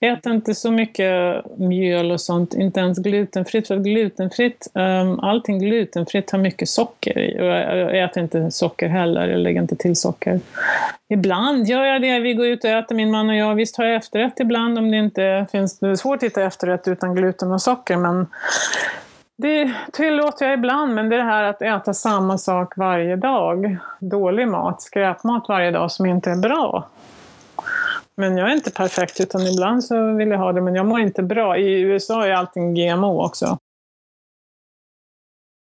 Ät 0.01 0.25
inte 0.25 0.55
så 0.55 0.71
mycket 0.71 1.43
mjöl 1.57 2.11
och 2.11 2.21
sånt, 2.21 2.53
inte 2.53 2.79
ens 2.79 2.97
glutenfritt. 2.97 3.67
För 3.67 3.77
glutenfritt, 3.77 4.67
um, 4.73 5.19
allting 5.19 5.59
glutenfritt 5.59 6.31
har 6.31 6.39
mycket 6.39 6.69
socker 6.69 7.19
i. 7.19 7.41
Och 7.41 7.45
jag 7.45 8.03
äter 8.03 8.23
inte 8.23 8.51
socker 8.51 8.87
heller, 8.87 9.27
jag 9.27 9.39
lägger 9.39 9.61
inte 9.61 9.75
till 9.75 9.95
socker. 9.95 10.39
Ibland 11.09 11.67
gör 11.67 11.83
jag 11.83 12.01
det, 12.01 12.19
vi 12.19 12.33
går 12.33 12.47
ut 12.47 12.63
och 12.63 12.69
äter 12.69 12.95
min 12.95 13.11
man 13.11 13.29
och 13.29 13.35
jag. 13.35 13.55
Visst 13.55 13.77
har 13.77 13.85
jag 13.85 13.95
efterrätt 13.95 14.39
ibland 14.39 14.77
om 14.77 14.91
det 14.91 14.97
inte 14.97 15.45
finns... 15.51 15.79
Det 15.79 15.87
är 15.87 15.95
svårt 15.95 16.17
att 16.17 16.23
hitta 16.23 16.43
efterrätt 16.43 16.87
utan 16.87 17.15
gluten 17.15 17.51
och 17.51 17.61
socker, 17.61 17.97
men 17.97 18.27
det 19.37 19.73
tillåter 19.93 20.45
jag 20.45 20.53
ibland, 20.53 20.95
men 20.95 21.09
det 21.09 21.15
är 21.15 21.17
det 21.17 21.25
här 21.25 21.43
att 21.43 21.61
äta 21.61 21.93
samma 21.93 22.37
sak 22.37 22.77
varje 22.77 23.15
dag. 23.15 23.77
Dålig 23.99 24.47
mat, 24.47 24.81
skräpmat 24.81 25.45
varje 25.49 25.71
dag 25.71 25.91
som 25.91 26.05
inte 26.05 26.31
är 26.31 26.35
bra. 26.35 26.89
Men 28.17 28.37
jag 28.37 28.49
är 28.49 28.53
inte 28.53 28.71
perfekt, 28.71 29.19
utan 29.19 29.47
ibland 29.47 29.83
så 29.83 30.13
vill 30.13 30.27
jag 30.27 30.37
ha 30.37 30.53
det, 30.53 30.61
men 30.61 30.75
jag 30.75 30.85
mår 30.85 30.99
inte 30.99 31.23
bra. 31.23 31.57
I 31.57 31.81
USA 31.81 32.25
är 32.25 32.31
allting 32.31 32.73
GMO 32.73 33.25
också. 33.25 33.57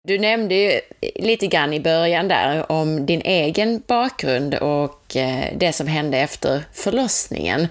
Du 0.06 0.18
nämnde 0.18 0.54
ju 0.54 0.80
lite 1.14 1.46
grann 1.46 1.72
i 1.72 1.80
början 1.80 2.28
där 2.28 2.72
om 2.72 3.06
din 3.06 3.20
egen 3.20 3.82
bakgrund 3.86 4.54
och 4.54 5.16
eh, 5.16 5.56
det 5.56 5.72
som 5.72 5.86
hände 5.86 6.18
efter 6.18 6.64
förlossningen. 6.72 7.68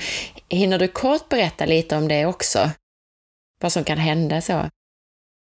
Hinner 0.49 0.80
du 0.80 0.88
kort 0.88 1.30
berätta 1.30 1.65
lite 1.65 1.97
om 1.97 2.07
det 2.07 2.26
också? 2.26 2.69
Vad 3.61 3.72
som 3.72 3.84
kan 3.84 3.97
hända 3.97 4.41
så? 4.41 4.61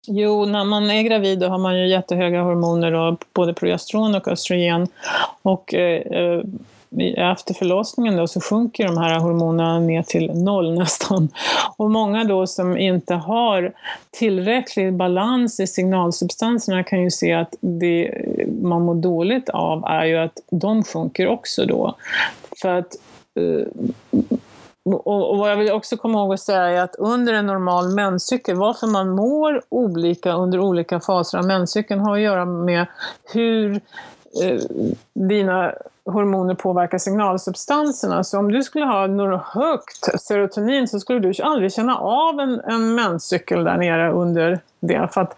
Jo, 0.07 0.45
när 0.45 0.64
man 0.64 0.91
är 0.91 1.03
gravid 1.03 1.39
då 1.39 1.48
har 1.48 1.57
man 1.57 1.80
ju 1.80 1.88
jättehöga 1.88 2.41
hormoner, 2.41 2.91
då, 2.91 3.18
både 3.34 3.53
progesteron 3.53 4.15
och 4.15 4.27
östrogen. 4.27 4.88
Och 5.41 5.73
eh, 5.73 6.02
eh 6.02 6.41
efter 7.18 7.54
förlossningen 7.54 8.18
då 8.18 8.28
så 8.28 8.42
sjunker 8.42 8.88
de 8.88 8.98
här 8.98 9.20
hormonerna 9.20 9.80
ner 9.80 10.04
till 10.04 10.32
noll 10.34 10.74
nästan. 10.74 11.30
Och 11.78 11.92
många 11.92 12.24
då 12.24 12.48
som 12.48 12.78
inte 12.78 13.14
har 13.14 13.74
tillräcklig 14.12 14.94
balans 14.94 15.60
i 15.60 15.68
signalsubstanserna 15.68 16.84
kan 16.84 17.04
ju 17.04 17.12
se 17.12 17.34
att 17.34 17.56
det 17.60 18.22
man 18.62 18.82
mår 18.82 18.96
dåligt 18.96 19.50
av 19.50 19.84
är 19.86 20.06
ju 20.06 20.18
att 20.18 20.40
de 20.52 20.84
sjunker 20.84 21.28
också 21.28 21.66
då. 21.66 21.96
För 22.62 22.70
att 22.70 22.96
eh, 23.40 23.68
och, 24.96 25.38
vad 25.38 25.52
jag 25.52 25.58
vill 25.58 25.72
också 25.72 25.98
komma 25.98 26.20
ihåg 26.20 26.34
att 26.34 26.40
säga 26.40 26.62
är 26.62 26.82
att 26.82 26.96
under 26.96 27.34
en 27.34 27.46
normal 27.46 27.96
menscykel, 27.96 28.56
varför 28.56 28.88
man 28.88 29.10
mår 29.10 29.62
olika 29.70 30.34
under 30.34 30.60
olika 30.60 31.00
faser 31.00 31.38
av 31.38 31.46
menscykeln 31.46 32.00
har 32.00 32.16
att 32.16 32.22
göra 32.22 32.46
med 32.46 32.86
hur 33.34 33.82
eh, 34.44 34.62
dina 35.14 35.74
hormoner 36.08 36.54
påverkar 36.54 36.98
signalsubstanserna. 36.98 38.24
Så 38.24 38.40
om 38.40 38.52
du 38.52 38.64
skulle 38.64 38.86
ha 38.86 39.08
något 39.08 39.42
högt 39.44 40.22
serotonin 40.22 40.88
så 40.88 41.00
skulle 41.00 41.20
du 41.20 41.34
aldrig 41.44 41.74
känna 41.74 41.98
av 41.98 42.40
en, 42.40 42.60
en 42.60 42.96
menscykel 42.96 43.64
där 43.64 43.78
nere 43.78 44.12
under 44.12 44.60
det. 44.80 45.08
För 45.14 45.22
att 45.22 45.36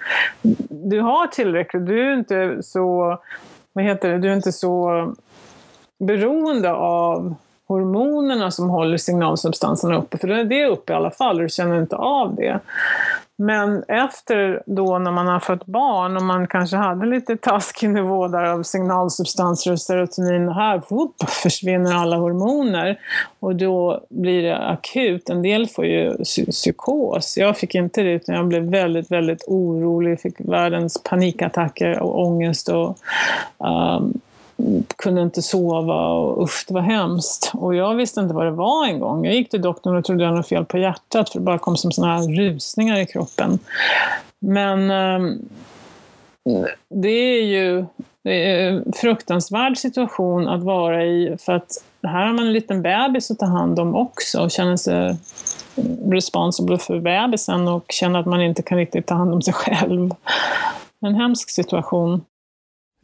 du 0.69 1.01
har 1.01 1.27
tillräckligt, 1.27 1.85
du 1.85 2.09
är 2.09 2.13
inte 2.13 2.63
så, 2.63 3.17
vad 3.73 3.85
heter 3.85 4.09
det, 4.09 4.17
du 4.17 4.29
är 4.29 4.35
inte 4.35 4.51
så 4.51 5.13
beroende 5.99 6.73
av 6.73 7.35
hormonerna 7.67 8.51
som 8.51 8.69
håller 8.69 8.97
signalsubstanserna 8.97 9.97
uppe, 9.97 10.17
för 10.17 10.27
det 10.27 10.61
är 10.61 10.67
uppe 10.67 10.93
i 10.93 10.95
alla 10.95 11.11
fall 11.11 11.35
och 11.35 11.41
du 11.41 11.49
känner 11.49 11.81
inte 11.81 11.95
av 11.95 12.35
det. 12.35 12.59
Men 13.41 13.83
efter 13.87 14.63
då 14.65 14.99
när 14.99 15.11
man 15.11 15.27
har 15.27 15.39
fött 15.39 15.65
barn 15.65 16.17
och 16.17 16.23
man 16.23 16.47
kanske 16.47 16.77
hade 16.77 17.05
lite 17.05 17.37
taskig 17.37 17.89
nivå 17.89 18.27
där 18.27 18.43
av 18.43 18.63
signalsubstanser 18.63 19.71
och 19.71 19.79
serotonin, 19.79 20.49
här 20.49 20.81
whoop, 20.89 21.29
försvinner 21.29 21.95
alla 21.95 22.17
hormoner 22.17 22.99
och 23.39 23.55
då 23.55 24.03
blir 24.09 24.43
det 24.43 24.57
akut. 24.57 25.29
En 25.29 25.41
del 25.41 25.67
får 25.67 25.85
ju 25.85 26.17
psykos. 26.23 27.37
Jag 27.37 27.57
fick 27.57 27.75
inte 27.75 28.01
det 28.01 28.11
utan 28.11 28.35
jag 28.35 28.47
blev 28.47 28.63
väldigt, 28.63 29.11
väldigt 29.11 29.43
orolig, 29.47 30.21
fick 30.21 30.35
världens 30.37 31.03
panikattacker 31.03 31.99
och 31.99 32.21
ångest 32.21 32.69
och 32.69 32.97
um, 33.57 34.21
kunde 34.95 35.21
inte 35.21 35.41
sova 35.41 36.07
och 36.07 36.43
usch, 36.43 36.65
det 36.67 36.73
var 36.73 36.81
hemskt. 36.81 37.51
Och 37.53 37.75
jag 37.75 37.95
visste 37.95 38.19
inte 38.19 38.35
vad 38.35 38.45
det 38.45 38.51
var 38.51 38.85
en 38.85 38.99
gång. 38.99 39.25
Jag 39.25 39.35
gick 39.35 39.49
till 39.49 39.61
doktorn 39.61 39.95
och 39.95 40.05
trodde 40.05 40.23
jag 40.23 40.27
hade 40.27 40.37
något 40.37 40.47
fel 40.47 40.65
på 40.65 40.77
hjärtat 40.77 41.29
för 41.29 41.39
det 41.39 41.45
bara 41.45 41.59
kom 41.59 41.77
som 41.77 41.91
sådana 41.91 42.17
här 42.17 42.27
rusningar 42.27 42.99
i 42.99 43.05
kroppen. 43.05 43.59
Men 44.41 44.91
eh, 44.91 45.35
det 46.89 47.09
är 47.09 47.43
ju 47.43 47.85
en 48.23 48.93
fruktansvärd 48.93 49.77
situation 49.77 50.47
att 50.47 50.63
vara 50.63 51.05
i 51.05 51.37
för 51.39 51.53
att 51.53 51.83
här 52.03 52.25
har 52.25 52.33
man 52.33 52.47
en 52.47 52.53
liten 52.53 52.81
bebis 52.81 53.31
att 53.31 53.39
ta 53.39 53.45
hand 53.45 53.79
om 53.79 53.95
också 53.95 54.41
och 54.41 54.51
känner 54.51 54.77
sig 54.77 55.17
responsible 56.05 56.77
för 56.77 56.99
bebisen 56.99 57.67
och 57.67 57.85
känner 57.89 58.19
att 58.19 58.25
man 58.25 58.41
inte 58.41 58.61
kan 58.61 58.77
riktigt 58.77 59.07
ta 59.07 59.15
hand 59.15 59.33
om 59.33 59.41
sig 59.41 59.53
själv. 59.53 60.11
En 61.05 61.15
hemsk 61.15 61.49
situation. 61.49 62.21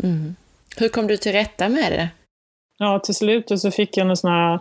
Mm. 0.03 0.35
Hur 0.77 0.89
kom 0.89 1.07
du 1.07 1.17
till 1.17 1.31
rätta 1.31 1.69
med 1.69 1.91
det? 1.91 2.09
Ja, 2.77 2.99
till 2.99 3.15
slut 3.15 3.59
så 3.59 3.71
fick 3.71 3.97
jag 3.97 4.07
något 4.07 4.19
sån 4.19 4.31
här 4.31 4.59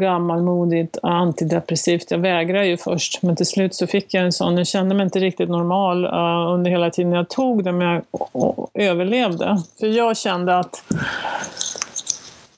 gammalmodigt 0.00 0.98
antidepressivt. 1.02 2.10
Jag 2.10 2.18
vägrade 2.18 2.66
ju 2.66 2.76
först, 2.76 3.22
men 3.22 3.36
till 3.36 3.46
slut 3.46 3.74
så 3.74 3.86
fick 3.86 4.14
jag 4.14 4.24
en 4.24 4.32
sån. 4.32 4.56
Jag 4.56 4.66
kände 4.66 4.94
mig 4.94 5.04
inte 5.04 5.18
riktigt 5.18 5.48
normal 5.48 6.04
uh, 6.04 6.54
under 6.54 6.70
hela 6.70 6.90
tiden 6.90 7.12
jag 7.12 7.28
tog 7.28 7.64
det, 7.64 7.72
men 7.72 8.02
jag 8.32 8.68
överlevde. 8.74 9.58
För 9.80 9.86
jag 9.86 10.16
kände 10.16 10.58
att 10.58 10.84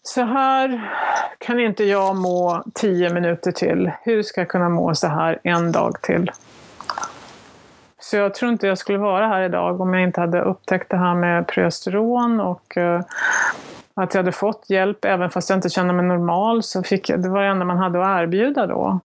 så 0.02 0.24
här 0.24 0.90
kan 1.38 1.60
inte 1.60 1.84
jag 1.84 2.16
må 2.16 2.64
tio 2.74 3.10
minuter 3.10 3.52
till. 3.52 3.90
Hur 4.02 4.22
ska 4.22 4.40
jag 4.40 4.48
kunna 4.48 4.68
må 4.68 4.94
så 4.94 5.06
här 5.06 5.38
en 5.44 5.72
dag 5.72 6.02
till? 6.02 6.30
Så 8.10 8.16
jag 8.16 8.34
tror 8.34 8.52
inte 8.52 8.66
jag 8.66 8.78
skulle 8.78 8.98
vara 8.98 9.28
här 9.28 9.42
idag 9.42 9.80
om 9.80 9.94
jag 9.94 10.02
inte 10.02 10.20
hade 10.20 10.40
upptäckt 10.40 10.90
det 10.90 10.96
här 10.96 11.14
med 11.14 11.46
progesteron 11.46 12.40
och 12.40 12.76
uh, 12.76 13.00
att 13.94 14.14
jag 14.14 14.18
hade 14.18 14.32
fått 14.32 14.70
hjälp 14.70 15.04
även 15.04 15.30
fast 15.30 15.50
jag 15.50 15.56
inte 15.56 15.70
kände 15.70 15.92
mig 15.92 16.06
normal. 16.06 16.62
Så 16.62 16.82
fick 16.82 17.06
det 17.06 17.28
var 17.28 17.42
det 17.42 17.48
enda 17.48 17.64
man 17.64 17.78
hade 17.78 18.00
att 18.00 18.22
erbjuda 18.22 18.66
då. 18.66 19.00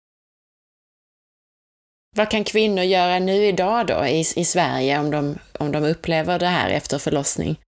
Vad 2.16 2.30
kan 2.30 2.44
kvinnor 2.44 2.84
göra 2.84 3.20
nu 3.20 3.34
idag 3.34 3.88
då 3.88 4.06
i, 4.06 4.20
i 4.20 4.46
Sverige 4.46 5.00
om 5.00 5.12
de, 5.12 5.36
om 5.60 5.72
de 5.72 5.84
upplever 5.84 6.40
det 6.40 6.46
här 6.46 6.70
efter 6.70 6.98
förlossning? 6.98 7.60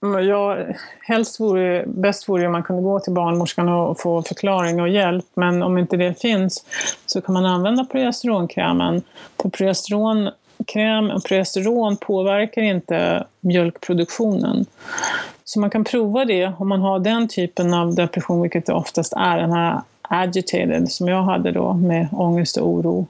Ja, 0.00 0.58
helst 1.00 1.40
vore, 1.40 1.84
bäst 1.86 2.28
vore 2.28 2.46
om 2.46 2.52
man 2.52 2.62
kunde 2.62 2.82
gå 2.82 3.00
till 3.00 3.12
barnmorskan 3.12 3.68
och 3.68 4.00
få 4.00 4.22
förklaring 4.22 4.80
och 4.80 4.88
hjälp, 4.88 5.26
men 5.34 5.62
om 5.62 5.78
inte 5.78 5.96
det 5.96 6.20
finns 6.20 6.64
så 7.06 7.20
kan 7.20 7.32
man 7.32 7.46
använda 7.46 7.84
progesteronkrämen. 7.84 9.02
För 9.42 9.48
Kräm 10.72 11.10
och 11.10 11.24
progesteron 11.24 11.96
påverkar 11.96 12.62
inte 12.62 13.26
mjölkproduktionen. 13.40 14.66
Så 15.44 15.60
man 15.60 15.70
kan 15.70 15.84
prova 15.84 16.24
det 16.24 16.52
om 16.58 16.68
man 16.68 16.80
har 16.80 16.98
den 16.98 17.28
typen 17.28 17.74
av 17.74 17.94
depression, 17.94 18.42
vilket 18.42 18.66
det 18.66 18.72
oftast 18.72 19.12
är, 19.12 19.36
den 19.38 19.52
här 19.52 19.80
agitated 20.02 20.90
som 20.90 21.08
jag 21.08 21.22
hade 21.22 21.52
då 21.52 21.72
med 21.72 22.08
ångest 22.12 22.56
och 22.56 22.68
oro. 22.68 23.06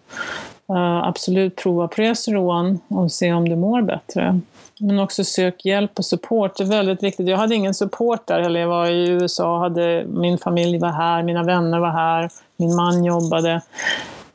Uh, 0.70 0.96
absolut 0.96 1.56
prova 1.56 1.88
progesteron 1.88 2.80
och 2.88 3.12
se 3.12 3.32
om 3.32 3.48
du 3.48 3.56
mår 3.56 3.82
bättre. 3.82 4.40
Men 4.80 4.98
också 4.98 5.24
sök 5.24 5.64
hjälp 5.64 5.98
och 5.98 6.04
support, 6.04 6.56
det 6.56 6.62
är 6.62 6.68
väldigt 6.68 7.02
viktigt. 7.02 7.28
Jag 7.28 7.36
hade 7.36 7.54
ingen 7.54 7.74
support 7.74 8.26
där 8.26 8.40
heller. 8.40 8.60
Jag 8.60 8.68
var 8.68 8.86
i 8.86 9.08
USA, 9.08 9.58
hade, 9.58 10.04
min 10.08 10.38
familj 10.38 10.78
var 10.78 10.92
här, 10.92 11.22
mina 11.22 11.42
vänner 11.42 11.78
var 11.78 11.90
här, 11.90 12.30
min 12.56 12.76
man 12.76 13.04
jobbade. 13.04 13.60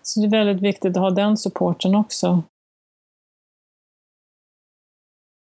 Så 0.04 0.20
det 0.20 0.26
är 0.26 0.46
väldigt 0.46 0.64
viktigt 0.64 0.98
att 0.98 1.04
ha 1.04 1.10
den 1.10 1.38
supporten 1.38 1.96
också. 1.96 2.44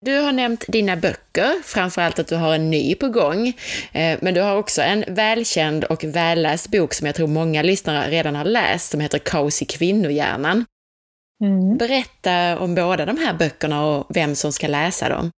Du 0.00 0.20
har 0.20 0.32
nämnt 0.32 0.64
dina 0.68 0.96
böcker, 0.96 1.62
framförallt 1.62 2.18
att 2.18 2.28
du 2.28 2.36
har 2.36 2.54
en 2.54 2.70
ny 2.70 2.94
på 2.94 3.08
gång. 3.08 3.48
Eh, 3.92 4.18
men 4.22 4.34
du 4.34 4.40
har 4.40 4.56
också 4.56 4.82
en 4.82 5.04
välkänd 5.08 5.84
och 5.84 6.04
välläst 6.04 6.70
bok 6.70 6.94
som 6.94 7.06
jag 7.06 7.16
tror 7.16 7.26
många 7.26 7.62
lyssnare 7.62 8.10
redan 8.10 8.36
har 8.36 8.44
läst, 8.44 8.90
som 8.90 9.00
heter 9.00 9.18
Kaos 9.18 9.62
i 9.62 9.64
kvinnohjärnan. 9.64 10.64
Mm. 11.44 11.76
Berätta 11.76 12.58
om 12.58 12.74
båda 12.74 13.06
de 13.06 13.16
här 13.16 13.34
böckerna 13.34 13.86
och 13.86 14.06
vem 14.08 14.34
som 14.34 14.52
ska 14.52 14.66
läsa 14.66 15.08
dem. 15.08 15.30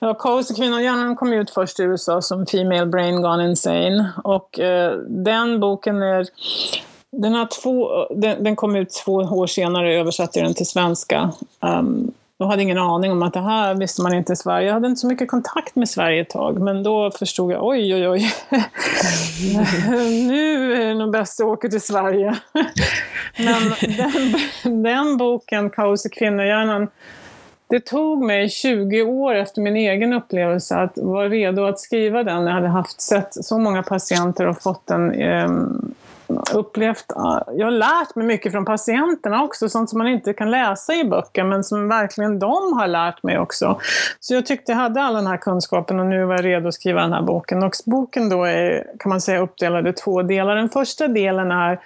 Ja, 0.00 0.14
Kaos 0.14 0.50
i 0.50 0.54
kvinnohjärnan 0.54 1.16
kom 1.16 1.32
ut 1.32 1.50
först 1.50 1.80
i 1.80 1.82
USA 1.82 2.22
som 2.22 2.46
Female 2.46 2.86
Brain 2.86 3.22
Gone 3.22 3.50
Insane. 3.50 4.12
Och 4.24 4.60
eh, 4.60 4.98
den 4.98 5.60
boken 5.60 6.02
är... 6.02 6.26
Den, 7.22 7.34
har 7.34 7.48
två, 7.62 8.06
den, 8.14 8.44
den, 8.44 8.56
kom 8.56 8.76
ut 8.76 8.90
två 9.04 9.12
år 9.12 9.46
senare, 9.46 9.94
översatte 9.94 10.40
den 10.40 10.54
till 10.54 10.66
svenska. 10.66 11.32
Um, 11.60 12.12
jag 12.38 12.46
hade 12.46 12.62
ingen 12.62 12.78
aning 12.78 13.12
om 13.12 13.22
att 13.22 13.32
det 13.32 13.40
här 13.40 13.74
visste 13.74 14.02
man 14.02 14.14
inte 14.14 14.32
i 14.32 14.36
Sverige. 14.36 14.66
Jag 14.66 14.74
hade 14.74 14.86
inte 14.88 15.00
så 15.00 15.06
mycket 15.06 15.28
kontakt 15.28 15.76
med 15.76 15.88
Sverige 15.88 16.20
ett 16.20 16.30
tag, 16.30 16.60
men 16.60 16.82
då 16.82 17.10
förstod 17.10 17.52
jag, 17.52 17.66
oj, 17.66 17.94
oj, 17.94 18.08
oj. 18.08 18.32
nu 20.28 20.74
är 20.74 20.86
det 20.86 20.94
nog 20.94 21.12
bäst 21.12 21.40
att 21.40 21.46
åka 21.46 21.68
till 21.68 21.80
Sverige. 21.80 22.36
men 23.38 23.62
den, 23.96 24.82
den 24.82 25.16
boken, 25.16 25.70
Kaos 25.70 26.06
i 26.06 26.08
kvinnohjärnan, 26.08 26.88
det 27.68 27.80
tog 27.80 28.24
mig 28.24 28.48
20 28.48 29.02
år 29.02 29.34
efter 29.34 29.62
min 29.62 29.76
egen 29.76 30.12
upplevelse 30.12 30.76
att 30.76 30.98
vara 30.98 31.28
redo 31.28 31.64
att 31.64 31.80
skriva 31.80 32.22
den. 32.22 32.46
Jag 32.46 32.52
hade 32.52 32.68
haft 32.68 33.00
sett 33.00 33.28
så 33.44 33.58
många 33.58 33.82
patienter 33.82 34.46
och 34.46 34.62
fått 34.62 34.90
en, 34.90 35.12
ehm, 35.12 35.94
upplevt, 36.54 37.04
jag 37.52 37.66
har 37.66 37.70
lärt 37.70 38.14
mig 38.14 38.26
mycket 38.26 38.52
från 38.52 38.64
patienterna 38.64 39.42
också, 39.42 39.68
sånt 39.68 39.90
som 39.90 39.98
man 39.98 40.08
inte 40.08 40.32
kan 40.32 40.50
läsa 40.50 40.94
i 40.94 41.04
böcker, 41.04 41.44
men 41.44 41.64
som 41.64 41.88
verkligen 41.88 42.38
de 42.38 42.72
har 42.72 42.86
lärt 42.86 43.22
mig 43.22 43.38
också. 43.38 43.80
Så 44.20 44.34
jag 44.34 44.46
tyckte 44.46 44.72
jag 44.72 44.78
hade 44.78 45.02
all 45.02 45.14
den 45.14 45.26
här 45.26 45.36
kunskapen 45.36 46.00
och 46.00 46.06
nu 46.06 46.24
var 46.24 46.34
jag 46.34 46.44
redo 46.44 46.68
att 46.68 46.74
skriva 46.74 47.00
den 47.00 47.12
här 47.12 47.22
boken. 47.22 47.62
Och 47.62 47.72
boken 47.86 48.28
då 48.28 48.44
är, 48.44 48.86
kan 48.98 49.10
man 49.10 49.20
säga, 49.20 49.40
uppdelad 49.40 49.88
i 49.88 49.92
två 49.92 50.22
delar. 50.22 50.56
Den 50.56 50.68
första 50.68 51.08
delen 51.08 51.50
är 51.50 51.80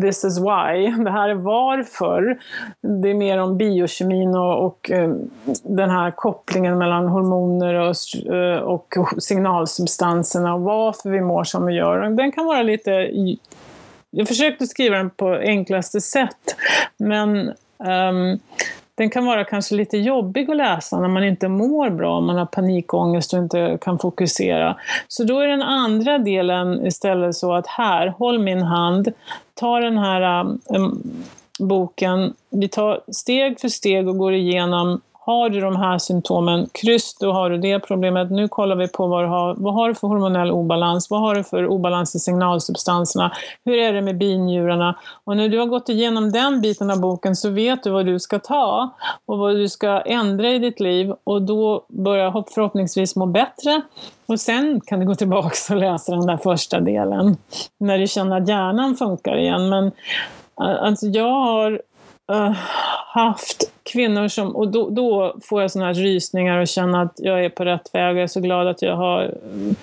This 0.00 0.24
is 0.24 0.38
why. 0.38 1.04
Det 1.04 1.10
här 1.10 1.28
är 1.28 1.34
varför. 1.34 2.38
Det 2.80 3.10
är 3.10 3.14
mer 3.14 3.38
om 3.38 3.58
biokemin 3.58 4.34
och, 4.34 4.66
och 4.66 4.90
eh, 4.90 5.14
den 5.62 5.90
här 5.90 6.10
kopplingen 6.10 6.78
mellan 6.78 7.08
hormoner 7.08 7.74
och, 7.74 7.96
eh, 8.34 8.58
och 8.58 8.94
signalsubstanserna 9.18 10.54
och 10.54 10.60
varför 10.60 11.10
vi 11.10 11.20
mår 11.20 11.44
som 11.44 11.66
vi 11.66 11.74
gör. 11.74 12.10
Den 12.10 12.32
kan 12.32 12.46
vara 12.46 12.62
lite... 12.62 13.10
Jag 14.18 14.28
försökte 14.28 14.66
skriva 14.66 14.96
den 14.96 15.10
på 15.10 15.28
enklaste 15.28 16.00
sätt, 16.00 16.56
men 16.96 17.48
um, 17.78 18.38
den 18.94 19.10
kan 19.10 19.26
vara 19.26 19.44
kanske 19.44 19.74
lite 19.74 19.98
jobbig 19.98 20.50
att 20.50 20.56
läsa 20.56 21.00
när 21.00 21.08
man 21.08 21.24
inte 21.24 21.48
mår 21.48 21.90
bra, 21.90 22.20
man 22.20 22.36
har 22.36 22.46
panikångest 22.46 23.32
och 23.32 23.38
inte 23.38 23.78
kan 23.80 23.98
fokusera. 23.98 24.76
Så 25.08 25.24
då 25.24 25.40
är 25.40 25.46
den 25.46 25.62
andra 25.62 26.18
delen 26.18 26.86
istället 26.86 27.34
så 27.34 27.54
att 27.54 27.66
här, 27.66 28.06
håll 28.06 28.38
min 28.38 28.62
hand, 28.62 29.12
ta 29.54 29.80
den 29.80 29.98
här 29.98 30.46
um, 30.68 31.02
boken, 31.58 32.34
vi 32.50 32.68
tar 32.68 33.00
steg 33.12 33.60
för 33.60 33.68
steg 33.68 34.08
och 34.08 34.18
går 34.18 34.34
igenom 34.34 35.00
har 35.26 35.48
du 35.48 35.60
de 35.60 35.76
här 35.76 35.98
symptomen, 35.98 36.68
kryss, 36.72 37.16
då 37.20 37.32
har 37.32 37.50
du 37.50 37.58
det 37.58 37.80
problemet. 37.80 38.30
Nu 38.30 38.48
kollar 38.48 38.76
vi 38.76 38.88
på 38.88 39.06
vad 39.06 39.24
du 39.24 39.28
har. 39.28 39.54
Vad 39.58 39.74
har 39.74 39.88
du 39.88 39.94
för 39.94 40.08
hormonell 40.08 40.50
obalans? 40.50 41.10
Vad 41.10 41.20
har 41.20 41.34
du 41.34 41.44
för 41.44 41.66
obalans 41.66 42.14
i 42.14 42.18
signalsubstanserna? 42.18 43.32
Hur 43.64 43.78
är 43.78 43.92
det 43.92 44.02
med 44.02 44.18
binjurarna? 44.18 44.98
Och 45.24 45.36
när 45.36 45.48
du 45.48 45.58
har 45.58 45.66
gått 45.66 45.88
igenom 45.88 46.32
den 46.32 46.60
biten 46.60 46.90
av 46.90 47.00
boken 47.00 47.36
så 47.36 47.50
vet 47.50 47.82
du 47.82 47.90
vad 47.90 48.06
du 48.06 48.20
ska 48.20 48.38
ta 48.38 48.90
och 49.26 49.38
vad 49.38 49.56
du 49.56 49.68
ska 49.68 50.00
ändra 50.00 50.50
i 50.50 50.58
ditt 50.58 50.80
liv 50.80 51.14
och 51.24 51.42
då 51.42 51.84
börjar 51.88 52.44
förhoppningsvis 52.54 53.16
må 53.16 53.26
bättre. 53.26 53.82
Och 54.26 54.40
sen 54.40 54.80
kan 54.80 55.00
du 55.00 55.06
gå 55.06 55.14
tillbaka 55.14 55.56
och 55.70 55.76
läsa 55.76 56.12
den 56.12 56.26
där 56.26 56.36
första 56.36 56.80
delen 56.80 57.36
när 57.78 57.98
du 57.98 58.06
känner 58.06 58.40
att 58.40 58.48
hjärnan 58.48 58.96
funkar 58.96 59.36
igen. 59.36 59.68
Men 59.68 59.86
eh, 60.60 60.82
alltså 60.82 61.06
jag 61.06 61.32
har 61.32 61.80
uh, 62.32 62.56
haft 63.14 63.75
kvinnor 63.92 64.28
som, 64.28 64.56
och 64.56 64.68
då, 64.68 64.90
då 64.90 65.36
får 65.42 65.62
jag 65.62 65.70
sådana 65.70 65.86
här 65.86 65.94
rysningar 65.94 66.58
och 66.58 66.68
känner 66.68 67.02
att 67.02 67.14
jag 67.16 67.44
är 67.44 67.48
på 67.48 67.64
rätt 67.64 67.90
väg. 67.94 68.16
Jag 68.16 68.22
är 68.22 68.26
så 68.26 68.40
glad 68.40 68.68
att 68.68 68.82
jag 68.82 68.96
har 68.96 69.22
mm, 69.22 69.74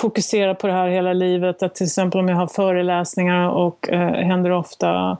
fokuserat 0.00 0.58
på 0.58 0.66
det 0.66 0.72
här 0.72 0.88
hela 0.88 1.12
livet. 1.12 1.62
Att 1.62 1.74
till 1.74 1.86
exempel 1.86 2.20
om 2.20 2.28
jag 2.28 2.36
har 2.36 2.46
föreläsningar 2.46 3.48
och 3.48 3.88
eh, 3.90 4.26
händer 4.26 4.50
ofta 4.50 5.16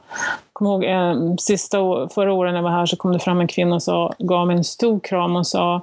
Kom 0.53 0.67
ihåg, 0.67 0.83
eh, 0.83 1.35
sista 1.39 1.77
förra 2.07 2.33
året 2.33 2.53
när 2.53 2.57
jag 2.57 2.63
var 2.63 2.71
här 2.71 2.85
så 2.85 2.95
kom 2.95 3.13
det 3.13 3.19
fram 3.19 3.39
en 3.39 3.47
kvinna 3.47 3.75
och 3.75 3.83
sa, 3.83 4.13
gav 4.19 4.47
mig 4.47 4.57
en 4.57 4.63
stor 4.63 4.99
kram 4.99 5.35
och 5.35 5.47
sa 5.47 5.81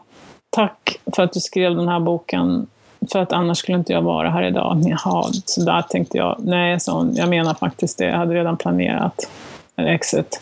Tack 0.51 0.97
för 1.15 1.23
att 1.23 1.33
du 1.33 1.41
skrev 1.41 1.77
den 1.77 1.89
här 1.89 2.01
boken, 2.01 2.67
för 3.13 3.19
att 3.19 3.33
annars 3.33 3.59
skulle 3.59 3.79
inte 3.79 3.93
jag 3.93 4.03
vara 4.03 4.31
här 4.31 4.43
idag. 4.43 4.83
Jaha, 4.87 5.25
så 5.45 5.61
där 5.61 5.83
tänkte 5.83 6.19
jag. 6.19 6.37
Nej, 6.39 6.81
så 6.81 7.11
jag 7.15 7.29
menar 7.29 7.55
faktiskt 7.55 7.99
det. 7.99 8.05
Jag 8.05 8.17
hade 8.17 8.35
redan 8.35 8.57
planerat 8.57 9.29
exit. 9.87 10.41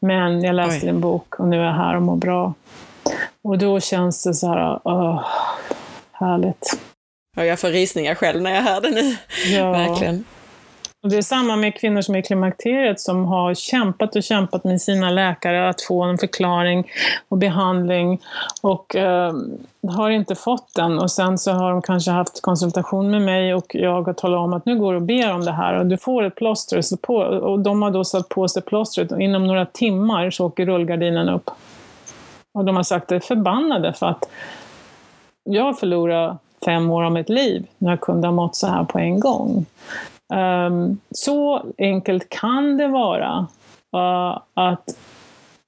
Men 0.00 0.42
jag 0.42 0.54
läste 0.54 0.86
Oj. 0.86 0.92
din 0.92 1.00
bok 1.00 1.40
och 1.40 1.48
nu 1.48 1.60
är 1.60 1.64
jag 1.64 1.72
här 1.72 1.96
och 1.96 2.02
mår 2.02 2.16
bra. 2.16 2.54
Och 3.42 3.58
då 3.58 3.80
känns 3.80 4.24
det 4.24 4.34
så 4.34 4.48
här, 4.48 4.80
oh, 4.84 5.24
härligt. 6.12 6.78
Ja, 7.36 7.44
jag 7.44 7.58
får 7.58 7.68
risningar 7.68 8.14
själv 8.14 8.42
när 8.42 8.54
jag 8.54 8.62
hör 8.62 8.80
det 8.80 8.90
nu. 8.90 9.16
Ja. 9.56 9.70
Verkligen. 9.70 10.24
Och 11.02 11.10
det 11.10 11.16
är 11.16 11.22
samma 11.22 11.56
med 11.56 11.74
kvinnor 11.74 12.00
som 12.00 12.14
är 12.14 12.18
i 12.18 12.22
klimakteriet 12.22 13.00
som 13.00 13.24
har 13.24 13.54
kämpat 13.54 14.16
och 14.16 14.22
kämpat 14.22 14.64
med 14.64 14.80
sina 14.80 15.10
läkare 15.10 15.68
att 15.68 15.82
få 15.82 16.02
en 16.02 16.18
förklaring 16.18 16.90
och 17.28 17.38
behandling 17.38 18.20
och 18.62 18.96
eh, 18.96 19.34
har 19.88 20.10
inte 20.10 20.34
fått 20.34 20.74
den. 20.74 20.98
Och 20.98 21.10
sen 21.10 21.38
så 21.38 21.52
har 21.52 21.70
de 21.70 21.82
kanske 21.82 22.10
haft 22.10 22.42
konsultation 22.42 23.10
med 23.10 23.22
mig 23.22 23.54
och 23.54 23.74
jag 23.74 24.02
har 24.02 24.12
talat 24.12 24.38
om 24.38 24.52
att 24.52 24.66
nu 24.66 24.78
går 24.78 24.92
du 24.92 24.96
och 24.96 25.02
ber 25.02 25.34
om 25.34 25.44
det 25.44 25.52
här 25.52 25.78
och 25.78 25.86
du 25.86 25.96
får 25.96 26.22
ett 26.22 26.34
plåster. 26.34 26.82
Så 26.82 26.96
på, 26.96 27.16
och 27.16 27.60
de 27.60 27.82
har 27.82 27.90
då 27.90 28.04
satt 28.04 28.28
på 28.28 28.48
sig 28.48 28.62
plåstret 28.62 29.12
och 29.12 29.20
inom 29.20 29.46
några 29.46 29.66
timmar 29.66 30.30
så 30.30 30.46
åker 30.46 30.66
rullgardinen 30.66 31.28
upp. 31.28 31.50
Och 32.54 32.64
de 32.64 32.76
har 32.76 32.82
sagt 32.82 33.02
att 33.02 33.08
de 33.08 33.14
är 33.14 33.20
förbannade 33.20 33.92
för 33.92 34.06
att 34.06 34.28
jag 35.44 35.78
förlorar 35.78 36.36
fem 36.64 36.90
år 36.90 37.04
av 37.04 37.12
mitt 37.12 37.28
liv 37.28 37.66
när 37.78 37.90
jag 37.90 38.00
kunde 38.00 38.28
ha 38.28 38.32
mått 38.32 38.56
så 38.56 38.66
här 38.66 38.84
på 38.84 38.98
en 38.98 39.20
gång. 39.20 39.66
Um, 40.34 41.00
så 41.10 41.66
enkelt 41.78 42.28
kan 42.28 42.76
det 42.76 42.88
vara 42.88 43.46
uh, 43.96 44.38
att 44.54 44.98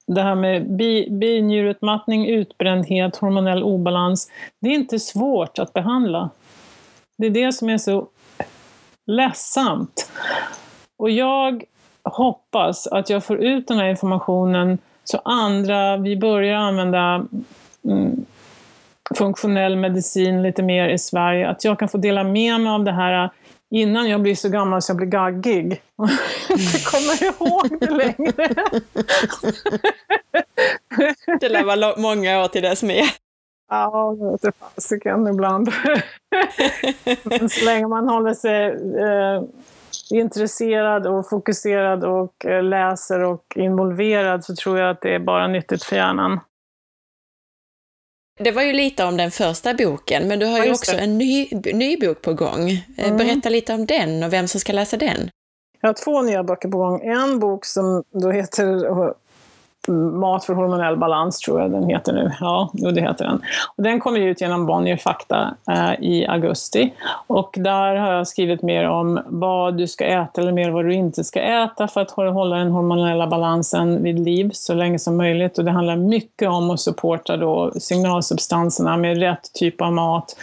det 0.07 0.21
här 0.21 0.35
med 0.35 0.71
bi, 0.71 1.07
binjurutmattning, 1.11 2.27
utbrändhet, 2.27 3.15
hormonell 3.15 3.63
obalans, 3.63 4.31
det 4.61 4.69
är 4.69 4.73
inte 4.73 4.99
svårt 4.99 5.59
att 5.59 5.73
behandla. 5.73 6.29
Det 7.17 7.25
är 7.25 7.31
det 7.31 7.51
som 7.51 7.69
är 7.69 7.77
så 7.77 8.07
ledsamt. 9.05 10.11
Och 10.97 11.09
jag 11.09 11.63
hoppas 12.03 12.87
att 12.87 13.09
jag 13.09 13.23
får 13.23 13.37
ut 13.37 13.67
den 13.67 13.77
här 13.77 13.89
informationen 13.89 14.77
så 15.03 15.21
andra, 15.25 15.97
vi 15.97 16.17
börjar 16.17 16.55
använda 16.55 17.25
mm, 17.85 18.25
funktionell 19.17 19.75
medicin 19.75 20.43
lite 20.43 20.63
mer 20.63 20.89
i 20.89 20.97
Sverige, 20.97 21.49
att 21.49 21.63
jag 21.63 21.79
kan 21.79 21.89
få 21.89 21.97
dela 21.97 22.23
med 22.23 22.61
mig 22.61 22.73
av 22.73 22.83
det 22.83 22.91
här 22.91 23.29
innan 23.71 24.09
jag 24.09 24.21
blir 24.21 24.35
så 24.35 24.49
gammal 24.49 24.81
så 24.81 24.89
jag 24.89 24.97
blir 24.97 25.07
gaggig. 25.07 25.81
Jag 26.49 26.81
kommer 26.91 27.23
ihåg 27.23 27.79
det 27.79 27.91
längre. 27.91 28.55
det 31.39 31.49
lär 31.49 31.63
vara 31.63 31.97
många 31.97 32.43
år 32.43 32.47
till 32.47 32.61
dess 32.61 32.83
med. 32.83 33.05
Ja, 33.69 34.15
det 34.19 34.31
vete 34.31 34.51
fasiken 34.59 35.27
ibland. 35.27 35.69
Men 37.23 37.49
så 37.49 37.65
länge 37.65 37.87
man 37.87 38.07
håller 38.09 38.33
sig 38.33 38.65
eh, 39.01 39.43
intresserad 40.11 41.07
och 41.07 41.29
fokuserad 41.29 42.03
och 42.03 42.45
eh, 42.45 42.63
läser 42.63 43.19
och 43.19 43.43
involverad 43.55 44.45
så 44.45 44.55
tror 44.55 44.79
jag 44.79 44.89
att 44.89 45.01
det 45.01 45.15
är 45.15 45.19
bara 45.19 45.47
nyttigt 45.47 45.83
för 45.83 45.95
hjärnan. 45.95 46.39
Det 48.39 48.51
var 48.51 48.61
ju 48.61 48.73
lite 48.73 49.03
om 49.03 49.17
den 49.17 49.31
första 49.31 49.73
boken, 49.73 50.27
men 50.27 50.39
du 50.39 50.45
har 50.45 50.59
ju 50.59 50.65
ja, 50.65 50.71
också 50.71 50.95
en 50.95 51.17
ny, 51.17 51.49
ny 51.73 51.97
bok 51.97 52.21
på 52.21 52.33
gång. 52.33 52.69
Eh, 52.69 53.05
mm. 53.05 53.17
Berätta 53.17 53.49
lite 53.49 53.73
om 53.73 53.85
den 53.85 54.23
och 54.23 54.33
vem 54.33 54.47
som 54.47 54.59
ska 54.59 54.73
läsa 54.73 54.97
den. 54.97 55.29
Jag 55.81 55.89
har 55.89 55.93
två 55.93 56.21
nya 56.21 56.43
böcker 56.43 56.69
på 56.69 56.77
gång. 56.77 57.01
En 57.01 57.39
bok 57.39 57.65
som 57.65 58.03
då 58.11 58.31
heter 58.31 58.95
Mat 59.87 60.45
för 60.45 60.53
hormonell 60.53 60.97
balans 60.97 61.39
tror 61.39 61.61
jag 61.61 61.71
den 61.71 61.89
heter 61.89 62.13
nu. 62.13 62.31
Ja, 62.39 62.69
det 62.73 63.01
heter 63.01 63.25
den. 63.25 63.41
Och 63.75 63.83
den 63.83 63.99
kommer 63.99 64.19
ut 64.19 64.41
genom 64.41 64.65
Bonnier 64.65 64.97
Fakta 64.97 65.53
eh, 65.71 65.93
i 65.93 66.25
augusti. 66.27 66.93
Och 67.27 67.55
där 67.57 67.95
har 67.95 68.13
jag 68.13 68.27
skrivit 68.27 68.61
mer 68.61 68.89
om 68.89 69.19
vad 69.25 69.77
du 69.77 69.87
ska 69.87 70.05
äta 70.05 70.41
eller 70.41 70.51
mer 70.51 70.69
vad 70.69 70.85
du 70.85 70.93
inte 70.93 71.23
ska 71.23 71.41
äta 71.41 71.87
för 71.87 72.01
att 72.01 72.11
hålla 72.11 72.55
den 72.55 72.71
hormonella 72.71 73.27
balansen 73.27 74.03
vid 74.03 74.19
liv 74.19 74.49
så 74.53 74.73
länge 74.73 74.99
som 74.99 75.17
möjligt. 75.17 75.57
Och 75.57 75.65
det 75.65 75.71
handlar 75.71 75.95
mycket 75.95 76.49
om 76.49 76.69
att 76.69 76.79
supporta 76.79 77.37
då 77.37 77.71
signalsubstanserna 77.79 78.97
med 78.97 79.17
rätt 79.17 79.53
typ 79.53 79.81
av 79.81 79.93
mat 79.93 80.35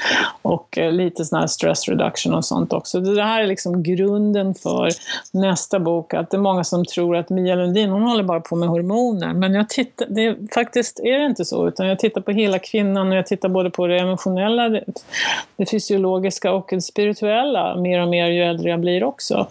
och 0.42 0.78
eh, 0.78 0.92
lite 0.92 1.24
sån 1.24 1.38
här 1.38 1.46
stress 1.46 1.88
reduction 1.88 2.34
och 2.34 2.44
sånt 2.44 2.72
också. 2.72 3.00
Det 3.00 3.22
här 3.22 3.42
är 3.42 3.46
liksom 3.46 3.82
grunden 3.82 4.54
för 4.54 4.88
nästa 5.32 5.78
bok. 5.78 6.14
Att 6.14 6.30
det 6.30 6.36
är 6.36 6.40
många 6.40 6.64
som 6.64 6.84
tror 6.84 7.16
att 7.16 7.30
Mia 7.30 7.54
Lundin, 7.54 7.90
hon 7.90 8.02
håller 8.02 8.24
bara 8.24 8.40
på 8.40 8.56
med 8.56 8.68
hormoner 8.68 9.26
men 9.35 9.55
jag 9.55 9.69
tittar, 9.69 10.07
det, 10.11 10.36
faktiskt 10.55 11.01
är 11.01 11.19
det 11.19 11.24
inte 11.24 11.44
så, 11.44 11.69
utan 11.69 11.86
jag 11.86 11.98
tittar 11.98 12.20
på 12.20 12.31
hela 12.31 12.59
kvinnan 12.59 13.09
och 13.09 13.16
jag 13.16 13.27
tittar 13.27 13.48
både 13.48 13.70
på 13.70 13.86
det 13.86 13.98
emotionella, 13.98 14.69
det, 14.69 14.85
det 15.57 15.70
fysiologiska 15.70 16.53
och 16.53 16.66
det 16.70 16.81
spirituella 16.81 17.77
mer 17.77 18.01
och 18.01 18.09
mer 18.09 18.27
ju 18.27 18.43
äldre 18.43 18.70
jag 18.70 18.81
blir 18.81 19.05
också. 19.05 19.47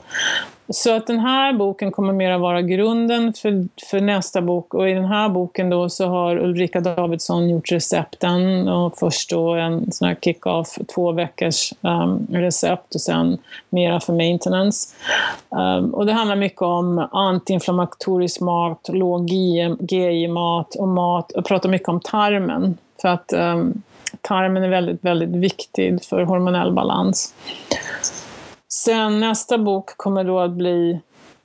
Så 0.70 0.96
att 0.96 1.08
den 1.08 1.20
här 1.20 1.54
boken 1.54 1.92
kommer 1.92 2.14
mer 2.14 2.32
att 2.32 2.42
vara 2.42 2.62
grunden 2.62 3.34
för, 3.34 3.68
för 3.90 4.02
nästa 4.02 4.42
bok 4.42 4.74
och 4.74 4.90
i 4.90 4.94
den 4.94 5.06
här 5.06 5.30
boken 5.30 5.70
då 5.70 5.90
så 5.90 6.08
har 6.08 6.38
Ulrika 6.38 6.80
Davidsson 6.80 7.50
gjort 7.50 7.72
recepten 7.72 8.68
och 8.68 8.98
först 8.98 9.30
då 9.30 9.54
en 9.54 9.92
sån 9.92 10.08
här 10.08 10.16
kick-off, 10.22 10.78
två 10.96 11.12
veckors 11.12 11.74
um, 11.82 12.28
recept 12.32 12.96
och 12.96 13.02
sen 13.02 13.38
mera 13.70 14.00
för 14.00 14.14
maintenance. 14.14 14.96
Um, 15.50 15.94
och 15.94 16.06
det 16.06 16.14
handlar 16.14 16.36
mycket 16.36 16.62
om 16.62 17.08
antiinflammatorisk 17.12 18.42
mat, 18.42 18.90
låg 18.94 19.30
GI-mat 19.80 20.76
och 20.76 20.88
mat, 20.88 21.32
och 21.32 21.46
pratar 21.46 21.70
mycket 21.70 21.90
om 21.90 22.00
tarmen 22.00 22.78
för 23.02 23.08
att 23.08 23.34
um, 23.34 23.82
tarmen 24.22 24.64
är 24.64 24.70
väldigt, 24.70 25.04
väldigt 25.04 25.30
viktig 25.30 26.04
för 26.04 26.24
hormonell 26.24 26.72
balans. 26.72 27.34
Sen 28.74 29.20
nästa 29.20 29.58
bok 29.58 29.98
kommer 29.98 30.24
då 30.24 30.40
att 30.40 30.52
bli 30.52 31.00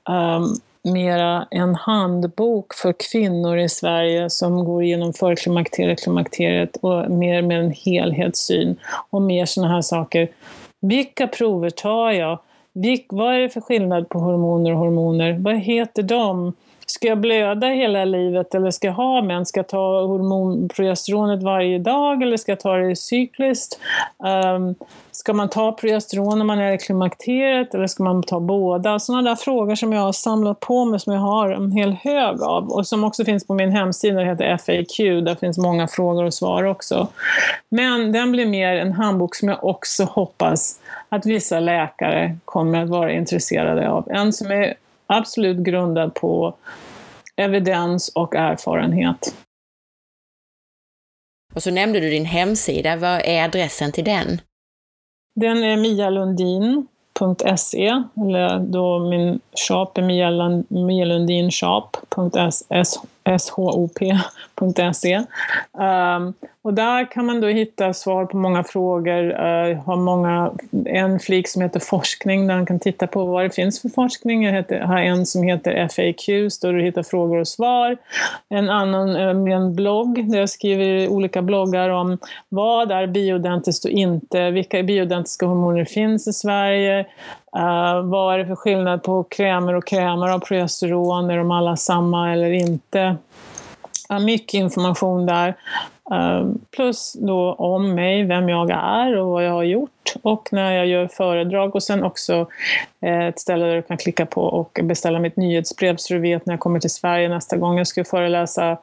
um, 0.09 0.55
mera 0.83 1.47
en 1.51 1.75
handbok 1.75 2.73
för 2.73 2.93
kvinnor 3.11 3.57
i 3.57 3.69
Sverige 3.69 4.29
som 4.29 4.65
går 4.65 4.83
igenom 4.83 5.13
förklimakteriet, 5.13 6.03
klimakteriet 6.03 6.77
och 6.81 7.11
mer 7.11 7.41
med 7.41 7.59
en 7.59 7.71
helhetssyn 7.71 8.75
och 9.09 9.21
mer 9.21 9.45
sådana 9.45 9.73
här 9.73 9.81
saker. 9.81 10.29
Vilka 10.81 11.27
prover 11.27 11.69
tar 11.69 12.11
jag? 12.11 12.39
vad 13.09 13.35
är 13.35 13.39
det 13.39 13.49
för 13.49 13.61
skillnad 13.61 14.09
på 14.09 14.19
hormoner 14.19 14.71
och 14.71 14.77
hormoner? 14.77 15.37
Vad 15.39 15.57
heter 15.57 16.03
de? 16.03 16.53
Ska 16.85 17.07
jag 17.07 17.17
blöda 17.17 17.67
hela 17.67 18.05
livet 18.05 18.55
eller 18.55 18.71
ska 18.71 18.87
jag 18.87 18.93
ha 18.93 19.21
mens? 19.21 19.49
Ska 19.49 19.59
jag 19.59 19.67
ta 19.67 20.01
hormonprogesteronet 20.01 21.43
varje 21.43 21.79
dag 21.79 22.23
eller 22.23 22.37
ska 22.37 22.51
jag 22.51 22.59
ta 22.59 22.75
det 22.75 22.95
cykliskt? 22.95 23.79
Um, 24.17 24.75
ska 25.11 25.33
man 25.33 25.49
ta 25.49 25.71
progesteron 25.71 26.37
när 26.37 26.45
man 26.45 26.59
är 26.59 26.71
i 26.71 26.77
klimakteriet 26.77 27.73
eller 27.73 27.87
ska 27.87 28.03
man 28.03 28.23
ta 28.23 28.39
båda? 28.39 28.99
Sådana 28.99 29.29
där 29.29 29.35
frågor 29.35 29.75
som 29.75 29.93
jag 29.93 30.01
har 30.01 30.11
samlat 30.11 30.59
på 30.59 30.85
mig, 30.85 30.99
som 30.99 31.13
jag 31.13 31.19
har 31.19 31.49
en 31.49 31.71
hel 31.71 31.91
hög 31.91 32.41
av 32.41 32.69
och 32.69 32.87
som 32.87 33.03
också 33.03 33.25
finns 33.25 33.47
på 33.47 33.53
min 33.53 33.71
hemsida, 33.71 34.19
det 34.19 34.25
heter 34.25 34.57
FAQ, 34.57 35.25
där 35.25 35.35
finns 35.35 35.57
många 35.57 35.87
frågor 35.87 36.23
och 36.23 36.33
svar 36.33 36.63
också. 36.63 37.07
Men 37.69 38.11
den 38.11 38.31
blir 38.31 38.45
mer 38.45 38.75
en 38.75 38.91
handbok 38.91 39.35
som 39.35 39.49
jag 39.49 39.63
också 39.63 40.03
hoppas 40.03 40.79
att 41.09 41.25
vissa 41.25 41.59
läkare 41.59 42.37
kommer 42.45 42.83
att 42.83 42.89
vara 42.89 43.11
intresserade 43.11 43.89
av. 43.89 44.11
En 44.11 44.33
som 44.33 44.51
är 44.51 44.73
absolut 45.07 45.57
grundad 45.57 46.13
på 46.13 46.53
evidens 47.35 48.09
och 48.09 48.35
erfarenhet. 48.35 49.33
Och 51.53 51.63
så 51.63 51.71
nämnde 51.71 51.99
du 51.99 52.09
din 52.09 52.25
hemsida. 52.25 52.95
Vad 52.95 53.21
är 53.25 53.43
adressen 53.43 53.91
till 53.91 54.03
den? 54.03 54.41
Den 55.35 55.63
är 55.63 55.77
mialundin.se, 55.77 58.03
eller 58.15 58.59
då 58.59 58.99
min 58.99 59.39
shop 59.67 59.91
är 62.69 62.83
SHOP.se, 63.25 65.23
Um, 66.17 66.33
och 66.61 66.73
där 66.73 67.11
kan 67.11 67.25
man 67.25 67.41
då 67.41 67.47
hitta 67.47 67.93
svar 67.93 68.25
på 68.25 68.37
många 68.37 68.63
frågor. 68.63 69.23
Uh, 69.23 69.77
har 69.83 69.95
många, 69.95 70.51
en 70.85 71.19
flik 71.19 71.47
som 71.47 71.61
heter 71.61 71.79
forskning 71.79 72.47
där 72.47 72.55
man 72.55 72.65
kan 72.65 72.79
titta 72.79 73.07
på 73.07 73.25
vad 73.25 73.43
det 73.43 73.49
finns 73.49 73.81
för 73.81 73.89
forskning. 73.89 74.43
Jag 74.43 74.53
heter, 74.53 74.79
har 74.79 74.97
en 74.97 75.25
som 75.25 75.43
heter 75.43 75.87
FAQs 75.87 76.59
där 76.59 76.73
du 76.73 76.81
hittar 76.81 77.03
frågor 77.03 77.37
och 77.37 77.47
svar. 77.47 77.97
En 78.49 78.69
annan 78.69 79.09
uh, 79.09 79.53
en 79.53 79.75
blogg 79.75 80.31
där 80.31 80.39
jag 80.39 80.49
skriver 80.49 81.07
olika 81.07 81.41
bloggar 81.41 81.89
om 81.89 82.17
vad 82.49 82.91
är 82.91 83.07
biodentiskt 83.07 83.85
och 83.85 83.91
inte, 83.91 84.51
vilka 84.51 84.83
biodentiska 84.83 85.45
hormoner 85.45 85.85
finns 85.85 86.27
i 86.27 86.33
Sverige, 86.33 87.05
uh, 87.57 88.01
vad 88.01 88.33
är 88.33 88.37
det 88.37 88.45
för 88.45 88.55
skillnad 88.55 89.03
på 89.03 89.23
krämer 89.23 89.73
och 89.73 89.87
krämer 89.87 90.27
av 90.27 90.39
progesteron, 90.39 91.29
är 91.29 91.37
de 91.37 91.51
alla 91.51 91.77
samma 91.77 92.33
eller 92.33 92.51
inte? 92.51 93.15
mycket 94.21 94.53
information 94.53 95.25
där. 95.25 95.55
Uh, 96.11 96.51
plus 96.75 97.13
då 97.13 97.53
om 97.53 97.95
mig, 97.95 98.23
vem 98.23 98.49
jag 98.49 98.69
är 98.71 99.17
och 99.17 99.27
vad 99.27 99.45
jag 99.45 99.51
har 99.51 99.63
gjort 99.63 100.01
och 100.21 100.49
när 100.51 100.71
jag 100.71 100.87
gör 100.87 101.07
föredrag 101.07 101.75
och 101.75 101.83
sen 101.83 102.03
också 102.03 102.47
eh, 103.01 103.27
ett 103.27 103.39
ställe 103.39 103.65
där 103.65 103.75
du 103.75 103.81
kan 103.81 103.97
klicka 103.97 104.25
på 104.25 104.41
och 104.41 104.79
beställa 104.83 105.19
mitt 105.19 105.35
nyhetsbrev 105.35 105.95
så 105.95 106.13
du 106.13 106.19
vet 106.19 106.45
när 106.45 106.53
jag 106.53 106.59
kommer 106.59 106.79
till 106.79 106.89
Sverige 106.89 107.29
nästa 107.29 107.57
gång. 107.57 107.77
Jag 107.77 107.87
skulle 107.87 108.05
föreläsa, 108.05 108.77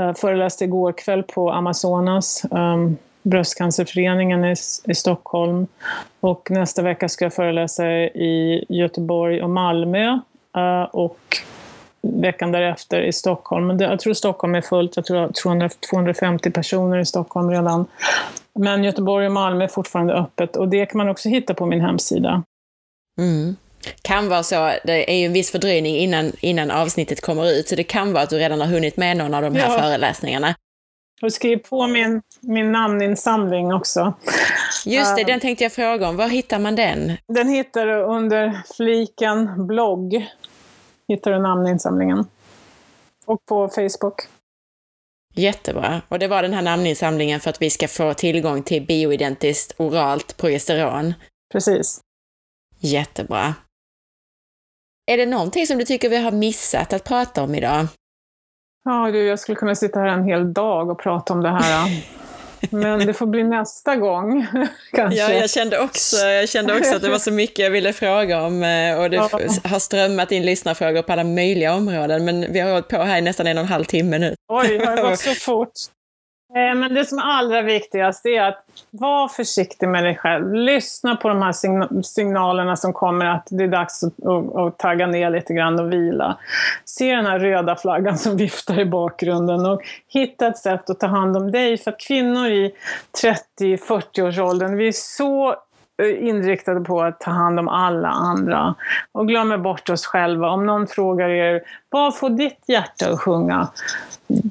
eh, 0.00 0.12
föreläste 0.14 0.64
igår 0.64 0.92
kväll 0.92 1.22
på 1.22 1.50
Amazonas 1.50 2.44
um, 2.50 2.96
Bröstcancerföreningen 3.22 4.44
i, 4.44 4.54
i 4.84 4.94
Stockholm 4.94 5.66
och 6.20 6.50
nästa 6.50 6.82
vecka 6.82 7.08
ska 7.08 7.24
jag 7.24 7.34
föreläsa 7.34 7.86
i 7.86 8.64
Göteborg 8.68 9.42
och 9.42 9.50
Malmö 9.50 10.18
uh, 10.56 10.82
och 10.82 11.36
veckan 12.02 12.52
därefter 12.52 13.02
i 13.02 13.12
Stockholm. 13.12 13.66
Men 13.66 13.78
jag 13.78 14.00
tror 14.00 14.14
Stockholm 14.14 14.54
är 14.54 14.60
fullt, 14.60 14.96
jag 14.96 15.04
tror 15.04 15.32
200, 15.42 15.68
250 15.90 16.50
personer 16.50 16.98
i 16.98 17.06
Stockholm 17.06 17.50
redan. 17.50 17.86
Men 18.54 18.84
Göteborg 18.84 19.26
och 19.26 19.32
Malmö 19.32 19.64
är 19.64 19.68
fortfarande 19.68 20.14
öppet 20.14 20.56
och 20.56 20.68
det 20.68 20.86
kan 20.86 20.98
man 20.98 21.08
också 21.08 21.28
hitta 21.28 21.54
på 21.54 21.66
min 21.66 21.80
hemsida. 21.80 22.42
Mm. 23.18 23.56
Kan 24.02 24.28
vara 24.28 24.42
så, 24.42 24.72
det 24.84 25.12
är 25.12 25.16
ju 25.16 25.26
en 25.26 25.32
viss 25.32 25.50
fördröjning 25.50 25.96
innan, 25.96 26.32
innan 26.40 26.70
avsnittet 26.70 27.20
kommer 27.20 27.50
ut, 27.52 27.68
så 27.68 27.74
det 27.74 27.84
kan 27.84 28.12
vara 28.12 28.22
att 28.22 28.30
du 28.30 28.38
redan 28.38 28.60
har 28.60 28.66
hunnit 28.66 28.96
med 28.96 29.16
någon 29.16 29.34
av 29.34 29.42
de 29.42 29.54
här 29.56 29.72
ja. 29.72 29.78
föreläsningarna. 29.78 30.54
Och 31.22 31.32
skriv 31.32 31.56
på 31.56 31.86
min, 31.86 32.22
min 32.40 32.72
namninsamling 32.72 33.72
också. 33.72 34.14
Just 34.86 35.16
det, 35.16 35.22
uh, 35.22 35.26
den 35.26 35.40
tänkte 35.40 35.64
jag 35.64 35.72
fråga 35.72 36.08
om. 36.08 36.16
Var 36.16 36.28
hittar 36.28 36.58
man 36.58 36.76
den? 36.76 37.12
Den 37.28 37.48
hittar 37.48 37.86
du 37.86 38.02
under 38.02 38.62
fliken 38.76 39.66
blogg 39.66 40.26
hittar 41.10 41.30
du 41.30 41.38
namninsamlingen. 41.38 42.26
Och 43.24 43.44
på 43.44 43.68
Facebook. 43.68 44.14
Jättebra. 45.34 46.02
Och 46.08 46.18
det 46.18 46.28
var 46.28 46.42
den 46.42 46.52
här 46.52 46.62
namninsamlingen 46.62 47.40
för 47.40 47.50
att 47.50 47.62
vi 47.62 47.70
ska 47.70 47.88
få 47.88 48.14
tillgång 48.14 48.62
till 48.62 48.86
bioidentiskt 48.86 49.74
oralt 49.80 50.36
progesteron. 50.36 51.14
Precis. 51.52 52.00
Jättebra. 52.78 53.54
Är 55.06 55.16
det 55.16 55.26
någonting 55.26 55.66
som 55.66 55.78
du 55.78 55.84
tycker 55.84 56.08
vi 56.08 56.16
har 56.16 56.32
missat 56.32 56.92
att 56.92 57.04
prata 57.04 57.42
om 57.42 57.54
idag? 57.54 57.86
Ja 58.84 59.10
du, 59.10 59.26
jag 59.26 59.38
skulle 59.38 59.56
kunna 59.56 59.74
sitta 59.74 60.00
här 60.00 60.06
en 60.06 60.24
hel 60.24 60.52
dag 60.52 60.90
och 60.90 60.98
prata 60.98 61.32
om 61.32 61.42
det 61.42 61.48
här. 61.48 61.90
Men 62.70 63.06
det 63.06 63.14
får 63.14 63.26
bli 63.26 63.44
nästa 63.44 63.96
gång, 63.96 64.46
kanske. 64.92 65.20
Ja, 65.20 65.32
jag 65.32 65.50
kände, 65.50 65.78
också, 65.78 66.16
jag 66.16 66.48
kände 66.48 66.78
också 66.78 66.96
att 66.96 67.02
det 67.02 67.10
var 67.10 67.18
så 67.18 67.30
mycket 67.30 67.58
jag 67.58 67.70
ville 67.70 67.92
fråga 67.92 68.42
om 68.42 68.62
eh, 68.62 69.00
och 69.00 69.10
det 69.10 69.16
ja. 69.16 69.30
har 69.64 69.78
strömmat 69.78 70.32
in 70.32 70.46
lyssnarfrågor 70.46 71.02
på 71.02 71.12
alla 71.12 71.24
möjliga 71.24 71.74
områden, 71.74 72.24
men 72.24 72.52
vi 72.52 72.60
har 72.60 72.70
hållit 72.70 72.88
på 72.88 73.02
här 73.02 73.18
i 73.18 73.20
nästan 73.20 73.46
en 73.46 73.58
och 73.58 73.64
en 73.64 73.68
halv 73.68 73.84
timme 73.84 74.18
nu. 74.18 74.34
Oj, 74.52 74.78
det 74.78 74.86
har 74.86 75.10
gått 75.10 75.18
så 75.18 75.34
fort. 75.34 75.72
Eh, 76.54 76.74
men 76.74 76.94
det 76.94 77.04
som 77.04 77.18
är 77.18 77.22
allra 77.22 77.62
viktigast 77.62 78.26
är 78.26 78.42
att 78.42 78.64
vara 78.90 79.28
försiktig 79.28 79.88
med 79.88 80.04
dig 80.04 80.16
själv. 80.16 80.54
Lyssna 80.54 81.16
på 81.16 81.28
de 81.28 81.42
här 81.42 81.52
signalerna 82.02 82.76
som 82.76 82.92
kommer 82.92 83.26
att 83.26 83.46
det 83.50 83.64
är 83.64 83.68
dags 83.68 84.04
att, 84.04 84.78
tagga 84.78 85.06
ner 85.06 85.30
lite 85.30 85.54
grann 85.54 85.80
och 85.80 85.92
vila. 85.92 86.38
Se 86.84 87.14
den 87.14 87.26
här 87.26 87.38
röda 87.38 87.76
flaggan 87.76 88.18
som 88.18 88.36
viftar 88.36 88.80
i 88.80 88.84
bakgrunden 88.84 89.66
och 89.66 89.82
hitta 90.08 90.46
ett 90.46 90.58
sätt 90.58 90.90
att 90.90 91.00
ta 91.00 91.06
hand 91.06 91.36
om 91.36 91.50
dig. 91.50 91.78
För 91.78 91.90
att 91.90 92.00
kvinnor 92.00 92.46
i 92.46 92.72
30-40-årsåldern, 93.22 94.76
vi 94.76 94.88
är 94.88 94.92
så 94.92 95.50
eh, 96.02 96.28
inriktade 96.28 96.80
på 96.80 97.02
att 97.02 97.20
ta 97.20 97.30
hand 97.30 97.58
om 97.58 97.68
alla 97.68 98.08
andra 98.08 98.74
och 99.12 99.28
glömmer 99.28 99.58
bort 99.58 99.88
oss 99.88 100.06
själva. 100.06 100.50
Om 100.50 100.66
någon 100.66 100.86
frågar 100.86 101.28
er, 101.28 101.62
vad 101.90 102.16
får 102.16 102.30
ditt 102.30 102.64
hjärta 102.66 103.10
att 103.10 103.20
sjunga? 103.20 103.68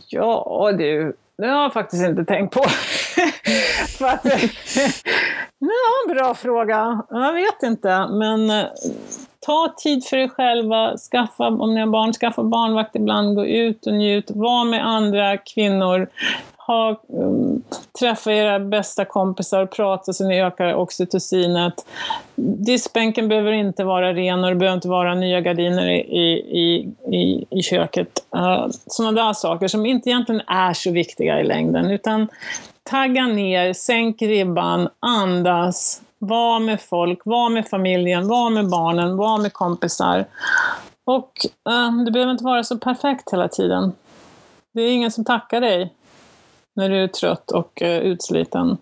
Ja 0.09 0.71
du, 0.77 1.13
det 1.39 1.47
har 1.47 1.61
jag 1.63 1.73
faktiskt 1.73 2.03
inte 2.03 2.25
tänkt 2.25 2.53
på. 2.53 2.63
För 3.97 4.05
att, 4.05 4.25
ja, 5.59 6.13
bra 6.13 6.33
fråga. 6.33 7.03
Jag 7.09 7.33
vet 7.33 7.63
inte, 7.63 8.07
men 8.07 8.49
eh, 8.49 8.65
ta 9.49 9.73
tid 9.77 10.05
för 10.05 10.17
er 10.17 10.27
själva. 10.27 10.97
Skaffa, 10.97 11.47
om 11.47 11.73
ni 11.73 11.79
har 11.79 11.87
barn, 11.87 12.13
skaffa 12.13 12.43
barnvakt 12.43 12.95
ibland. 12.95 13.35
Gå 13.35 13.45
ut 13.45 13.87
och 13.87 13.93
njut. 13.93 14.31
Var 14.31 14.65
med 14.65 14.87
andra 14.87 15.37
kvinnor 15.37 16.07
ha, 16.57 17.01
um, 17.07 17.63
träffa 17.99 18.31
era 18.31 18.59
bästa 18.59 19.05
kompisar 19.05 19.63
och 19.63 19.71
prata 19.71 20.13
så 20.13 20.27
ni 20.27 20.41
ökar 20.41 20.73
oxytocinet. 20.73 21.85
Diskbänken 22.35 23.27
behöver 23.27 23.51
inte 23.51 23.83
vara 23.83 24.13
ren 24.13 24.43
och 24.43 24.49
det 24.49 24.55
behöver 24.55 24.75
inte 24.75 24.87
vara 24.87 25.15
nya 25.15 25.41
gardiner 25.41 25.89
i, 25.89 25.99
i, 26.39 26.93
i, 27.17 27.45
i 27.49 27.61
köket. 27.63 28.25
Uh, 28.35 28.67
Sådana 28.69 29.23
där 29.23 29.33
saker 29.33 29.67
som 29.67 29.85
inte 29.85 30.09
egentligen 30.09 30.41
är 30.47 30.73
så 30.73 30.91
viktiga 30.91 31.39
i 31.39 31.43
längden, 31.43 31.91
utan 31.91 32.27
tagga 32.83 33.27
ner, 33.27 33.73
sänk 33.73 34.21
ribban, 34.21 34.89
andas, 34.99 36.01
var 36.19 36.59
med 36.59 36.81
folk, 36.81 37.19
var 37.25 37.49
med 37.49 37.67
familjen, 37.67 38.27
var 38.27 38.49
med 38.49 38.69
barnen, 38.69 39.17
var 39.17 39.37
med 39.37 39.53
kompisar. 39.53 40.25
Och 41.05 41.31
uh, 41.69 42.03
det 42.05 42.11
behöver 42.11 42.31
inte 42.31 42.43
vara 42.43 42.63
så 42.63 42.77
perfekt 42.77 43.33
hela 43.33 43.47
tiden. 43.47 43.91
Det 44.73 44.81
är 44.81 44.91
ingen 44.91 45.11
som 45.11 45.25
tackar 45.25 45.61
dig 45.61 45.93
när 46.75 46.89
du 46.89 47.03
är 47.03 47.07
trött 47.07 47.51
och 47.51 47.81
eh, 47.81 47.99
utsliten. 47.99 48.77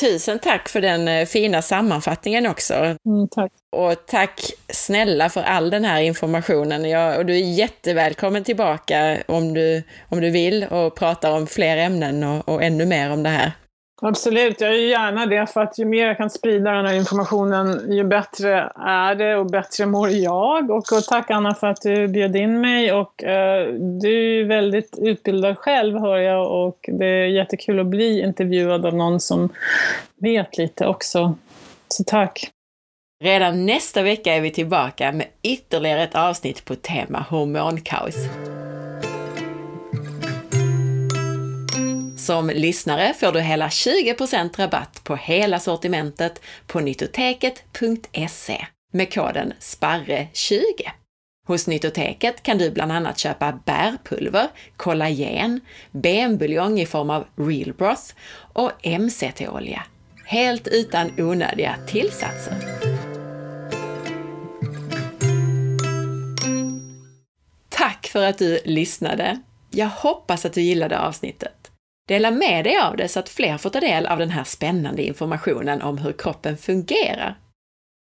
Tusen 0.00 0.38
tack 0.38 0.68
för 0.68 0.80
den 0.80 1.08
eh, 1.08 1.26
fina 1.26 1.62
sammanfattningen 1.62 2.46
också. 2.46 2.74
Mm, 2.74 3.28
tack. 3.30 3.52
Och 3.76 4.06
tack 4.06 4.40
snälla 4.68 5.28
för 5.28 5.42
all 5.42 5.70
den 5.70 5.84
här 5.84 6.00
informationen. 6.00 6.90
Jag, 6.90 7.18
och 7.18 7.26
du 7.26 7.34
är 7.34 7.58
jättevälkommen 7.58 8.44
tillbaka 8.44 9.22
om 9.28 9.54
du, 9.54 9.82
om 10.08 10.20
du 10.20 10.30
vill 10.30 10.64
och 10.64 10.96
pratar 10.96 11.32
om 11.32 11.46
fler 11.46 11.76
ämnen 11.76 12.24
och, 12.24 12.48
och 12.48 12.62
ännu 12.62 12.86
mer 12.86 13.12
om 13.12 13.22
det 13.22 13.28
här. 13.28 13.52
Absolut, 14.02 14.60
jag 14.60 14.78
gör 14.78 14.88
gärna 14.88 15.26
det 15.26 15.46
för 15.46 15.60
att 15.60 15.78
ju 15.78 15.84
mer 15.84 16.06
jag 16.06 16.16
kan 16.16 16.30
sprida 16.30 16.70
den 16.70 16.86
här 16.86 16.94
informationen 16.94 17.92
ju 17.92 18.04
bättre 18.04 18.72
är 18.76 19.14
det 19.14 19.36
och 19.36 19.46
bättre 19.46 19.86
mår 19.86 20.10
jag. 20.10 20.70
Och, 20.70 20.92
och 20.92 21.04
tack 21.08 21.30
Anna 21.30 21.54
för 21.54 21.66
att 21.66 21.80
du 21.80 22.08
bjöd 22.08 22.36
in 22.36 22.60
mig 22.60 22.92
och 22.92 23.24
eh, 23.24 23.72
du 23.74 24.40
är 24.40 24.44
väldigt 24.44 24.98
utbildad 24.98 25.58
själv 25.58 25.98
hör 25.98 26.16
jag 26.16 26.66
och 26.66 26.78
det 26.92 27.06
är 27.06 27.26
jättekul 27.26 27.80
att 27.80 27.86
bli 27.86 28.20
intervjuad 28.20 28.86
av 28.86 28.94
någon 28.94 29.20
som 29.20 29.48
vet 30.20 30.58
lite 30.58 30.86
också. 30.86 31.34
Så 31.88 32.04
tack! 32.04 32.50
Redan 33.24 33.66
nästa 33.66 34.02
vecka 34.02 34.34
är 34.34 34.40
vi 34.40 34.50
tillbaka 34.50 35.12
med 35.12 35.26
ytterligare 35.42 36.02
ett 36.02 36.14
avsnitt 36.14 36.64
på 36.64 36.74
tema 36.74 37.24
hormonkaos. 37.30 38.16
Som 42.26 42.50
lyssnare 42.50 43.14
får 43.14 43.32
du 43.32 43.40
hela 43.40 43.68
20% 43.68 44.56
rabatt 44.56 45.04
på 45.04 45.16
hela 45.16 45.60
sortimentet 45.60 46.40
på 46.66 46.80
nyttoteket.se 46.80 48.66
med 48.92 49.14
koden 49.14 49.52
SPARRE20. 49.60 50.60
Hos 51.46 51.66
Nyttoteket 51.66 52.42
kan 52.42 52.58
du 52.58 52.70
bland 52.70 52.92
annat 52.92 53.18
köpa 53.18 53.60
bärpulver, 53.64 54.48
kollagen, 54.76 55.60
benbuljong 55.90 56.80
i 56.80 56.86
form 56.86 57.10
av 57.10 57.26
real 57.36 57.72
broth 57.72 58.14
och 58.52 58.72
MCT-olja. 58.82 59.82
Helt 60.24 60.68
utan 60.68 61.20
onödiga 61.20 61.76
tillsatser. 61.86 62.54
Tack 67.68 68.06
för 68.06 68.24
att 68.24 68.38
du 68.38 68.60
lyssnade! 68.64 69.40
Jag 69.70 69.88
hoppas 69.88 70.44
att 70.44 70.52
du 70.52 70.60
gillade 70.60 70.98
avsnittet. 71.00 71.55
Dela 72.08 72.30
med 72.30 72.64
dig 72.64 72.76
av 72.78 72.96
det 72.96 73.08
så 73.08 73.18
att 73.18 73.28
fler 73.28 73.58
får 73.58 73.70
ta 73.70 73.80
del 73.80 74.06
av 74.06 74.18
den 74.18 74.30
här 74.30 74.44
spännande 74.44 75.02
informationen 75.02 75.82
om 75.82 75.98
hur 75.98 76.12
kroppen 76.12 76.56
fungerar. 76.56 77.38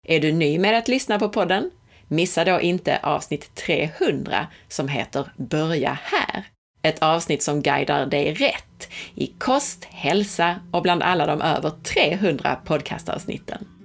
Är 0.07 0.20
du 0.20 0.33
ny 0.33 0.59
med 0.59 0.79
att 0.79 0.89
lyssna 0.89 1.19
på 1.19 1.29
podden? 1.29 1.70
Missa 2.09 2.45
då 2.45 2.61
inte 2.61 2.99
avsnitt 3.03 3.55
300 3.55 4.47
som 4.69 4.89
heter 4.89 5.33
Börja 5.37 5.99
här! 6.03 6.45
Ett 6.83 7.03
avsnitt 7.03 7.43
som 7.43 7.62
guidar 7.62 8.07
dig 8.07 8.35
rätt 8.35 8.89
i 9.15 9.27
kost, 9.27 9.85
hälsa 9.85 10.61
och 10.70 10.83
bland 10.83 11.03
alla 11.03 11.27
de 11.27 11.43
över 11.43 11.70
300 11.70 12.57
podcastavsnitten. 12.65 13.78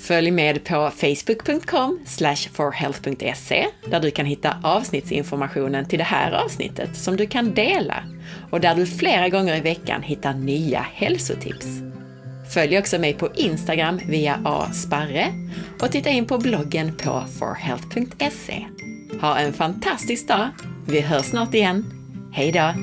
Följ 0.00 0.30
med 0.30 0.64
på 0.64 0.90
facebook.com 0.90 1.98
forhealth.se 2.52 3.66
där 3.90 4.00
du 4.00 4.10
kan 4.10 4.26
hitta 4.26 4.56
avsnittsinformationen 4.62 5.88
till 5.88 5.98
det 5.98 6.04
här 6.04 6.32
avsnittet 6.32 6.96
som 6.96 7.16
du 7.16 7.26
kan 7.26 7.54
dela 7.54 8.04
och 8.50 8.60
där 8.60 8.74
du 8.74 8.86
flera 8.86 9.28
gånger 9.28 9.56
i 9.56 9.60
veckan 9.60 10.02
hittar 10.02 10.34
nya 10.34 10.86
hälsotips. 10.92 11.66
Följ 12.54 12.78
också 12.78 12.98
mig 12.98 13.14
på 13.14 13.28
Instagram 13.34 14.00
via 14.08 14.40
asparre 14.44 15.26
och 15.80 15.92
titta 15.92 16.10
in 16.10 16.26
på 16.26 16.38
bloggen 16.38 16.96
på 16.96 17.24
forhealth.se. 17.38 18.66
Ha 19.20 19.38
en 19.38 19.52
fantastisk 19.52 20.28
dag! 20.28 20.48
Vi 20.86 21.00
hörs 21.00 21.24
snart 21.24 21.54
igen. 21.54 21.84
Hej 22.32 22.52
då! 22.52 22.74